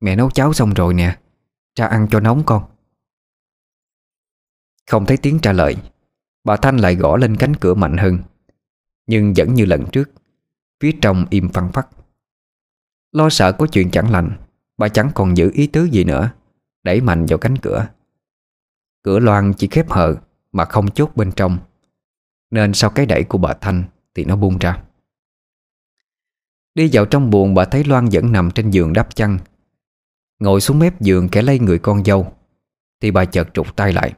Mẹ 0.00 0.16
nấu 0.16 0.30
cháo 0.30 0.52
xong 0.52 0.74
rồi 0.74 0.94
nè, 0.94 1.18
Cha 1.74 1.86
ăn 1.86 2.08
cho 2.10 2.20
nóng 2.20 2.42
con. 2.46 2.62
Không 4.90 5.06
thấy 5.06 5.16
tiếng 5.16 5.38
trả 5.38 5.52
lời, 5.52 5.76
Bà 6.44 6.56
Thanh 6.56 6.76
lại 6.76 6.94
gõ 6.94 7.16
lên 7.16 7.36
cánh 7.36 7.56
cửa 7.56 7.74
mạnh 7.74 7.96
hơn, 7.96 8.18
Nhưng 9.06 9.32
vẫn 9.36 9.54
như 9.54 9.64
lần 9.64 9.84
trước. 9.92 10.10
Phía 10.80 10.92
trong 11.02 11.26
im 11.30 11.48
phăng 11.48 11.72
phắc. 11.72 11.88
Lo 13.12 13.30
sợ 13.30 13.52
có 13.52 13.66
chuyện 13.66 13.90
chẳng 13.90 14.10
lành, 14.10 14.30
Bà 14.78 14.88
chẳng 14.88 15.10
còn 15.14 15.36
giữ 15.36 15.50
ý 15.54 15.66
tứ 15.66 15.84
gì 15.84 16.04
nữa, 16.04 16.30
Đẩy 16.82 17.00
mạnh 17.00 17.26
vào 17.26 17.38
cánh 17.38 17.56
cửa. 17.56 17.88
Cửa 19.02 19.18
loan 19.18 19.52
chỉ 19.52 19.68
khép 19.70 19.90
hờ 19.90 20.14
Mà 20.52 20.64
không 20.64 20.90
chốt 20.90 21.10
bên 21.16 21.32
trong, 21.32 21.58
Nên 22.50 22.72
sau 22.74 22.90
cái 22.90 23.06
đẩy 23.06 23.24
của 23.24 23.38
bà 23.38 23.54
Thanh 23.60 23.84
Thì 24.14 24.24
nó 24.24 24.36
buông 24.36 24.58
ra. 24.58 24.82
Đi 26.74 26.90
vào 26.92 27.06
trong 27.06 27.30
buồng, 27.30 27.54
bà 27.54 27.64
thấy 27.64 27.84
Loan 27.84 28.08
vẫn 28.12 28.32
nằm 28.32 28.50
trên 28.50 28.70
giường 28.70 28.92
đắp 28.92 29.14
chăn. 29.14 29.38
Ngồi 30.38 30.60
xuống 30.60 30.78
mép 30.78 31.00
giường 31.00 31.28
kẻ 31.28 31.42
lấy 31.42 31.58
người 31.58 31.78
con 31.78 32.04
dâu, 32.04 32.32
Thì 33.00 33.10
bà 33.10 33.24
chợt 33.24 33.48
trục 33.54 33.76
tay 33.76 33.92
lại. 33.92 34.14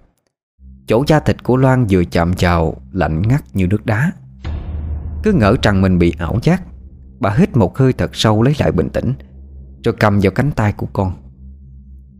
Chỗ 0.86 1.04
da 1.06 1.20
thịt 1.20 1.42
của 1.42 1.56
Loan 1.56 1.86
vừa 1.90 2.04
chạm 2.04 2.32
vào 2.38 2.82
Lạnh 2.92 3.22
ngắt 3.22 3.56
như 3.56 3.66
nước 3.66 3.86
đá. 3.86 4.12
Cứ 5.22 5.32
ngỡ 5.32 5.56
rằng 5.62 5.82
mình 5.82 5.98
bị 5.98 6.14
ảo 6.18 6.38
giác. 6.42 6.62
Bà 7.20 7.30
hít 7.30 7.56
một 7.56 7.78
hơi 7.78 7.92
thật 7.92 8.16
sâu 8.16 8.42
lấy 8.42 8.54
lại 8.58 8.72
bình 8.72 8.88
tĩnh, 8.88 9.12
Rồi 9.84 9.94
cầm 10.00 10.18
vào 10.22 10.32
cánh 10.32 10.50
tay 10.50 10.72
của 10.72 10.86
con. 10.92 11.12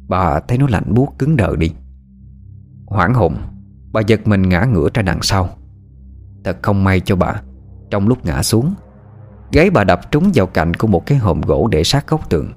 Bà 0.09 0.41
thấy 0.41 0.59
nó 0.59 0.67
lạnh 0.69 0.95
buốt 0.95 1.19
cứng 1.19 1.37
đờ 1.37 1.57
đi. 1.57 1.73
Hoảng 2.87 3.15
hồn, 3.15 3.37
Bà 3.93 4.01
giật 4.01 4.29
mình 4.29 4.49
ngã 4.49 4.65
ngửa 4.65 4.89
ra 4.95 5.03
đằng 5.03 5.23
sau. 5.23 5.49
Thật 6.45 6.59
không 6.63 6.85
may 6.85 7.01
cho 7.01 7.17
bà, 7.17 7.43
Trong 7.91 8.09
lúc 8.09 8.27
ngã 8.27 8.43
xuống, 8.43 8.75
Gáy 9.53 9.71
bà 9.71 9.85
đập 9.85 10.01
trúng 10.11 10.31
vào 10.35 10.47
cạnh 10.47 10.75
của 10.75 10.87
một 10.87 11.07
cái 11.07 11.19
hòm 11.19 11.41
gỗ 11.41 11.69
để 11.69 11.85
sát 11.85 12.09
góc 12.09 12.31
tường. 12.31 12.53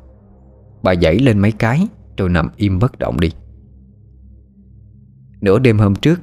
Bà 0.83 0.95
dãy 0.95 1.19
lên 1.19 1.39
mấy 1.39 1.51
cái, 1.51 1.87
Rồi 2.17 2.29
nằm 2.29 2.49
im 2.55 2.79
bất 2.79 2.99
động 2.99 3.19
đi. 3.19 3.31
Nửa 5.41 5.59
đêm 5.59 5.79
hôm 5.79 5.95
trước, 5.95 6.21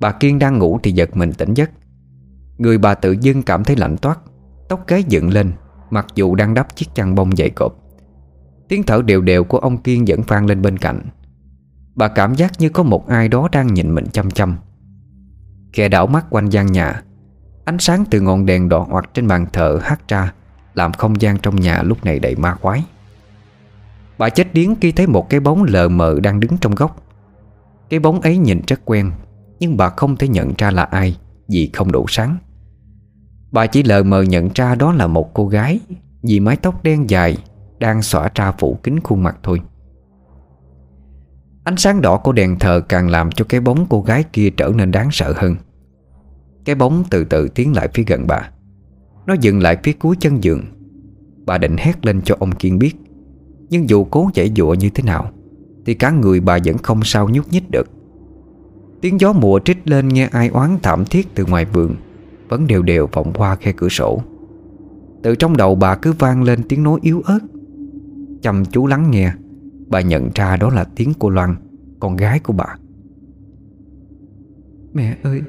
Bà 0.00 0.12
Kiên 0.12 0.38
đang 0.38 0.58
ngủ 0.58 0.78
thì 0.82 0.92
giật 0.92 1.16
mình 1.16 1.32
tỉnh 1.32 1.54
giấc. 1.54 1.70
Người 2.60 2.78
bà 2.78 2.94
tự 2.94 3.16
dưng 3.20 3.42
cảm 3.42 3.64
thấy 3.64 3.76
lạnh 3.76 3.96
toát, 3.96 4.18
Tóc 4.68 4.86
gáy 4.86 5.04
dựng 5.04 5.30
lên, 5.30 5.52
Mặc 5.90 6.06
dù 6.14 6.34
đang 6.34 6.54
đắp 6.54 6.76
chiếc 6.76 6.86
chăn 6.94 7.14
bông 7.14 7.36
dày 7.36 7.50
cộp. 7.50 7.76
Tiếng 8.68 8.82
thở 8.82 9.02
đều 9.02 9.20
đều 9.20 9.44
của 9.44 9.58
ông 9.58 9.78
Kiên 9.78 10.04
vẫn 10.06 10.22
vang 10.22 10.46
lên 10.46 10.62
bên 10.62 10.78
cạnh. 10.78 11.00
Bà 11.94 12.08
cảm 12.08 12.34
giác 12.34 12.52
như 12.58 12.68
có 12.68 12.82
một 12.82 13.08
ai 13.08 13.28
đó 13.28 13.48
đang 13.52 13.74
nhìn 13.74 13.94
mình 13.94 14.06
chăm 14.12 14.30
chăm. 14.30 14.56
Kẻ 15.72 15.88
đảo 15.88 16.06
mắt 16.06 16.26
quanh 16.30 16.48
gian 16.48 16.66
nhà, 16.66 17.02
Ánh 17.64 17.78
sáng 17.78 18.04
từ 18.10 18.20
ngọn 18.20 18.46
đèn 18.46 18.68
đỏ 18.68 18.86
hoặc 18.90 19.10
trên 19.14 19.26
bàn 19.26 19.46
thờ 19.52 19.78
hắt 19.82 20.08
ra, 20.08 20.32
Làm 20.74 20.92
không 20.92 21.20
gian 21.20 21.38
trong 21.38 21.56
nhà 21.56 21.82
lúc 21.82 22.04
này 22.04 22.18
đầy 22.18 22.36
ma 22.36 22.54
quái. 22.54 22.84
Bà 24.18 24.28
chết 24.28 24.54
điếng 24.54 24.74
khi 24.80 24.92
thấy 24.92 25.06
một 25.06 25.30
cái 25.30 25.40
bóng 25.40 25.64
lờ 25.64 25.88
mờ 25.88 26.20
đang 26.22 26.40
đứng 26.40 26.58
trong 26.60 26.74
góc. 26.74 27.02
Cái 27.90 28.00
bóng 28.00 28.20
ấy 28.20 28.38
nhìn 28.38 28.60
rất 28.66 28.80
quen, 28.84 29.12
Nhưng 29.60 29.76
bà 29.76 29.88
không 29.88 30.16
thể 30.16 30.28
nhận 30.28 30.52
ra 30.58 30.70
là 30.70 30.82
ai 30.82 31.16
Vì 31.48 31.70
không 31.72 31.92
đủ 31.92 32.04
sáng. 32.08 32.36
Bà 33.52 33.66
chỉ 33.66 33.82
lờ 33.82 34.02
mờ 34.02 34.22
nhận 34.22 34.48
ra 34.54 34.74
đó 34.74 34.92
là 34.92 35.06
một 35.06 35.34
cô 35.34 35.48
gái 35.48 35.80
Vì 36.22 36.40
mái 36.40 36.56
tóc 36.56 36.82
đen 36.82 37.10
dài 37.10 37.38
Đang 37.78 38.02
xõa 38.02 38.28
ra 38.34 38.52
phủ 38.52 38.78
kín 38.82 39.00
khuôn 39.00 39.22
mặt 39.22 39.36
thôi. 39.42 39.60
Ánh 41.64 41.76
sáng 41.76 42.00
đỏ 42.00 42.16
của 42.16 42.32
đèn 42.32 42.58
thờ 42.58 42.80
càng 42.88 43.08
làm 43.08 43.30
cho 43.30 43.44
cái 43.48 43.60
bóng 43.60 43.86
cô 43.90 44.02
gái 44.02 44.24
kia 44.32 44.50
trở 44.56 44.72
nên 44.74 44.90
đáng 44.90 45.08
sợ 45.12 45.32
hơn. 45.36 45.56
Cái 46.64 46.74
bóng 46.74 47.04
từ 47.10 47.24
từ 47.24 47.48
tiến 47.48 47.76
lại 47.76 47.88
phía 47.94 48.04
gần 48.06 48.26
bà. 48.26 48.50
Nó 49.26 49.34
dừng 49.40 49.60
lại 49.60 49.78
phía 49.82 49.92
cuối 49.92 50.16
chân 50.20 50.44
giường. 50.44 50.64
Bà 51.46 51.58
định 51.58 51.76
hét 51.78 52.06
lên 52.06 52.22
cho 52.22 52.36
ông 52.38 52.52
Kiên 52.52 52.78
biết, 52.78 52.94
Nhưng 53.70 53.88
dù 53.88 54.04
cố 54.04 54.30
chạy 54.34 54.52
dụa 54.56 54.74
như 54.74 54.90
thế 54.90 55.02
nào, 55.02 55.30
Thì 55.86 55.94
cả 55.94 56.10
người 56.10 56.40
bà 56.40 56.58
vẫn 56.64 56.78
không 56.78 57.00
sao 57.04 57.28
nhúc 57.28 57.48
nhích 57.52 57.70
được. 57.70 57.86
Tiếng 59.00 59.20
gió 59.20 59.32
mùa 59.32 59.60
trích 59.64 59.88
lên 59.88 60.08
nghe 60.08 60.28
ai 60.32 60.48
oán 60.48 60.78
thảm 60.82 61.04
thiết 61.04 61.34
từ 61.34 61.44
ngoài 61.44 61.64
vườn. 61.64 61.94
Vẫn 62.50 62.66
đều 62.66 62.82
đều 62.82 63.08
vọng 63.12 63.32
qua 63.34 63.56
khe 63.56 63.72
cửa 63.72 63.88
sổ. 63.88 64.22
Từ 65.22 65.34
trong 65.34 65.56
đầu 65.56 65.74
bà 65.74 65.96
cứ 65.96 66.12
vang 66.12 66.42
lên 66.42 66.62
tiếng 66.68 66.82
nói 66.82 66.98
yếu 67.02 67.22
ớt. 67.24 67.38
Chăm 68.42 68.64
chú 68.64 68.86
lắng 68.86 69.10
nghe 69.10 69.32
Bà 69.86 70.00
nhận 70.00 70.30
ra 70.34 70.56
đó 70.56 70.70
là 70.70 70.84
tiếng 70.84 71.14
của 71.14 71.30
Loan 71.30 71.56
Con 72.00 72.16
gái 72.16 72.38
của 72.38 72.52
bà. 72.52 72.76
Mẹ 74.92 75.16
ơi 75.22 75.42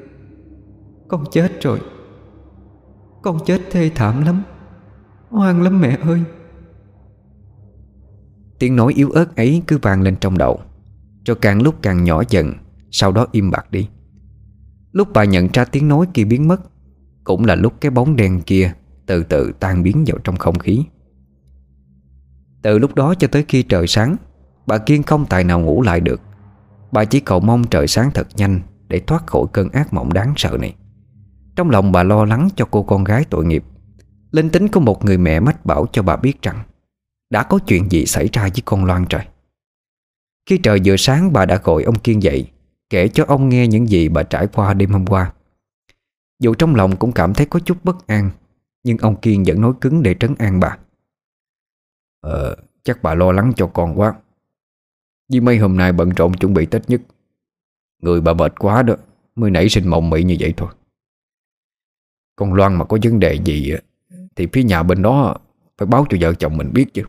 Con 1.08 1.24
chết 1.32 1.52
rồi. 1.60 1.80
Con 3.22 3.38
chết 3.46 3.60
thê 3.70 3.90
thảm 3.94 4.24
lắm. 4.24 4.42
Oan 5.30 5.62
lắm 5.62 5.80
mẹ 5.80 5.98
ơi. 6.02 6.22
Tiếng 8.58 8.76
nói 8.76 8.92
yếu 8.96 9.10
ớt 9.10 9.36
ấy 9.36 9.62
cứ 9.66 9.78
vang 9.82 10.02
lên 10.02 10.16
trong 10.20 10.38
đầu 10.38 10.60
Cho 11.24 11.34
càng 11.34 11.62
lúc 11.62 11.74
càng 11.82 12.04
nhỏ 12.04 12.22
dần 12.28 12.52
Sau 12.90 13.12
đó 13.12 13.26
im 13.32 13.50
bặt 13.50 13.70
đi. 13.70 13.88
Lúc 14.92 15.08
bà 15.14 15.24
nhận 15.24 15.48
ra 15.52 15.64
tiếng 15.64 15.88
nói 15.88 16.06
kia 16.14 16.24
biến 16.24 16.48
mất 16.48 16.71
cũng 17.24 17.44
là 17.44 17.54
lúc 17.54 17.80
cái 17.80 17.90
bóng 17.90 18.16
đen 18.16 18.42
kia 18.46 18.72
Từ 19.06 19.22
từ 19.22 19.52
tan 19.60 19.82
biến 19.82 20.04
vào 20.06 20.18
trong 20.18 20.36
không 20.36 20.58
khí. 20.58 20.84
Từ 22.62 22.78
lúc 22.78 22.94
đó 22.94 23.14
cho 23.14 23.28
tới 23.28 23.44
khi 23.48 23.62
trời 23.62 23.86
sáng, 23.86 24.16
Bà 24.66 24.78
Kiên 24.78 25.02
không 25.02 25.26
tài 25.26 25.44
nào 25.44 25.60
ngủ 25.60 25.82
lại 25.82 26.00
được. 26.00 26.20
Bà 26.92 27.04
chỉ 27.04 27.20
cầu 27.20 27.40
mong 27.40 27.64
trời 27.64 27.88
sáng 27.88 28.10
thật 28.14 28.26
nhanh 28.36 28.60
Để 28.88 29.00
thoát 29.00 29.26
khỏi 29.26 29.42
cơn 29.52 29.68
ác 29.68 29.92
mộng 29.92 30.12
đáng 30.12 30.34
sợ 30.36 30.56
này. 30.60 30.74
Trong 31.56 31.70
lòng 31.70 31.92
bà 31.92 32.02
lo 32.02 32.24
lắng 32.24 32.48
cho 32.56 32.64
cô 32.70 32.82
con 32.82 33.04
gái 33.04 33.24
tội 33.30 33.44
nghiệp, 33.44 33.64
Linh 34.30 34.50
tính 34.50 34.68
của 34.68 34.80
một 34.80 35.04
người 35.04 35.18
mẹ 35.18 35.40
mách 35.40 35.66
bảo 35.66 35.86
cho 35.92 36.02
bà 36.02 36.16
biết 36.16 36.42
rằng 36.42 36.62
Đã 37.30 37.42
có 37.42 37.58
chuyện 37.58 37.90
gì 37.90 38.06
xảy 38.06 38.28
ra 38.32 38.42
với 38.42 38.62
con 38.64 38.84
Loan 38.84 39.06
trời 39.08 39.22
Khi 40.50 40.58
trời 40.58 40.80
vừa 40.84 40.96
sáng, 40.96 41.32
bà 41.32 41.46
đã 41.46 41.60
gọi 41.64 41.82
ông 41.82 41.98
Kiên 41.98 42.22
dậy, 42.22 42.46
Kể 42.90 43.08
cho 43.08 43.24
ông 43.28 43.48
nghe 43.48 43.66
những 43.66 43.88
gì 43.88 44.08
bà 44.08 44.22
trải 44.22 44.46
qua 44.46 44.74
đêm 44.74 44.90
hôm 44.90 45.06
qua. 45.06 45.32
Dù 46.42 46.54
trong 46.54 46.74
lòng 46.74 46.96
cũng 46.96 47.12
cảm 47.12 47.34
thấy 47.34 47.46
có 47.46 47.60
chút 47.60 47.84
bất 47.84 48.06
an 48.06 48.30
Nhưng 48.84 48.98
ông 48.98 49.20
Kiên 49.20 49.42
vẫn 49.46 49.60
nói 49.60 49.72
cứng 49.80 50.02
để 50.02 50.14
trấn 50.20 50.34
an 50.38 50.60
bà. 50.60 50.78
Ờ, 52.20 52.56
chắc 52.82 53.02
bà 53.02 53.14
lo 53.14 53.32
lắng 53.32 53.52
cho 53.56 53.66
con 53.66 54.00
quá. 54.00 54.14
Vì 55.28 55.40
mấy 55.40 55.58
hôm 55.58 55.76
nay 55.76 55.92
bận 55.92 56.08
rộn 56.08 56.34
chuẩn 56.34 56.54
bị 56.54 56.66
Tết 56.66 56.90
nhất. 56.90 57.00
Người 58.02 58.20
bà 58.20 58.32
mệt 58.32 58.58
quá 58.58 58.82
đó 58.82 58.94
Mới 59.34 59.50
nảy 59.50 59.68
sinh 59.68 59.88
mộng 59.88 60.10
mị 60.10 60.22
như 60.22 60.36
vậy 60.40 60.54
thôi. 60.56 60.68
Con 62.36 62.54
Loan 62.54 62.74
mà 62.74 62.84
có 62.84 62.98
vấn 63.02 63.20
đề 63.20 63.38
gì 63.44 63.72
Thì 64.36 64.48
phía 64.52 64.62
nhà 64.62 64.82
bên 64.82 65.02
đó 65.02 65.36
Phải 65.78 65.86
báo 65.86 66.06
cho 66.10 66.16
vợ 66.20 66.34
chồng 66.34 66.56
mình 66.56 66.72
biết 66.72 66.86
chứ. 66.94 67.02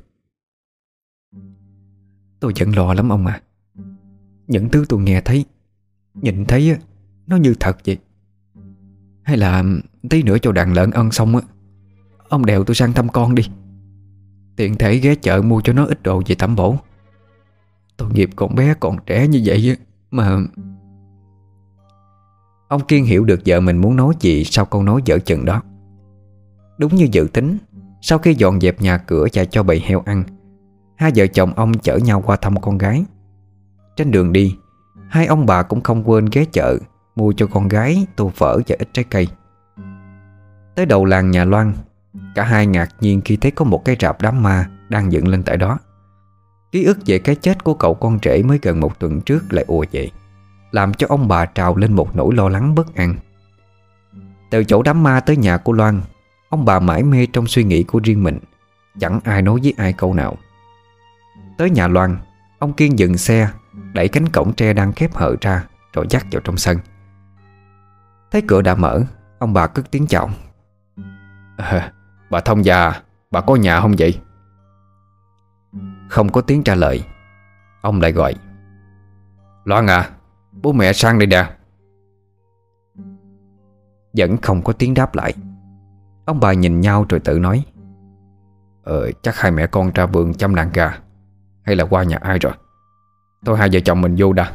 Tôi 2.39 2.53
vẫn 2.59 2.75
lo 2.75 2.93
lắm 2.93 3.09
ông 3.09 3.25
à. 3.25 3.41
Những 4.47 4.69
thứ 4.69 4.85
tôi 4.89 5.01
nghe 5.01 5.21
thấy 5.21 5.45
Nhìn 6.13 6.45
thấy 6.45 6.77
Nó 7.27 7.37
như 7.37 7.53
thật 7.59 7.77
vậy. 7.85 7.97
Hay 9.23 9.37
là 9.37 9.63
tí 10.09 10.23
nữa 10.23 10.37
cho 10.41 10.51
đàn 10.51 10.73
lợn 10.73 10.91
ăn 10.91 11.11
xong 11.11 11.35
á. 11.35 11.41
Ông 12.29 12.45
đèo 12.45 12.63
tôi 12.63 12.75
sang 12.75 12.93
thăm 12.93 13.09
con 13.09 13.35
đi. 13.35 13.43
Tiện 14.55 14.75
thể 14.75 14.97
ghé 14.97 15.15
chợ 15.15 15.41
mua 15.41 15.61
cho 15.61 15.73
nó 15.73 15.85
ít 15.85 16.03
đồ 16.03 16.21
về 16.27 16.35
tắm 16.35 16.55
bổ. 16.55 16.77
Tội 17.97 18.09
nghiệp 18.13 18.29
con 18.35 18.55
bé 18.55 18.73
còn 18.79 18.97
trẻ 19.05 19.27
như 19.27 19.41
vậy 19.45 19.77
Mà 20.11 20.39
Ông 22.67 22.81
Kiên 22.87 23.05
hiểu 23.05 23.25
được 23.25 23.39
vợ 23.45 23.59
mình 23.59 23.77
muốn 23.77 23.95
nói 23.95 24.13
gì 24.19 24.43
Sau 24.43 24.65
câu 24.65 24.83
nói 24.83 25.01
dở 25.05 25.19
chừng 25.19 25.45
đó. 25.45 25.61
Đúng 26.77 26.95
như 26.95 27.07
dự 27.11 27.27
tính, 27.33 27.57
Sau 28.01 28.17
khi 28.17 28.35
dọn 28.35 28.59
dẹp 28.59 28.81
nhà 28.81 28.97
cửa 28.97 29.27
và 29.33 29.45
cho 29.45 29.63
bầy 29.63 29.79
heo 29.79 30.01
ăn, 30.05 30.23
Hai 30.95 31.11
vợ 31.15 31.27
chồng 31.27 31.53
ông 31.55 31.73
chở 31.73 31.97
nhau 31.97 32.23
qua 32.25 32.35
thăm 32.35 32.61
con 32.61 32.77
gái. 32.77 33.05
Trên 33.95 34.11
đường 34.11 34.33
đi, 34.33 34.55
Hai 35.09 35.25
ông 35.25 35.45
bà 35.45 35.63
cũng 35.63 35.81
không 35.81 36.09
quên 36.09 36.25
ghé 36.31 36.45
chợ 36.45 36.77
Mua 37.15 37.33
cho 37.37 37.47
con 37.47 37.67
gái 37.67 38.07
tô 38.15 38.31
phở 38.35 38.59
và 38.67 38.75
ít 38.79 38.89
trái 38.93 39.05
cây. 39.09 39.27
Tới 40.75 40.85
đầu 40.85 41.05
làng 41.05 41.31
nhà 41.31 41.45
Loan, 41.45 41.73
Cả 42.35 42.43
hai 42.43 42.67
ngạc 42.67 42.89
nhiên 42.99 43.21
khi 43.25 43.37
thấy 43.37 43.51
có 43.51 43.65
một 43.65 43.85
cái 43.85 43.95
rạp 43.99 44.21
đám 44.21 44.43
ma 44.43 44.69
Đang 44.89 45.11
dựng 45.11 45.27
lên 45.27 45.43
tại 45.43 45.57
đó. 45.57 45.79
Ký 46.71 46.83
ức 46.83 46.97
về 47.05 47.19
cái 47.19 47.35
chết 47.35 47.63
của 47.63 47.73
cậu 47.73 47.93
con 47.93 48.19
rể 48.23 48.43
mới 48.43 48.59
gần 48.61 48.79
một 48.79 48.99
tuần 48.99 49.21
trước 49.21 49.53
lại 49.53 49.65
ùa 49.67 49.85
về, 49.91 50.09
Làm 50.71 50.93
cho 50.93 51.07
ông 51.09 51.27
bà 51.27 51.45
trào 51.45 51.75
lên 51.75 51.93
một 51.93 52.15
nỗi 52.15 52.35
lo 52.35 52.49
lắng 52.49 52.75
bất 52.75 52.95
an. 52.95 53.15
Từ 54.51 54.63
chỗ 54.63 54.81
đám 54.81 55.03
ma 55.03 55.19
tới 55.19 55.37
nhà 55.37 55.57
của 55.57 55.73
Loan, 55.73 56.01
Ông 56.49 56.65
bà 56.65 56.79
mãi 56.79 57.03
mê 57.03 57.27
trong 57.33 57.47
suy 57.47 57.63
nghĩ 57.63 57.83
của 57.83 57.99
riêng 58.03 58.23
mình, 58.23 58.39
Chẳng 58.99 59.19
ai 59.23 59.41
nói 59.41 59.59
với 59.63 59.73
ai 59.77 59.93
câu 59.93 60.13
nào. 60.13 60.37
Tới 61.57 61.69
nhà 61.69 61.87
Loan, 61.87 62.17
Ông 62.59 62.73
Kiên 62.73 62.99
dừng 62.99 63.17
xe, 63.17 63.49
Đẩy 63.93 64.07
cánh 64.07 64.29
cổng 64.29 64.53
tre 64.53 64.73
đang 64.73 64.93
khép 64.93 65.13
hở 65.13 65.35
ra 65.41 65.63
Rồi 65.93 66.05
dắt 66.09 66.25
vào 66.31 66.41
trong 66.41 66.57
sân. 66.57 66.77
Thấy 68.33 68.41
cửa 68.47 68.61
đã 68.61 68.75
mở 68.75 69.01
Ông 69.39 69.53
bà 69.53 69.67
cất 69.67 69.91
tiếng 69.91 70.07
chào. 70.07 70.29
À, 71.57 71.91
Bà 72.29 72.39
thông 72.39 72.65
già 72.65 73.01
Bà 73.31 73.41
có 73.41 73.55
nhà 73.55 73.81
không 73.81 73.93
vậy? 73.97 74.19
Không 76.09 76.31
có 76.31 76.41
tiếng 76.41 76.63
trả 76.63 76.75
lời 76.75 77.03
Ông 77.81 78.01
lại 78.01 78.11
gọi. 78.11 78.35
Loan 79.65 79.87
à 79.87 80.09
Bố 80.51 80.71
mẹ 80.71 80.93
sang 80.93 81.19
đây 81.19 81.27
nè. 81.27 81.49
Vẫn 84.17 84.37
không 84.37 84.61
có 84.61 84.73
tiếng 84.73 84.93
đáp 84.93 85.15
lại. 85.15 85.33
Ông 86.25 86.39
bà 86.39 86.53
nhìn 86.53 86.81
nhau 86.81 87.05
rồi 87.09 87.19
tự 87.19 87.39
nói. 87.39 87.65
Ờ 88.83 89.11
chắc 89.11 89.39
hai 89.39 89.51
mẹ 89.51 89.67
con 89.67 89.91
ra 89.91 90.05
vườn 90.05 90.33
chăm 90.33 90.55
đàn 90.55 90.69
gà 90.73 90.99
Hay 91.63 91.75
là 91.75 91.83
qua 91.83 92.03
nhà 92.03 92.17
ai 92.21 92.39
rồi? 92.39 92.53
Thôi 93.45 93.57
hai 93.57 93.69
vợ 93.73 93.79
chồng 93.85 94.01
mình 94.01 94.15
vô 94.17 94.33
đã 94.33 94.51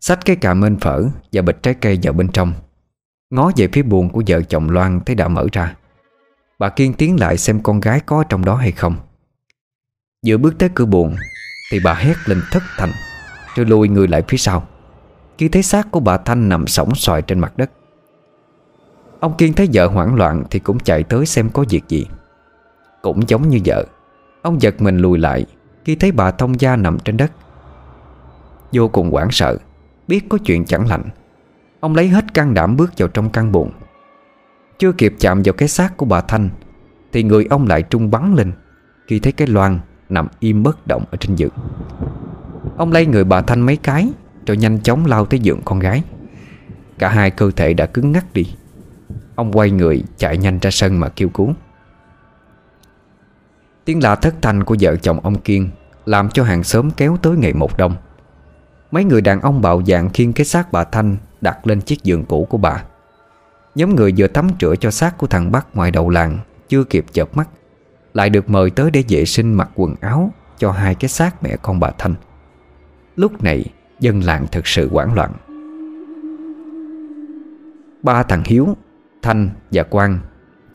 Xách 0.00 0.24
cái 0.24 0.36
cà 0.36 0.54
mên 0.54 0.76
phở 0.76 1.04
Và 1.32 1.42
bịch 1.42 1.62
trái 1.62 1.74
cây 1.74 1.98
vào 2.02 2.12
bên 2.12 2.28
trong. 2.28 2.52
Ngó 3.30 3.50
về 3.56 3.68
phía 3.72 3.82
buồn 3.82 4.08
của 4.10 4.22
vợ 4.26 4.42
chồng 4.42 4.70
Loan 4.70 5.00
Thấy 5.06 5.16
đã 5.16 5.28
mở 5.28 5.46
ra. 5.52 5.76
Bà 6.58 6.68
Kiên 6.68 6.94
tiến 6.94 7.20
lại 7.20 7.38
xem 7.38 7.62
con 7.62 7.80
gái 7.80 8.00
có 8.06 8.24
trong 8.28 8.44
đó 8.44 8.54
hay 8.54 8.72
không. 8.72 8.96
Vừa 10.26 10.36
bước 10.36 10.58
tới 10.58 10.68
cửa 10.74 10.84
buồn 10.84 11.16
Thì 11.70 11.80
bà 11.84 11.94
hét 11.94 12.14
lên 12.26 12.42
thất 12.50 12.62
thành 12.76 12.92
Rồi 13.54 13.66
lùi 13.66 13.88
người 13.88 14.08
lại 14.08 14.22
phía 14.28 14.38
sau. 14.38 14.68
Khi 15.38 15.48
thấy 15.48 15.62
xác 15.62 15.90
của 15.90 16.00
bà 16.00 16.16
Thanh 16.16 16.48
nằm 16.48 16.66
sóng 16.66 16.94
xoài 16.94 17.22
trên 17.22 17.38
mặt 17.38 17.56
đất, 17.56 17.70
Ông 19.20 19.36
Kiên 19.38 19.52
thấy 19.52 19.68
vợ 19.72 19.86
hoảng 19.86 20.14
loạn 20.14 20.44
Thì 20.50 20.58
cũng 20.58 20.78
chạy 20.78 21.02
tới 21.02 21.26
xem 21.26 21.50
có 21.50 21.64
việc 21.70 21.82
gì. 21.88 22.06
Cũng 23.02 23.28
giống 23.28 23.48
như 23.48 23.58
vợ, 23.64 23.84
Ông 24.42 24.62
giật 24.62 24.82
mình 24.82 24.98
lùi 24.98 25.18
lại 25.18 25.46
Khi 25.84 25.96
thấy 25.96 26.12
bà 26.12 26.30
thông 26.30 26.60
gia 26.60 26.76
nằm 26.76 26.98
trên 26.98 27.16
đất. 27.16 27.32
Vô 28.72 28.88
cùng 28.88 29.10
hoảng 29.10 29.30
sợ. 29.30 29.56
Biết 30.08 30.28
có 30.28 30.38
chuyện 30.38 30.64
chẳng 30.64 30.88
lành. 30.88 31.02
Ông 31.80 31.94
lấy 31.94 32.08
hết 32.08 32.34
can 32.34 32.54
đảm 32.54 32.76
bước 32.76 32.98
vào 32.98 33.08
trong 33.08 33.30
căn 33.30 33.52
buồng. 33.52 33.70
Chưa 34.78 34.92
kịp 34.92 35.14
chạm 35.20 35.42
vào 35.42 35.52
cái 35.52 35.68
xác 35.68 35.96
của 35.96 36.06
bà 36.06 36.20
Thanh, 36.20 36.50
Thì 37.12 37.22
người 37.22 37.46
ông 37.50 37.66
lại 37.66 37.82
trung 37.82 38.10
bắn 38.10 38.34
lên, 38.34 38.52
Khi 39.06 39.18
thấy 39.18 39.32
cái 39.32 39.48
loan 39.48 39.80
nằm 40.08 40.28
im 40.40 40.62
bất 40.62 40.86
động 40.86 41.04
ở 41.10 41.16
trên 41.16 41.36
giường. 41.36 41.52
Ông 42.76 42.92
lấy 42.92 43.06
người 43.06 43.24
bà 43.24 43.42
Thanh 43.42 43.60
mấy 43.60 43.76
cái, 43.76 44.08
Rồi 44.46 44.56
nhanh 44.56 44.80
chóng 44.80 45.06
lao 45.06 45.26
tới 45.26 45.40
giường 45.40 45.60
con 45.64 45.78
gái. 45.78 46.02
Cả 46.98 47.08
hai 47.08 47.30
cơ 47.30 47.50
thể 47.56 47.74
đã 47.74 47.86
cứng 47.86 48.12
ngắc 48.12 48.32
đi. 48.32 48.54
Ông 49.34 49.52
quay 49.52 49.70
người 49.70 50.02
chạy 50.16 50.38
nhanh 50.38 50.58
ra 50.58 50.70
sân 50.70 51.00
mà 51.00 51.08
kêu 51.08 51.28
cứu. 51.28 51.54
Tiếng 53.84 54.02
la 54.02 54.14
thất 54.14 54.34
thanh 54.42 54.64
của 54.64 54.76
vợ 54.80 54.96
chồng 54.96 55.20
ông 55.20 55.40
Kiên 55.40 55.70
Làm 56.06 56.28
cho 56.28 56.44
hàng 56.44 56.64
xóm 56.64 56.90
kéo 56.90 57.16
tới 57.22 57.36
ngày 57.36 57.52
một 57.52 57.76
đông. 57.76 57.96
Mấy 58.90 59.04
người 59.04 59.20
đàn 59.20 59.40
ông 59.40 59.62
bạo 59.62 59.82
dạng 59.86 60.10
khiêng 60.10 60.32
cái 60.32 60.46
xác 60.46 60.72
bà 60.72 60.84
Thanh 60.84 61.16
Đặt 61.40 61.66
lên 61.66 61.80
chiếc 61.80 62.04
giường 62.04 62.24
cũ 62.24 62.46
của 62.50 62.58
bà. 62.58 62.84
Nhóm 63.74 63.94
người 63.94 64.14
vừa 64.16 64.26
tắm 64.26 64.48
rửa 64.60 64.74
cho 64.80 64.90
xác 64.90 65.18
của 65.18 65.26
thằng 65.26 65.52
Bắc 65.52 65.76
ngoài 65.76 65.90
đầu 65.90 66.10
làng 66.10 66.38
Chưa 66.68 66.84
kịp 66.84 67.04
chợp 67.12 67.36
mắt 67.36 67.48
Lại 68.14 68.30
được 68.30 68.50
mời 68.50 68.70
tới 68.70 68.90
để 68.90 69.04
vệ 69.08 69.24
sinh 69.24 69.54
mặc 69.54 69.70
quần 69.74 69.94
áo 70.00 70.32
Cho 70.58 70.70
hai 70.70 70.94
cái 70.94 71.08
xác 71.08 71.42
mẹ 71.42 71.56
con 71.62 71.80
bà 71.80 71.90
Thanh. 71.98 72.14
Lúc 73.16 73.44
này 73.44 73.64
dân 74.00 74.20
làng 74.20 74.46
thực 74.52 74.66
sự 74.66 74.88
hoảng 74.92 75.14
loạn. 75.14 75.32
Ba 78.02 78.22
thằng 78.22 78.42
Hiếu, 78.44 78.76
Thanh 79.22 79.50
và 79.72 79.82
Quang 79.82 80.18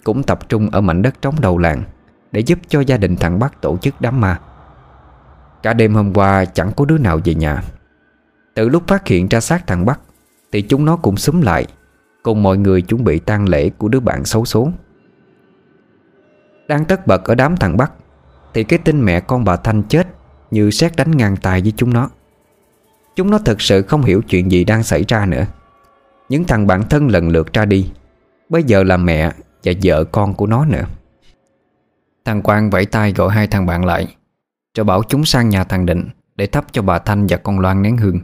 Cũng 0.04 0.24
tập 0.24 0.50
trung 0.50 0.70
ở 0.70 0.82
mảnh 0.82 1.02
đất 1.02 1.22
trống 1.22 1.36
đầu 1.42 1.58
làng 1.58 1.84
Để 2.32 2.40
giúp 2.40 2.60
cho 2.68 2.82
gia 2.82 2.98
đình 2.98 3.16
thằng 3.16 3.40
Bắc 3.40 3.62
tổ 3.62 3.78
chức 3.78 3.94
đám 4.00 4.22
ma. 4.22 4.40
Cả 5.64 5.74
đêm 5.74 5.94
hôm 5.94 6.14
qua 6.14 6.46
chẳng 6.46 6.72
có 6.76 6.86
đứa 6.86 6.98
nào 6.98 7.20
về 7.26 7.36
nhà. 7.36 7.62
Từ 8.54 8.70
lúc 8.70 8.88
phát 8.88 9.08
hiện 9.08 9.28
ra 9.28 9.40
xác 9.40 9.68
thằng 9.68 9.86
Bắc, 9.86 10.00
Thì 10.52 10.62
chúng 10.62 10.86
nó 10.86 10.96
cũng 10.96 11.18
xúm 11.18 11.42
lại, 11.42 11.66
Cùng 12.24 12.44
mọi 12.44 12.58
người 12.58 12.82
chuẩn 12.82 13.04
bị 13.04 13.20
tang 13.20 13.50
lễ 13.50 13.70
của 13.70 13.88
đứa 13.88 14.00
bạn 14.00 14.26
xấu 14.26 14.46
số. 14.46 14.72
Đang 16.68 16.86
tất 16.86 17.08
bật 17.08 17.24
ở 17.26 17.36
đám 17.36 17.58
thằng 17.58 17.78
Bắc, 17.78 17.92
Thì 18.54 18.64
cái 18.64 18.80
tin 18.80 19.06
mẹ 19.06 19.20
con 19.20 19.44
bà 19.44 19.56
Thanh 19.56 19.84
chết 19.84 20.08
Như 20.52 20.72
xét 20.72 20.96
đánh 20.96 21.12
ngang 21.12 21.36
tài 21.38 21.62
với 21.62 21.74
chúng 21.78 21.94
nó. 21.94 22.10
Chúng 23.16 23.32
nó 23.32 23.38
thật 23.38 23.62
sự 23.62 23.82
không 23.82 24.02
hiểu 24.02 24.22
chuyện 24.22 24.52
gì 24.52 24.64
đang 24.64 24.84
xảy 24.84 25.04
ra 25.08 25.26
nữa. 25.26 25.46
Những 26.30 26.44
thằng 26.44 26.68
bạn 26.68 26.90
thân 26.90 27.08
lần 27.08 27.30
lượt 27.30 27.54
ra 27.54 27.66
đi, 27.66 27.92
Bây 28.50 28.64
giờ 28.64 28.84
là 28.84 28.98
mẹ 28.98 29.32
và 29.64 29.74
vợ 29.84 30.04
con 30.04 30.34
của 30.34 30.48
nó 30.48 30.66
nữa. 30.66 30.84
Thằng 32.26 32.42
Quang 32.42 32.70
vẫy 32.70 32.86
tay 32.86 33.14
gọi 33.14 33.30
hai 33.30 33.48
thằng 33.48 33.66
bạn 33.66 33.86
lại, 33.86 34.16
Rồi 34.78 34.84
bảo 34.84 35.04
chúng 35.04 35.26
sang 35.26 35.50
nhà 35.50 35.64
thằng 35.64 35.86
Định 35.86 36.10
Để 36.36 36.48
thắp 36.48 36.66
cho 36.72 36.82
bà 36.82 37.00
Thanh 37.00 37.28
và 37.28 37.38
con 37.38 37.60
Loan 37.60 37.82
nén 37.82 37.98
hương. 37.98 38.20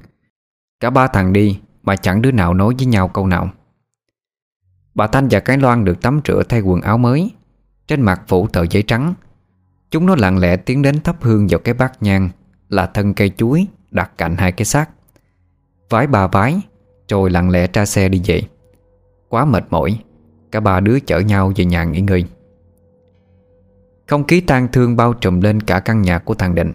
Cả 0.80 0.90
ba 0.90 1.08
thằng 1.08 1.34
đi, 1.34 1.60
Mà 1.84 1.96
chẳng 1.96 2.22
đứa 2.22 2.32
nào 2.32 2.54
nói 2.54 2.74
với 2.78 2.86
nhau 2.86 3.08
câu 3.08 3.28
nào. 3.28 3.50
Bà 4.96 5.08
Thanh 5.08 5.28
và 5.32 5.40
cái 5.40 5.58
Loan 5.58 5.86
được 5.86 6.02
tắm 6.02 6.22
rửa 6.26 6.44
thay 6.50 6.62
quần 6.62 6.82
áo 6.82 6.98
mới. 6.98 7.32
Trên 7.88 8.02
mặt 8.02 8.22
phủ 8.28 8.48
tờ 8.48 8.66
giấy 8.70 8.84
trắng. 8.84 9.14
Chúng 9.92 10.06
nó 10.06 10.16
lặng 10.16 10.38
lẽ 10.38 10.58
tiến 10.58 10.82
đến 10.82 11.02
thắp 11.02 11.16
hương 11.22 11.48
vào 11.50 11.60
cái 11.60 11.74
bát 11.74 12.04
nhang, 12.04 12.30
Là 12.70 12.86
thân 12.86 13.14
cây 13.14 13.32
chuối, 13.38 13.68
đặt 13.92 14.12
cạnh 14.18 14.36
hai 14.38 14.52
cái 14.52 14.66
xác. 14.66 14.90
Vái 15.90 16.08
bà 16.08 16.28
vái, 16.28 16.62
Rồi 17.10 17.30
lặng 17.30 17.50
lẽ 17.50 17.68
ra 17.74 17.86
xe 17.86 18.10
đi 18.10 18.22
về. 18.26 18.42
Quá 19.30 19.46
mệt 19.46 19.64
mỏi, 19.70 20.00
Cả 20.52 20.60
ba 20.60 20.80
đứa 20.80 21.00
chở 21.00 21.20
nhau 21.20 21.52
về 21.56 21.66
nhà 21.66 21.84
nghỉ 21.84 22.02
ngơi. 22.02 22.26
Không 24.08 24.28
khí 24.28 24.42
tang 24.42 24.68
thương 24.72 24.96
bao 24.96 25.14
trùm 25.14 25.42
lên 25.42 25.62
cả 25.62 25.80
căn 25.80 26.02
nhà 26.02 26.20
của 26.20 26.34
thằng 26.34 26.56
Định. 26.56 26.74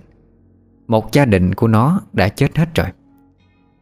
Một 0.86 1.12
gia 1.12 1.24
đình 1.24 1.54
của 1.54 1.68
nó 1.68 2.00
đã 2.12 2.28
chết 2.28 2.56
hết 2.58 2.74
rồi. 2.74 2.86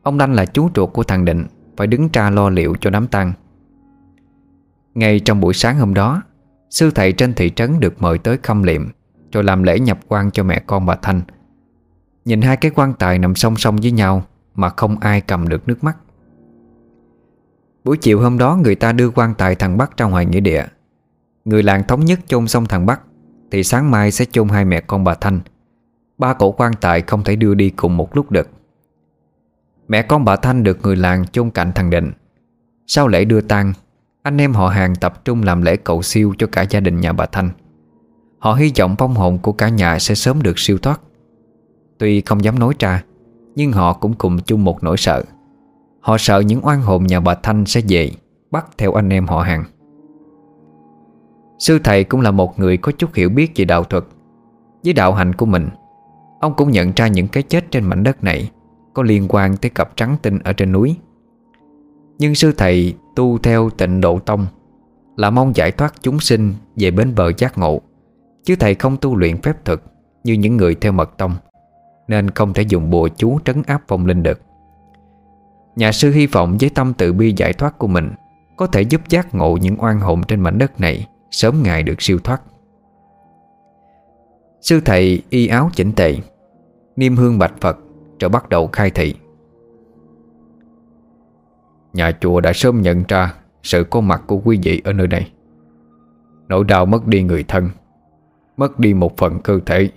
Ông 0.02 0.18
Đanh 0.18 0.32
là 0.32 0.46
chú 0.46 0.68
ruột 0.74 0.92
của 0.92 1.02
thằng 1.02 1.24
Định, 1.24 1.46
Phải 1.76 1.86
đứng 1.86 2.08
ra 2.12 2.30
lo 2.30 2.48
liệu 2.48 2.74
cho 2.80 2.90
đám 2.90 3.06
tang. 3.06 3.32
Ngay 4.94 5.20
trong 5.20 5.40
buổi 5.40 5.54
sáng 5.54 5.78
hôm 5.78 5.94
đó, 5.94 6.22
Sư 6.70 6.90
thầy 6.94 7.12
trên 7.12 7.34
thị 7.34 7.50
trấn 7.50 7.80
được 7.80 8.02
mời 8.02 8.18
tới 8.18 8.38
khâm 8.42 8.62
liệm 8.62 8.88
Rồi 9.32 9.44
làm 9.44 9.62
lễ 9.62 9.78
nhập 9.78 9.98
quan 10.08 10.30
cho 10.30 10.42
mẹ 10.42 10.62
con 10.66 10.86
bà 10.86 10.96
Thanh. 10.96 11.20
Nhìn 12.24 12.42
hai 12.42 12.56
cái 12.56 12.70
quan 12.74 12.94
tài 12.94 13.18
nằm 13.18 13.34
song 13.34 13.56
song 13.56 13.76
với 13.76 13.90
nhau 13.90 14.22
Mà 14.54 14.68
không 14.68 14.98
ai 14.98 15.20
cầm 15.20 15.48
được 15.48 15.68
nước 15.68 15.84
mắt. 15.84 15.96
Buổi 17.84 17.96
chiều 17.96 18.20
hôm 18.20 18.38
đó, 18.38 18.56
người 18.56 18.74
ta 18.74 18.92
đưa 18.92 19.10
quan 19.10 19.34
tài 19.34 19.54
thằng 19.54 19.78
Bắc 19.78 19.96
ra 19.96 20.06
ngoài 20.06 20.26
nghĩa 20.26 20.40
địa. 20.40 20.64
Người 21.44 21.62
làng 21.62 21.82
thống 21.88 22.04
nhất 22.04 22.20
chôn 22.26 22.48
xong 22.48 22.66
thằng 22.66 22.86
Bắc, 22.86 23.00
Thì 23.50 23.64
sáng 23.64 23.90
mai 23.90 24.10
sẽ 24.10 24.24
chôn 24.24 24.48
hai 24.48 24.64
mẹ 24.64 24.80
con 24.80 25.04
bà 25.04 25.14
Thanh. 25.14 25.40
Ba 26.18 26.34
cổ 26.34 26.52
quan 26.52 26.72
tài 26.80 27.02
không 27.02 27.24
thể 27.24 27.36
đưa 27.36 27.54
đi 27.54 27.70
cùng 27.70 27.96
một 27.96 28.16
lúc 28.16 28.30
được. 28.30 28.48
Mẹ 29.92 30.02
con 30.02 30.24
bà 30.24 30.36
Thanh 30.36 30.62
được 30.62 30.78
người 30.82 30.96
làng 30.96 31.26
chôn 31.26 31.50
cạnh 31.50 31.72
thằng 31.74 31.90
Định. 31.90 32.12
Sau 32.86 33.08
lễ 33.08 33.24
đưa 33.24 33.40
tang, 33.40 33.72
Anh 34.22 34.40
em 34.40 34.52
họ 34.52 34.68
hàng 34.68 34.94
tập 34.96 35.24
trung 35.24 35.42
làm 35.42 35.62
lễ 35.62 35.76
cầu 35.76 36.02
siêu 36.02 36.34
cho 36.38 36.46
cả 36.52 36.62
gia 36.62 36.80
đình 36.80 37.00
nhà 37.00 37.12
bà 37.12 37.26
Thanh. 37.26 37.50
Họ 38.38 38.54
hy 38.54 38.72
vọng 38.78 38.94
vong 38.98 39.14
hồn 39.14 39.38
của 39.42 39.52
cả 39.52 39.68
nhà 39.68 39.98
sẽ 39.98 40.14
sớm 40.14 40.42
được 40.42 40.58
siêu 40.58 40.78
thoát. 40.78 41.00
Tuy 41.98 42.20
không 42.20 42.44
dám 42.44 42.58
nói 42.58 42.74
ra, 42.78 43.02
Nhưng 43.54 43.72
họ 43.72 43.92
cũng 43.92 44.14
cùng 44.14 44.38
chung 44.38 44.64
một 44.64 44.82
nỗi 44.84 44.96
sợ. 44.96 45.24
Họ 46.00 46.16
sợ 46.18 46.40
những 46.40 46.66
oan 46.66 46.82
hồn 46.82 47.06
nhà 47.06 47.20
bà 47.20 47.34
Thanh 47.34 47.66
sẽ 47.66 47.80
về, 47.88 48.10
Bắt 48.50 48.66
theo 48.78 48.92
anh 48.92 49.08
em 49.08 49.26
họ 49.26 49.40
hàng. 49.40 49.64
Sư 51.58 51.78
thầy 51.84 52.04
cũng 52.04 52.20
là 52.20 52.30
một 52.30 52.58
người 52.58 52.76
có 52.76 52.92
chút 52.92 53.14
hiểu 53.14 53.28
biết 53.28 53.52
về 53.56 53.64
đạo 53.64 53.84
thuật. 53.84 54.04
Với 54.84 54.92
đạo 54.92 55.14
hành 55.14 55.32
của 55.32 55.46
mình, 55.46 55.68
Ông 56.40 56.54
cũng 56.56 56.70
nhận 56.70 56.92
ra 56.96 57.06
những 57.06 57.28
cái 57.28 57.42
chết 57.42 57.70
trên 57.70 57.84
mảnh 57.84 58.02
đất 58.02 58.24
này. 58.24 58.50
Có 58.94 59.02
liên 59.02 59.26
quan 59.28 59.56
tới 59.56 59.70
cặp 59.70 59.96
trắng 59.96 60.16
tinh 60.22 60.38
ở 60.38 60.52
trên 60.52 60.72
núi. 60.72 60.96
Nhưng 62.18 62.34
sư 62.34 62.52
thầy 62.56 62.94
tu 63.16 63.38
theo 63.38 63.70
tịnh 63.70 64.00
độ 64.00 64.18
tông, 64.18 64.46
Là 65.16 65.30
mong 65.30 65.56
giải 65.56 65.72
thoát 65.72 65.94
chúng 66.02 66.20
sinh 66.20 66.54
về 66.76 66.90
bến 66.90 67.14
bờ 67.14 67.32
giác 67.38 67.58
ngộ, 67.58 67.80
Chứ 68.44 68.56
thầy 68.56 68.74
không 68.74 68.96
tu 68.96 69.16
luyện 69.16 69.42
phép 69.42 69.64
thực 69.64 69.82
Như 70.24 70.32
những 70.32 70.56
người 70.56 70.74
theo 70.74 70.92
mật 70.92 71.16
tông, 71.18 71.34
Nên 72.08 72.30
không 72.30 72.52
thể 72.52 72.62
dùng 72.62 72.90
bùa 72.90 73.08
chú 73.16 73.38
trấn 73.44 73.62
áp 73.66 73.88
vong 73.88 74.06
linh 74.06 74.22
được. 74.22 74.40
Nhà 75.76 75.92
sư 75.92 76.10
hy 76.10 76.26
vọng 76.26 76.56
với 76.60 76.70
tâm 76.70 76.94
tự 76.94 77.12
bi 77.12 77.34
giải 77.36 77.52
thoát 77.52 77.78
của 77.78 77.86
mình 77.86 78.10
Có 78.56 78.66
thể 78.66 78.82
giúp 78.82 79.00
giác 79.08 79.34
ngộ 79.34 79.56
những 79.56 79.82
oan 79.82 80.00
hồn 80.00 80.22
trên 80.28 80.40
mảnh 80.40 80.58
đất 80.58 80.80
này 80.80 81.06
Sớm 81.30 81.62
ngày 81.62 81.82
được 81.82 82.02
siêu 82.02 82.18
thoát. 82.24 82.42
Sư 84.60 84.80
thầy 84.84 85.22
y 85.30 85.46
áo 85.46 85.70
chỉnh 85.74 85.92
tề, 85.92 86.16
Niêm 86.96 87.16
hương 87.16 87.38
bạch 87.38 87.54
Phật 87.60 87.78
rồi 88.22 88.28
bắt 88.28 88.48
đầu 88.48 88.68
khai 88.72 88.90
thị. 88.90 89.14
Nhà 91.92 92.12
chùa 92.20 92.40
đã 92.40 92.52
sớm 92.52 92.82
nhận 92.82 93.02
ra 93.08 93.34
Sự 93.62 93.84
có 93.90 94.00
mặt 94.00 94.22
của 94.26 94.40
quý 94.44 94.60
vị 94.62 94.82
ở 94.84 94.92
nơi 94.92 95.06
này. 95.06 95.32
Nỗi 96.48 96.64
đau 96.64 96.86
mất 96.86 97.06
đi 97.06 97.22
người 97.22 97.44
thân, 97.48 97.70
Mất 98.56 98.78
đi 98.78 98.94
một 98.94 99.16
phần 99.16 99.38
cơ 99.44 99.60
thể, 99.66 99.90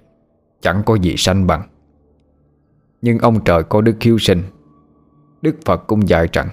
Chẳng 0.62 0.82
có 0.86 0.96
gì 0.96 1.16
sanh 1.18 1.48
bằng. 1.48 1.62
Nhưng 3.02 3.18
ông 3.18 3.44
trời 3.44 3.64
có 3.64 3.82
đức 3.82 3.96
hiếu 4.02 4.18
sinh, 4.18 4.44
Đức 5.42 5.56
Phật 5.66 5.88
cũng 5.88 6.10
dạy 6.10 6.28
rằng, 6.34 6.50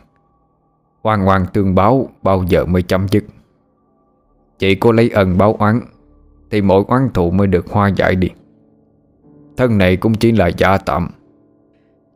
Oan 1.02 1.28
oan 1.28 1.46
tương 1.52 1.74
báo 1.74 2.08
bao 2.22 2.44
giờ 2.48 2.64
mới 2.64 2.82
chấm 2.82 3.08
dứt. 3.08 3.24
Chỉ 4.58 4.74
có 4.74 4.92
lấy 4.92 5.10
ân 5.10 5.38
báo 5.38 5.54
oán, 5.54 5.80
Thì 6.50 6.60
mỗi 6.62 6.84
oán 6.88 7.08
thù 7.14 7.30
mới 7.30 7.46
được 7.46 7.70
hoa 7.70 7.88
giải 7.88 8.16
đi. 8.16 8.28
Thân 9.56 9.78
này 9.78 9.96
cũng 9.96 10.14
chỉ 10.14 10.32
là 10.32 10.46
giả 10.46 10.78
tạm 10.78 11.08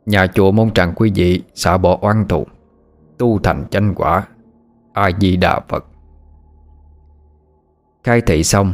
Nhà 0.07 0.27
chùa 0.27 0.51
mong 0.51 0.71
rằng 0.75 0.93
quý 0.95 1.11
vị 1.15 1.43
xả 1.53 1.77
bỏ 1.77 1.97
oán 2.01 2.25
thù, 2.29 2.45
Tu 3.17 3.39
thành 3.39 3.65
chánh 3.71 3.93
quả 3.95 4.27
A-di-đà 4.93 5.59
Phật. 5.67 5.85
Khai 8.03 8.21
thị 8.21 8.43
xong, 8.43 8.73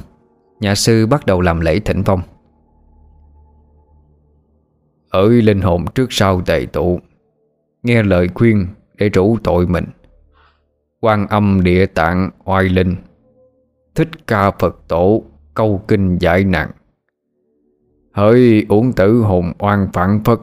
Nhà 0.59 0.75
sư 0.75 1.07
bắt 1.07 1.25
đầu 1.25 1.41
làm 1.41 1.59
lễ 1.59 1.79
thỉnh 1.79 2.01
vong 2.01 2.21
Ơi 5.09 5.41
linh 5.41 5.61
hồn 5.61 5.85
trước 5.95 6.07
sau 6.09 6.41
tề 6.41 6.65
tụ, 6.73 6.99
Nghe 7.83 8.03
lời 8.03 8.29
khuyên 8.33 8.67
để 8.97 9.09
rủ 9.09 9.37
tội 9.43 9.67
mình. 9.67 9.85
Quan 10.99 11.27
âm 11.27 11.63
địa 11.63 11.85
tạng 11.85 12.29
oai 12.45 12.63
linh, 12.63 12.95
Thích 13.95 14.27
ca 14.27 14.51
Phật 14.51 14.75
tổ 14.87 15.23
câu 15.53 15.83
kinh 15.87 16.17
giải 16.17 16.43
nạn. 16.43 16.71
Hỡi 18.11 18.65
uổng 18.69 18.93
tử 18.93 19.21
hồn 19.21 19.53
oan 19.59 19.87
phản 19.93 20.23
phất 20.23 20.39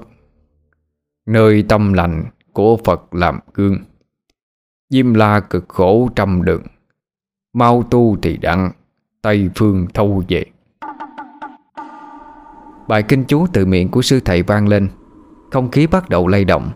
Nơi 1.30 1.64
tâm 1.68 1.92
lành 1.92 2.24
của 2.52 2.76
Phật 2.84 3.14
làm 3.14 3.38
gương. 3.54 3.78
Diêm 4.90 5.14
la 5.14 5.40
cực 5.40 5.68
khổ 5.68 6.08
trăm 6.16 6.44
đường, 6.44 6.62
Mau 7.52 7.82
tu 7.82 8.16
thì 8.22 8.36
đặng, 8.36 8.70
Tây 9.22 9.50
phương 9.56 9.86
thâu 9.94 10.22
về. 10.28 10.44
Bài 12.88 13.02
kinh 13.02 13.24
chú 13.24 13.46
từ 13.52 13.66
miệng 13.66 13.88
của 13.88 14.02
sư 14.02 14.20
thầy 14.24 14.42
vang 14.42 14.68
lên. 14.68 14.88
Không 15.50 15.70
khí 15.70 15.86
bắt 15.86 16.08
đầu 16.08 16.28
lay 16.28 16.44
động. 16.44 16.70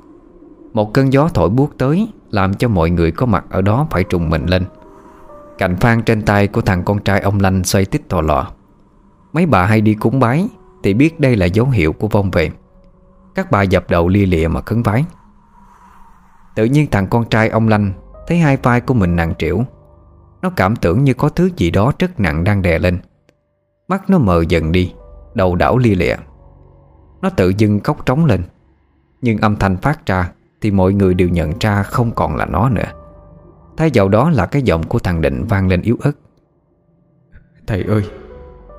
Một 0.72 0.94
cơn 0.94 1.12
gió 1.12 1.28
thổi 1.28 1.51
buốt 1.51 1.78
tới, 1.78 2.09
Làm 2.31 2.55
cho 2.55 2.68
mọi 2.68 2.90
người 2.90 3.10
có 3.10 3.26
mặt 3.26 3.44
ở 3.51 3.62
đó 3.62 3.86
phải 3.90 4.05
trùng 4.05 4.31
mình 4.31 4.47
lên. 4.47 4.64
Cạnh 5.59 5.76
phan 5.76 6.02
trên 6.02 6.22
tay 6.22 6.48
của 6.48 6.60
thằng 6.60 6.85
con 6.85 6.98
trai 6.98 7.20
ông 7.20 7.40
Lanh 7.40 7.64
xoay 7.64 7.85
tít 7.85 8.09
thò 8.09 8.20
lọ 8.20 8.51
Mấy 9.32 9.47
bà 9.47 9.66
hay 9.66 9.81
đi 9.81 9.94
cúng 9.94 10.20
bái, 10.20 10.48
Thì 10.82 10.94
biết 10.94 11.20
đây 11.20 11.36
là 11.36 11.47
dấu 11.47 11.70
hiệu 11.70 11.93
của 11.93 12.09
vong 12.09 12.31
về. 12.31 12.51
Các 13.35 13.51
bà 13.51 13.62
dập 13.62 13.90
đầu 13.90 14.09
lia 14.09 14.27
lịa 14.27 14.48
mà 14.48 14.61
khấn 14.61 14.82
vái. 14.82 15.05
Tự 16.55 16.65
nhiên 16.65 16.90
thằng 16.90 17.06
con 17.06 17.28
trai 17.28 17.48
ông 17.48 17.69
Lanh 17.69 17.93
Thấy 18.27 18.39
hai 18.39 18.56
vai 18.56 18.81
của 18.81 18.94
mình 18.94 19.16
nặng 19.16 19.35
trĩu 19.39 19.62
Nó 20.43 20.51
cảm 20.56 20.77
tưởng 20.77 21.05
như 21.05 21.15
có 21.15 21.28
thứ 21.28 21.51
gì 21.56 21.70
đó 21.70 21.93
rất 21.98 22.20
nặng 22.20 22.44
đang 22.44 22.62
đè 22.62 22.78
lên. 22.78 22.98
Mắt 23.89 24.11
nó 24.11 24.19
mờ 24.19 24.44
dần 24.48 24.73
đi, 24.73 24.94
Đầu 25.35 25.56
đảo 25.56 25.78
lia 25.78 25.94
lịa. 25.94 26.16
Nó 27.23 27.31
tự 27.31 27.52
dưng 27.59 27.81
khóc 27.81 28.06
trống 28.06 28.24
lên. 28.24 28.43
Nhưng 29.23 29.39
âm 29.39 29.56
thanh 29.56 29.77
phát 29.77 30.06
ra 30.06 30.32
Thì 30.61 30.70
mọi 30.70 30.93
người 30.93 31.15
đều 31.15 31.28
nhận 31.28 31.52
ra 31.61 31.82
không 31.82 32.11
còn 32.11 32.36
là 32.36 32.47
nó 32.47 32.69
nữa. 32.69 32.93
Thay 33.77 33.90
vào 33.94 34.09
đó 34.09 34.31
là 34.31 34.47
cái 34.47 34.62
giọng 34.62 34.82
của 34.82 34.98
thằng 34.98 35.20
Định 35.20 35.44
vang 35.48 35.69
lên 35.69 35.82
yếu 35.82 35.97
ớt. 36.01 36.12
Thầy 37.66 37.82
ơi 37.82 38.05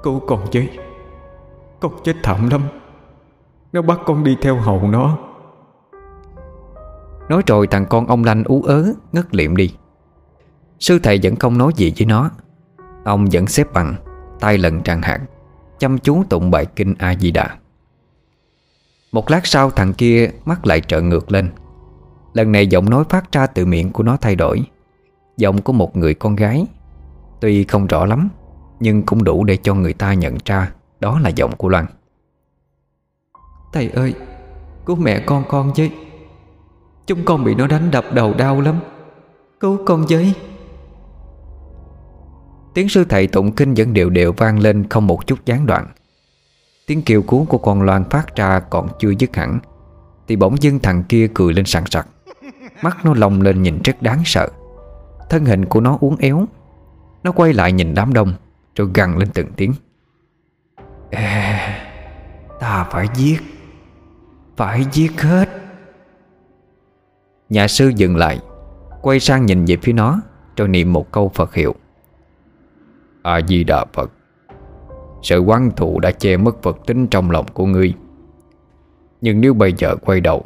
Cứu 0.04 0.20
con 0.28 0.40
với 0.54 0.70
Con 1.80 1.92
chết 2.04 2.16
thảm 2.24 2.50
lắm. 2.50 2.62
Nó 3.76 3.82
bắt 3.82 4.00
con 4.06 4.24
đi 4.24 4.38
theo 4.42 4.56
hầu 4.56 4.88
nó. 4.88 5.18
Nói 7.30 7.42
rồi 7.48 7.68
thằng 7.68 7.86
con 7.90 8.08
ông 8.08 8.24
Lanh 8.24 8.44
ú 8.44 8.64
ớ, 8.64 8.94
Ngất 9.12 9.36
liệm 9.36 9.56
đi. 9.56 9.76
Sư 10.80 11.00
thầy 11.04 11.20
vẫn 11.24 11.36
không 11.36 11.58
nói 11.58 11.72
gì 11.76 11.94
với 11.98 12.06
nó. 12.06 12.32
Ông 13.04 13.28
vẫn 13.32 13.48
xếp 13.48 13.74
bằng, 13.74 13.96
tay 14.40 14.58
lần 14.58 14.82
tràn 14.82 15.02
hạt, 15.02 15.20
Chăm 15.80 15.98
chú 15.98 16.24
tụng 16.30 16.52
bài 16.52 16.66
kinh 16.66 16.96
A-di-đà. 16.98 17.58
Một 19.12 19.32
lát 19.32 19.46
sau 19.46 19.72
thằng 19.72 19.94
kia 19.94 20.30
mắt 20.46 20.68
lại 20.68 20.82
trợn 20.82 21.10
ngược 21.10 21.32
lên. 21.32 21.50
Lần 22.34 22.52
này 22.52 22.68
giọng 22.68 22.90
nói 22.90 23.04
phát 23.10 23.32
ra 23.32 23.48
từ 23.48 23.66
miệng 23.66 23.92
của 23.92 24.04
nó 24.04 24.18
thay 24.18 24.36
đổi. 24.36 24.64
Giọng 25.38 25.62
của 25.62 25.74
một 25.74 25.98
người 25.98 26.14
con 26.14 26.36
gái. 26.36 26.66
Tuy 27.42 27.64
không 27.64 27.88
rõ 27.88 28.06
lắm, 28.06 28.30
Nhưng 28.80 29.04
cũng 29.04 29.24
đủ 29.24 29.44
để 29.44 29.58
cho 29.58 29.74
người 29.74 29.94
ta 29.94 30.14
nhận 30.14 30.38
ra 30.46 30.72
Đó 31.00 31.20
là 31.20 31.30
giọng 31.30 31.56
của 31.58 31.70
Loan. 31.70 31.86
Thầy 33.76 33.90
ơi 33.90 34.14
Cứu 34.86 34.96
mẹ 34.96 35.20
con 35.20 35.44
con 35.50 35.74
với. 35.76 35.92
Chúng 37.08 37.26
con 37.26 37.44
bị 37.44 37.56
nó 37.56 37.68
đánh 37.68 37.92
đập 37.92 38.06
đầu 38.14 38.34
đau 38.34 38.62
lắm. 38.62 38.80
Cứu 39.60 39.78
con 39.86 40.06
với. 40.10 40.34
Tiếng 42.74 42.90
sư 42.90 43.06
thầy 43.10 43.28
tụng 43.28 43.52
kinh 43.52 43.74
vẫn 43.74 43.94
đều 43.94 44.10
đều 44.10 44.34
vang 44.34 44.60
lên 44.60 44.90
Không 44.90 45.08
một 45.08 45.28
chút 45.28 45.40
gián 45.46 45.66
đoạn. 45.66 45.88
Tiếng 46.88 47.02
kêu 47.02 47.22
cứu 47.22 47.46
của 47.46 47.58
con 47.58 47.82
Loan 47.82 48.10
phát 48.10 48.36
ra 48.36 48.60
còn 48.60 48.88
chưa 49.00 49.14
dứt 49.20 49.36
hẳn, 49.36 49.60
Thì 50.28 50.36
bỗng 50.36 50.62
dưng 50.62 50.80
thằng 50.80 51.04
kia 51.04 51.28
cười 51.34 51.54
lên 51.54 51.66
sẵn 51.66 51.84
sặc. 51.86 52.08
Mắt 52.82 52.98
nó 53.06 53.14
lồng 53.14 53.42
lên 53.42 53.62
nhìn 53.62 53.82
rất 53.84 54.02
đáng 54.02 54.22
sợ. 54.26 54.50
Thân 55.30 55.46
hình 55.46 55.66
của 55.66 55.82
nó 55.82 55.98
uốn 56.02 56.16
éo. 56.20 56.46
Nó 57.24 57.32
quay 57.32 57.54
lại 57.54 57.72
nhìn 57.72 57.94
đám 57.94 58.14
đông, 58.14 58.34
Rồi 58.76 58.90
gằn 58.94 59.18
lên 59.18 59.30
từng 59.34 59.48
tiếng. 59.56 59.74
Ta 62.60 62.88
phải 62.92 63.08
giết. 63.16 63.55
Phải 64.58 64.86
giết 64.92 65.22
hết. 65.22 65.50
Nhà 67.50 67.68
sư 67.68 67.92
dừng 67.96 68.16
lại, 68.16 68.40
Quay 69.02 69.20
sang 69.20 69.46
nhìn 69.46 69.66
về 69.66 69.78
phía 69.82 69.94
nó, 69.94 70.22
Rồi 70.58 70.68
niệm 70.68 70.94
một 70.94 71.12
câu 71.12 71.30
Phật 71.30 71.54
hiệu. 71.54 71.76
A-di-đà 73.24 73.86
Phật, 73.94 74.12
Sự 75.24 75.40
quán 75.40 75.72
thụ 75.76 76.00
đã 76.00 76.12
che 76.12 76.38
mất 76.38 76.64
Phật 76.64 76.78
tính 76.86 77.08
trong 77.08 77.32
lòng 77.32 77.46
của 77.54 77.66
ngươi. 77.66 77.94
Nhưng 79.22 79.42
nếu 79.42 79.54
bây 79.54 79.74
giờ 79.78 79.96
quay 79.96 80.22
đầu, 80.22 80.46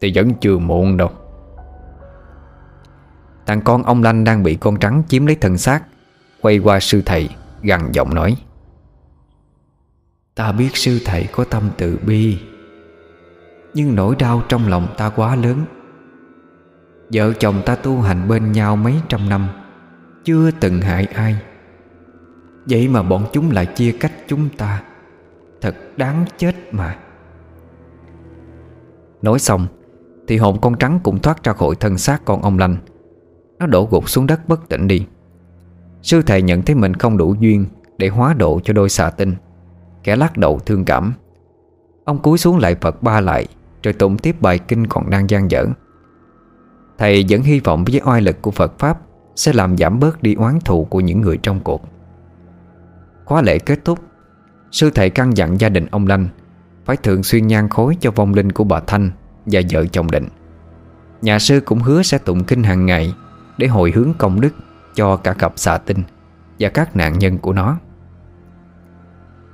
Thì 0.00 0.12
vẫn 0.14 0.34
chưa 0.40 0.58
muộn 0.58 0.96
đâu. 0.96 1.10
Thằng 3.46 3.60
con 3.60 3.82
ông 3.82 4.02
Lanh 4.02 4.24
đang 4.24 4.42
bị 4.42 4.54
con 4.54 4.78
trắng 4.78 5.02
chiếm 5.08 5.26
lấy 5.26 5.36
thân 5.36 5.58
xác, 5.58 5.82
Quay 6.40 6.58
qua 6.58 6.80
sư 6.80 7.02
thầy, 7.06 7.28
gằn 7.62 7.92
giọng 7.92 8.14
nói. 8.14 8.36
Ta 10.34 10.52
biết 10.52 10.76
sư 10.76 11.00
thầy 11.04 11.26
có 11.32 11.44
tâm 11.44 11.70
từ 11.76 11.98
bi. 12.06 12.38
Nhưng 13.74 13.94
nỗi 13.94 14.16
đau 14.18 14.42
trong 14.48 14.68
lòng 14.68 14.86
ta 14.96 15.08
quá 15.08 15.36
lớn. 15.36 15.64
Vợ 17.12 17.32
chồng 17.32 17.62
ta 17.66 17.74
tu 17.74 18.00
hành 18.00 18.28
bên 18.28 18.52
nhau 18.52 18.76
mấy 18.76 18.94
trăm 19.08 19.28
năm, 19.28 19.48
Chưa 20.24 20.50
từng 20.50 20.80
hại 20.80 21.04
ai. 21.04 21.36
Vậy 22.66 22.88
mà 22.88 23.02
bọn 23.02 23.26
chúng 23.32 23.50
lại 23.50 23.66
chia 23.66 23.96
cách 24.00 24.12
chúng 24.28 24.48
ta. 24.48 24.82
Thật 25.60 25.76
đáng 25.96 26.24
chết 26.38 26.54
mà. 26.72 26.96
Nói 29.22 29.38
xong, 29.38 29.66
Thì 30.28 30.36
hồn 30.36 30.60
con 30.60 30.74
trắng 30.78 31.00
cũng 31.02 31.18
thoát 31.18 31.44
ra 31.44 31.52
khỏi 31.52 31.74
thân 31.80 31.98
xác 31.98 32.24
con 32.24 32.42
ông 32.42 32.58
lành. 32.58 32.76
Nó 33.58 33.66
đổ 33.66 33.88
gục 33.90 34.08
xuống 34.08 34.26
đất 34.26 34.48
bất 34.48 34.68
tỉnh 34.68 34.88
đi. 34.88 35.06
Sư 36.02 36.22
thầy 36.26 36.42
nhận 36.42 36.62
thấy 36.62 36.76
mình 36.76 36.94
không 36.94 37.16
đủ 37.16 37.34
duyên 37.40 37.66
Để 37.98 38.08
hóa 38.08 38.34
độ 38.34 38.60
cho 38.64 38.72
đôi 38.72 38.88
xà 38.88 39.10
tinh. 39.10 39.34
Kẻ 40.02 40.16
lắc 40.16 40.36
đầu 40.36 40.58
thương 40.58 40.84
cảm. 40.84 41.12
Ông 42.04 42.18
cúi 42.18 42.38
xuống 42.38 42.58
lại 42.58 42.76
Phật 42.80 43.02
ba 43.02 43.20
lại. 43.20 43.46
Rồi 43.82 43.92
tụng 43.92 44.18
tiếp 44.18 44.36
bài 44.40 44.58
kinh 44.58 44.86
còn 44.86 45.10
đang 45.10 45.30
gian 45.30 45.50
dở. 45.50 45.66
Thầy 46.98 47.24
vẫn 47.28 47.42
hy 47.42 47.60
vọng 47.60 47.84
với 47.84 48.00
oai 48.04 48.20
lực 48.20 48.42
của 48.42 48.50
Phật 48.50 48.78
Pháp 48.78 48.98
Sẽ 49.36 49.52
làm 49.52 49.76
giảm 49.76 50.00
bớt 50.00 50.22
đi 50.22 50.34
oán 50.34 50.58
thù 50.64 50.84
của 50.84 51.00
những 51.00 51.20
người 51.20 51.38
trong 51.42 51.60
cuộc. 51.60 51.84
Khóa 53.24 53.42
lễ 53.42 53.58
kết 53.58 53.84
thúc, 53.84 53.98
Sư 54.72 54.90
thầy 54.94 55.10
căn 55.10 55.36
dặn 55.36 55.60
gia 55.60 55.68
đình 55.68 55.86
ông 55.90 56.06
Lanh 56.06 56.28
Phải 56.84 56.96
thường 56.96 57.22
xuyên 57.22 57.46
nhan 57.46 57.68
khối 57.68 57.96
cho 58.00 58.10
vong 58.10 58.34
linh 58.34 58.52
của 58.52 58.64
bà 58.64 58.80
Thanh 58.80 59.10
Và 59.46 59.60
vợ 59.70 59.86
chồng 59.86 60.10
định. 60.10 60.28
Nhà 61.22 61.38
sư 61.38 61.60
cũng 61.60 61.78
hứa 61.78 62.02
sẽ 62.02 62.18
tụng 62.18 62.44
kinh 62.44 62.62
hàng 62.62 62.86
ngày 62.86 63.14
Để 63.58 63.66
hồi 63.66 63.92
hướng 63.94 64.12
công 64.18 64.40
đức 64.40 64.54
Cho 64.94 65.16
cả 65.16 65.32
cặp 65.32 65.52
xà 65.56 65.78
tinh 65.78 66.02
Và 66.58 66.68
các 66.68 66.96
nạn 66.96 67.18
nhân 67.18 67.38
của 67.38 67.52
nó. 67.52 67.78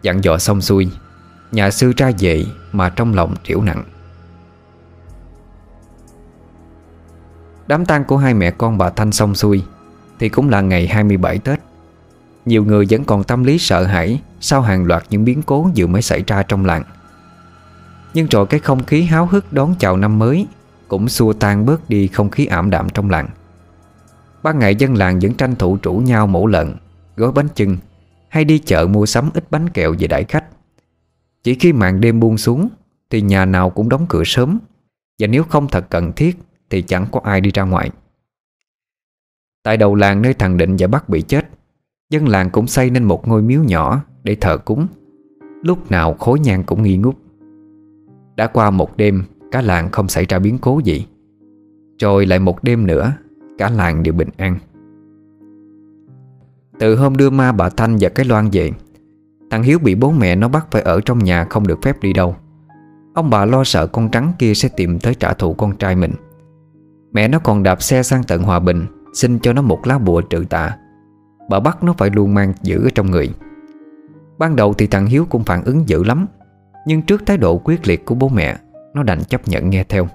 Dặn 0.02 0.24
dò 0.24 0.38
xong 0.38 0.60
xuôi, 0.60 0.90
Nhà 1.52 1.70
sư 1.70 1.92
ra 1.96 2.10
về 2.18 2.44
Mà 2.72 2.88
trong 2.88 3.14
lòng 3.14 3.34
triểu 3.44 3.62
nặng. 3.62 3.84
Đám 7.66 7.86
tang 7.86 8.04
của 8.04 8.16
hai 8.16 8.34
mẹ 8.34 8.50
con 8.50 8.78
bà 8.78 8.90
Thanh 8.90 9.12
xong 9.12 9.34
xuôi, 9.34 9.62
Thì 10.18 10.28
cũng 10.28 10.48
là 10.48 10.60
ngày 10.60 10.86
27 10.86 11.38
Tết. 11.38 11.60
Nhiều 12.44 12.64
người 12.64 12.86
vẫn 12.90 13.04
còn 13.04 13.24
tâm 13.24 13.44
lý 13.44 13.58
sợ 13.58 13.84
hãi 13.84 14.20
Sau 14.40 14.62
hàng 14.62 14.84
loạt 14.84 15.04
những 15.10 15.24
biến 15.24 15.42
cố 15.42 15.70
vừa 15.76 15.86
mới 15.86 16.02
xảy 16.02 16.24
ra 16.26 16.42
trong 16.42 16.64
làng. 16.64 16.82
Nhưng 18.14 18.26
rồi 18.26 18.46
cái 18.46 18.60
không 18.60 18.84
khí 18.84 19.02
háo 19.02 19.26
hức 19.26 19.52
đón 19.52 19.74
chào 19.78 19.96
năm 19.96 20.18
mới 20.18 20.46
Cũng 20.88 21.08
xua 21.08 21.32
tan 21.32 21.66
bớt 21.66 21.88
đi 21.88 22.06
không 22.06 22.30
khí 22.30 22.46
ảm 22.46 22.70
đạm 22.70 22.88
trong 22.88 23.10
làng. 23.10 23.28
Ban 24.42 24.58
ngày 24.58 24.74
dân 24.74 24.94
làng 24.94 25.18
vẫn 25.18 25.34
tranh 25.34 25.56
thủ 25.56 25.78
chủ 25.82 25.94
nhau 25.94 26.26
mổ 26.26 26.46
lợn, 26.46 26.74
Gói 27.16 27.32
bánh 27.32 27.48
chưng 27.54 27.76
Hay 28.28 28.44
đi 28.44 28.58
chợ 28.58 28.86
mua 28.86 29.06
sắm 29.06 29.30
ít 29.34 29.44
bánh 29.50 29.68
kẹo 29.68 29.94
về 29.98 30.06
đãi 30.06 30.24
khách. 30.24 30.44
Chỉ 31.44 31.54
khi 31.54 31.72
màn 31.72 32.00
đêm 32.00 32.20
buông 32.20 32.38
xuống 32.38 32.68
Thì 33.10 33.20
nhà 33.22 33.44
nào 33.44 33.70
cũng 33.70 33.88
đóng 33.88 34.06
cửa 34.08 34.22
sớm 34.24 34.58
Và 35.18 35.26
nếu 35.26 35.44
không 35.44 35.68
thật 35.68 35.86
cần 35.90 36.12
thiết 36.12 36.38
thì 36.70 36.82
chẳng 36.82 37.06
có 37.12 37.20
ai 37.24 37.40
đi 37.40 37.50
ra 37.54 37.62
ngoài. 37.62 37.90
Tại 39.62 39.76
đầu 39.76 39.94
làng 39.94 40.22
nơi 40.22 40.34
thằng 40.34 40.56
Định 40.56 40.76
và 40.78 40.86
Bắc 40.86 41.08
bị 41.08 41.22
chết, 41.22 41.48
Dân 42.10 42.28
làng 42.28 42.50
cũng 42.50 42.66
xây 42.66 42.90
nên 42.90 43.04
một 43.04 43.28
ngôi 43.28 43.42
miếu 43.42 43.62
nhỏ 43.62 44.04
Để 44.22 44.36
thờ 44.40 44.58
cúng. 44.58 44.86
Lúc 45.62 45.90
nào 45.90 46.14
khối 46.14 46.40
nhang 46.40 46.64
cũng 46.64 46.82
nghi 46.82 46.96
ngút. 46.96 47.16
Đã 48.36 48.46
qua 48.46 48.70
một 48.70 48.96
đêm, 48.96 49.24
Cả 49.50 49.62
làng 49.62 49.90
không 49.90 50.08
xảy 50.08 50.24
ra 50.24 50.38
biến 50.38 50.58
cố 50.58 50.80
gì. 50.84 51.06
Rồi 51.98 52.26
lại 52.26 52.38
một 52.38 52.62
đêm 52.62 52.86
nữa, 52.86 53.12
Cả 53.58 53.70
làng 53.70 54.02
đều 54.02 54.14
bình 54.14 54.28
an. 54.36 54.58
Từ 56.78 56.96
hôm 56.96 57.16
đưa 57.16 57.30
ma 57.30 57.52
bà 57.52 57.68
Thanh 57.68 57.96
và 58.00 58.08
cái 58.08 58.26
loan 58.26 58.48
về, 58.52 58.72
Thằng 59.50 59.62
Hiếu 59.62 59.78
bị 59.78 59.94
bố 59.94 60.12
mẹ 60.12 60.36
nó 60.36 60.48
bắt 60.48 60.66
phải 60.70 60.82
ở 60.82 61.00
trong 61.00 61.18
nhà 61.18 61.44
Không 61.44 61.66
được 61.66 61.82
phép 61.82 62.02
đi 62.02 62.12
đâu. 62.12 62.36
Ông 63.14 63.30
bà 63.30 63.44
lo 63.44 63.64
sợ 63.64 63.86
con 63.86 64.08
trắng 64.10 64.32
kia 64.38 64.54
sẽ 64.54 64.68
tìm 64.76 64.98
tới 64.98 65.14
trả 65.14 65.32
thù 65.32 65.54
con 65.54 65.76
trai 65.76 65.96
mình. 65.96 66.12
Mẹ 67.16 67.28
nó 67.28 67.38
còn 67.38 67.62
đạp 67.62 67.82
xe 67.82 68.02
sang 68.02 68.22
tận 68.22 68.42
Hòa 68.42 68.58
Bình, 68.58 68.86
Xin 69.12 69.38
cho 69.38 69.52
nó 69.52 69.62
một 69.62 69.86
lá 69.86 69.98
bùa 69.98 70.20
trừ 70.20 70.44
tạ 70.50 70.76
Bà 71.48 71.60
bắt 71.60 71.84
nó 71.84 71.92
phải 71.98 72.10
luôn 72.10 72.34
mang 72.34 72.52
giữ 72.62 72.84
ở 72.84 72.90
trong 72.94 73.10
người. 73.10 73.30
Ban 74.38 74.56
đầu 74.56 74.74
thì 74.74 74.86
thằng 74.86 75.06
Hiếu 75.06 75.26
cũng 75.30 75.44
phản 75.44 75.64
ứng 75.64 75.88
dữ 75.88 76.04
lắm, 76.04 76.26
Nhưng 76.86 77.02
trước 77.02 77.26
thái 77.26 77.36
độ 77.36 77.60
quyết 77.64 77.88
liệt 77.88 78.04
của 78.04 78.14
bố 78.14 78.28
mẹ, 78.28 78.56
Nó 78.94 79.02
đành 79.02 79.24
chấp 79.24 79.48
nhận 79.48 79.70
nghe 79.70 79.84
theo. 79.84 80.08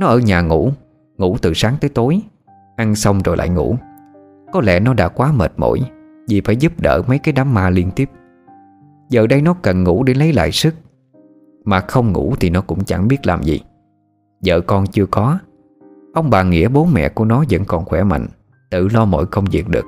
Nó 0.00 0.06
ở 0.06 0.18
nhà 0.18 0.40
ngủ 0.40 0.70
Ngủ 1.18 1.36
từ 1.42 1.54
sáng 1.54 1.76
tới 1.80 1.90
tối, 1.90 2.20
Ăn 2.76 2.94
xong 2.94 3.22
rồi 3.22 3.36
lại 3.36 3.48
ngủ. 3.48 3.76
Có 4.52 4.60
lẽ 4.60 4.80
nó 4.80 4.94
đã 4.94 5.08
quá 5.08 5.32
mệt 5.32 5.52
mỏi, 5.56 5.80
Vì 6.28 6.40
phải 6.40 6.56
giúp 6.56 6.72
đỡ 6.80 7.02
mấy 7.06 7.18
cái 7.18 7.32
đám 7.32 7.54
ma 7.54 7.70
liên 7.70 7.90
tiếp. 7.90 8.10
Giờ 9.08 9.26
đây 9.26 9.42
nó 9.42 9.54
cần 9.62 9.84
ngủ 9.84 10.02
để 10.02 10.14
lấy 10.14 10.32
lại 10.32 10.52
sức, 10.52 10.74
Mà 11.64 11.80
không 11.80 12.12
ngủ 12.12 12.34
thì 12.40 12.50
nó 12.50 12.60
cũng 12.60 12.84
chẳng 12.84 13.08
biết 13.08 13.26
làm 13.26 13.42
gì. 13.42 13.60
Vợ 14.44 14.60
con 14.60 14.86
chưa 14.86 15.06
có 15.06 15.38
Ông 16.16 16.30
bà 16.30 16.42
Nghĩa 16.42 16.68
bố 16.68 16.84
mẹ 16.84 17.08
của 17.08 17.24
nó 17.24 17.44
vẫn 17.50 17.64
còn 17.64 17.84
khỏe 17.84 18.04
mạnh 18.04 18.26
Tự 18.70 18.88
lo 18.88 19.04
mọi 19.04 19.26
công 19.26 19.44
việc 19.44 19.68
được. 19.68 19.84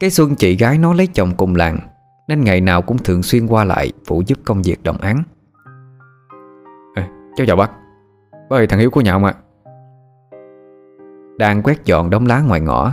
Cái 0.00 0.10
Xuân 0.10 0.34
chị 0.34 0.56
gái 0.56 0.78
nó 0.78 0.94
lấy 0.94 1.06
chồng 1.06 1.30
cùng 1.36 1.56
làng 1.56 1.78
Nên 2.28 2.44
ngày 2.44 2.60
nào 2.60 2.82
cũng 2.82 2.98
thường 2.98 3.22
xuyên 3.22 3.46
qua 3.46 3.64
lại 3.64 3.92
Phụ 4.06 4.22
giúp 4.26 4.38
công 4.44 4.62
việc 4.62 4.82
đồng 4.82 4.96
án 4.96 5.22
à, 6.94 7.08
Cháu 7.36 7.46
chào 7.46 7.56
bác. 7.56 7.70
Bác 8.50 8.56
ơi 8.56 8.66
thằng 8.66 8.80
Hiếu 8.80 8.90
của 8.90 9.00
nhà 9.00 9.12
ông 9.12 9.24
ạ. 9.24 9.34
Đang 11.38 11.62
quét 11.62 11.84
dọn 11.84 12.10
đống 12.10 12.26
lá 12.26 12.40
ngoài 12.40 12.60
ngõ 12.60 12.92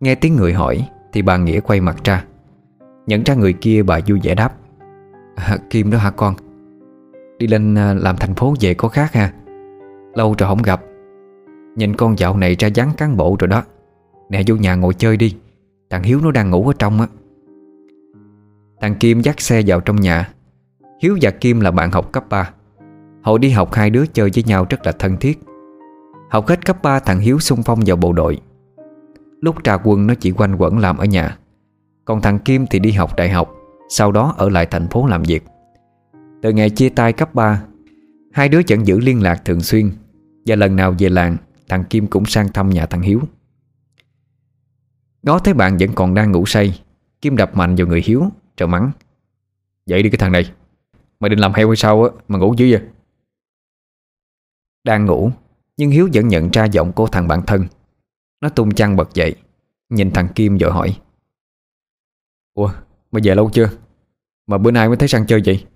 Nghe 0.00 0.14
tiếng 0.14 0.36
người 0.36 0.52
hỏi 0.52 0.88
Thì 1.12 1.22
bà 1.22 1.36
Nghĩa 1.36 1.60
quay 1.60 1.80
mặt 1.80 1.96
ra. 2.04 2.24
Nhận 3.06 3.22
ra 3.22 3.34
người 3.34 3.52
kia 3.52 3.82
bà 3.82 3.98
vui 4.06 4.20
vẻ 4.22 4.34
đáp. 4.34 4.52
À, 5.36 5.56
Kim 5.70 5.90
đó 5.90 5.98
hả 5.98 6.10
con? 6.10 6.34
Đi 7.38 7.46
lên 7.46 7.74
à, 7.74 7.94
làm 7.94 8.16
thành 8.16 8.34
phố 8.34 8.54
về 8.60 8.74
có 8.74 8.88
khác 8.88 9.12
ha. 9.12 9.32
Lâu 10.14 10.34
rồi 10.38 10.48
không 10.48 10.62
gặp 10.62 10.82
Nhìn 11.76 11.96
con 11.96 12.18
dạo 12.18 12.36
này 12.36 12.56
ra 12.58 12.68
dáng 12.68 12.90
cán 12.96 13.16
bộ 13.16 13.36
rồi 13.38 13.48
đó. 13.48 13.62
Nè, 14.28 14.42
vô 14.46 14.56
nhà 14.56 14.74
ngồi 14.74 14.94
chơi 14.94 15.16
đi. 15.16 15.36
Thằng 15.90 16.02
Hiếu 16.02 16.20
nó 16.22 16.30
đang 16.30 16.50
ngủ 16.50 16.68
ở 16.68 16.74
trong 16.78 17.00
á. 17.00 17.06
Thằng 18.80 18.94
Kim 18.94 19.20
dắt 19.20 19.40
xe 19.40 19.62
vào 19.66 19.80
trong 19.80 20.00
nhà. 20.00 20.32
Hiếu 21.02 21.18
và 21.20 21.30
Kim 21.30 21.60
là 21.60 21.70
bạn 21.70 21.90
học 21.90 22.12
cấp 22.12 22.24
3 22.28 22.50
Hồi 23.22 23.38
đi 23.38 23.50
học 23.50 23.72
hai 23.72 23.90
đứa 23.90 24.06
chơi 24.06 24.30
với 24.34 24.44
nhau 24.44 24.66
rất 24.70 24.86
là 24.86 24.92
thân 24.92 25.16
thiết. 25.16 25.40
Học 26.30 26.48
hết 26.48 26.64
cấp 26.64 26.82
3 26.82 26.98
thằng 26.98 27.20
Hiếu 27.20 27.38
xung 27.38 27.62
phong 27.62 27.80
vào 27.86 27.96
bộ 27.96 28.12
đội. 28.12 28.38
Lúc 29.40 29.56
trà 29.64 29.76
quân, 29.76 30.06
nó 30.06 30.14
chỉ 30.14 30.30
quanh 30.30 30.56
quẩn 30.56 30.78
làm 30.78 30.98
ở 30.98 31.04
nhà. 31.04 31.38
Còn 32.04 32.20
thằng 32.20 32.38
Kim 32.38 32.66
thì 32.66 32.78
đi 32.78 32.90
học 32.90 33.16
đại 33.16 33.30
học, 33.30 33.54
Sau 33.88 34.12
đó 34.12 34.34
ở 34.38 34.48
lại 34.48 34.66
thành 34.66 34.88
phố 34.88 35.06
làm 35.06 35.22
việc. 35.22 35.44
Từ 36.42 36.52
ngày 36.52 36.70
chia 36.70 36.88
tay 36.88 37.12
cấp 37.12 37.34
3 37.34 37.62
Hai 38.32 38.48
đứa 38.48 38.60
vẫn 38.68 38.86
giữ 38.86 39.00
liên 39.00 39.22
lạc 39.22 39.44
thường 39.44 39.60
xuyên 39.60 39.90
Và 40.46 40.56
lần 40.56 40.76
nào 40.76 40.94
về 40.98 41.08
làng 41.08 41.36
Thằng 41.72 41.84
Kim 41.84 42.06
cũng 42.06 42.24
sang 42.26 42.52
thăm 42.52 42.70
nhà 42.70 42.86
thằng 42.86 43.02
Hiếu. 43.02 43.20
Ngó 45.22 45.38
thấy 45.38 45.54
bạn 45.54 45.76
vẫn 45.76 45.90
còn 45.94 46.14
đang 46.14 46.32
ngủ 46.32 46.46
say, 46.46 46.82
Kim 47.20 47.36
đập 47.36 47.56
mạnh 47.56 47.74
vào 47.74 47.86
người 47.86 48.02
Hiếu 48.04 48.30
Rồi 48.56 48.68
mắng. 48.68 48.90
Dậy 49.86 50.02
đi 50.02 50.10
cái 50.10 50.18
thằng 50.18 50.32
này, 50.32 50.52
Mày 51.20 51.28
định 51.28 51.38
làm 51.38 51.52
heo 51.52 51.68
hay 51.68 51.76
sao 51.76 52.04
á, 52.04 52.10
mà 52.28 52.38
ngủ 52.38 52.54
dữ 52.56 52.68
vậy? 52.70 52.82
Đang 54.84 55.06
ngủ, 55.06 55.30
Nhưng 55.76 55.90
Hiếu 55.90 56.08
vẫn 56.14 56.28
nhận 56.28 56.50
ra 56.50 56.64
giọng 56.64 56.92
của 56.92 57.06
thằng 57.06 57.28
bạn 57.28 57.42
thân. 57.46 57.66
Nó 58.40 58.48
tung 58.48 58.74
chăn 58.74 58.96
bật 58.96 59.14
dậy, 59.14 59.34
Nhìn 59.88 60.10
thằng 60.10 60.28
Kim 60.34 60.58
rồi 60.58 60.72
hỏi. 60.72 61.00
Ủa, 62.54 62.72
mày 63.12 63.22
về 63.24 63.34
lâu 63.34 63.50
chưa? 63.50 63.70
Mà 64.46 64.58
bữa 64.58 64.70
nay 64.70 64.88
mới 64.88 64.96
thấy 64.96 65.08
sang 65.08 65.26
chơi 65.26 65.42
vậy? 65.46 65.66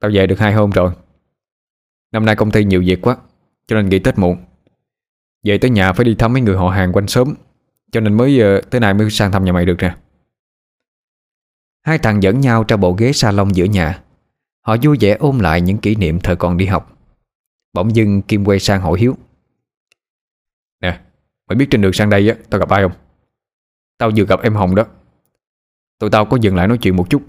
Tao 0.00 0.10
về 0.14 0.26
được 0.26 0.38
hai 0.38 0.52
hôm 0.52 0.70
rồi. 0.70 0.94
Năm 2.12 2.24
nay 2.24 2.36
công 2.36 2.50
ty 2.50 2.64
nhiều 2.64 2.82
việc 2.86 3.02
quá, 3.02 3.16
Cho 3.66 3.76
nên 3.76 3.88
nghỉ 3.88 3.98
Tết 3.98 4.18
muộn. 4.18 4.44
Về 5.44 5.58
tới 5.58 5.70
nhà 5.70 5.92
phải 5.92 6.04
đi 6.04 6.14
thăm 6.14 6.32
mấy 6.32 6.42
người 6.42 6.56
họ 6.56 6.68
hàng 6.68 6.92
quanh 6.92 7.06
sớm 7.06 7.34
Cho 7.92 8.00
nên 8.00 8.14
mới 8.14 8.58
uh, 8.58 8.70
tới 8.70 8.80
nay 8.80 8.94
mới 8.94 9.10
sang 9.10 9.32
thăm 9.32 9.44
nhà 9.44 9.52
mày 9.52 9.66
được 9.66 9.76
nè. 9.78 9.96
Hai 11.82 11.98
thằng 11.98 12.22
dẫn 12.22 12.40
nhau 12.40 12.64
ra 12.68 12.76
bộ 12.76 12.92
ghế 12.92 13.12
salon 13.12 13.48
giữa 13.48 13.64
nhà. 13.64 14.02
Họ 14.60 14.76
vui 14.82 14.96
vẻ 15.00 15.16
ôm 15.20 15.38
lại 15.38 15.60
những 15.60 15.78
kỷ 15.78 15.94
niệm 15.94 16.20
thời 16.20 16.36
còn 16.36 16.56
đi 16.56 16.66
học. 16.66 16.98
Bỗng 17.72 17.96
dưng 17.96 18.22
Kim 18.22 18.44
quay 18.44 18.58
sang 18.58 18.80
hỏi 18.80 18.98
Hiếu. 19.00 19.16
Nè 20.80 21.00
Mày 21.46 21.56
biết 21.56 21.66
trên 21.70 21.80
đường 21.80 21.92
sang 21.92 22.10
đây 22.10 22.28
á 22.28 22.36
Tao 22.50 22.58
gặp 22.58 22.68
ai 22.68 22.82
không? 22.82 22.92
Tao 23.98 24.10
vừa 24.16 24.24
gặp 24.24 24.40
em 24.42 24.54
Hồng 24.54 24.74
đó. 24.74 24.84
Tụi 25.98 26.10
tao 26.10 26.24
có 26.24 26.36
dừng 26.40 26.56
lại 26.56 26.68
nói 26.68 26.78
chuyện 26.78 26.96
một 26.96 27.10
chút. 27.10 27.22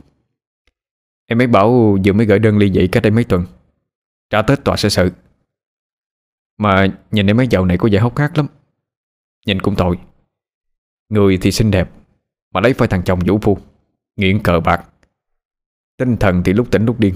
Em 1.26 1.42
ấy 1.42 1.48
bảo 1.48 1.98
vừa 2.06 2.14
mới 2.14 2.26
gửi 2.26 2.40
đơn 2.40 2.58
ly 2.58 2.72
dị 2.74 2.88
cách 2.88 3.04
đây 3.04 3.12
mấy 3.12 3.24
tuần. 3.24 3.46
Trả 4.30 4.42
Tết 4.42 4.64
tòa 4.64 4.76
sẽ 4.78 4.90
sự 4.90 5.12
mà 6.58 6.88
nhìn 7.12 7.28
em 7.28 7.38
mấy 7.38 7.48
dạo 7.48 7.66
này 7.66 7.78
có 7.78 7.90
vẻ 7.92 8.00
hốc 8.00 8.18
hác 8.18 8.38
lắm. 8.38 8.48
Nhìn 9.46 9.62
cũng 9.62 9.76
tội. 9.78 10.00
Người 11.10 11.38
thì 11.42 11.52
xinh 11.52 11.72
đẹp, 11.72 11.92
Mà 12.52 12.62
lấy 12.62 12.74
phải 12.74 12.88
thằng 12.88 13.04
chồng 13.04 13.20
vũ 13.28 13.40
phu, 13.42 13.58
Nghiện 14.16 14.44
cờ 14.44 14.60
bạc. 14.60 14.90
Tinh 15.98 16.18
thần 16.18 16.44
thì 16.46 16.54
lúc 16.54 16.72
tỉnh 16.72 16.86
lúc 16.86 17.00
điên. 17.00 17.16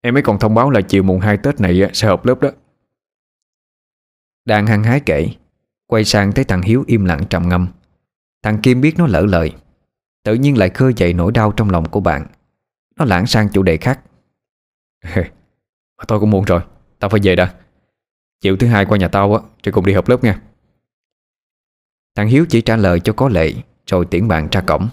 Em 0.00 0.16
ấy 0.16 0.22
còn 0.22 0.38
thông 0.38 0.54
báo 0.54 0.70
là 0.70 0.80
chiều 0.80 1.02
mùng 1.02 1.20
2 1.20 1.36
Tết 1.36 1.60
này 1.60 1.90
sẽ 1.92 2.08
họp 2.08 2.26
lớp 2.26 2.40
đó. 2.40 2.50
Đang 4.44 4.66
hăng 4.66 4.84
hái 4.84 5.00
kể, 5.00 5.28
Quay 5.86 6.04
sang 6.04 6.32
thấy 6.32 6.44
thằng 6.44 6.62
Hiếu 6.62 6.84
im 6.86 7.04
lặng 7.04 7.24
trầm 7.30 7.48
ngâm. 7.48 7.68
Thằng 8.42 8.60
Kim 8.62 8.80
biết 8.80 8.94
nó 8.98 9.06
lỡ 9.06 9.20
lời, 9.20 9.52
Tự 10.22 10.34
nhiên 10.34 10.58
lại 10.58 10.70
khơi 10.70 10.92
dậy 10.96 11.14
nỗi 11.14 11.32
đau 11.32 11.52
trong 11.52 11.70
lòng 11.70 11.88
của 11.88 12.00
bạn. 12.00 12.26
Nó 12.96 13.04
lãng 13.04 13.26
sang 13.26 13.48
chủ 13.52 13.62
đề 13.62 13.76
khác. 13.76 14.00
Mà 15.96 16.04
cũng 16.08 16.30
muộn 16.30 16.44
rồi. 16.44 16.60
Tao 16.98 17.08
phải 17.08 17.20
về 17.22 17.36
đã. 17.36 17.54
Chiều 18.40 18.56
thứ 18.56 18.66
hai 18.66 18.84
qua 18.84 18.98
nhà 18.98 19.08
tao 19.08 19.34
á 19.34 19.40
Rồi 19.62 19.72
cùng 19.72 19.86
đi 19.86 19.92
học 19.92 20.08
lớp 20.08 20.24
nha. 20.24 20.40
Thằng 22.16 22.28
Hiếu 22.28 22.46
chỉ 22.48 22.60
trả 22.60 22.76
lời 22.76 23.00
cho 23.00 23.12
có 23.12 23.28
lệ, 23.28 23.52
Rồi 23.86 24.04
tiễn 24.04 24.28
bạn 24.28 24.48
ra 24.52 24.60
cổng. 24.60 24.88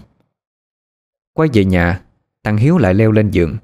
Quay 1.34 1.48
về 1.52 1.64
nhà, 1.64 2.00
Thằng 2.44 2.56
Hiếu 2.56 2.78
lại 2.78 2.94
leo 2.94 3.12
lên 3.12 3.30
giường. 3.30 3.56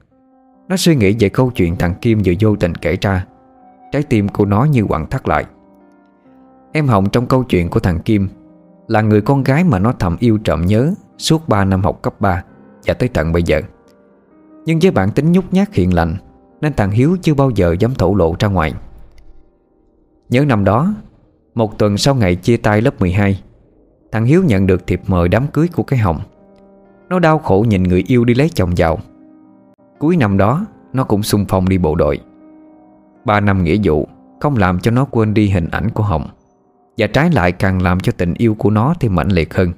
Nó 0.68 0.76
suy 0.76 0.96
nghĩ 0.96 1.16
về 1.18 1.28
câu 1.28 1.50
chuyện 1.50 1.76
thằng 1.76 1.94
Kim 2.00 2.22
vừa 2.24 2.32
vô 2.40 2.56
tình 2.56 2.74
kể 2.74 2.96
ra. 3.00 3.26
Trái 3.92 4.02
tim 4.02 4.28
của 4.28 4.44
nó 4.44 4.64
như 4.64 4.84
quặn 4.88 5.06
thắt 5.06 5.28
lại. 5.28 5.44
Em 6.72 6.88
Hồng 6.88 7.10
trong 7.10 7.26
câu 7.26 7.44
chuyện 7.44 7.70
của 7.70 7.80
thằng 7.80 8.00
Kim 8.00 8.28
Là 8.88 9.00
người 9.00 9.20
con 9.20 9.42
gái 9.42 9.64
mà 9.64 9.78
nó 9.78 9.92
thầm 9.92 10.16
yêu 10.20 10.38
trộm 10.44 10.66
nhớ 10.66 10.94
Suốt 11.18 11.48
3 11.48 11.64
năm 11.64 11.82
học 11.82 12.02
cấp 12.02 12.20
3 12.20 12.44
Và 12.86 12.94
tới 12.94 13.08
tận 13.08 13.32
bây 13.32 13.42
giờ. 13.42 13.60
Nhưng 14.64 14.78
với 14.82 14.90
bản 14.90 15.10
tính 15.10 15.32
nhút 15.32 15.44
nhát 15.50 15.74
hiện 15.74 15.94
lành 15.94 16.16
nên 16.62 16.72
thằng 16.74 16.90
Hiếu 16.90 17.16
chưa 17.22 17.34
bao 17.34 17.50
giờ 17.50 17.76
dám 17.78 17.94
thổ 17.94 18.14
lộ 18.14 18.34
ra 18.38 18.48
ngoài. 18.48 18.74
Nhớ 20.28 20.44
năm 20.44 20.64
đó, 20.64 20.94
Một 21.54 21.78
tuần 21.78 21.96
sau 21.96 22.14
ngày 22.14 22.36
chia 22.36 22.56
tay 22.56 22.80
lớp 22.80 23.00
12 23.00 23.42
Thằng 24.12 24.24
Hiếu 24.24 24.42
nhận 24.44 24.66
được 24.66 24.86
thiệp 24.86 25.00
mời 25.06 25.28
đám 25.28 25.46
cưới 25.46 25.68
của 25.68 25.82
cái 25.82 25.98
Hồng. 25.98 26.20
Nó 27.08 27.18
đau 27.18 27.38
khổ 27.38 27.64
nhìn 27.68 27.82
người 27.82 28.04
yêu 28.06 28.24
đi 28.24 28.34
lấy 28.34 28.48
chồng 28.48 28.76
giàu 28.76 28.98
Cuối 29.98 30.16
năm 30.16 30.36
đó, 30.36 30.66
Nó 30.92 31.04
cũng 31.04 31.22
xung 31.22 31.44
phong 31.48 31.68
đi 31.68 31.78
bộ 31.78 31.94
đội. 31.94 32.20
Ba 33.24 33.40
năm 33.40 33.64
nghĩa 33.64 33.76
vụ, 33.84 34.08
Không 34.40 34.56
làm 34.56 34.80
cho 34.80 34.90
nó 34.90 35.04
quên 35.04 35.34
đi 35.34 35.48
hình 35.48 35.68
ảnh 35.70 35.90
của 35.90 36.02
Hồng, 36.02 36.26
Và 36.98 37.06
trái 37.06 37.30
lại 37.32 37.52
càng 37.52 37.82
làm 37.82 38.00
cho 38.00 38.12
tình 38.16 38.34
yêu 38.34 38.54
của 38.54 38.70
nó 38.70 38.94
Thêm 39.00 39.14
mãnh 39.14 39.28
liệt 39.28 39.54
hơn. 39.54 39.72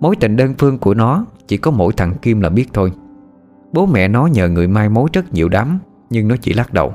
Mối 0.00 0.16
tình 0.16 0.36
đơn 0.36 0.54
phương 0.58 0.78
của 0.78 0.94
nó 0.94 1.24
Chỉ 1.46 1.56
có 1.56 1.70
mỗi 1.70 1.92
thằng 1.96 2.14
Kim 2.22 2.40
là 2.40 2.48
biết 2.48 2.66
thôi. 2.72 2.92
Bố 3.72 3.86
mẹ 3.86 4.08
nó 4.08 4.26
nhờ 4.26 4.48
người 4.48 4.68
mai 4.68 4.88
mối 4.88 5.08
rất 5.12 5.32
nhiều 5.32 5.48
đám, 5.48 5.78
Nhưng 6.10 6.28
nó 6.28 6.36
chỉ 6.36 6.52
lắc 6.52 6.72
đầu. 6.72 6.94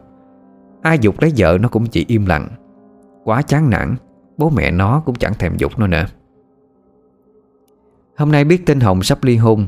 Ai 0.81 0.99
dục 0.99 1.15
lấy 1.21 1.33
vợ 1.37 1.57
nó 1.61 1.69
cũng 1.69 1.85
chỉ 1.85 2.05
im 2.07 2.25
lặng. 2.25 2.47
Quá 3.23 3.41
chán 3.41 3.69
nản, 3.69 3.95
Bố 4.37 4.49
mẹ 4.49 4.71
nó 4.71 5.01
cũng 5.05 5.15
chẳng 5.15 5.33
thèm 5.33 5.57
dục 5.57 5.79
nó 5.79 5.87
nữa. 5.87 6.05
Hôm 8.17 8.31
nay 8.31 8.43
biết 8.43 8.65
tin 8.65 8.79
Hồng 8.79 9.03
sắp 9.03 9.23
ly 9.23 9.35
hôn. 9.35 9.67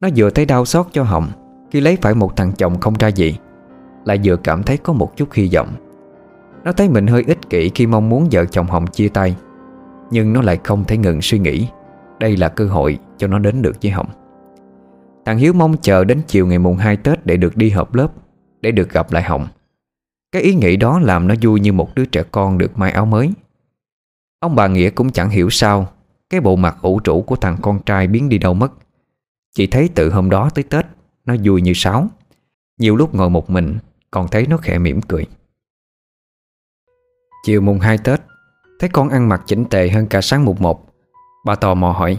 Nó 0.00 0.08
vừa 0.16 0.30
thấy 0.30 0.46
đau 0.46 0.64
xót 0.64 0.86
cho 0.92 1.02
Hồng, 1.02 1.28
Khi 1.70 1.80
lấy 1.80 1.98
phải 2.02 2.14
một 2.14 2.36
thằng 2.36 2.52
chồng 2.52 2.80
không 2.80 2.94
ra 2.98 3.08
gì, 3.08 3.38
Lại 4.04 4.20
vừa 4.24 4.36
cảm 4.36 4.62
thấy 4.62 4.76
có 4.76 4.92
một 4.92 5.16
chút 5.16 5.32
hy 5.32 5.50
vọng. 5.54 5.68
Nó 6.64 6.72
thấy 6.72 6.88
mình 6.88 7.06
hơi 7.06 7.24
ích 7.26 7.50
kỷ 7.50 7.70
Khi 7.74 7.86
mong 7.86 8.08
muốn 8.08 8.28
vợ 8.32 8.44
chồng 8.44 8.66
Hồng 8.66 8.86
chia 8.86 9.08
tay, 9.08 9.36
Nhưng 10.10 10.32
nó 10.32 10.42
lại 10.42 10.60
không 10.64 10.84
thể 10.84 10.96
ngừng 10.96 11.22
suy 11.22 11.38
nghĩ. 11.38 11.68
Đây 12.20 12.36
là 12.36 12.48
cơ 12.48 12.66
hội 12.66 12.98
cho 13.16 13.26
nó 13.26 13.38
đến 13.38 13.62
được 13.62 13.76
với 13.82 13.92
Hồng. 13.92 14.08
Thằng 15.24 15.38
Hiếu 15.38 15.52
mong 15.52 15.76
chờ 15.82 16.04
đến 16.04 16.22
chiều 16.26 16.46
ngày 16.46 16.58
mùng 16.58 16.76
2 16.76 16.96
Tết 16.96 17.26
Để 17.26 17.36
được 17.36 17.56
đi 17.56 17.70
họp 17.70 17.94
lớp, 17.94 18.12
Để 18.60 18.70
được 18.72 18.90
gặp 18.90 19.12
lại 19.12 19.22
Hồng. 19.22 19.48
Cái 20.32 20.42
ý 20.42 20.54
nghĩ 20.54 20.76
đó 20.76 20.98
làm 20.98 21.28
nó 21.28 21.34
vui 21.42 21.60
như 21.60 21.72
một 21.72 21.94
đứa 21.94 22.04
trẻ 22.04 22.22
con 22.30 22.58
được 22.58 22.78
may 22.78 22.92
áo 22.92 23.06
mới. 23.06 23.30
Ông 24.40 24.54
bà 24.54 24.68
Nghĩa 24.68 24.90
cũng 24.90 25.12
chẳng 25.12 25.30
hiểu 25.30 25.50
sao, 25.50 25.92
Cái 26.30 26.40
bộ 26.40 26.56
mặt 26.56 26.76
ủ 26.82 27.00
trụ 27.00 27.22
của 27.22 27.36
thằng 27.36 27.56
con 27.62 27.82
trai 27.82 28.06
biến 28.06 28.28
đi 28.28 28.38
đâu 28.38 28.54
mất. 28.54 28.72
Chỉ 29.54 29.66
thấy 29.66 29.88
từ 29.94 30.10
hôm 30.10 30.30
đó 30.30 30.50
tới 30.54 30.64
Tết, 30.64 30.86
Nó 31.24 31.34
vui 31.44 31.62
như 31.62 31.72
sáo. 31.74 32.06
Nhiều 32.78 32.96
lúc 32.96 33.14
ngồi 33.14 33.30
một 33.30 33.50
mình, 33.50 33.78
Còn 34.10 34.28
thấy 34.28 34.46
nó 34.46 34.56
khẽ 34.56 34.78
mỉm 34.78 35.00
cười. 35.00 35.26
Chiều 37.44 37.60
mùng 37.60 37.80
2 37.80 37.98
Tết, 37.98 38.20
Thấy 38.78 38.90
con 38.92 39.08
ăn 39.08 39.28
mặc 39.28 39.42
chỉnh 39.46 39.64
tề 39.64 39.88
hơn 39.88 40.06
cả 40.06 40.20
sáng 40.20 40.44
mùng 40.44 40.56
1 40.60 40.86
Bà 41.44 41.54
tò 41.54 41.74
mò 41.74 41.92
hỏi, 41.92 42.18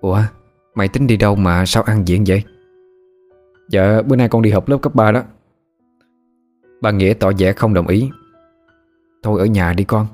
Ủa 0.00 0.22
mày 0.78 0.88
tính 0.88 1.06
đi 1.06 1.16
đâu 1.16 1.34
mà 1.34 1.66
sao 1.66 1.82
ăn 1.82 2.08
diện 2.08 2.24
vậy? 2.26 2.42
Dạ 3.68 4.02
bữa 4.02 4.16
nay 4.16 4.28
con 4.28 4.42
đi 4.42 4.50
học 4.50 4.68
lớp 4.68 4.78
cấp 4.82 4.94
3 4.94 5.12
đó. 5.12 5.22
Bà 6.80 6.90
Nghĩa 6.90 7.14
tỏ 7.14 7.30
vẻ 7.38 7.52
không 7.52 7.74
đồng 7.74 7.86
ý. 7.86 8.10
Thôi 9.22 9.40
ở 9.40 9.46
nhà 9.46 9.72
đi 9.72 9.84
con. 9.84 10.06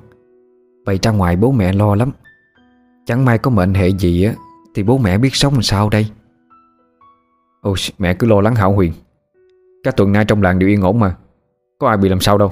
Vậy 0.87 0.99
ra 1.03 1.11
ngoài 1.11 1.37
bố 1.37 1.51
mẹ 1.51 1.73
lo 1.73 1.95
lắm. 1.95 2.11
Chẳng 3.07 3.25
may 3.25 3.39
có 3.39 3.51
mệnh 3.51 3.75
hệ 3.75 3.89
gì 3.89 4.25
á, 4.25 4.35
Thì 4.75 4.83
bố 4.83 4.99
mẹ 4.99 5.19
biết 5.19 5.35
sống 5.35 5.53
làm 5.53 5.63
sao 5.63 5.89
đây. 5.89 6.07
Ôi, 7.61 7.75
mẹ 7.99 8.15
cứ 8.15 8.27
lo 8.27 8.41
lắng 8.41 8.55
hảo 8.55 8.73
huyền. 8.73 8.93
Các 9.83 9.97
tuần 9.97 10.13
nay 10.13 10.25
trong 10.25 10.43
làng 10.43 10.59
đều 10.59 10.69
yên 10.69 10.83
ổn 10.83 11.01
mà. 11.01 11.17
Có 11.79 11.89
ai 11.89 11.97
bị 11.97 12.09
làm 12.09 12.21
sao 12.21 12.39
đâu. 12.39 12.51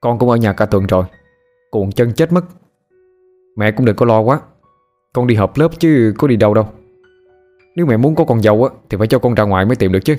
Con 0.00 0.18
cũng 0.18 0.30
ở 0.30 0.36
nhà 0.36 0.52
cả 0.52 0.66
tuần 0.66 0.86
rồi. 0.86 1.04
Cuộn 1.70 1.92
chân 1.92 2.12
chết 2.12 2.32
mất. 2.32 2.44
Mẹ 3.56 3.72
cũng 3.72 3.86
đừng 3.86 3.96
có 3.96 4.06
lo 4.06 4.20
quá. 4.20 4.40
Con 5.12 5.26
đi 5.26 5.34
học 5.34 5.52
lớp 5.56 5.68
chứ 5.78 6.14
có 6.18 6.28
đi 6.28 6.36
đâu 6.36 6.54
đâu. 6.54 6.68
Nếu 7.76 7.86
mẹ 7.86 7.96
muốn 7.96 8.14
có 8.14 8.24
con 8.24 8.42
dâu 8.42 8.64
á, 8.64 8.74
Thì 8.90 8.96
phải 8.98 9.06
cho 9.06 9.18
con 9.18 9.34
ra 9.34 9.44
ngoài 9.44 9.64
mới 9.64 9.76
tìm 9.76 9.92
được 9.92 10.04
chứ. 10.04 10.16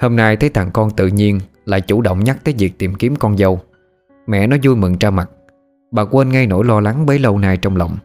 Hôm 0.00 0.16
nay 0.16 0.36
thấy 0.36 0.50
thằng 0.50 0.70
con 0.72 0.90
tự 0.90 1.06
nhiên 1.06 1.40
Lại 1.64 1.80
chủ 1.80 2.00
động 2.00 2.24
nhắc 2.24 2.38
tới 2.44 2.54
việc 2.58 2.78
tìm 2.78 2.94
kiếm 2.94 3.16
con 3.16 3.36
dâu. 3.36 3.60
Mẹ 4.26 4.46
nó 4.46 4.56
vui 4.62 4.76
mừng 4.76 4.96
ra 5.00 5.10
mặt. 5.10 5.30
Bà 5.90 6.04
quên 6.04 6.28
ngay 6.28 6.46
nỗi 6.46 6.64
lo 6.64 6.80
lắng 6.80 7.06
bấy 7.06 7.18
lâu 7.18 7.38
nay 7.38 7.56
trong 7.56 7.76
lòng. 7.76 7.96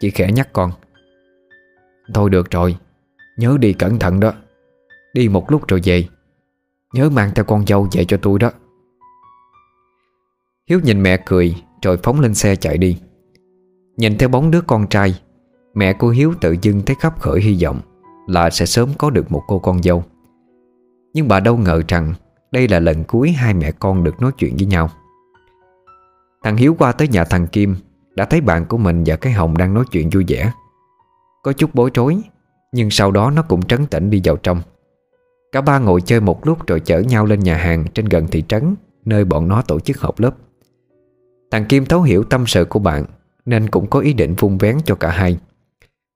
Chỉ 0.00 0.10
khẽ 0.10 0.32
nhắc 0.32 0.48
con. 0.52 0.70
Thôi 2.14 2.30
được 2.30 2.50
rồi, 2.50 2.76
Nhớ 3.36 3.56
đi 3.60 3.72
cẩn 3.72 3.98
thận 3.98 4.20
đó. 4.20 4.32
Đi 5.14 5.28
một 5.28 5.50
lúc 5.50 5.68
rồi 5.68 5.80
về. 5.84 6.04
Nhớ 6.94 7.10
mang 7.10 7.30
theo 7.34 7.44
con 7.44 7.66
dâu 7.66 7.88
về 7.92 8.04
cho 8.04 8.16
tôi 8.16 8.38
đó. 8.38 8.50
Hiếu 10.68 10.80
nhìn 10.80 11.02
mẹ 11.02 11.22
cười, 11.26 11.54
Rồi 11.82 11.96
phóng 12.02 12.20
lên 12.20 12.34
xe 12.34 12.56
chạy 12.56 12.78
đi. 12.78 12.98
Nhìn 13.96 14.18
theo 14.18 14.28
bóng 14.28 14.50
đứa 14.50 14.60
con 14.60 14.86
trai 14.86 15.14
Mẹ 15.74 15.92
cô 15.92 16.08
Hiếu 16.08 16.34
tự 16.40 16.56
dưng 16.62 16.82
thấy 16.86 16.96
khắp 17.00 17.20
khởi 17.20 17.40
hy 17.40 17.62
vọng 17.62 17.80
Là 18.26 18.50
sẽ 18.50 18.66
sớm 18.66 18.88
có 18.98 19.10
được 19.10 19.32
một 19.32 19.42
cô 19.46 19.58
con 19.58 19.82
dâu. 19.82 20.04
Nhưng 21.14 21.28
bà 21.28 21.40
đâu 21.40 21.56
ngờ 21.56 21.82
rằng 21.88 22.14
Đây 22.52 22.68
là 22.68 22.80
lần 22.80 23.04
cuối 23.04 23.32
hai 23.32 23.54
mẹ 23.54 23.72
con 23.72 24.04
được 24.04 24.22
nói 24.22 24.32
chuyện 24.38 24.56
với 24.56 24.66
nhau. 24.66 24.90
Thằng 26.42 26.56
Hiếu 26.56 26.76
qua 26.78 26.92
tới 26.92 27.08
nhà 27.08 27.24
thằng 27.24 27.46
Kim 27.46 27.76
Đã 28.14 28.24
thấy 28.24 28.40
bạn 28.40 28.64
của 28.64 28.78
mình 28.78 29.02
và 29.06 29.16
cái 29.16 29.32
Hồng 29.32 29.56
đang 29.56 29.74
nói 29.74 29.84
chuyện 29.90 30.10
vui 30.10 30.24
vẻ. 30.28 30.52
Có 31.42 31.52
chút 31.52 31.70
bối 31.74 31.90
rối, 31.94 32.22
Nhưng 32.72 32.90
sau 32.90 33.10
đó 33.10 33.30
nó 33.30 33.42
cũng 33.42 33.62
trấn 33.62 33.86
tĩnh 33.86 34.10
đi 34.10 34.20
vào 34.24 34.36
trong. 34.36 34.60
Cả 35.52 35.60
ba 35.60 35.78
ngồi 35.78 36.00
chơi 36.00 36.20
một 36.20 36.46
lúc 36.46 36.66
rồi 36.66 36.80
chở 36.80 37.00
nhau 37.00 37.26
lên 37.26 37.40
nhà 37.40 37.56
hàng 37.56 37.84
trên 37.94 38.06
gần 38.06 38.26
thị 38.26 38.44
trấn, 38.48 38.74
Nơi 39.04 39.24
bọn 39.24 39.48
nó 39.48 39.62
tổ 39.62 39.80
chức 39.80 40.00
họp 40.00 40.20
lớp. 40.20 40.34
Thằng 41.50 41.64
Kim 41.64 41.86
thấu 41.86 42.02
hiểu 42.02 42.24
tâm 42.24 42.46
sự 42.46 42.64
của 42.64 42.78
bạn 42.78 43.04
Nên 43.44 43.68
cũng 43.68 43.86
có 43.86 44.00
ý 44.00 44.12
định 44.12 44.34
vung 44.34 44.58
vén 44.58 44.78
cho 44.84 44.94
cả 44.94 45.10
hai. 45.10 45.38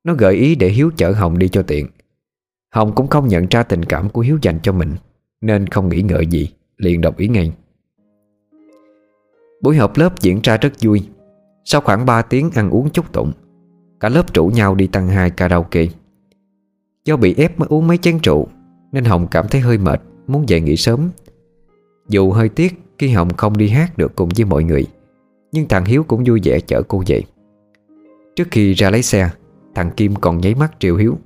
Nó 0.06 0.14
gợi 0.14 0.34
ý 0.34 0.54
để 0.54 0.68
Hiếu 0.68 0.90
chở 0.96 1.12
Hồng 1.12 1.38
đi 1.38 1.48
cho 1.48 1.62
tiện. 1.62 1.86
Hồng 2.74 2.94
cũng 2.94 3.08
không 3.08 3.28
nhận 3.28 3.46
ra 3.50 3.62
tình 3.62 3.84
cảm 3.84 4.08
của 4.08 4.20
Hiếu 4.20 4.38
dành 4.42 4.58
cho 4.62 4.72
mình, 4.72 4.94
Nên 5.40 5.66
không 5.66 5.88
nghĩ 5.88 6.02
ngợi 6.02 6.26
gì, 6.26 6.48
Liền 6.76 7.00
đồng 7.00 7.16
ý 7.16 7.28
ngay. 7.28 7.52
Buổi 9.62 9.76
họp 9.76 9.96
lớp 9.96 10.20
diễn 10.20 10.40
ra 10.42 10.56
rất 10.56 10.72
vui. 10.82 11.08
Sau 11.64 11.80
khoảng 11.80 12.06
3 12.06 12.22
tiếng 12.22 12.50
ăn 12.54 12.70
uống 12.70 12.90
chúc 12.90 13.12
tụng, 13.12 13.32
Cả 14.00 14.08
lớp 14.08 14.34
rủ 14.34 14.46
nhau 14.46 14.74
đi 14.74 14.86
tăng 14.86 15.08
hai 15.08 15.30
karaoke. 15.30 15.86
Do 17.04 17.16
bị 17.16 17.34
ép 17.38 17.58
mới 17.58 17.66
uống 17.70 17.86
mấy 17.86 17.98
chén 17.98 18.18
rượu, 18.22 18.48
Nên 18.92 19.04
Hồng 19.04 19.26
cảm 19.30 19.48
thấy 19.48 19.60
hơi 19.60 19.78
mệt, 19.78 20.00
Muốn 20.26 20.44
về 20.48 20.60
nghỉ 20.60 20.76
sớm. 20.76 21.10
Dù 22.08 22.32
hơi 22.32 22.48
tiếc 22.48 22.74
khi 22.98 23.08
Hồng 23.08 23.34
không 23.36 23.56
đi 23.56 23.68
hát 23.68 23.98
được 23.98 24.16
cùng 24.16 24.28
với 24.36 24.44
mọi 24.44 24.64
người, 24.64 24.86
Nhưng 25.52 25.68
thằng 25.68 25.84
Hiếu 25.84 26.04
cũng 26.04 26.24
vui 26.26 26.40
vẻ 26.44 26.60
chở 26.60 26.82
cô 26.88 27.02
về. 27.06 27.22
Trước 28.36 28.48
khi 28.50 28.72
ra 28.72 28.90
lấy 28.90 29.02
xe 29.02 29.30
Thằng 29.76 29.90
Kim 29.90 30.16
còn 30.16 30.38
nháy 30.38 30.54
mắt 30.54 30.72
triệu 30.78 30.96
Hiếu. 30.96 31.18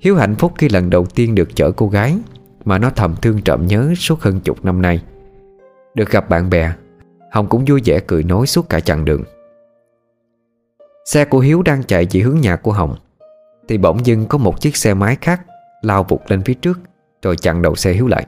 Hiếu 0.00 0.16
hạnh 0.16 0.34
phúc 0.34 0.52
khi 0.58 0.68
lần 0.68 0.90
đầu 0.90 1.06
tiên 1.06 1.34
được 1.34 1.56
chở 1.56 1.70
cô 1.70 1.88
gái, 1.88 2.18
Mà 2.64 2.78
nó 2.78 2.90
thầm 2.90 3.16
thương 3.22 3.42
trộm 3.42 3.66
nhớ 3.66 3.94
suốt 3.96 4.20
hơn 4.20 4.40
chục 4.40 4.64
năm 4.64 4.82
nay. 4.82 5.02
Được 5.94 6.10
gặp 6.10 6.28
bạn 6.28 6.50
bè, 6.50 6.72
Hồng 7.32 7.46
cũng 7.48 7.64
vui 7.64 7.80
vẻ 7.84 8.00
cười 8.06 8.22
nói 8.22 8.46
suốt 8.46 8.68
cả 8.68 8.80
chặng 8.80 9.04
đường. 9.04 9.22
Xe 11.04 11.24
của 11.24 11.38
Hiếu 11.38 11.62
đang 11.62 11.82
chạy 11.82 12.06
chỉ 12.06 12.20
hướng 12.20 12.40
nhà 12.40 12.56
của 12.56 12.72
Hồng, 12.72 12.94
Thì 13.68 13.78
bỗng 13.78 14.06
dưng 14.06 14.26
có 14.26 14.38
một 14.38 14.60
chiếc 14.60 14.76
xe 14.76 14.94
máy 14.94 15.16
khác 15.20 15.42
Lao 15.82 16.04
vụt 16.04 16.20
lên 16.28 16.42
phía 16.42 16.54
trước, 16.54 16.80
Rồi 17.22 17.36
chặn 17.36 17.62
đầu 17.62 17.74
xe 17.74 17.92
Hiếu 17.92 18.06
lại. 18.06 18.26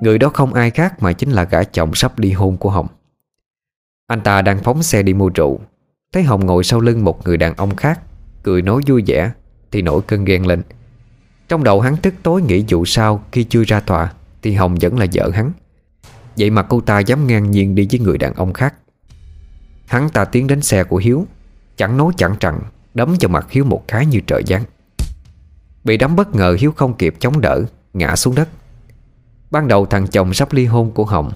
Người 0.00 0.18
đó 0.18 0.28
không 0.28 0.54
ai 0.54 0.70
khác 0.70 1.02
mà 1.02 1.12
chính 1.12 1.30
là 1.30 1.44
gã 1.44 1.64
chồng 1.64 1.94
sắp 1.94 2.18
ly 2.18 2.32
hôn 2.32 2.56
của 2.56 2.70
Hồng. 2.70 2.86
Anh 4.06 4.20
ta 4.20 4.42
đang 4.42 4.58
phóng 4.58 4.82
xe 4.82 5.02
đi 5.02 5.14
mua 5.14 5.28
rượu 5.28 5.60
Thấy 6.16 6.24
Hồng 6.24 6.46
ngồi 6.46 6.64
sau 6.64 6.80
lưng 6.80 7.04
một 7.04 7.26
người 7.26 7.36
đàn 7.36 7.54
ông 7.54 7.76
khác, 7.76 8.00
Cười 8.42 8.62
nói 8.62 8.82
vui 8.86 9.02
vẻ, 9.06 9.30
Thì 9.72 9.82
nổi 9.82 10.02
cơn 10.06 10.24
ghen 10.24 10.46
lên. 10.46 10.62
Trong 11.48 11.64
đầu 11.64 11.80
hắn 11.80 11.96
tức 11.96 12.14
tối 12.22 12.42
nghĩ 12.42 12.64
vụ 12.68 12.84
sau 12.84 13.24
Khi 13.32 13.44
chưa 13.44 13.64
ra 13.64 13.80
tòa, 13.80 14.12
Thì 14.42 14.54
Hồng 14.54 14.76
vẫn 14.80 14.98
là 14.98 15.06
vợ 15.12 15.30
hắn. 15.34 15.52
Vậy 16.36 16.50
mà 16.50 16.62
cô 16.62 16.80
ta 16.80 16.98
dám 16.98 17.26
ngang 17.26 17.50
nhiên 17.50 17.74
đi 17.74 17.88
với 17.90 18.00
người 18.00 18.18
đàn 18.18 18.34
ông 18.34 18.52
khác. 18.52 18.74
Hắn 19.86 20.08
ta 20.10 20.24
tiến 20.24 20.46
đến 20.46 20.62
xe 20.62 20.84
của 20.84 20.96
Hiếu, 20.96 21.26
Chẳng 21.76 21.96
nói 21.96 22.12
chẳng 22.16 22.36
rằng, 22.40 22.60
Đấm 22.94 23.16
vào 23.20 23.28
mặt 23.28 23.46
Hiếu 23.50 23.64
một 23.64 23.84
cái 23.88 24.06
như 24.06 24.20
trời 24.26 24.42
giáng. 24.46 24.64
Bị 25.84 25.96
đấm 25.96 26.16
bất 26.16 26.34
ngờ, 26.34 26.56
Hiếu 26.60 26.72
không 26.72 26.94
kịp 26.94 27.14
chống 27.18 27.40
đỡ, 27.40 27.62
Ngã 27.94 28.16
xuống 28.16 28.34
đất. 28.34 28.48
Ban 29.50 29.68
đầu 29.68 29.86
thằng 29.86 30.06
chồng 30.06 30.34
sắp 30.34 30.52
ly 30.52 30.64
hôn 30.64 30.90
của 30.90 31.04
Hồng, 31.04 31.32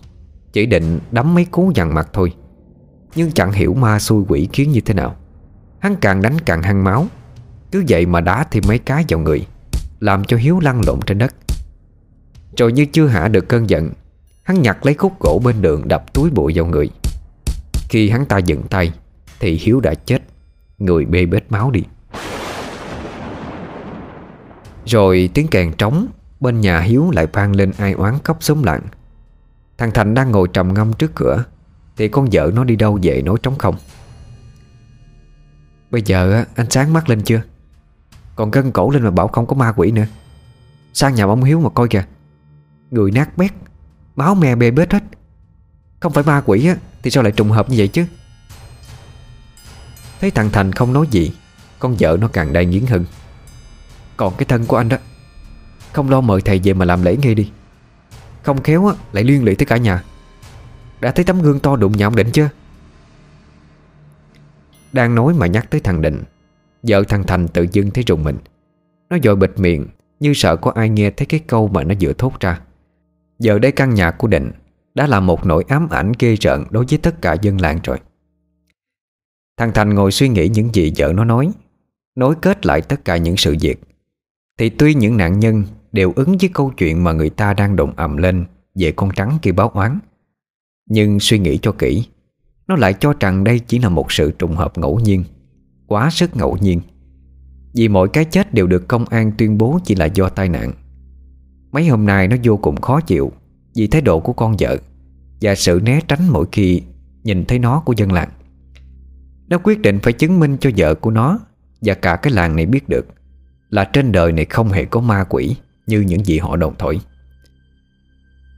Chỉ 0.53 0.67
định 0.67 0.99
đấm 1.11 1.35
mấy 1.35 1.45
cú 1.45 1.73
dằn 1.75 1.95
mặt 1.95 2.09
thôi. 2.13 2.33
Nhưng 3.15 3.33
chẳng 3.33 3.53
hiểu 3.53 3.75
ma 3.75 3.99
xui 3.99 4.25
quỷ 4.29 4.49
khiến 4.53 4.71
như 4.71 4.81
thế 4.81 4.95
nào. 4.95 5.17
Hắn 5.79 5.97
càng 5.97 6.23
đánh 6.23 6.39
càng 6.45 6.63
hăng 6.63 6.85
máu. 6.85 7.07
Cứ 7.73 7.85
vậy 7.89 8.07
mà 8.07 8.21
đá 8.21 8.45
thêm 8.45 8.65
mấy 8.69 8.79
cái 8.79 9.05
vào 9.09 9.21
người, 9.21 9.47
Làm 10.01 10.25
cho 10.25 10.37
Hiếu 10.37 10.61
lăn 10.61 10.81
lộn 10.87 11.01
trên 11.07 11.19
đất. 11.19 11.35
Rồi 12.57 12.73
như 12.73 12.87
chưa 12.93 13.07
hạ 13.07 13.29
được 13.29 13.49
cơn 13.49 13.71
giận, 13.71 13.91
Hắn 14.43 14.63
nhặt 14.63 14.87
lấy 14.87 14.95
khúc 14.95 15.21
gỗ 15.21 15.41
bên 15.45 15.63
đường 15.63 15.89
đập 15.89 16.13
túi 16.13 16.31
bụi 16.31 16.53
vào 16.57 16.67
người. 16.67 16.91
Khi 17.89 18.11
hắn 18.11 18.27
ta 18.27 18.39
dừng 18.39 18.63
tay, 18.63 18.93
Thì 19.41 19.59
Hiếu 19.63 19.81
đã 19.81 19.95
chết. 19.95 20.19
Người 20.79 21.05
bê 21.05 21.27
bết 21.27 21.53
máu 21.53 21.71
đi. 21.71 21.83
Rồi 24.87 25.31
tiếng 25.35 25.49
kèn 25.49 25.73
trống 25.73 26.07
Bên 26.41 26.61
nhà 26.61 26.81
Hiếu 26.81 27.11
lại 27.11 27.27
vang 27.27 27.57
lên 27.57 27.73
ai 27.79 27.93
oán 27.93 28.19
khóc 28.25 28.37
sống 28.41 28.65
lặng. 28.65 28.83
Thằng 29.79 29.91
Thành 29.91 30.15
đang 30.15 30.31
ngồi 30.31 30.49
trầm 30.53 30.75
ngâm 30.75 30.93
trước 30.93 31.15
cửa. 31.15 31.45
Thì 32.01 32.09
con 32.09 32.29
vợ 32.33 32.51
nó 32.55 32.65
đi 32.65 32.77
đâu 32.77 32.99
về 33.03 33.23
nói 33.23 33.37
trống 33.43 33.59
không? 33.59 33.77
Bây 35.91 36.03
giờ 36.03 36.45
anh 36.55 36.71
sáng 36.71 36.93
mắt 36.93 37.09
lên 37.09 37.23
chưa? 37.23 37.43
Còn 38.37 38.51
gân 38.51 38.73
cổ 38.73 38.91
lên 38.91 39.03
mà 39.03 39.11
bảo 39.11 39.29
không 39.29 39.47
có 39.47 39.57
ma 39.57 39.73
quỷ 39.77 39.91
nữa. 39.91 40.07
Sang 40.93 41.15
nhà 41.15 41.25
ông 41.25 41.45
Hiếu 41.45 41.61
mà 41.61 41.71
coi 41.71 41.89
kìa. 41.89 42.05
Người 42.91 43.11
nát 43.11 43.37
bét, 43.37 43.53
Máu 44.17 44.35
me 44.35 44.55
bê 44.55 44.71
bết 44.71 44.93
hết. 44.93 45.03
Không 46.01 46.13
phải 46.13 46.25
ma 46.25 46.43
quỷ 46.47 46.67
á, 46.67 46.77
Thì 47.03 47.11
sao 47.11 47.23
lại 47.23 47.33
trùng 47.33 47.51
hợp 47.51 47.71
như 47.71 47.75
vậy 47.79 47.89
chứ? 47.89 48.07
Thấy 50.21 50.31
thằng 50.31 50.51
Thành 50.53 50.73
không 50.73 50.93
nói 50.93 51.07
gì, 51.11 51.33
Con 51.79 51.97
vợ 51.99 52.17
nó 52.21 52.29
càng 52.29 52.53
đầy 52.53 52.67
nghiến 52.67 52.87
hơn. 52.87 53.05
Còn 54.17 54.35
cái 54.39 54.45
thân 54.45 54.67
của 54.67 54.77
anh 54.77 54.89
đó, 54.89 54.97
Không 55.93 56.11
lo 56.11 56.21
mời 56.21 56.41
thầy 56.41 56.61
về 56.65 56.73
mà 56.75 56.85
làm 56.85 57.03
lễ 57.03 57.17
ngay 57.17 57.35
đi. 57.35 57.51
Không 58.43 58.63
khéo 58.63 58.87
á, 58.87 58.95
lại 59.13 59.25
liên 59.25 59.45
lụy 59.45 59.55
tới 59.55 59.67
cả 59.67 59.77
nhà. 59.77 60.03
Đã 61.01 61.11
thấy 61.11 61.25
tấm 61.25 61.43
gương 61.43 61.61
to 61.61 61.77
đụng 61.77 61.93
nhà 61.97 62.07
ông 62.07 62.17
Định 62.17 62.31
chưa? 62.33 62.49
Đang 64.93 65.15
nói 65.15 65.35
mà 65.35 65.47
nhắc 65.47 65.71
tới 65.71 65.81
thằng 65.81 66.03
Định, 66.03 66.23
Vợ 66.83 67.03
thằng 67.09 67.25
Thành 67.27 67.49
tự 67.49 67.67
dưng 67.73 67.91
thấy 67.91 68.05
rùng 68.07 68.25
mình. 68.25 68.39
Nó 69.11 69.17
dội 69.25 69.37
bịt 69.37 69.51
miệng, 69.57 69.87
Như 70.21 70.35
sợ 70.35 70.57
có 70.57 70.73
ai 70.75 70.89
nghe 70.89 71.11
thấy 71.11 71.27
cái 71.27 71.41
câu 71.47 71.69
mà 71.69 71.85
nó 71.85 71.95
vừa 72.01 72.13
thốt 72.13 72.41
ra. 72.41 72.61
Giờ 73.39 73.59
đây 73.59 73.73
căn 73.73 73.95
nhà 73.95 74.11
của 74.11 74.29
Định 74.29 74.51
Đã 74.95 75.07
là 75.07 75.21
một 75.21 75.47
nỗi 75.47 75.65
ám 75.69 75.89
ảnh 75.89 76.13
ghê 76.19 76.35
rợn 76.35 76.65
Đối 76.71 76.85
với 76.91 76.99
tất 76.99 77.23
cả 77.23 77.37
dân 77.43 77.61
làng 77.61 77.79
rồi. 77.85 77.99
Thằng 79.57 79.73
Thành 79.75 79.95
ngồi 79.95 80.13
suy 80.13 80.29
nghĩ 80.29 80.49
những 80.49 80.75
gì 80.75 80.93
vợ 80.97 81.13
nó 81.13 81.25
nói, 81.25 81.53
Nối 82.15 82.35
kết 82.43 82.67
lại 82.67 82.83
tất 82.83 83.05
cả 83.05 83.17
những 83.17 83.37
sự 83.37 83.57
việc. 83.61 83.81
Thì 84.59 84.71
tuy 84.71 84.95
những 84.95 85.17
nạn 85.17 85.41
nhân 85.41 85.65
Đều 85.93 86.13
ứng 86.17 86.39
với 86.41 86.51
câu 86.53 86.73
chuyện 86.77 87.05
mà 87.05 87.13
người 87.13 87.31
ta 87.31 87.55
đang 87.55 87.77
đụng 87.77 87.93
ầm 87.97 88.17
lên 88.17 88.45
Về 88.75 88.93
con 88.93 89.11
trắng 89.17 89.39
kia 89.43 89.53
báo 89.53 89.69
oán 89.69 89.99
nhưng 90.91 91.21
suy 91.21 91.39
nghĩ 91.39 91.59
cho 91.63 91.73
kỹ, 91.73 92.05
Nó 92.69 92.77
lại 92.77 92.95
cho 93.01 93.15
rằng 93.21 93.45
đây 93.45 93.59
chỉ 93.59 93.79
là 93.79 93.89
một 93.89 94.13
sự 94.13 94.31
trùng 94.39 94.57
hợp 94.57 94.79
ngẫu 94.79 95.01
nhiên, 95.01 95.25
Quá 95.87 96.11
sức 96.11 96.37
ngẫu 96.37 96.57
nhiên. 96.61 96.81
Vì 97.75 97.89
mọi 97.89 98.09
cái 98.09 98.25
chết 98.25 98.55
đều 98.55 98.67
được 98.67 98.89
công 98.89 99.05
an 99.05 99.33
tuyên 99.39 99.59
bố 99.59 99.79
chỉ 99.85 99.95
là 99.95 100.07
do 100.07 100.29
tai 100.29 100.49
nạn. 100.49 100.73
Mấy 101.73 101.89
hôm 101.89 102.07
nay 102.07 102.29
nó 102.29 102.37
vô 102.43 102.57
cùng 102.57 102.81
khó 102.81 103.01
chịu 103.01 103.33
Vì 103.75 103.87
thái 103.87 104.03
độ 104.03 104.21
của 104.21 104.33
con 104.33 104.57
vợ 104.59 104.77
Và 105.41 105.55
sự 105.55 105.81
né 105.85 106.01
tránh 106.09 106.29
mỗi 106.29 106.47
khi 106.53 106.83
Nhìn 107.23 107.45
thấy 107.45 107.59
nó 107.59 107.81
của 107.81 107.95
dân 107.97 108.13
làng. 108.13 108.31
Nó 109.49 109.59
quyết 109.59 109.81
định 109.81 109.99
phải 110.03 110.13
chứng 110.13 110.41
minh 110.41 110.57
cho 110.61 110.71
vợ 110.77 110.95
của 110.95 111.11
nó 111.11 111.39
Và 111.81 111.95
cả 111.95 112.17
cái 112.17 112.33
làng 112.33 112.57
này 112.57 112.67
biết 112.67 112.89
được 112.89 113.07
Là 113.71 113.85
trên 113.85 114.13
đời 114.13 114.33
này 114.33 114.45
không 114.45 114.69
hề 114.69 114.85
có 114.85 115.01
ma 115.01 115.25
quỷ 115.29 115.57
Như 115.87 116.01
những 116.01 116.25
gì 116.25 116.39
họ 116.39 116.57
đồn 116.57 116.75
thổi. 116.79 117.01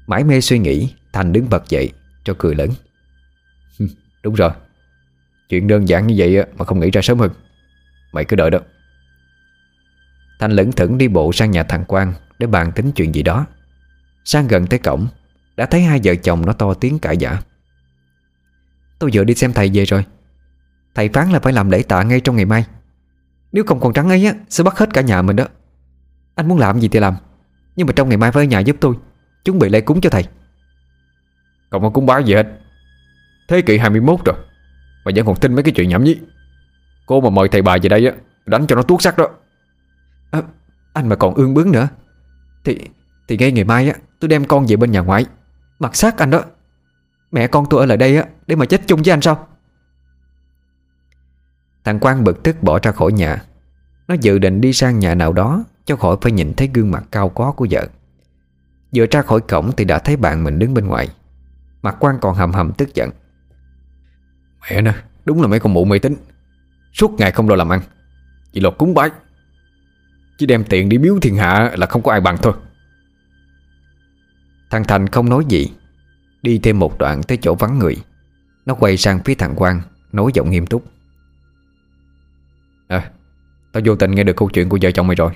Mãi 0.07 0.25
mê 0.25 0.41
suy 0.41 0.59
nghĩ, 0.59 0.93
Thành 1.13 1.33
đứng 1.33 1.51
bật 1.51 1.69
dậy 1.69 1.93
cho 2.25 2.35
cười 2.39 2.55
lớn. 2.55 2.71
Đúng 4.23 4.35
rồi. 4.35 4.51
Chuyện 5.49 5.67
đơn 5.67 5.89
giản 5.89 6.07
như 6.07 6.15
vậy 6.19 6.45
mà 6.57 6.65
không 6.65 6.81
nghĩ 6.81 6.91
ra 6.91 7.03
sớm 7.03 7.19
hơn. 7.19 7.31
Mày 8.13 8.25
cứ 8.25 8.37
đợi 8.37 8.51
đó. 8.51 8.59
Thành 10.39 10.53
lững 10.53 10.73
thững 10.73 10.99
đi 10.99 11.09
bộ 11.09 11.33
sang 11.33 11.51
nhà 11.51 11.63
thằng 11.63 11.85
Quang 11.85 12.15
Để 12.39 12.47
bàn 12.47 12.73
tính 12.73 12.93
chuyện 12.93 13.15
gì 13.15 13.23
đó. 13.23 13.47
Sang 14.25 14.49
gần 14.49 14.67
tới 14.67 14.79
cổng, 14.79 15.07
Đã 15.57 15.67
thấy 15.67 15.83
hai 15.83 16.01
vợ 16.05 16.15
chồng 16.15 16.47
nó 16.47 16.53
to 16.53 16.75
tiếng 16.75 16.99
cãi 16.99 17.17
giả 17.17 17.41
Tôi 18.99 19.11
vừa 19.13 19.25
đi 19.25 19.35
xem 19.35 19.53
thầy 19.53 19.71
về 19.75 19.85
rồi. 19.85 20.05
Thầy 20.95 21.09
phán 21.09 21.31
là 21.31 21.41
phải 21.41 21.53
làm 21.53 21.71
lễ 21.71 21.83
tạ 21.83 22.03
ngay 22.03 22.21
trong 22.21 22.37
ngày 22.37 22.45
mai. 22.45 22.65
Nếu 23.53 23.65
không 23.67 23.81
còn 23.81 23.93
trắng 23.93 24.09
ấy 24.09 24.27
á, 24.27 24.35
Sẽ 24.49 24.65
bắt 24.65 24.79
hết 24.79 24.89
cả 24.95 25.01
nhà 25.01 25.23
mình 25.23 25.37
đó. 25.37 25.47
Anh 26.35 26.49
muốn 26.49 26.59
làm 26.59 26.81
gì 26.81 26.89
thì 26.89 26.99
làm. 26.99 27.17
Nhưng 27.77 27.87
mà 27.87 27.93
trong 27.97 28.09
ngày 28.09 28.19
mai 28.19 28.33
phải 28.33 28.45
ở 28.45 28.47
nhà 28.47 28.61
giúp 28.61 28.77
tôi, 28.81 28.95
Chuẩn 29.45 29.59
bị 29.59 29.69
lễ 29.69 29.81
cúng 29.81 30.01
cho 30.01 30.11
thầy. 30.11 30.25
Không 31.73 31.83
có 31.83 31.91
cúng 31.91 32.07
bái 32.07 32.25
gì 32.25 32.35
hết. 32.35 32.47
Thế 33.49 33.63
kỷ 33.63 33.79
21 33.79 34.21
rồi 34.25 34.37
Mà 35.05 35.13
vẫn 35.17 35.27
còn 35.27 35.37
tin 35.37 35.55
mấy 35.55 35.63
cái 35.63 35.73
chuyện 35.73 35.89
nhảm 35.89 36.05
nhí. 36.05 36.19
Cô 37.07 37.21
mà 37.21 37.31
mời 37.31 37.49
thầy 37.49 37.63
bà 37.63 37.77
về 37.83 37.89
đây 37.89 38.07
á 38.07 38.13
Đánh 38.47 38.67
cho 38.67 38.77
nó 38.77 38.83
tuốt 38.83 39.03
sắc 39.03 39.19
đó. 39.19 39.29
À, 40.31 40.43
Anh 40.93 41.09
mà 41.09 41.17
còn 41.17 41.35
ương 41.35 41.55
bướng 41.55 41.73
nữa. 41.73 41.89
Thì 42.65 42.79
thì 43.29 43.37
ngay 43.37 43.53
ngày 43.53 43.65
mai 43.65 43.89
á 43.89 43.97
Tôi 44.21 44.29
đem 44.29 44.45
con 44.45 44.67
về 44.67 44.77
bên 44.77 44.91
nhà 44.91 45.01
ngoại. 45.01 45.27
Mặc 45.79 45.97
xác 45.97 46.19
anh 46.19 46.31
đó. 46.31 46.43
Mẹ 47.31 47.47
con 47.47 47.67
tôi 47.71 47.81
ở 47.81 47.87
lại 47.87 47.97
đây 47.97 48.17
á 48.17 48.25
Để 48.47 48.57
mà 48.57 48.67
chết 48.67 48.81
chung 48.87 49.03
với 49.03 49.13
anh 49.13 49.21
sao? 49.21 49.49
Thằng 51.85 52.01
Quang 52.01 52.25
bực 52.25 52.43
tức 52.43 52.63
bỏ 52.63 52.79
ra 52.83 52.93
khỏi 52.93 53.13
nhà. 53.13 53.43
Nó 54.09 54.15
dự 54.21 54.39
định 54.39 54.61
đi 54.61 54.73
sang 54.73 54.99
nhà 54.99 55.15
nào 55.15 55.33
đó 55.33 55.65
Cho 55.85 55.97
khỏi 55.97 56.17
phải 56.21 56.33
nhìn 56.33 56.55
thấy 56.55 56.71
gương 56.75 56.91
mặt 56.91 57.05
cao 57.11 57.29
có 57.29 57.53
của 57.53 57.67
vợ. 57.71 57.87
Vừa 58.95 59.07
ra 59.11 59.23
khỏi 59.23 59.41
cổng 59.41 59.73
Thì 59.77 59.85
đã 59.85 59.99
thấy 59.99 60.17
bạn 60.17 60.45
mình 60.45 60.59
đứng 60.59 60.75
bên 60.75 60.87
ngoài 60.87 61.09
Mặt 61.83 61.97
Quang 62.01 62.19
còn 62.21 62.35
hầm 62.35 62.53
hầm 62.53 62.73
tức 62.73 62.95
giận. 62.95 63.11
Mẹ 64.71 64.83
nè, 64.83 64.95
Đúng 65.25 65.43
là 65.43 65.49
mấy 65.49 65.61
con 65.61 65.75
mụ 65.75 65.85
mê 65.85 65.99
tính. 65.99 66.17
Suốt 66.93 67.13
ngày 67.19 67.33
không 67.33 67.49
lo 67.49 67.57
làm 67.57 67.69
ăn, 67.69 67.81
Chỉ 68.53 68.61
lo 68.61 68.71
cúng 68.71 68.95
bái. 68.95 69.11
Chỉ 70.39 70.47
đem 70.47 70.65
tiền 70.65 70.89
đi 70.89 70.99
biếu 70.99 71.19
thiên 71.23 71.37
hạ 71.37 71.71
là 71.77 71.87
không 71.87 72.03
có 72.03 72.13
ai 72.13 72.21
bằng 72.21 72.37
thôi. 72.43 72.53
Thằng 74.71 74.85
Thành 74.85 75.09
không 75.09 75.29
nói 75.29 75.45
gì. 75.49 75.73
Đi 76.43 76.59
thêm 76.59 76.79
một 76.79 76.99
đoạn 76.99 77.23
tới 77.23 77.39
chỗ 77.43 77.55
vắng 77.55 77.79
người. 77.79 77.97
Nó 78.67 78.75
quay 78.75 78.97
sang 78.97 79.21
phía 79.25 79.35
thằng 79.35 79.55
Quang, 79.55 79.81
Nói 80.13 80.31
giọng 80.35 80.51
nghiêm 80.51 80.67
túc. 80.67 80.85
À 82.89 83.11
Tao 83.73 83.83
vô 83.87 83.97
tình 83.97 84.11
nghe 84.11 84.25
được 84.25 84.37
câu 84.37 84.51
chuyện 84.53 84.69
của 84.69 84.79
vợ 84.83 84.91
chồng 84.91 85.07
mày 85.07 85.17
rồi. 85.17 85.33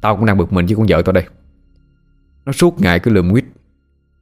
Tao 0.00 0.16
cũng 0.16 0.26
đang 0.26 0.38
bực 0.38 0.52
mình 0.52 0.66
với 0.66 0.76
con 0.76 0.86
vợ 0.88 1.02
tao 1.02 1.12
đây. 1.12 1.24
Nó 2.44 2.52
suốt 2.52 2.80
ngày 2.80 3.00
cứ 3.00 3.10
lườm 3.10 3.32
quýt 3.32 3.44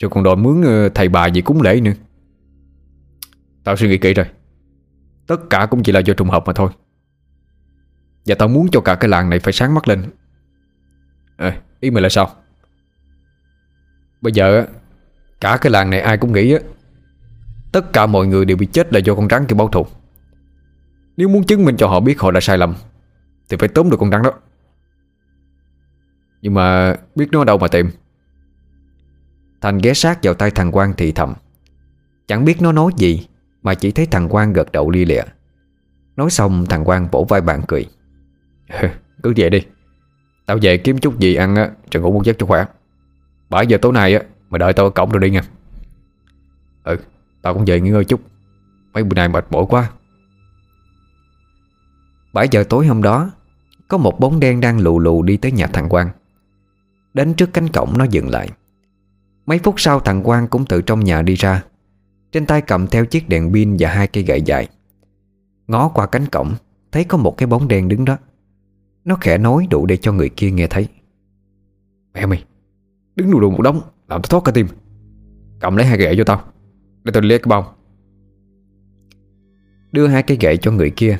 rồi 0.01 0.10
còn 0.10 0.24
đòi 0.24 0.36
mướn 0.36 0.62
ờ, 0.62 0.89
thầy 0.89 1.09
bà 1.09 1.27
gì 1.27 1.40
cúng 1.40 1.62
lễ 1.62 1.81
nữa. 1.81 1.93
Tao 3.64 3.77
suy 3.77 3.89
nghĩ 3.89 3.98
kỹ 3.98 4.14
rồi. 4.14 4.27
Tất 5.27 5.51
cả 5.51 5.66
cũng 5.70 5.82
chỉ 5.82 5.93
là 5.93 6.01
do 6.01 6.14
trùng 6.14 6.31
hợp 6.31 6.43
mà 6.47 6.52
thôi. 6.52 6.70
Và 8.27 8.35
tao 8.35 8.48
muốn 8.48 8.68
cho 8.72 8.81
cả 8.81 8.94
cái 8.94 9.09
làng 9.09 9.31
này 9.31 9.39
phải 9.39 9.52
sáng 9.52 9.74
mắt 9.74 9.89
lên. 9.89 10.05
À, 11.36 11.60
Ý 11.81 11.90
mày 11.90 12.02
là 12.02 12.09
sao? 12.09 12.31
Bây 14.20 14.32
giờ 14.32 14.66
Cả 15.40 15.59
cái 15.60 15.70
làng 15.70 15.90
này 15.90 16.01
ai 16.01 16.18
cũng 16.18 16.32
nghĩ 16.32 16.56
Tất 17.72 17.93
cả 17.93 18.06
mọi 18.06 18.27
người 18.27 18.44
đều 18.44 18.56
bị 18.56 18.66
chết 18.66 18.93
là 18.93 18.98
do 18.98 19.14
con 19.14 19.28
rắn 19.28 19.47
kia 19.47 19.56
báo 19.56 19.68
thù. 19.68 19.86
Nếu 21.16 21.28
muốn 21.28 21.44
chứng 21.44 21.64
minh 21.64 21.77
cho 21.77 21.89
họ 21.89 22.01
biết 22.01 22.20
họ 22.20 22.31
đã 22.31 22.40
sai 22.40 22.59
lầm 22.59 22.74
Thì 23.48 23.56
phải 23.56 23.68
tóm 23.68 23.90
được 23.90 23.97
con 24.01 24.10
rắn 24.10 24.22
đó. 24.22 24.32
Nhưng 26.43 26.55
mà 26.55 26.97
biết 27.14 27.28
nó 27.32 27.39
ở 27.39 27.44
đâu 27.44 27.59
mà 27.59 27.68
tìm? 27.68 27.90
Thành 29.61 29.78
ghé 29.78 29.95
sát 29.95 30.19
vào 30.23 30.35
tay 30.35 30.51
thằng 30.51 30.73
Quang 30.73 30.93
thì 30.97 31.12
thầm. 31.12 31.35
Chẳng 32.27 32.45
biết 32.45 32.62
nó 32.62 32.73
nói 32.73 32.93
gì, 32.97 33.27
Mà 33.62 33.74
chỉ 33.74 33.91
thấy 33.91 34.07
thằng 34.07 34.28
Quang 34.28 34.53
gật 34.53 34.73
đầu 34.73 34.91
lia 34.91 35.05
lịa. 35.05 35.23
Nói 36.16 36.31
xong, 36.31 36.66
thằng 36.69 36.85
Quang 36.85 37.09
vỗ 37.09 37.27
vai 37.28 37.41
bạn 37.41 37.62
cười. 37.69 37.87
Cứ 39.23 39.32
về 39.37 39.51
đi. 39.51 39.61
Tao 40.47 40.59
về 40.62 40.77
kiếm 40.78 40.99
chút 40.99 41.19
gì 41.19 41.35
ăn 41.35 41.57
á, 41.57 41.70
Rồi 41.91 42.03
ngủ 42.03 42.12
một 42.12 42.24
giấc 42.24 42.39
cho 42.39 42.47
khỏe. 42.47 42.65
7 43.51 43.66
giờ 43.66 43.78
tối 43.82 43.93
nay 43.93 44.15
á 44.15 44.23
Mày 44.51 44.59
đợi 44.59 44.73
tao 44.73 44.87
ở 44.87 44.91
cổng 44.91 45.11
rồi 45.11 45.20
đi 45.20 45.31
nha. 45.31 45.43
Ừ 46.85 46.97
Tao 47.43 47.55
cũng 47.55 47.65
về 47.65 47.81
nghỉ 47.81 47.91
ngơi 47.91 48.05
chút. 48.05 48.20
Mấy 48.93 49.05
bữa 49.05 49.15
nay 49.15 49.28
mệt 49.28 49.47
mỏi 49.51 49.65
quá. 49.69 49.91
7 52.32 52.49
giờ 52.51 52.65
tối 52.69 52.87
hôm 52.87 53.03
đó, 53.03 53.31
Có 53.89 53.99
một 53.99 54.20
bóng 54.20 54.41
đen 54.41 54.61
đang 54.61 54.78
lù 54.81 54.99
lù 54.99 55.23
đi 55.23 55.37
tới 55.37 55.53
nhà 55.53 55.66
thằng 55.66 55.89
Quang. 55.89 56.11
Đến 57.15 57.35
trước 57.35 57.51
cánh 57.53 57.69
cổng 57.69 57.99
nó 57.99 58.05
dừng 58.05 58.28
lại. 58.28 58.49
Mấy 59.47 59.59
phút 59.59 59.75
sau, 59.81 60.01
thằng 60.01 60.23
Quang 60.23 60.49
cũng 60.49 60.65
từ 60.65 60.83
trong 60.83 61.05
nhà 61.05 61.23
đi 61.23 61.35
ra. 61.35 61.65
Trên 62.33 62.47
tay 62.47 62.62
cầm 62.62 62.87
theo 62.87 63.05
chiếc 63.05 63.29
đèn 63.29 63.53
pin 63.53 63.77
và 63.79 63.91
hai 63.91 64.07
cây 64.07 64.25
gậy 64.25 64.43
dài. 64.43 64.69
Ngó 65.67 65.89
qua 65.89 66.07
cánh 66.07 66.27
cổng, 66.27 66.55
Thấy 66.93 67.05
có 67.05 67.19
một 67.19 67.37
cái 67.37 67.47
bóng 67.47 67.69
đen 67.69 67.89
đứng 67.89 68.05
đó. 68.05 68.19
Nó 69.05 69.17
khẽ 69.21 69.39
nói 69.39 69.67
đủ 69.71 69.87
để 69.87 69.97
cho 69.97 70.12
người 70.12 70.29
kia 70.29 70.51
nghe 70.51 70.67
thấy. 70.67 70.89
Mẹ 72.15 72.27
mày, 72.27 72.45
Đứng 73.17 73.31
đù 73.31 73.41
đù 73.41 73.51
một 73.51 73.62
đống, 73.62 73.81
Làm 74.09 74.23
tao 74.23 74.29
thoát 74.31 74.45
cả 74.45 74.53
tim. 74.53 74.67
Cầm 75.61 75.77
lấy 75.77 75.87
hai 75.87 75.99
gậy 75.99 76.15
cho 76.17 76.25
tao, 76.25 76.43
Để 77.05 77.12
tao 77.12 77.23
lấy 77.23 77.39
cái 77.39 77.49
bông 77.49 77.65
Đưa 79.93 80.07
hai 80.07 80.23
cây 80.23 80.39
gậy 80.41 80.57
cho 80.57 80.71
người 80.71 80.91
kia. 80.91 81.19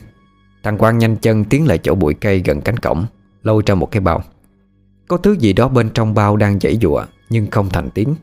Thằng 0.63 0.79
Quang 0.79 0.99
nhanh 0.99 1.17
chân 1.17 1.45
tiến 1.45 1.67
lại 1.67 1.79
chỗ 1.79 1.95
bụi 1.95 2.15
cây 2.15 2.43
gần 2.45 2.61
cánh 2.61 2.77
cổng, 2.77 3.07
Lôi 3.43 3.63
ra 3.67 3.75
một 3.75 3.91
cái 3.91 4.01
bao. 4.01 4.23
Có 5.11 5.16
thứ 5.16 5.32
gì 5.32 5.53
đó 5.53 5.69
bên 5.69 5.91
trong 5.95 6.15
bao 6.15 6.37
đang 6.37 6.61
dãy 6.61 6.78
dụa, 6.82 7.05
Nhưng 7.31 7.51
không 7.51 7.69
thành 7.69 7.91
tiếng. 7.95 8.15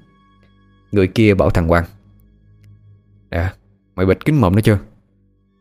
Người 0.92 1.08
kia 1.08 1.34
bảo 1.34 1.50
thằng 1.50 1.68
Quang 1.68 1.86
Nè 3.32 3.54
Mày 3.96 4.06
bịt 4.06 4.26
kính 4.26 4.42
mộng 4.42 4.56
nó 4.56 4.62
chưa? 4.62 4.80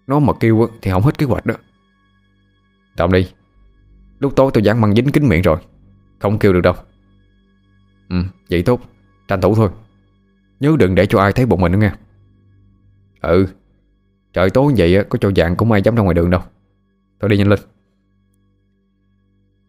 Nó 0.06 0.18
mà 0.18 0.32
kêu 0.40 0.68
thì 0.82 0.90
không 0.90 1.02
hết 1.02 1.18
kế 1.18 1.26
hoạch 1.26 1.46
đó. 1.46 1.54
Tạm 2.96 3.12
đi. 3.12 3.30
Lúc 4.18 4.32
tối 4.36 4.50
tôi 4.54 4.62
dán 4.62 4.80
băng 4.80 4.94
dính 4.94 5.12
kính 5.12 5.28
miệng 5.28 5.42
rồi, 5.42 5.58
Không 6.18 6.38
kêu 6.38 6.52
được 6.52 6.60
đâu. 6.60 6.74
Ừ 8.08 8.16
vậy 8.50 8.62
tốt, 8.62 8.80
Tranh 9.28 9.40
thủ 9.40 9.54
thôi. 9.54 9.70
Nhớ 10.60 10.76
đừng 10.78 10.94
để 10.94 11.06
cho 11.06 11.20
ai 11.20 11.32
thấy 11.32 11.46
bụng 11.46 11.60
mình 11.60 11.72
nữa 11.72 11.78
nghe. 11.78 11.92
Ừ 13.20 13.46
Trời 14.32 14.50
tối 14.50 14.74
vậy 14.76 15.04
có 15.08 15.18
cho 15.18 15.30
dạng 15.36 15.56
cũng 15.56 15.72
ai 15.72 15.82
dám 15.82 15.94
ra 15.94 16.02
ngoài 16.02 16.14
đường 16.14 16.30
đâu. 16.30 16.40
Thôi 17.20 17.30
đi 17.30 17.36
nhanh 17.36 17.48
lên. 17.48 17.58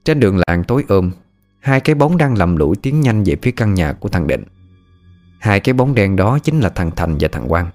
Trên 0.04 0.20
đường 0.20 0.38
làng 0.48 0.64
tối 0.64 0.84
ôm 0.88 1.12
Hai 1.60 1.80
cái 1.80 1.96
bóng 1.96 2.18
đang 2.18 2.38
lầm 2.38 2.56
lũi 2.56 2.76
tiến 2.76 3.02
nhanh 3.02 3.24
về 3.24 3.36
phía 3.42 3.52
căn 3.52 3.74
nhà 3.74 3.94
của 3.94 4.10
thằng 4.10 4.28
Định. 4.28 4.44
Hai 5.40 5.60
cái 5.60 5.74
bóng 5.74 5.96
đen 5.96 6.16
đó 6.16 6.40
chính 6.40 6.60
là 6.60 6.70
thằng 6.70 6.92
Thành 6.96 7.18
và 7.20 7.28
thằng 7.32 7.48
Quang. 7.48 7.70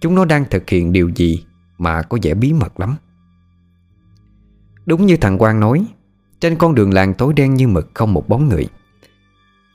Chúng 0.00 0.14
nó 0.14 0.24
đang 0.24 0.44
thực 0.50 0.70
hiện 0.70 0.92
điều 0.92 1.08
gì 1.08 1.44
Mà 1.78 2.02
có 2.02 2.18
vẻ 2.22 2.34
bí 2.34 2.52
mật 2.52 2.80
lắm. 2.80 2.96
Đúng 4.86 5.06
như 5.06 5.16
thằng 5.16 5.38
Quang 5.38 5.60
nói, 5.60 5.86
Trên 6.40 6.56
con 6.56 6.74
đường 6.74 6.94
làng 6.94 7.14
tối 7.14 7.32
đen 7.32 7.54
như 7.54 7.68
mực 7.68 7.90
không 7.94 8.14
một 8.14 8.28
bóng 8.28 8.48
người. 8.48 8.68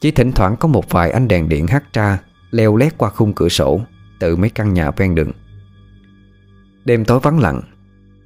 Chỉ 0.02 0.12
thỉnh 0.12 0.32
thoảng 0.32 0.56
có 0.60 0.68
một 0.68 0.90
vài 0.90 1.12
ánh 1.12 1.28
đèn 1.28 1.50
điện 1.50 1.68
hắt 1.68 1.94
ra, 1.94 2.20
Leo 2.52 2.76
lét 2.76 2.98
qua 2.98 3.10
khung 3.10 3.34
cửa 3.34 3.50
sổ 3.50 3.82
Từ 4.20 4.36
mấy 4.36 4.50
căn 4.50 4.74
nhà 4.74 4.92
ven 4.92 5.16
đường. 5.16 5.32
Đêm 6.86 7.06
tối 7.06 7.20
vắng 7.20 7.40
lặng, 7.40 7.62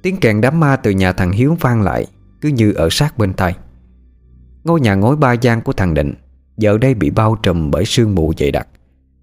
Tiếng 0.02 0.16
kèn 0.16 0.40
đám 0.40 0.60
ma 0.60 0.76
từ 0.76 0.90
nhà 0.90 1.12
thằng 1.12 1.32
Hiếu 1.32 1.56
vang 1.60 1.82
lại, 1.82 2.06
Cứ 2.40 2.48
như 2.48 2.72
ở 2.72 2.88
sát 2.90 3.18
bên 3.18 3.32
tai. 3.32 3.56
Ngôi 4.64 4.80
nhà 4.80 4.94
ngói 4.94 5.16
ba 5.16 5.32
gian 5.32 5.62
của 5.62 5.72
thằng 5.72 5.94
Định 5.94 6.14
Giờ 6.56 6.78
đây 6.78 6.94
bị 6.94 7.10
bao 7.10 7.36
trùm 7.42 7.70
bởi 7.70 7.84
sương 7.84 8.14
mù 8.14 8.32
dày 8.38 8.50
đặc, 8.50 8.68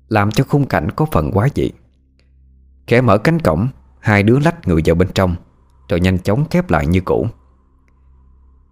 Làm 0.09 0.31
cho 0.31 0.43
khung 0.43 0.67
cảnh 0.67 0.91
có 0.91 1.05
phần 1.11 1.31
quá 1.31 1.47
dị. 1.55 1.71
Khẽ 2.87 3.01
mở 3.01 3.17
cánh 3.17 3.39
cổng, 3.39 3.67
Hai 3.99 4.23
đứa 4.23 4.39
lách 4.39 4.67
người 4.67 4.81
vào 4.85 4.95
bên 4.95 5.07
trong, 5.13 5.35
Rồi 5.89 5.99
nhanh 5.99 6.19
chóng 6.19 6.45
khép 6.49 6.69
lại 6.69 6.87
như 6.87 7.01
cũ. 7.01 7.27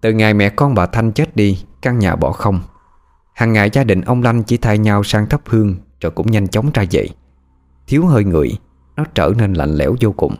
Từ 0.01 0.13
ngày 0.13 0.33
mẹ 0.33 0.49
con 0.49 0.75
bà 0.75 0.85
Thanh 0.85 1.11
chết 1.11 1.35
đi, 1.35 1.65
Căn 1.81 1.99
nhà 1.99 2.15
bỏ 2.15 2.31
không. 2.31 2.61
Hàng 3.33 3.53
ngày 3.53 3.69
gia 3.73 3.83
đình 3.83 4.01
ông 4.01 4.23
Lanh 4.23 4.43
chỉ 4.43 4.57
thay 4.57 4.77
nhau 4.77 5.03
sang 5.03 5.29
thắp 5.29 5.41
hương, 5.45 5.75
Rồi 6.01 6.11
cũng 6.11 6.31
nhanh 6.31 6.47
chóng 6.47 6.71
ra 6.73 6.83
dậy. 6.83 7.09
Thiếu 7.87 8.05
hơi 8.05 8.23
người, 8.23 8.57
Nó 8.95 9.05
trở 9.15 9.31
nên 9.37 9.53
lạnh 9.53 9.75
lẽo 9.75 9.95
vô 10.01 10.11
cùng. 10.11 10.35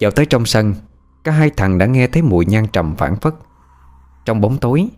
Vào 0.00 0.10
tới 0.10 0.26
trong 0.26 0.46
sân, 0.46 0.74
Cả 1.24 1.32
hai 1.32 1.50
thằng 1.50 1.78
đã 1.78 1.86
nghe 1.86 2.06
thấy 2.06 2.22
mùi 2.22 2.46
nhang 2.46 2.66
trầm 2.72 2.96
phản 2.96 3.16
phất 3.16 3.34
trong 4.26 4.40
bóng 4.40 4.58
tối. 4.58 4.88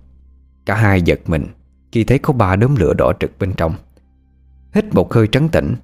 Cả 0.67 0.75
hai 0.75 1.03
giật 1.03 1.21
mình 1.27 1.47
Khi 1.93 2.05
thấy 2.05 2.19
có 2.19 2.33
ba 2.33 2.57
đốm 2.57 2.77
lửa 2.77 2.95
đỏ 2.95 3.13
trực 3.21 3.39
bên 3.39 3.53
trong. 3.57 3.75
Hít 4.75 4.95
một 4.95 5.15
hơi 5.15 5.27
trấn 5.27 5.49
tĩnh, 5.49 5.75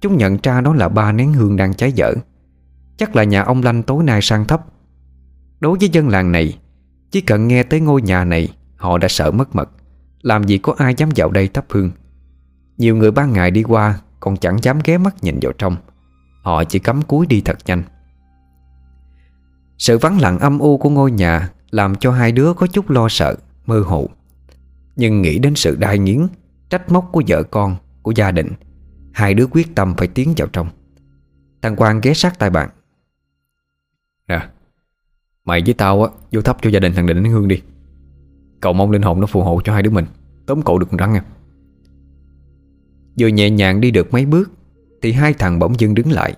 Chúng 0.00 0.16
nhận 0.16 0.38
ra 0.42 0.60
đó 0.60 0.74
là 0.74 0.88
ba 0.88 1.12
nén 1.12 1.32
hương 1.32 1.56
đang 1.56 1.74
cháy 1.74 1.92
dở. 1.92 2.14
Chắc 2.96 3.16
là 3.16 3.24
nhà 3.24 3.42
ông 3.42 3.62
Lanh 3.62 3.82
tối 3.82 4.04
nay 4.04 4.22
sang 4.22 4.44
thấp. 4.44 4.66
Đối 5.60 5.78
với 5.78 5.88
dân 5.88 6.08
làng 6.08 6.32
này, 6.32 6.58
Chỉ 7.10 7.20
cần 7.20 7.48
nghe 7.48 7.62
tới 7.62 7.80
ngôi 7.80 8.02
nhà 8.02 8.24
này, 8.24 8.48
Họ 8.76 8.98
đã 8.98 9.08
sợ 9.08 9.30
mất 9.30 9.56
mật. 9.56 9.70
Làm 10.22 10.44
gì 10.44 10.58
có 10.58 10.74
ai 10.78 10.94
dám 10.96 11.08
vào 11.16 11.30
đây 11.30 11.48
thắp 11.48 11.64
hương. 11.68 11.90
Nhiều 12.78 12.96
người 12.96 13.10
ban 13.10 13.32
ngày 13.32 13.50
đi 13.50 13.62
qua 13.62 14.00
Còn 14.20 14.36
chẳng 14.36 14.62
dám 14.62 14.78
ghé 14.84 14.98
mắt 14.98 15.14
nhìn 15.22 15.38
vào 15.42 15.52
trong. 15.52 15.76
Họ 16.42 16.64
chỉ 16.64 16.78
cắm 16.78 17.02
cúi 17.02 17.26
đi 17.26 17.40
thật 17.40 17.58
nhanh. 17.66 17.82
Sự 19.78 19.98
vắng 19.98 20.20
lặng 20.20 20.38
âm 20.38 20.58
u 20.58 20.78
của 20.78 20.90
ngôi 20.90 21.10
nhà 21.10 21.50
làm 21.70 21.94
cho 21.94 22.12
hai 22.12 22.32
đứa 22.32 22.52
có 22.52 22.66
chút 22.66 22.90
lo 22.90 23.08
sợ, 23.08 23.36
Mơ 23.66 23.80
hồ. 23.80 24.08
Nhưng 24.96 25.22
nghĩ 25.22 25.38
đến 25.38 25.54
sự 25.54 25.76
đai 25.76 25.98
nghiến, 25.98 26.26
Trách 26.70 26.92
móc 26.92 27.08
của 27.12 27.22
vợ 27.28 27.42
con, 27.42 27.76
Của 28.02 28.10
gia 28.10 28.30
đình, 28.30 28.48
Hai 29.12 29.34
đứa 29.34 29.46
quyết 29.46 29.74
tâm 29.74 29.94
phải 29.96 30.08
tiến 30.08 30.34
vào 30.36 30.48
trong. 30.48 30.68
Thằng 31.62 31.76
Quang 31.76 32.00
ghé 32.00 32.14
sát 32.14 32.38
tay 32.38 32.50
bạn. 32.50 32.70
Nè, 34.28 34.48
Mày 35.44 35.62
với 35.66 35.74
tao 35.74 36.02
á, 36.02 36.10
Vô 36.32 36.42
thắp 36.42 36.56
cho 36.62 36.70
gia 36.70 36.80
đình 36.80 36.92
thằng 36.94 37.06
Định 37.06 37.22
đến 37.22 37.32
hương 37.32 37.48
đi. 37.48 37.62
Cậu 38.60 38.72
mong 38.72 38.90
linh 38.90 39.02
hồn 39.02 39.20
nó 39.20 39.26
phù 39.26 39.42
hộ 39.42 39.60
cho 39.64 39.72
hai 39.72 39.82
đứa 39.82 39.90
mình, 39.90 40.06
Tóm 40.46 40.62
cậu 40.62 40.78
được 40.78 40.86
con 40.90 40.98
rắn 40.98 41.12
nha 41.12 41.24
Vừa 43.18 43.28
nhẹ 43.28 43.50
nhàng 43.50 43.80
đi 43.80 43.90
được 43.90 44.12
mấy 44.12 44.26
bước, 44.26 44.50
Thì 45.02 45.12
hai 45.12 45.34
thằng 45.34 45.58
bỗng 45.58 45.80
dưng 45.80 45.94
đứng 45.94 46.12
lại, 46.12 46.34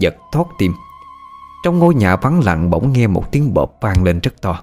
Giật 0.00 0.16
thoát 0.32 0.46
tim. 0.58 0.72
Trong 1.64 1.78
ngôi 1.78 1.94
nhà 1.94 2.16
vắng 2.16 2.44
lặng 2.44 2.70
bỗng 2.70 2.92
nghe 2.92 3.06
một 3.06 3.32
tiếng 3.32 3.54
bộp 3.54 3.78
vang 3.80 4.04
lên 4.04 4.20
rất 4.20 4.42
to. 4.42 4.62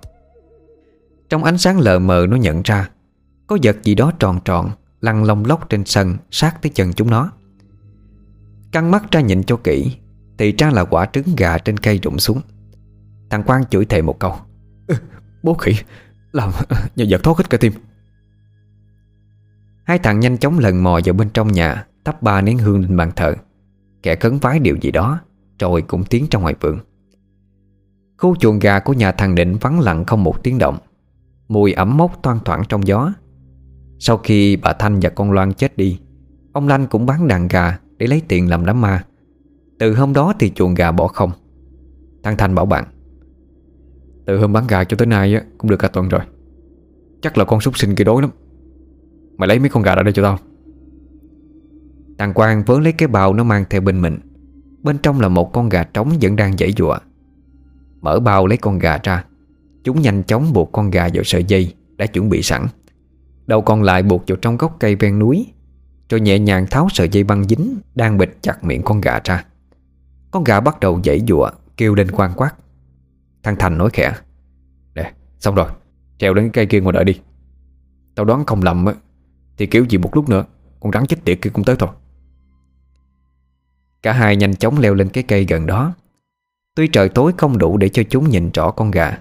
Trong 1.30 1.44
ánh 1.44 1.57
sáng 1.57 1.80
lờ 1.80 1.99
mờ 1.99 2.26
nó 2.30 2.38
nhận 2.38 2.61
ra, 2.61 2.90
Có 3.48 3.57
vật 3.64 3.78
gì 3.84 3.95
đó 3.95 4.11
tròn 4.19 4.40
tròn 4.45 4.72
Lăn 5.02 5.23
lông 5.23 5.45
lóc 5.45 5.69
trên 5.69 5.86
sân, 5.86 6.18
Sát 6.32 6.61
tới 6.61 6.72
chân 6.76 6.94
chúng 6.94 7.10
nó. 7.10 7.32
Căng 8.72 8.91
mắt 8.91 9.11
ra 9.11 9.22
nhìn 9.22 9.44
cho 9.44 9.57
kỹ, 9.57 9.98
Thì 10.38 10.52
ra 10.57 10.69
là 10.69 10.84
quả 10.84 11.06
trứng 11.06 11.36
gà 11.38 11.57
trên 11.57 11.78
cây 11.78 11.99
rụng 12.03 12.19
xuống. 12.19 12.41
Thằng 13.30 13.44
Quang 13.44 13.65
chửi 13.65 13.86
thề 13.86 14.02
một 14.02 14.19
câu 14.19 14.36
Bố 15.44 15.53
khỉ, 15.53 15.76
Làm 16.32 16.52
nhờ 16.95 17.06
giật 17.06 17.23
thoát 17.23 17.38
hết 17.38 17.49
cả 17.49 17.57
tim. 17.57 17.73
Hai 19.84 19.99
thằng 19.99 20.19
nhanh 20.19 20.38
chóng 20.38 20.60
lần 20.60 20.84
mò 20.84 20.99
vào 21.06 21.14
bên 21.14 21.30
trong 21.30 21.52
nhà, 21.52 21.86
Thắp 22.06 22.23
ba 22.23 22.41
nén 22.41 22.57
hương 22.57 22.82
lên 22.82 22.98
bàn 22.98 23.11
thờ. 23.15 23.36
Kẻ 24.03 24.15
khấn 24.15 24.38
vái 24.38 24.60
điều 24.60 24.78
gì 24.82 24.91
đó, 24.91 25.19
Rồi 25.60 25.82
cũng 25.82 26.03
tiến 26.03 26.26
ra 26.32 26.40
ngoài 26.40 26.56
vườn. 26.60 26.80
Khu 28.22 28.35
chuồng 28.35 28.60
gà 28.60 28.80
của 28.80 28.93
nhà 28.93 29.11
thằng 29.11 29.35
Định 29.35 29.57
vắng 29.61 29.80
lặng 29.80 30.06
không 30.06 30.23
một 30.23 30.43
tiếng 30.43 30.57
động. 30.57 30.77
Mùi 31.48 31.73
ẩm 31.73 31.98
mốc 31.98 32.23
thoang 32.23 32.39
thoảng 32.45 32.64
trong 32.69 32.88
gió. 32.88 33.14
Sau 33.99 34.18
khi 34.18 34.56
bà 34.56 34.73
Thanh 34.73 34.99
và 35.02 35.10
con 35.10 35.31
Loan 35.31 35.53
chết 35.53 35.77
đi 35.77 35.99
Ông 36.53 36.68
Lanh 36.68 36.88
cũng 36.88 37.06
bán 37.06 37.27
đàn 37.27 37.48
gà 37.48 37.80
Để 37.98 38.07
lấy 38.07 38.22
tiền 38.27 38.49
làm 38.49 38.65
đám 38.65 38.81
ma. 38.81 39.03
Từ 39.80 39.95
hôm 39.95 40.14
đó 40.14 40.34
thì 40.39 40.52
chuồng 40.56 40.73
gà 40.73 40.91
bỏ 40.91 41.07
không. 41.07 41.31
Thằng 42.23 42.38
Thanh 42.38 42.56
bảo 42.56 42.65
bạn 42.65 42.85
Từ 44.26 44.38
hôm 44.38 44.53
bán 44.53 44.68
gà 44.68 44.84
cho 44.84 44.98
tới 44.98 45.07
nay 45.07 45.35
á, 45.35 45.41
cũng 45.57 45.69
được 45.69 45.77
cả 45.77 45.88
tuần 45.88 46.10
rồi. 46.10 46.22
Chắc 47.22 47.38
là 47.38 47.45
con 47.45 47.61
súc 47.61 47.77
sinh 47.77 47.95
kia 47.95 48.03
đối 48.03 48.22
lắm. 48.22 48.31
Mày 49.38 49.48
lấy 49.48 49.60
mấy 49.60 49.69
con 49.69 49.84
gà 49.84 49.95
ra 49.95 50.03
đây 50.03 50.14
cho 50.14 50.23
tao. 50.23 50.38
Thằng 52.18 52.34
Quang 52.34 52.64
vớ 52.64 52.80
lấy 52.80 52.91
cái 52.91 53.07
bao 53.07 53.34
nó 53.34 53.43
mang 53.43 53.65
theo 53.69 53.81
bên 53.81 54.02
mình. 54.02 54.18
Bên 54.84 54.98
trong 54.98 55.22
là 55.22 55.27
một 55.27 55.53
con 55.53 55.69
gà 55.69 55.84
trống 55.84 56.11
vẫn 56.22 56.35
đang 56.35 56.57
dãy 56.57 56.73
dụa 56.77 56.98
Mở 58.02 58.19
bao 58.19 58.48
lấy 58.48 58.57
con 58.57 58.80
gà 58.80 58.98
ra. 59.03 59.26
Chúng 59.84 60.02
nhanh 60.02 60.23
chóng 60.23 60.53
buộc 60.53 60.72
con 60.72 60.90
gà 60.90 61.10
vào 61.14 61.23
sợi 61.23 61.44
dây 61.44 61.76
Đã 61.98 62.06
chuẩn 62.06 62.30
bị 62.30 62.41
sẵn. 62.41 62.68
Đầu 63.48 63.61
còn 63.61 63.84
lại 63.84 64.03
buộc 64.03 64.23
vào 64.28 64.36
trong 64.36 64.57
gốc 64.57 64.76
cây 64.80 64.95
ven 64.95 65.19
núi, 65.19 65.53
Rồi 66.10 66.22
nhẹ 66.22 66.40
nhàng 66.40 66.65
tháo 66.72 66.88
sợi 66.91 67.10
dây 67.10 67.23
băng 67.23 67.44
dính 67.44 67.80
Đang 67.95 68.18
bịt 68.18 68.30
chặt 68.41 68.64
miệng 68.64 68.82
con 68.84 69.02
gà 69.02 69.19
ra. 69.23 69.45
Con 70.32 70.44
gà 70.44 70.60
bắt 70.60 70.80
đầu 70.80 71.02
dãy 71.03 71.22
dụa 71.28 71.49
Kêu 71.78 71.95
lên 71.95 72.11
quan 72.11 72.32
quát. 72.36 72.56
Thằng 73.44 73.56
Thành 73.60 73.78
nói 73.78 73.90
khẽ, 73.94 74.14
Nè, 74.95 75.14
xong 75.40 75.56
rồi, 75.56 75.69
Trèo 76.18 76.34
đến 76.34 76.49
cây 76.53 76.65
kia 76.65 76.82
ngồi 76.82 76.94
đợi 76.94 77.03
đi. 77.03 77.19
Tao 78.15 78.26
đoán 78.26 78.45
không 78.45 78.64
lầm 78.64 78.86
á, 78.86 78.94
Thì 79.57 79.65
kiểu 79.65 79.86
gì 79.90 79.98
một 79.98 80.15
lúc 80.15 80.30
nữa, 80.30 80.45
Con 80.80 80.91
rắn 80.91 81.06
chết 81.06 81.18
tiệt 81.26 81.41
kia 81.41 81.49
cũng 81.53 81.64
tới 81.64 81.76
thôi. 81.80 81.90
Cả 84.02 84.14
hai 84.14 84.36
nhanh 84.36 84.56
chóng 84.56 84.80
leo 84.80 84.94
lên 84.94 85.10
cái 85.10 85.23
cây 85.23 85.45
gần 85.45 85.65
đó. 85.65 85.94
Tuy 86.82 86.88
trời 86.88 87.10
tối 87.10 87.34
không 87.38 87.58
đủ 87.58 87.78
để 87.78 87.90
cho 87.90 88.03
chúng 88.10 88.30
nhìn 88.30 88.52
rõ 88.52 88.72
con 88.72 88.91
gà, 88.91 89.18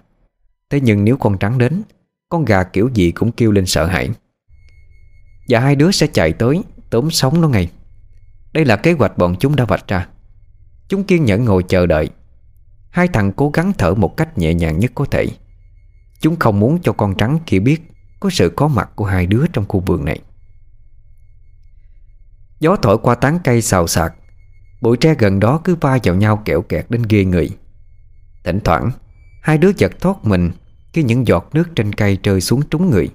Thế 0.70 0.80
nhưng 0.80 1.04
nếu 1.04 1.16
con 1.16 1.38
trắng 1.38 1.58
đến, 1.58 1.82
Con 2.28 2.44
gà 2.44 2.64
kiểu 2.64 2.90
gì 2.94 3.10
cũng 3.10 3.32
kêu 3.32 3.52
lên 3.52 3.66
sợ 3.66 3.86
hãi. 3.86 4.10
Và 5.48 5.60
hai 5.60 5.76
đứa 5.76 5.90
sẽ 5.90 6.06
chạy 6.06 6.32
tới, 6.32 6.62
Tóm 6.90 7.10
sống 7.10 7.40
nó 7.40 7.48
ngay. 7.48 7.70
Đây 8.52 8.64
là 8.64 8.76
kế 8.76 8.92
hoạch 8.92 9.18
bọn 9.18 9.36
chúng 9.40 9.56
đã 9.56 9.64
vạch 9.64 9.88
ra. 9.88 10.08
Chúng 10.88 11.04
kiên 11.04 11.24
nhẫn 11.24 11.44
ngồi 11.44 11.62
chờ 11.62 11.86
đợi. 11.86 12.10
Hai 12.90 13.08
thằng 13.08 13.32
cố 13.32 13.50
gắng 13.50 13.72
thở 13.78 13.94
một 13.94 14.16
cách 14.16 14.38
nhẹ 14.38 14.54
nhàng 14.54 14.78
nhất 14.78 14.92
có 14.94 15.04
thể. 15.04 15.26
Chúng 16.20 16.36
không 16.36 16.60
muốn 16.60 16.78
cho 16.82 16.92
con 16.92 17.14
trắng 17.14 17.38
kia 17.46 17.58
biết 17.58 17.82
Có 18.20 18.30
sự 18.30 18.52
có 18.56 18.68
mặt 18.68 18.90
của 18.94 19.04
hai 19.04 19.26
đứa 19.26 19.44
trong 19.52 19.64
khu 19.68 19.80
vườn 19.80 20.04
này. 20.04 20.20
Gió 22.60 22.76
thổi 22.76 22.98
qua 22.98 23.14
tán 23.14 23.38
cây 23.44 23.62
xào 23.62 23.86
xạc 23.86 24.14
Bụi 24.80 24.96
tre 24.96 25.14
gần 25.18 25.40
đó 25.40 25.60
cứ 25.64 25.74
va 25.74 25.98
vào 26.04 26.14
nhau 26.14 26.42
kẹo 26.44 26.62
kẹt 26.62 26.86
đến 26.88 27.02
ghê 27.08 27.24
người. 27.24 27.50
Thỉnh 28.44 28.60
thoảng, 28.64 28.90
Hai 29.42 29.58
đứa 29.58 29.70
giật 29.76 30.00
thoát 30.00 30.24
mình 30.24 30.50
Khi 30.92 31.02
những 31.02 31.26
giọt 31.26 31.48
nước 31.52 31.68
trên 31.76 31.92
cây 31.92 32.18
rơi 32.22 32.40
xuống 32.40 32.62
trúng 32.70 32.90
người. 32.90 33.08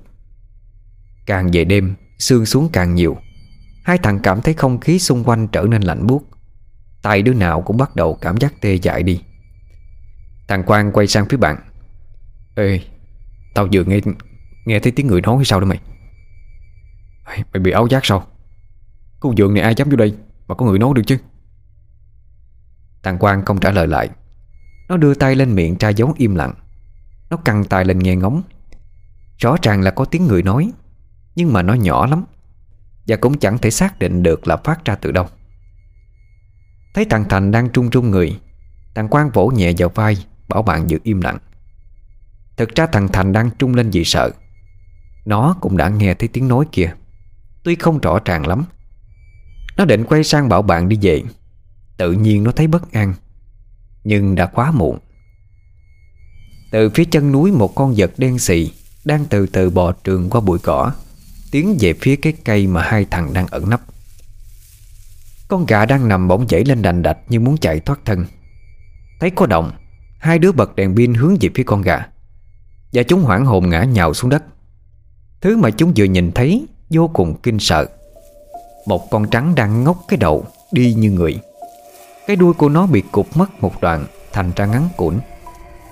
Càng 1.26 1.50
về 1.54 1.66
đêm, 1.66 1.96
Sương 2.20 2.46
xuống 2.46 2.70
càng 2.74 2.96
nhiều. 2.96 3.18
Hai 3.84 3.98
thằng 3.98 4.20
cảm 4.20 4.42
thấy 4.42 4.54
không 4.54 4.80
khí 4.80 5.00
xung 5.00 5.24
quanh 5.24 5.48
trở 5.48 5.62
nên 5.62 5.82
lạnh 5.82 6.08
buốt. 6.08 6.24
Tay 7.02 7.22
đứa 7.22 7.34
nào 7.34 7.62
cũng 7.62 7.78
bắt 7.78 7.96
đầu 7.96 8.18
cảm 8.22 8.38
giác 8.38 8.54
tê 8.62 8.74
dại 8.74 9.04
đi. 9.04 9.22
Thằng 10.48 10.64
Quang 10.64 10.92
quay 10.92 11.08
sang 11.08 11.26
phía 11.30 11.38
bạn. 11.38 11.58
Ê, 12.56 12.82
Tao 13.56 13.68
vừa 13.72 13.84
nghe 13.84 14.00
nghe 14.66 14.80
thấy 14.80 14.92
tiếng 14.92 15.08
người 15.08 15.22
nói 15.22 15.36
hay 15.36 15.46
sao 15.46 15.60
đó 15.60 15.66
mày? 15.68 15.80
Mày 17.26 17.60
bị 17.60 17.72
áo 17.72 17.88
giác 17.88 18.06
sao? 18.06 18.28
Khu 19.20 19.34
vườn 19.38 19.54
này 19.54 19.64
ai 19.64 19.76
dám 19.76 19.90
vô 19.90 19.96
đây 19.96 20.16
Mà 20.48 20.56
có 20.56 20.66
người 20.66 20.80
nói 20.80 20.92
được 20.96 21.02
chứ? 21.08 21.18
Thằng 23.06 23.18
Quang 23.18 23.46
không 23.46 23.60
trả 23.60 23.72
lời 23.72 23.88
lại. 23.88 24.10
Nó 24.90 24.98
đưa 24.98 25.14
tay 25.14 25.36
lên 25.36 25.56
miệng 25.56 25.76
tra 25.76 25.90
dấu 25.90 26.14
im 26.18 26.36
lặng. 26.36 26.54
Nó 27.30 27.38
căng 27.38 27.66
tay 27.66 27.86
lên 27.86 28.00
nghe 28.00 28.16
ngóng. 28.16 28.42
Rõ 29.38 29.56
ràng 29.62 29.82
là 29.82 29.92
có 29.92 30.06
tiếng 30.06 30.28
người 30.28 30.44
nói, 30.44 30.72
Nhưng 31.36 31.54
mà 31.54 31.62
nó 31.62 31.74
nhỏ 31.74 32.06
lắm, 32.06 32.26
Và 33.08 33.16
cũng 33.16 33.40
chẳng 33.40 33.58
thể 33.58 33.72
xác 33.72 34.00
định 34.00 34.24
được 34.24 34.48
là 34.48 34.58
phát 34.58 34.86
ra 34.86 34.96
từ 34.96 35.12
đâu. 35.12 35.28
Thấy 36.96 37.06
thằng 37.06 37.26
Thành 37.30 37.52
đang 37.52 37.70
trung 37.70 37.90
trung 37.90 38.12
người 38.12 38.40
Thằng 38.96 39.08
Quang 39.08 39.30
vỗ 39.30 39.48
nhẹ 39.48 39.72
vào 39.78 39.90
vai, 39.90 40.26
Bảo 40.48 40.62
bạn 40.62 40.90
giữ 40.90 41.00
im 41.04 41.22
lặng. 41.22 41.38
Thực 42.58 42.76
ra 42.76 42.88
thằng 42.88 43.08
Thành 43.08 43.34
đang 43.34 43.50
trung 43.60 43.76
lên 43.76 43.90
vì 43.90 44.04
sợ. 44.04 44.30
Nó 45.26 45.56
cũng 45.62 45.78
đã 45.78 45.90
nghe 45.90 46.14
thấy 46.14 46.28
tiếng 46.28 46.48
nói 46.48 46.66
kia. 46.72 46.94
Tuy 47.64 47.76
không 47.76 48.00
rõ 48.00 48.20
ràng 48.26 48.48
lắm, 48.48 48.66
Nó 49.78 49.86
định 49.86 50.04
quay 50.04 50.24
sang 50.24 50.50
bảo 50.50 50.62
bạn 50.62 50.90
đi 50.90 50.98
về. 51.02 51.24
Tự 51.98 52.12
nhiên 52.12 52.44
nó 52.44 52.52
thấy 52.52 52.68
bất 52.68 52.92
an, 52.92 53.14
Nhưng 54.04 54.36
đã 54.36 54.46
quá 54.46 54.72
muộn. 54.72 55.00
Từ 56.72 56.90
phía 56.90 57.06
chân 57.06 57.32
núi 57.32 57.52
một 57.52 57.76
con 57.76 57.94
vật 57.98 58.12
đen 58.18 58.40
xì 58.40 58.72
Đang 59.06 59.26
từ 59.26 59.48
từ 59.48 59.70
bò 59.70 59.92
trường 59.92 60.30
qua 60.30 60.42
bụi 60.42 60.60
cỏ, 60.60 60.92
Tiến 61.52 61.78
về 61.80 61.94
phía 62.02 62.16
cái 62.16 62.34
cây 62.44 62.68
mà 62.68 62.82
hai 62.82 63.06
thằng 63.12 63.34
đang 63.34 63.48
ẩn 63.48 63.70
nấp. 63.70 63.82
Con 65.48 65.66
gà 65.66 65.86
đang 65.86 66.08
nằm 66.08 66.28
bỗng 66.28 66.50
dậy 66.50 66.66
lên 66.66 66.82
đành 66.82 67.04
đạch 67.04 67.18
Như 67.30 67.40
muốn 67.40 67.58
chạy 67.58 67.80
thoát 67.80 68.00
thân. 68.06 68.26
Thấy 69.20 69.30
có 69.30 69.46
động, 69.46 69.72
Hai 70.20 70.40
đứa 70.40 70.52
bật 70.52 70.76
đèn 70.76 70.96
pin 70.96 71.14
hướng 71.14 71.38
về 71.42 71.50
phía 71.56 71.64
con 71.64 71.82
gà, 71.82 72.06
Và 72.94 73.04
chúng 73.04 73.22
hoảng 73.22 73.46
hồn 73.46 73.70
ngã 73.70 73.84
nhào 73.84 74.14
xuống 74.14 74.30
đất. 74.30 74.44
Thứ 75.42 75.58
mà 75.58 75.70
chúng 75.70 75.94
vừa 75.96 76.06
nhìn 76.06 76.32
thấy 76.32 76.66
Vô 76.90 77.08
cùng 77.14 77.36
kinh 77.44 77.60
sợ. 77.60 77.88
Một 78.86 79.10
con 79.12 79.30
trắng 79.30 79.56
đang 79.56 79.84
ngốc 79.84 80.06
cái 80.08 80.18
đầu, 80.18 80.46
Đi 80.72 80.94
như 80.94 81.12
người. 81.12 81.40
Cái 82.28 82.36
đuôi 82.36 82.54
của 82.54 82.70
nó 82.70 82.86
bị 82.86 83.02
cụt 83.12 83.26
mất 83.36 83.64
một 83.64 83.82
đoạn, 83.82 84.06
Thành 84.34 84.52
ra 84.56 84.66
ngắn 84.66 84.90
củn 84.98 85.20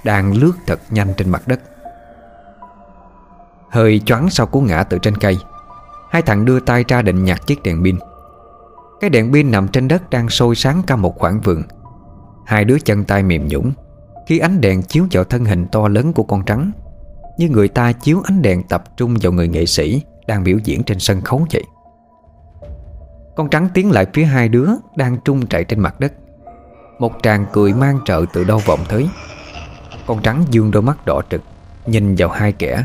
Đang 0.03 0.33
lướt 0.33 0.53
thật 0.67 0.79
nhanh 0.89 1.13
trên 1.17 1.29
mặt 1.29 1.47
đất. 1.47 1.59
Hơi 3.69 4.01
choáng 4.05 4.29
sau 4.29 4.47
cú 4.47 4.61
ngã 4.61 4.83
từ 4.83 4.97
trên 4.97 5.17
cây, 5.17 5.37
Hai 6.09 6.21
thằng 6.21 6.45
đưa 6.45 6.59
tay 6.59 6.83
ra 6.87 7.01
định 7.01 7.23
nhặt 7.23 7.47
chiếc 7.47 7.63
đèn 7.63 7.83
pin. 7.83 7.97
Cái 9.01 9.09
đèn 9.09 9.33
pin 9.33 9.51
nằm 9.51 9.67
trên 9.67 9.87
đất 9.87 10.09
Đang 10.09 10.29
sôi 10.29 10.55
sáng 10.55 10.81
cả 10.87 10.95
một 10.95 11.19
khoảng 11.19 11.41
vườn. 11.41 11.63
Hai 12.45 12.65
đứa 12.65 12.79
chân 12.79 13.03
tay 13.03 13.23
mềm 13.23 13.47
nhũng 13.47 13.71
Khi 14.27 14.39
ánh 14.39 14.61
đèn 14.61 14.83
chiếu 14.83 15.07
vào 15.11 15.23
thân 15.23 15.45
hình 15.45 15.67
to 15.71 15.87
lớn 15.87 16.13
của 16.13 16.23
con 16.23 16.45
trắng, 16.45 16.71
Như 17.37 17.49
người 17.49 17.67
ta 17.67 17.91
chiếu 17.91 18.21
ánh 18.23 18.41
đèn 18.41 18.63
tập 18.63 18.83
trung 18.97 19.15
vào 19.21 19.31
người 19.31 19.47
nghệ 19.47 19.65
sĩ 19.65 20.01
Đang 20.27 20.43
biểu 20.43 20.57
diễn 20.63 20.83
trên 20.83 20.99
sân 20.99 21.21
khấu 21.21 21.45
vậy. 21.51 21.63
Con 23.35 23.49
trắng 23.49 23.69
tiến 23.73 23.91
lại 23.91 24.07
phía 24.13 24.23
hai 24.23 24.49
đứa 24.49 24.69
Đang 24.95 25.17
trung 25.25 25.47
chạy 25.47 25.63
trên 25.63 25.79
mặt 25.79 25.99
đất. 25.99 26.13
Một 27.03 27.13
tràng 27.23 27.45
cười 27.53 27.73
mang 27.73 27.99
trợ 28.05 28.25
từ 28.33 28.43
đâu 28.43 28.61
vọng 28.65 28.79
tới. 28.89 29.09
Con 30.07 30.21
trắng 30.21 30.43
dương 30.49 30.71
đôi 30.71 30.81
mắt 30.81 31.05
đỏ 31.05 31.21
trực, 31.29 31.41
Nhìn 31.85 32.15
vào 32.15 32.29
hai 32.29 32.51
kẻ 32.51 32.83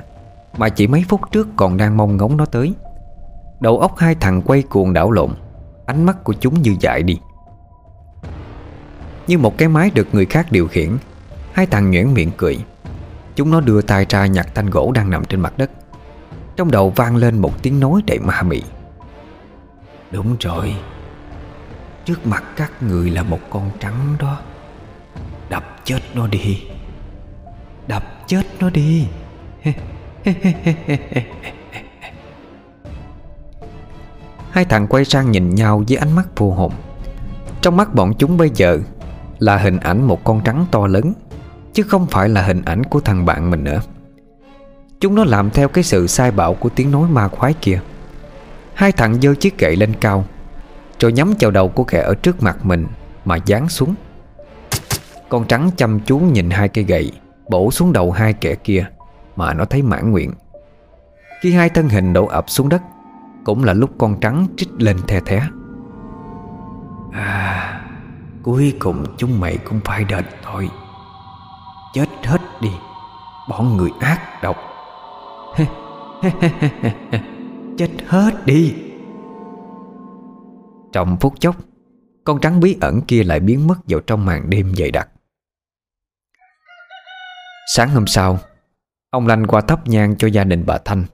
Mà 0.57 0.69
chỉ 0.69 0.87
mấy 0.87 1.05
phút 1.09 1.21
trước 1.33 1.49
còn 1.57 1.77
đang 1.77 1.97
mong 1.97 2.17
ngóng 2.17 2.37
nó 2.37 2.45
tới. 2.45 2.75
Đầu 3.61 3.79
óc 3.79 3.99
hai 3.99 4.15
thằng 4.15 4.43
quay 4.43 4.63
cuồng 4.63 4.93
đảo 4.93 5.11
lộn, 5.11 5.31
Ánh 5.87 6.05
mắt 6.07 6.25
của 6.25 6.33
chúng 6.33 6.63
như 6.63 6.77
dại 6.81 7.03
đi. 7.03 7.19
Như 9.27 9.39
một 9.39 9.59
cái 9.59 9.69
máy 9.69 9.91
được 9.95 10.09
người 10.13 10.27
khác 10.27 10.47
điều 10.51 10.69
khiển, 10.69 10.97
Hai 11.53 11.67
thằng 11.67 11.91
nhoẻn 11.91 12.15
miệng 12.15 12.31
cười. 12.37 12.59
Chúng 13.37 13.51
nó 13.51 13.61
đưa 13.61 13.83
tay 13.83 14.07
ra 14.09 14.27
nhặt 14.27 14.49
thanh 14.55 14.71
gỗ 14.71 14.93
đang 14.95 15.11
nằm 15.11 15.25
trên 15.25 15.41
mặt 15.41 15.59
đất. 15.59 15.71
Trong 16.57 16.71
đầu 16.71 16.91
vang 16.91 17.17
lên 17.17 17.39
một 17.39 17.63
tiếng 17.63 17.81
nói 17.81 18.03
đầy 18.07 18.19
ma 18.19 18.43
mị. 18.43 18.63
Đúng 20.11 20.37
rồi. 20.41 20.77
Trước 22.09 22.27
mặt 22.27 22.45
các 22.57 22.83
người 22.83 23.11
là 23.11 23.23
một 23.23 23.39
con 23.51 23.71
trắng 23.81 24.17
đó. 24.19 24.41
Đập 25.49 25.65
chết 25.85 26.01
nó 26.15 26.27
đi. 26.27 26.63
Đập 27.87 28.03
chết 28.27 28.43
nó 28.61 28.71
đi. 28.71 29.07
Hai 34.51 34.65
thằng 34.65 34.87
quay 34.87 35.05
sang 35.05 35.31
nhìn 35.31 35.55
nhau 35.55 35.85
với 35.89 35.97
ánh 35.97 36.13
mắt 36.13 36.29
phù 36.37 36.51
hồn. 36.51 36.73
Trong 37.63 37.77
mắt 37.77 37.95
bọn 37.95 38.13
chúng 38.19 38.37
bây 38.37 38.51
giờ 38.55 38.79
Là 39.39 39.57
hình 39.57 39.79
ảnh 39.79 40.03
một 40.03 40.25
con 40.25 40.41
trắng 40.45 40.67
to 40.71 40.87
lớn, 40.87 41.13
Chứ 41.73 41.83
không 41.83 42.07
phải 42.07 42.29
là 42.29 42.43
hình 42.43 42.63
ảnh 42.65 42.85
của 42.85 43.01
thằng 43.01 43.27
bạn 43.27 43.51
mình 43.51 43.65
nữa. 43.65 43.81
Chúng 45.01 45.15
nó 45.15 45.25
làm 45.25 45.51
theo 45.51 45.69
cái 45.69 45.85
sự 45.85 46.07
sai 46.07 46.31
bảo 46.31 46.55
của 46.55 46.69
tiếng 46.69 46.91
nói 46.91 47.09
ma 47.09 47.29
khoái 47.29 47.55
kia. 47.61 47.81
Hai 48.75 48.93
thằng 48.93 49.21
giơ 49.21 49.35
chiếc 49.35 49.59
gậy 49.59 49.77
lên 49.77 49.95
cao 50.01 50.25
rồi 51.01 51.13
nhắm 51.13 51.35
vào 51.41 51.51
đầu 51.51 51.69
của 51.69 51.85
kẻ 51.85 52.03
ở 52.03 52.15
trước 52.15 52.43
mặt 52.43 52.67
mình 52.67 52.87
Mà 53.25 53.39
giáng 53.47 53.69
xuống. 53.69 53.95
Con 55.29 55.47
trắng 55.47 55.71
chăm 55.77 56.01
chú 56.01 56.19
nhìn 56.19 56.51
hai 56.51 56.69
cây 56.69 56.85
gậy, 56.85 57.13
Bổ 57.51 57.71
xuống 57.71 57.93
đầu 57.93 58.13
hai 58.13 58.33
kẻ 58.33 58.55
kia 58.55 58.87
Mà 59.37 59.55
nó 59.55 59.65
thấy 59.65 59.83
mãn 59.83 60.11
nguyện. 60.11 60.33
Khi 61.41 61.53
hai 61.53 61.69
thân 61.69 61.89
hình 61.89 62.13
đổ 62.13 62.27
ập 62.27 62.45
xuống 62.51 62.69
đất, 62.69 62.83
cũng 63.45 63.65
là 63.65 63.73
lúc 63.73 63.91
con 63.99 64.21
trắng 64.21 64.47
trích 64.57 64.69
lên 64.79 64.97
the 65.07 65.21
thé. 65.21 65.43
À 67.13 67.81
Cuối 68.43 68.75
cùng 68.79 69.05
chúng 69.17 69.41
mày 69.41 69.59
cũng 69.59 69.81
phải 69.85 70.05
đền 70.05 70.25
thôi. 70.43 70.71
Chết 71.95 72.09
hết 72.25 72.41
đi, 72.61 72.71
Bọn 73.49 73.77
người 73.77 73.91
ác 74.01 74.43
độc. 74.43 74.57
Chết 77.79 77.91
hết 78.07 78.47
đi. 78.47 78.88
Trong 80.93 81.17
phút 81.21 81.35
chốc, 81.41 81.57
Con 82.25 82.41
trắng 82.41 82.61
bí 82.61 82.77
ẩn 82.81 83.01
kia 83.01 83.23
lại 83.23 83.41
biến 83.41 83.67
mất 83.67 83.75
vào 83.89 84.01
trong 84.01 84.27
màn 84.27 84.51
đêm 84.51 84.75
dày 84.77 84.91
đặc. 84.91 85.09
Sáng 87.75 87.91
hôm 87.91 88.07
sau, 88.07 88.39
Ông 89.11 89.27
Lanh 89.27 89.47
qua 89.47 89.61
thắp 89.61 89.89
nhang 89.89 90.17
cho 90.17 90.29
gia 90.29 90.45
đình 90.45 90.67
bà 90.67 90.79
Thanh, 90.79 91.05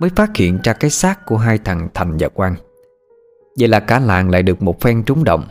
Mới 0.00 0.10
phát 0.10 0.36
hiện 0.36 0.58
ra 0.64 0.72
cái 0.72 0.90
xác 0.90 1.26
của 1.26 1.36
hai 1.36 1.58
thằng 1.58 1.88
Thành 1.94 2.16
và 2.18 2.28
Quang. 2.28 2.54
Vậy 3.58 3.68
là 3.68 3.80
cả 3.80 3.98
làng 3.98 4.30
lại 4.30 4.42
được 4.42 4.62
một 4.62 4.80
phen 4.80 5.02
trúng 5.02 5.24
động. 5.24 5.44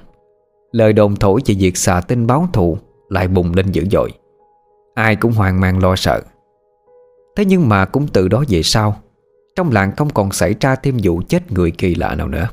Lời 0.71 0.93
đồn 0.93 1.15
thổi 1.15 1.41
về 1.45 1.55
việc 1.59 1.77
xà 1.77 2.01
tin 2.01 2.27
báo 2.27 2.47
thù 2.53 2.77
Lại 3.09 3.27
bùng 3.27 3.53
lên 3.53 3.71
dữ 3.71 3.85
dội. 3.91 4.11
Ai 4.95 5.15
cũng 5.15 5.31
hoang 5.31 5.59
mang 5.59 5.79
lo 5.79 5.95
sợ. 5.95 6.21
Thế 7.35 7.45
nhưng 7.45 7.69
mà 7.69 7.85
cũng 7.85 8.07
từ 8.07 8.27
đó 8.27 8.43
về 8.49 8.63
sau, 8.63 9.01
Trong 9.55 9.71
làng 9.71 9.95
không 9.95 10.09
còn 10.09 10.31
xảy 10.31 10.55
ra 10.61 10.75
thêm 10.75 10.97
vụ 11.03 11.21
chết 11.27 11.51
người 11.51 11.71
kỳ 11.71 11.95
lạ 11.95 12.15
nào 12.15 12.27
nữa. 12.27 12.47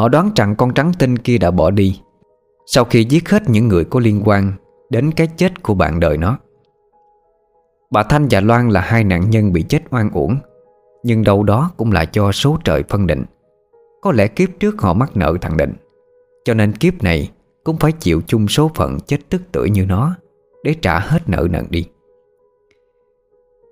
Họ 0.00 0.08
đoán 0.08 0.30
rằng 0.36 0.56
con 0.56 0.74
trắng 0.74 0.92
tinh 0.98 1.18
kia 1.18 1.38
đã 1.38 1.50
bỏ 1.50 1.70
đi. 1.70 2.00
Sau 2.66 2.84
khi 2.84 3.04
giết 3.04 3.28
hết 3.28 3.42
những 3.50 3.68
người 3.68 3.84
có 3.84 4.00
liên 4.00 4.22
quan 4.24 4.52
Đến 4.90 5.10
cái 5.12 5.28
chết 5.36 5.62
của 5.62 5.74
bạn 5.74 6.00
đời 6.00 6.16
nó. 6.16 6.38
Bà 7.90 8.02
Thanh 8.02 8.26
và 8.30 8.40
Loan 8.40 8.68
là 8.68 8.80
hai 8.80 9.04
nạn 9.04 9.30
nhân 9.30 9.52
bị 9.52 9.62
chết 9.62 9.82
oan 9.90 10.10
uổng, 10.10 10.36
nhưng 11.02 11.24
đâu 11.24 11.42
đó 11.42 11.70
cũng 11.76 11.92
là 11.92 12.04
cho 12.04 12.32
số 12.32 12.58
trời 12.64 12.84
phân 12.88 13.06
định. 13.06 13.24
Có 14.02 14.12
lẽ 14.12 14.28
kiếp 14.28 14.48
trước 14.60 14.80
họ 14.80 14.94
mắc 14.94 15.16
nợ 15.16 15.36
thằng 15.40 15.56
Định, 15.56 15.72
Cho 16.44 16.54
nên 16.54 16.72
kiếp 16.72 17.02
này 17.02 17.30
Cũng 17.64 17.76
phải 17.76 17.92
chịu 17.92 18.22
chung 18.26 18.48
số 18.48 18.70
phận 18.74 19.00
chết 19.00 19.18
tức 19.28 19.42
tuổi 19.52 19.70
như 19.70 19.86
nó 19.86 20.14
Để 20.64 20.74
trả 20.82 20.98
hết 20.98 21.28
nợ 21.28 21.46
nần 21.50 21.66
đi. 21.70 21.86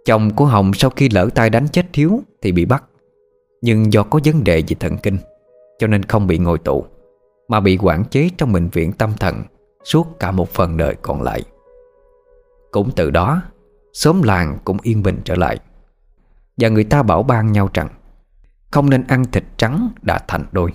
Chồng 0.05 0.31
của 0.37 0.45
Hồng 0.45 0.75
sau 0.75 0.91
khi 0.91 1.09
lỡ 1.09 1.29
tay 1.35 1.51
đánh 1.51 1.69
chết 1.73 1.87
Thiếu 1.93 2.21
Thì 2.43 2.53
bị 2.53 2.65
bắt, 2.65 2.85
Nhưng 3.63 3.93
do 3.93 4.03
có 4.03 4.21
vấn 4.25 4.45
đề 4.45 4.63
về 4.69 4.77
thần 4.81 4.97
kinh. 5.03 5.19
Cho 5.79 5.87
nên 5.87 6.03
không 6.03 6.27
bị 6.27 6.39
ngồi 6.39 6.59
tù, 6.59 6.85
Mà 7.49 7.61
bị 7.61 7.79
quản 7.83 8.05
chế 8.05 8.31
trong 8.39 8.53
bệnh 8.53 8.69
viện 8.69 8.93
tâm 8.93 9.13
thần 9.21 9.43
Suốt 9.85 10.07
cả 10.21 10.31
một 10.31 10.49
phần 10.49 10.77
đời 10.77 10.97
còn 11.03 11.23
lại. 11.23 11.43
Cũng 12.71 12.91
từ 12.97 13.11
đó, 13.11 13.43
Xóm 13.93 14.23
làng 14.23 14.59
cũng 14.65 14.77
yên 14.83 15.03
bình 15.03 15.21
trở 15.25 15.35
lại. 15.35 15.59
Và 16.57 16.69
người 16.69 16.85
ta 16.85 17.03
bảo 17.03 17.23
ban 17.23 17.53
nhau 17.53 17.71
rằng, 17.75 17.89
Không 18.71 18.91
nên 18.91 19.05
ăn 19.09 19.25
thịt 19.25 19.45
trắng 19.57 19.89
đã 20.03 20.19
thành 20.29 20.45
đôi. 20.53 20.73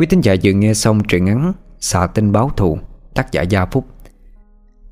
Quý 0.00 0.06
thính 0.06 0.20
giả 0.20 0.34
vừa 0.42 0.52
nghe 0.52 0.74
xong 0.74 1.02
truyện 1.04 1.24
ngắn 1.24 1.52
Xạ 1.80 2.06
tinh 2.06 2.32
báo 2.32 2.50
thù, 2.56 2.78
Tác 3.14 3.32
giả 3.32 3.42
Gia 3.42 3.66
Phúc. 3.66 3.84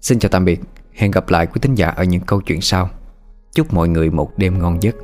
Xin 0.01 0.18
chào 0.18 0.28
tạm 0.28 0.44
biệt, 0.44 0.60
Hẹn 0.93 1.10
gặp 1.10 1.30
lại 1.30 1.47
quý 1.47 1.59
thính 1.62 1.74
giả 1.74 1.89
ở 1.89 2.05
những 2.05 2.20
câu 2.20 2.40
chuyện 2.40 2.60
sau. 2.60 2.90
Chúc 3.55 3.74
mọi 3.74 3.89
người 3.89 4.10
một 4.10 4.39
đêm 4.39 4.59
ngon 4.59 4.82
giấc. 4.82 4.94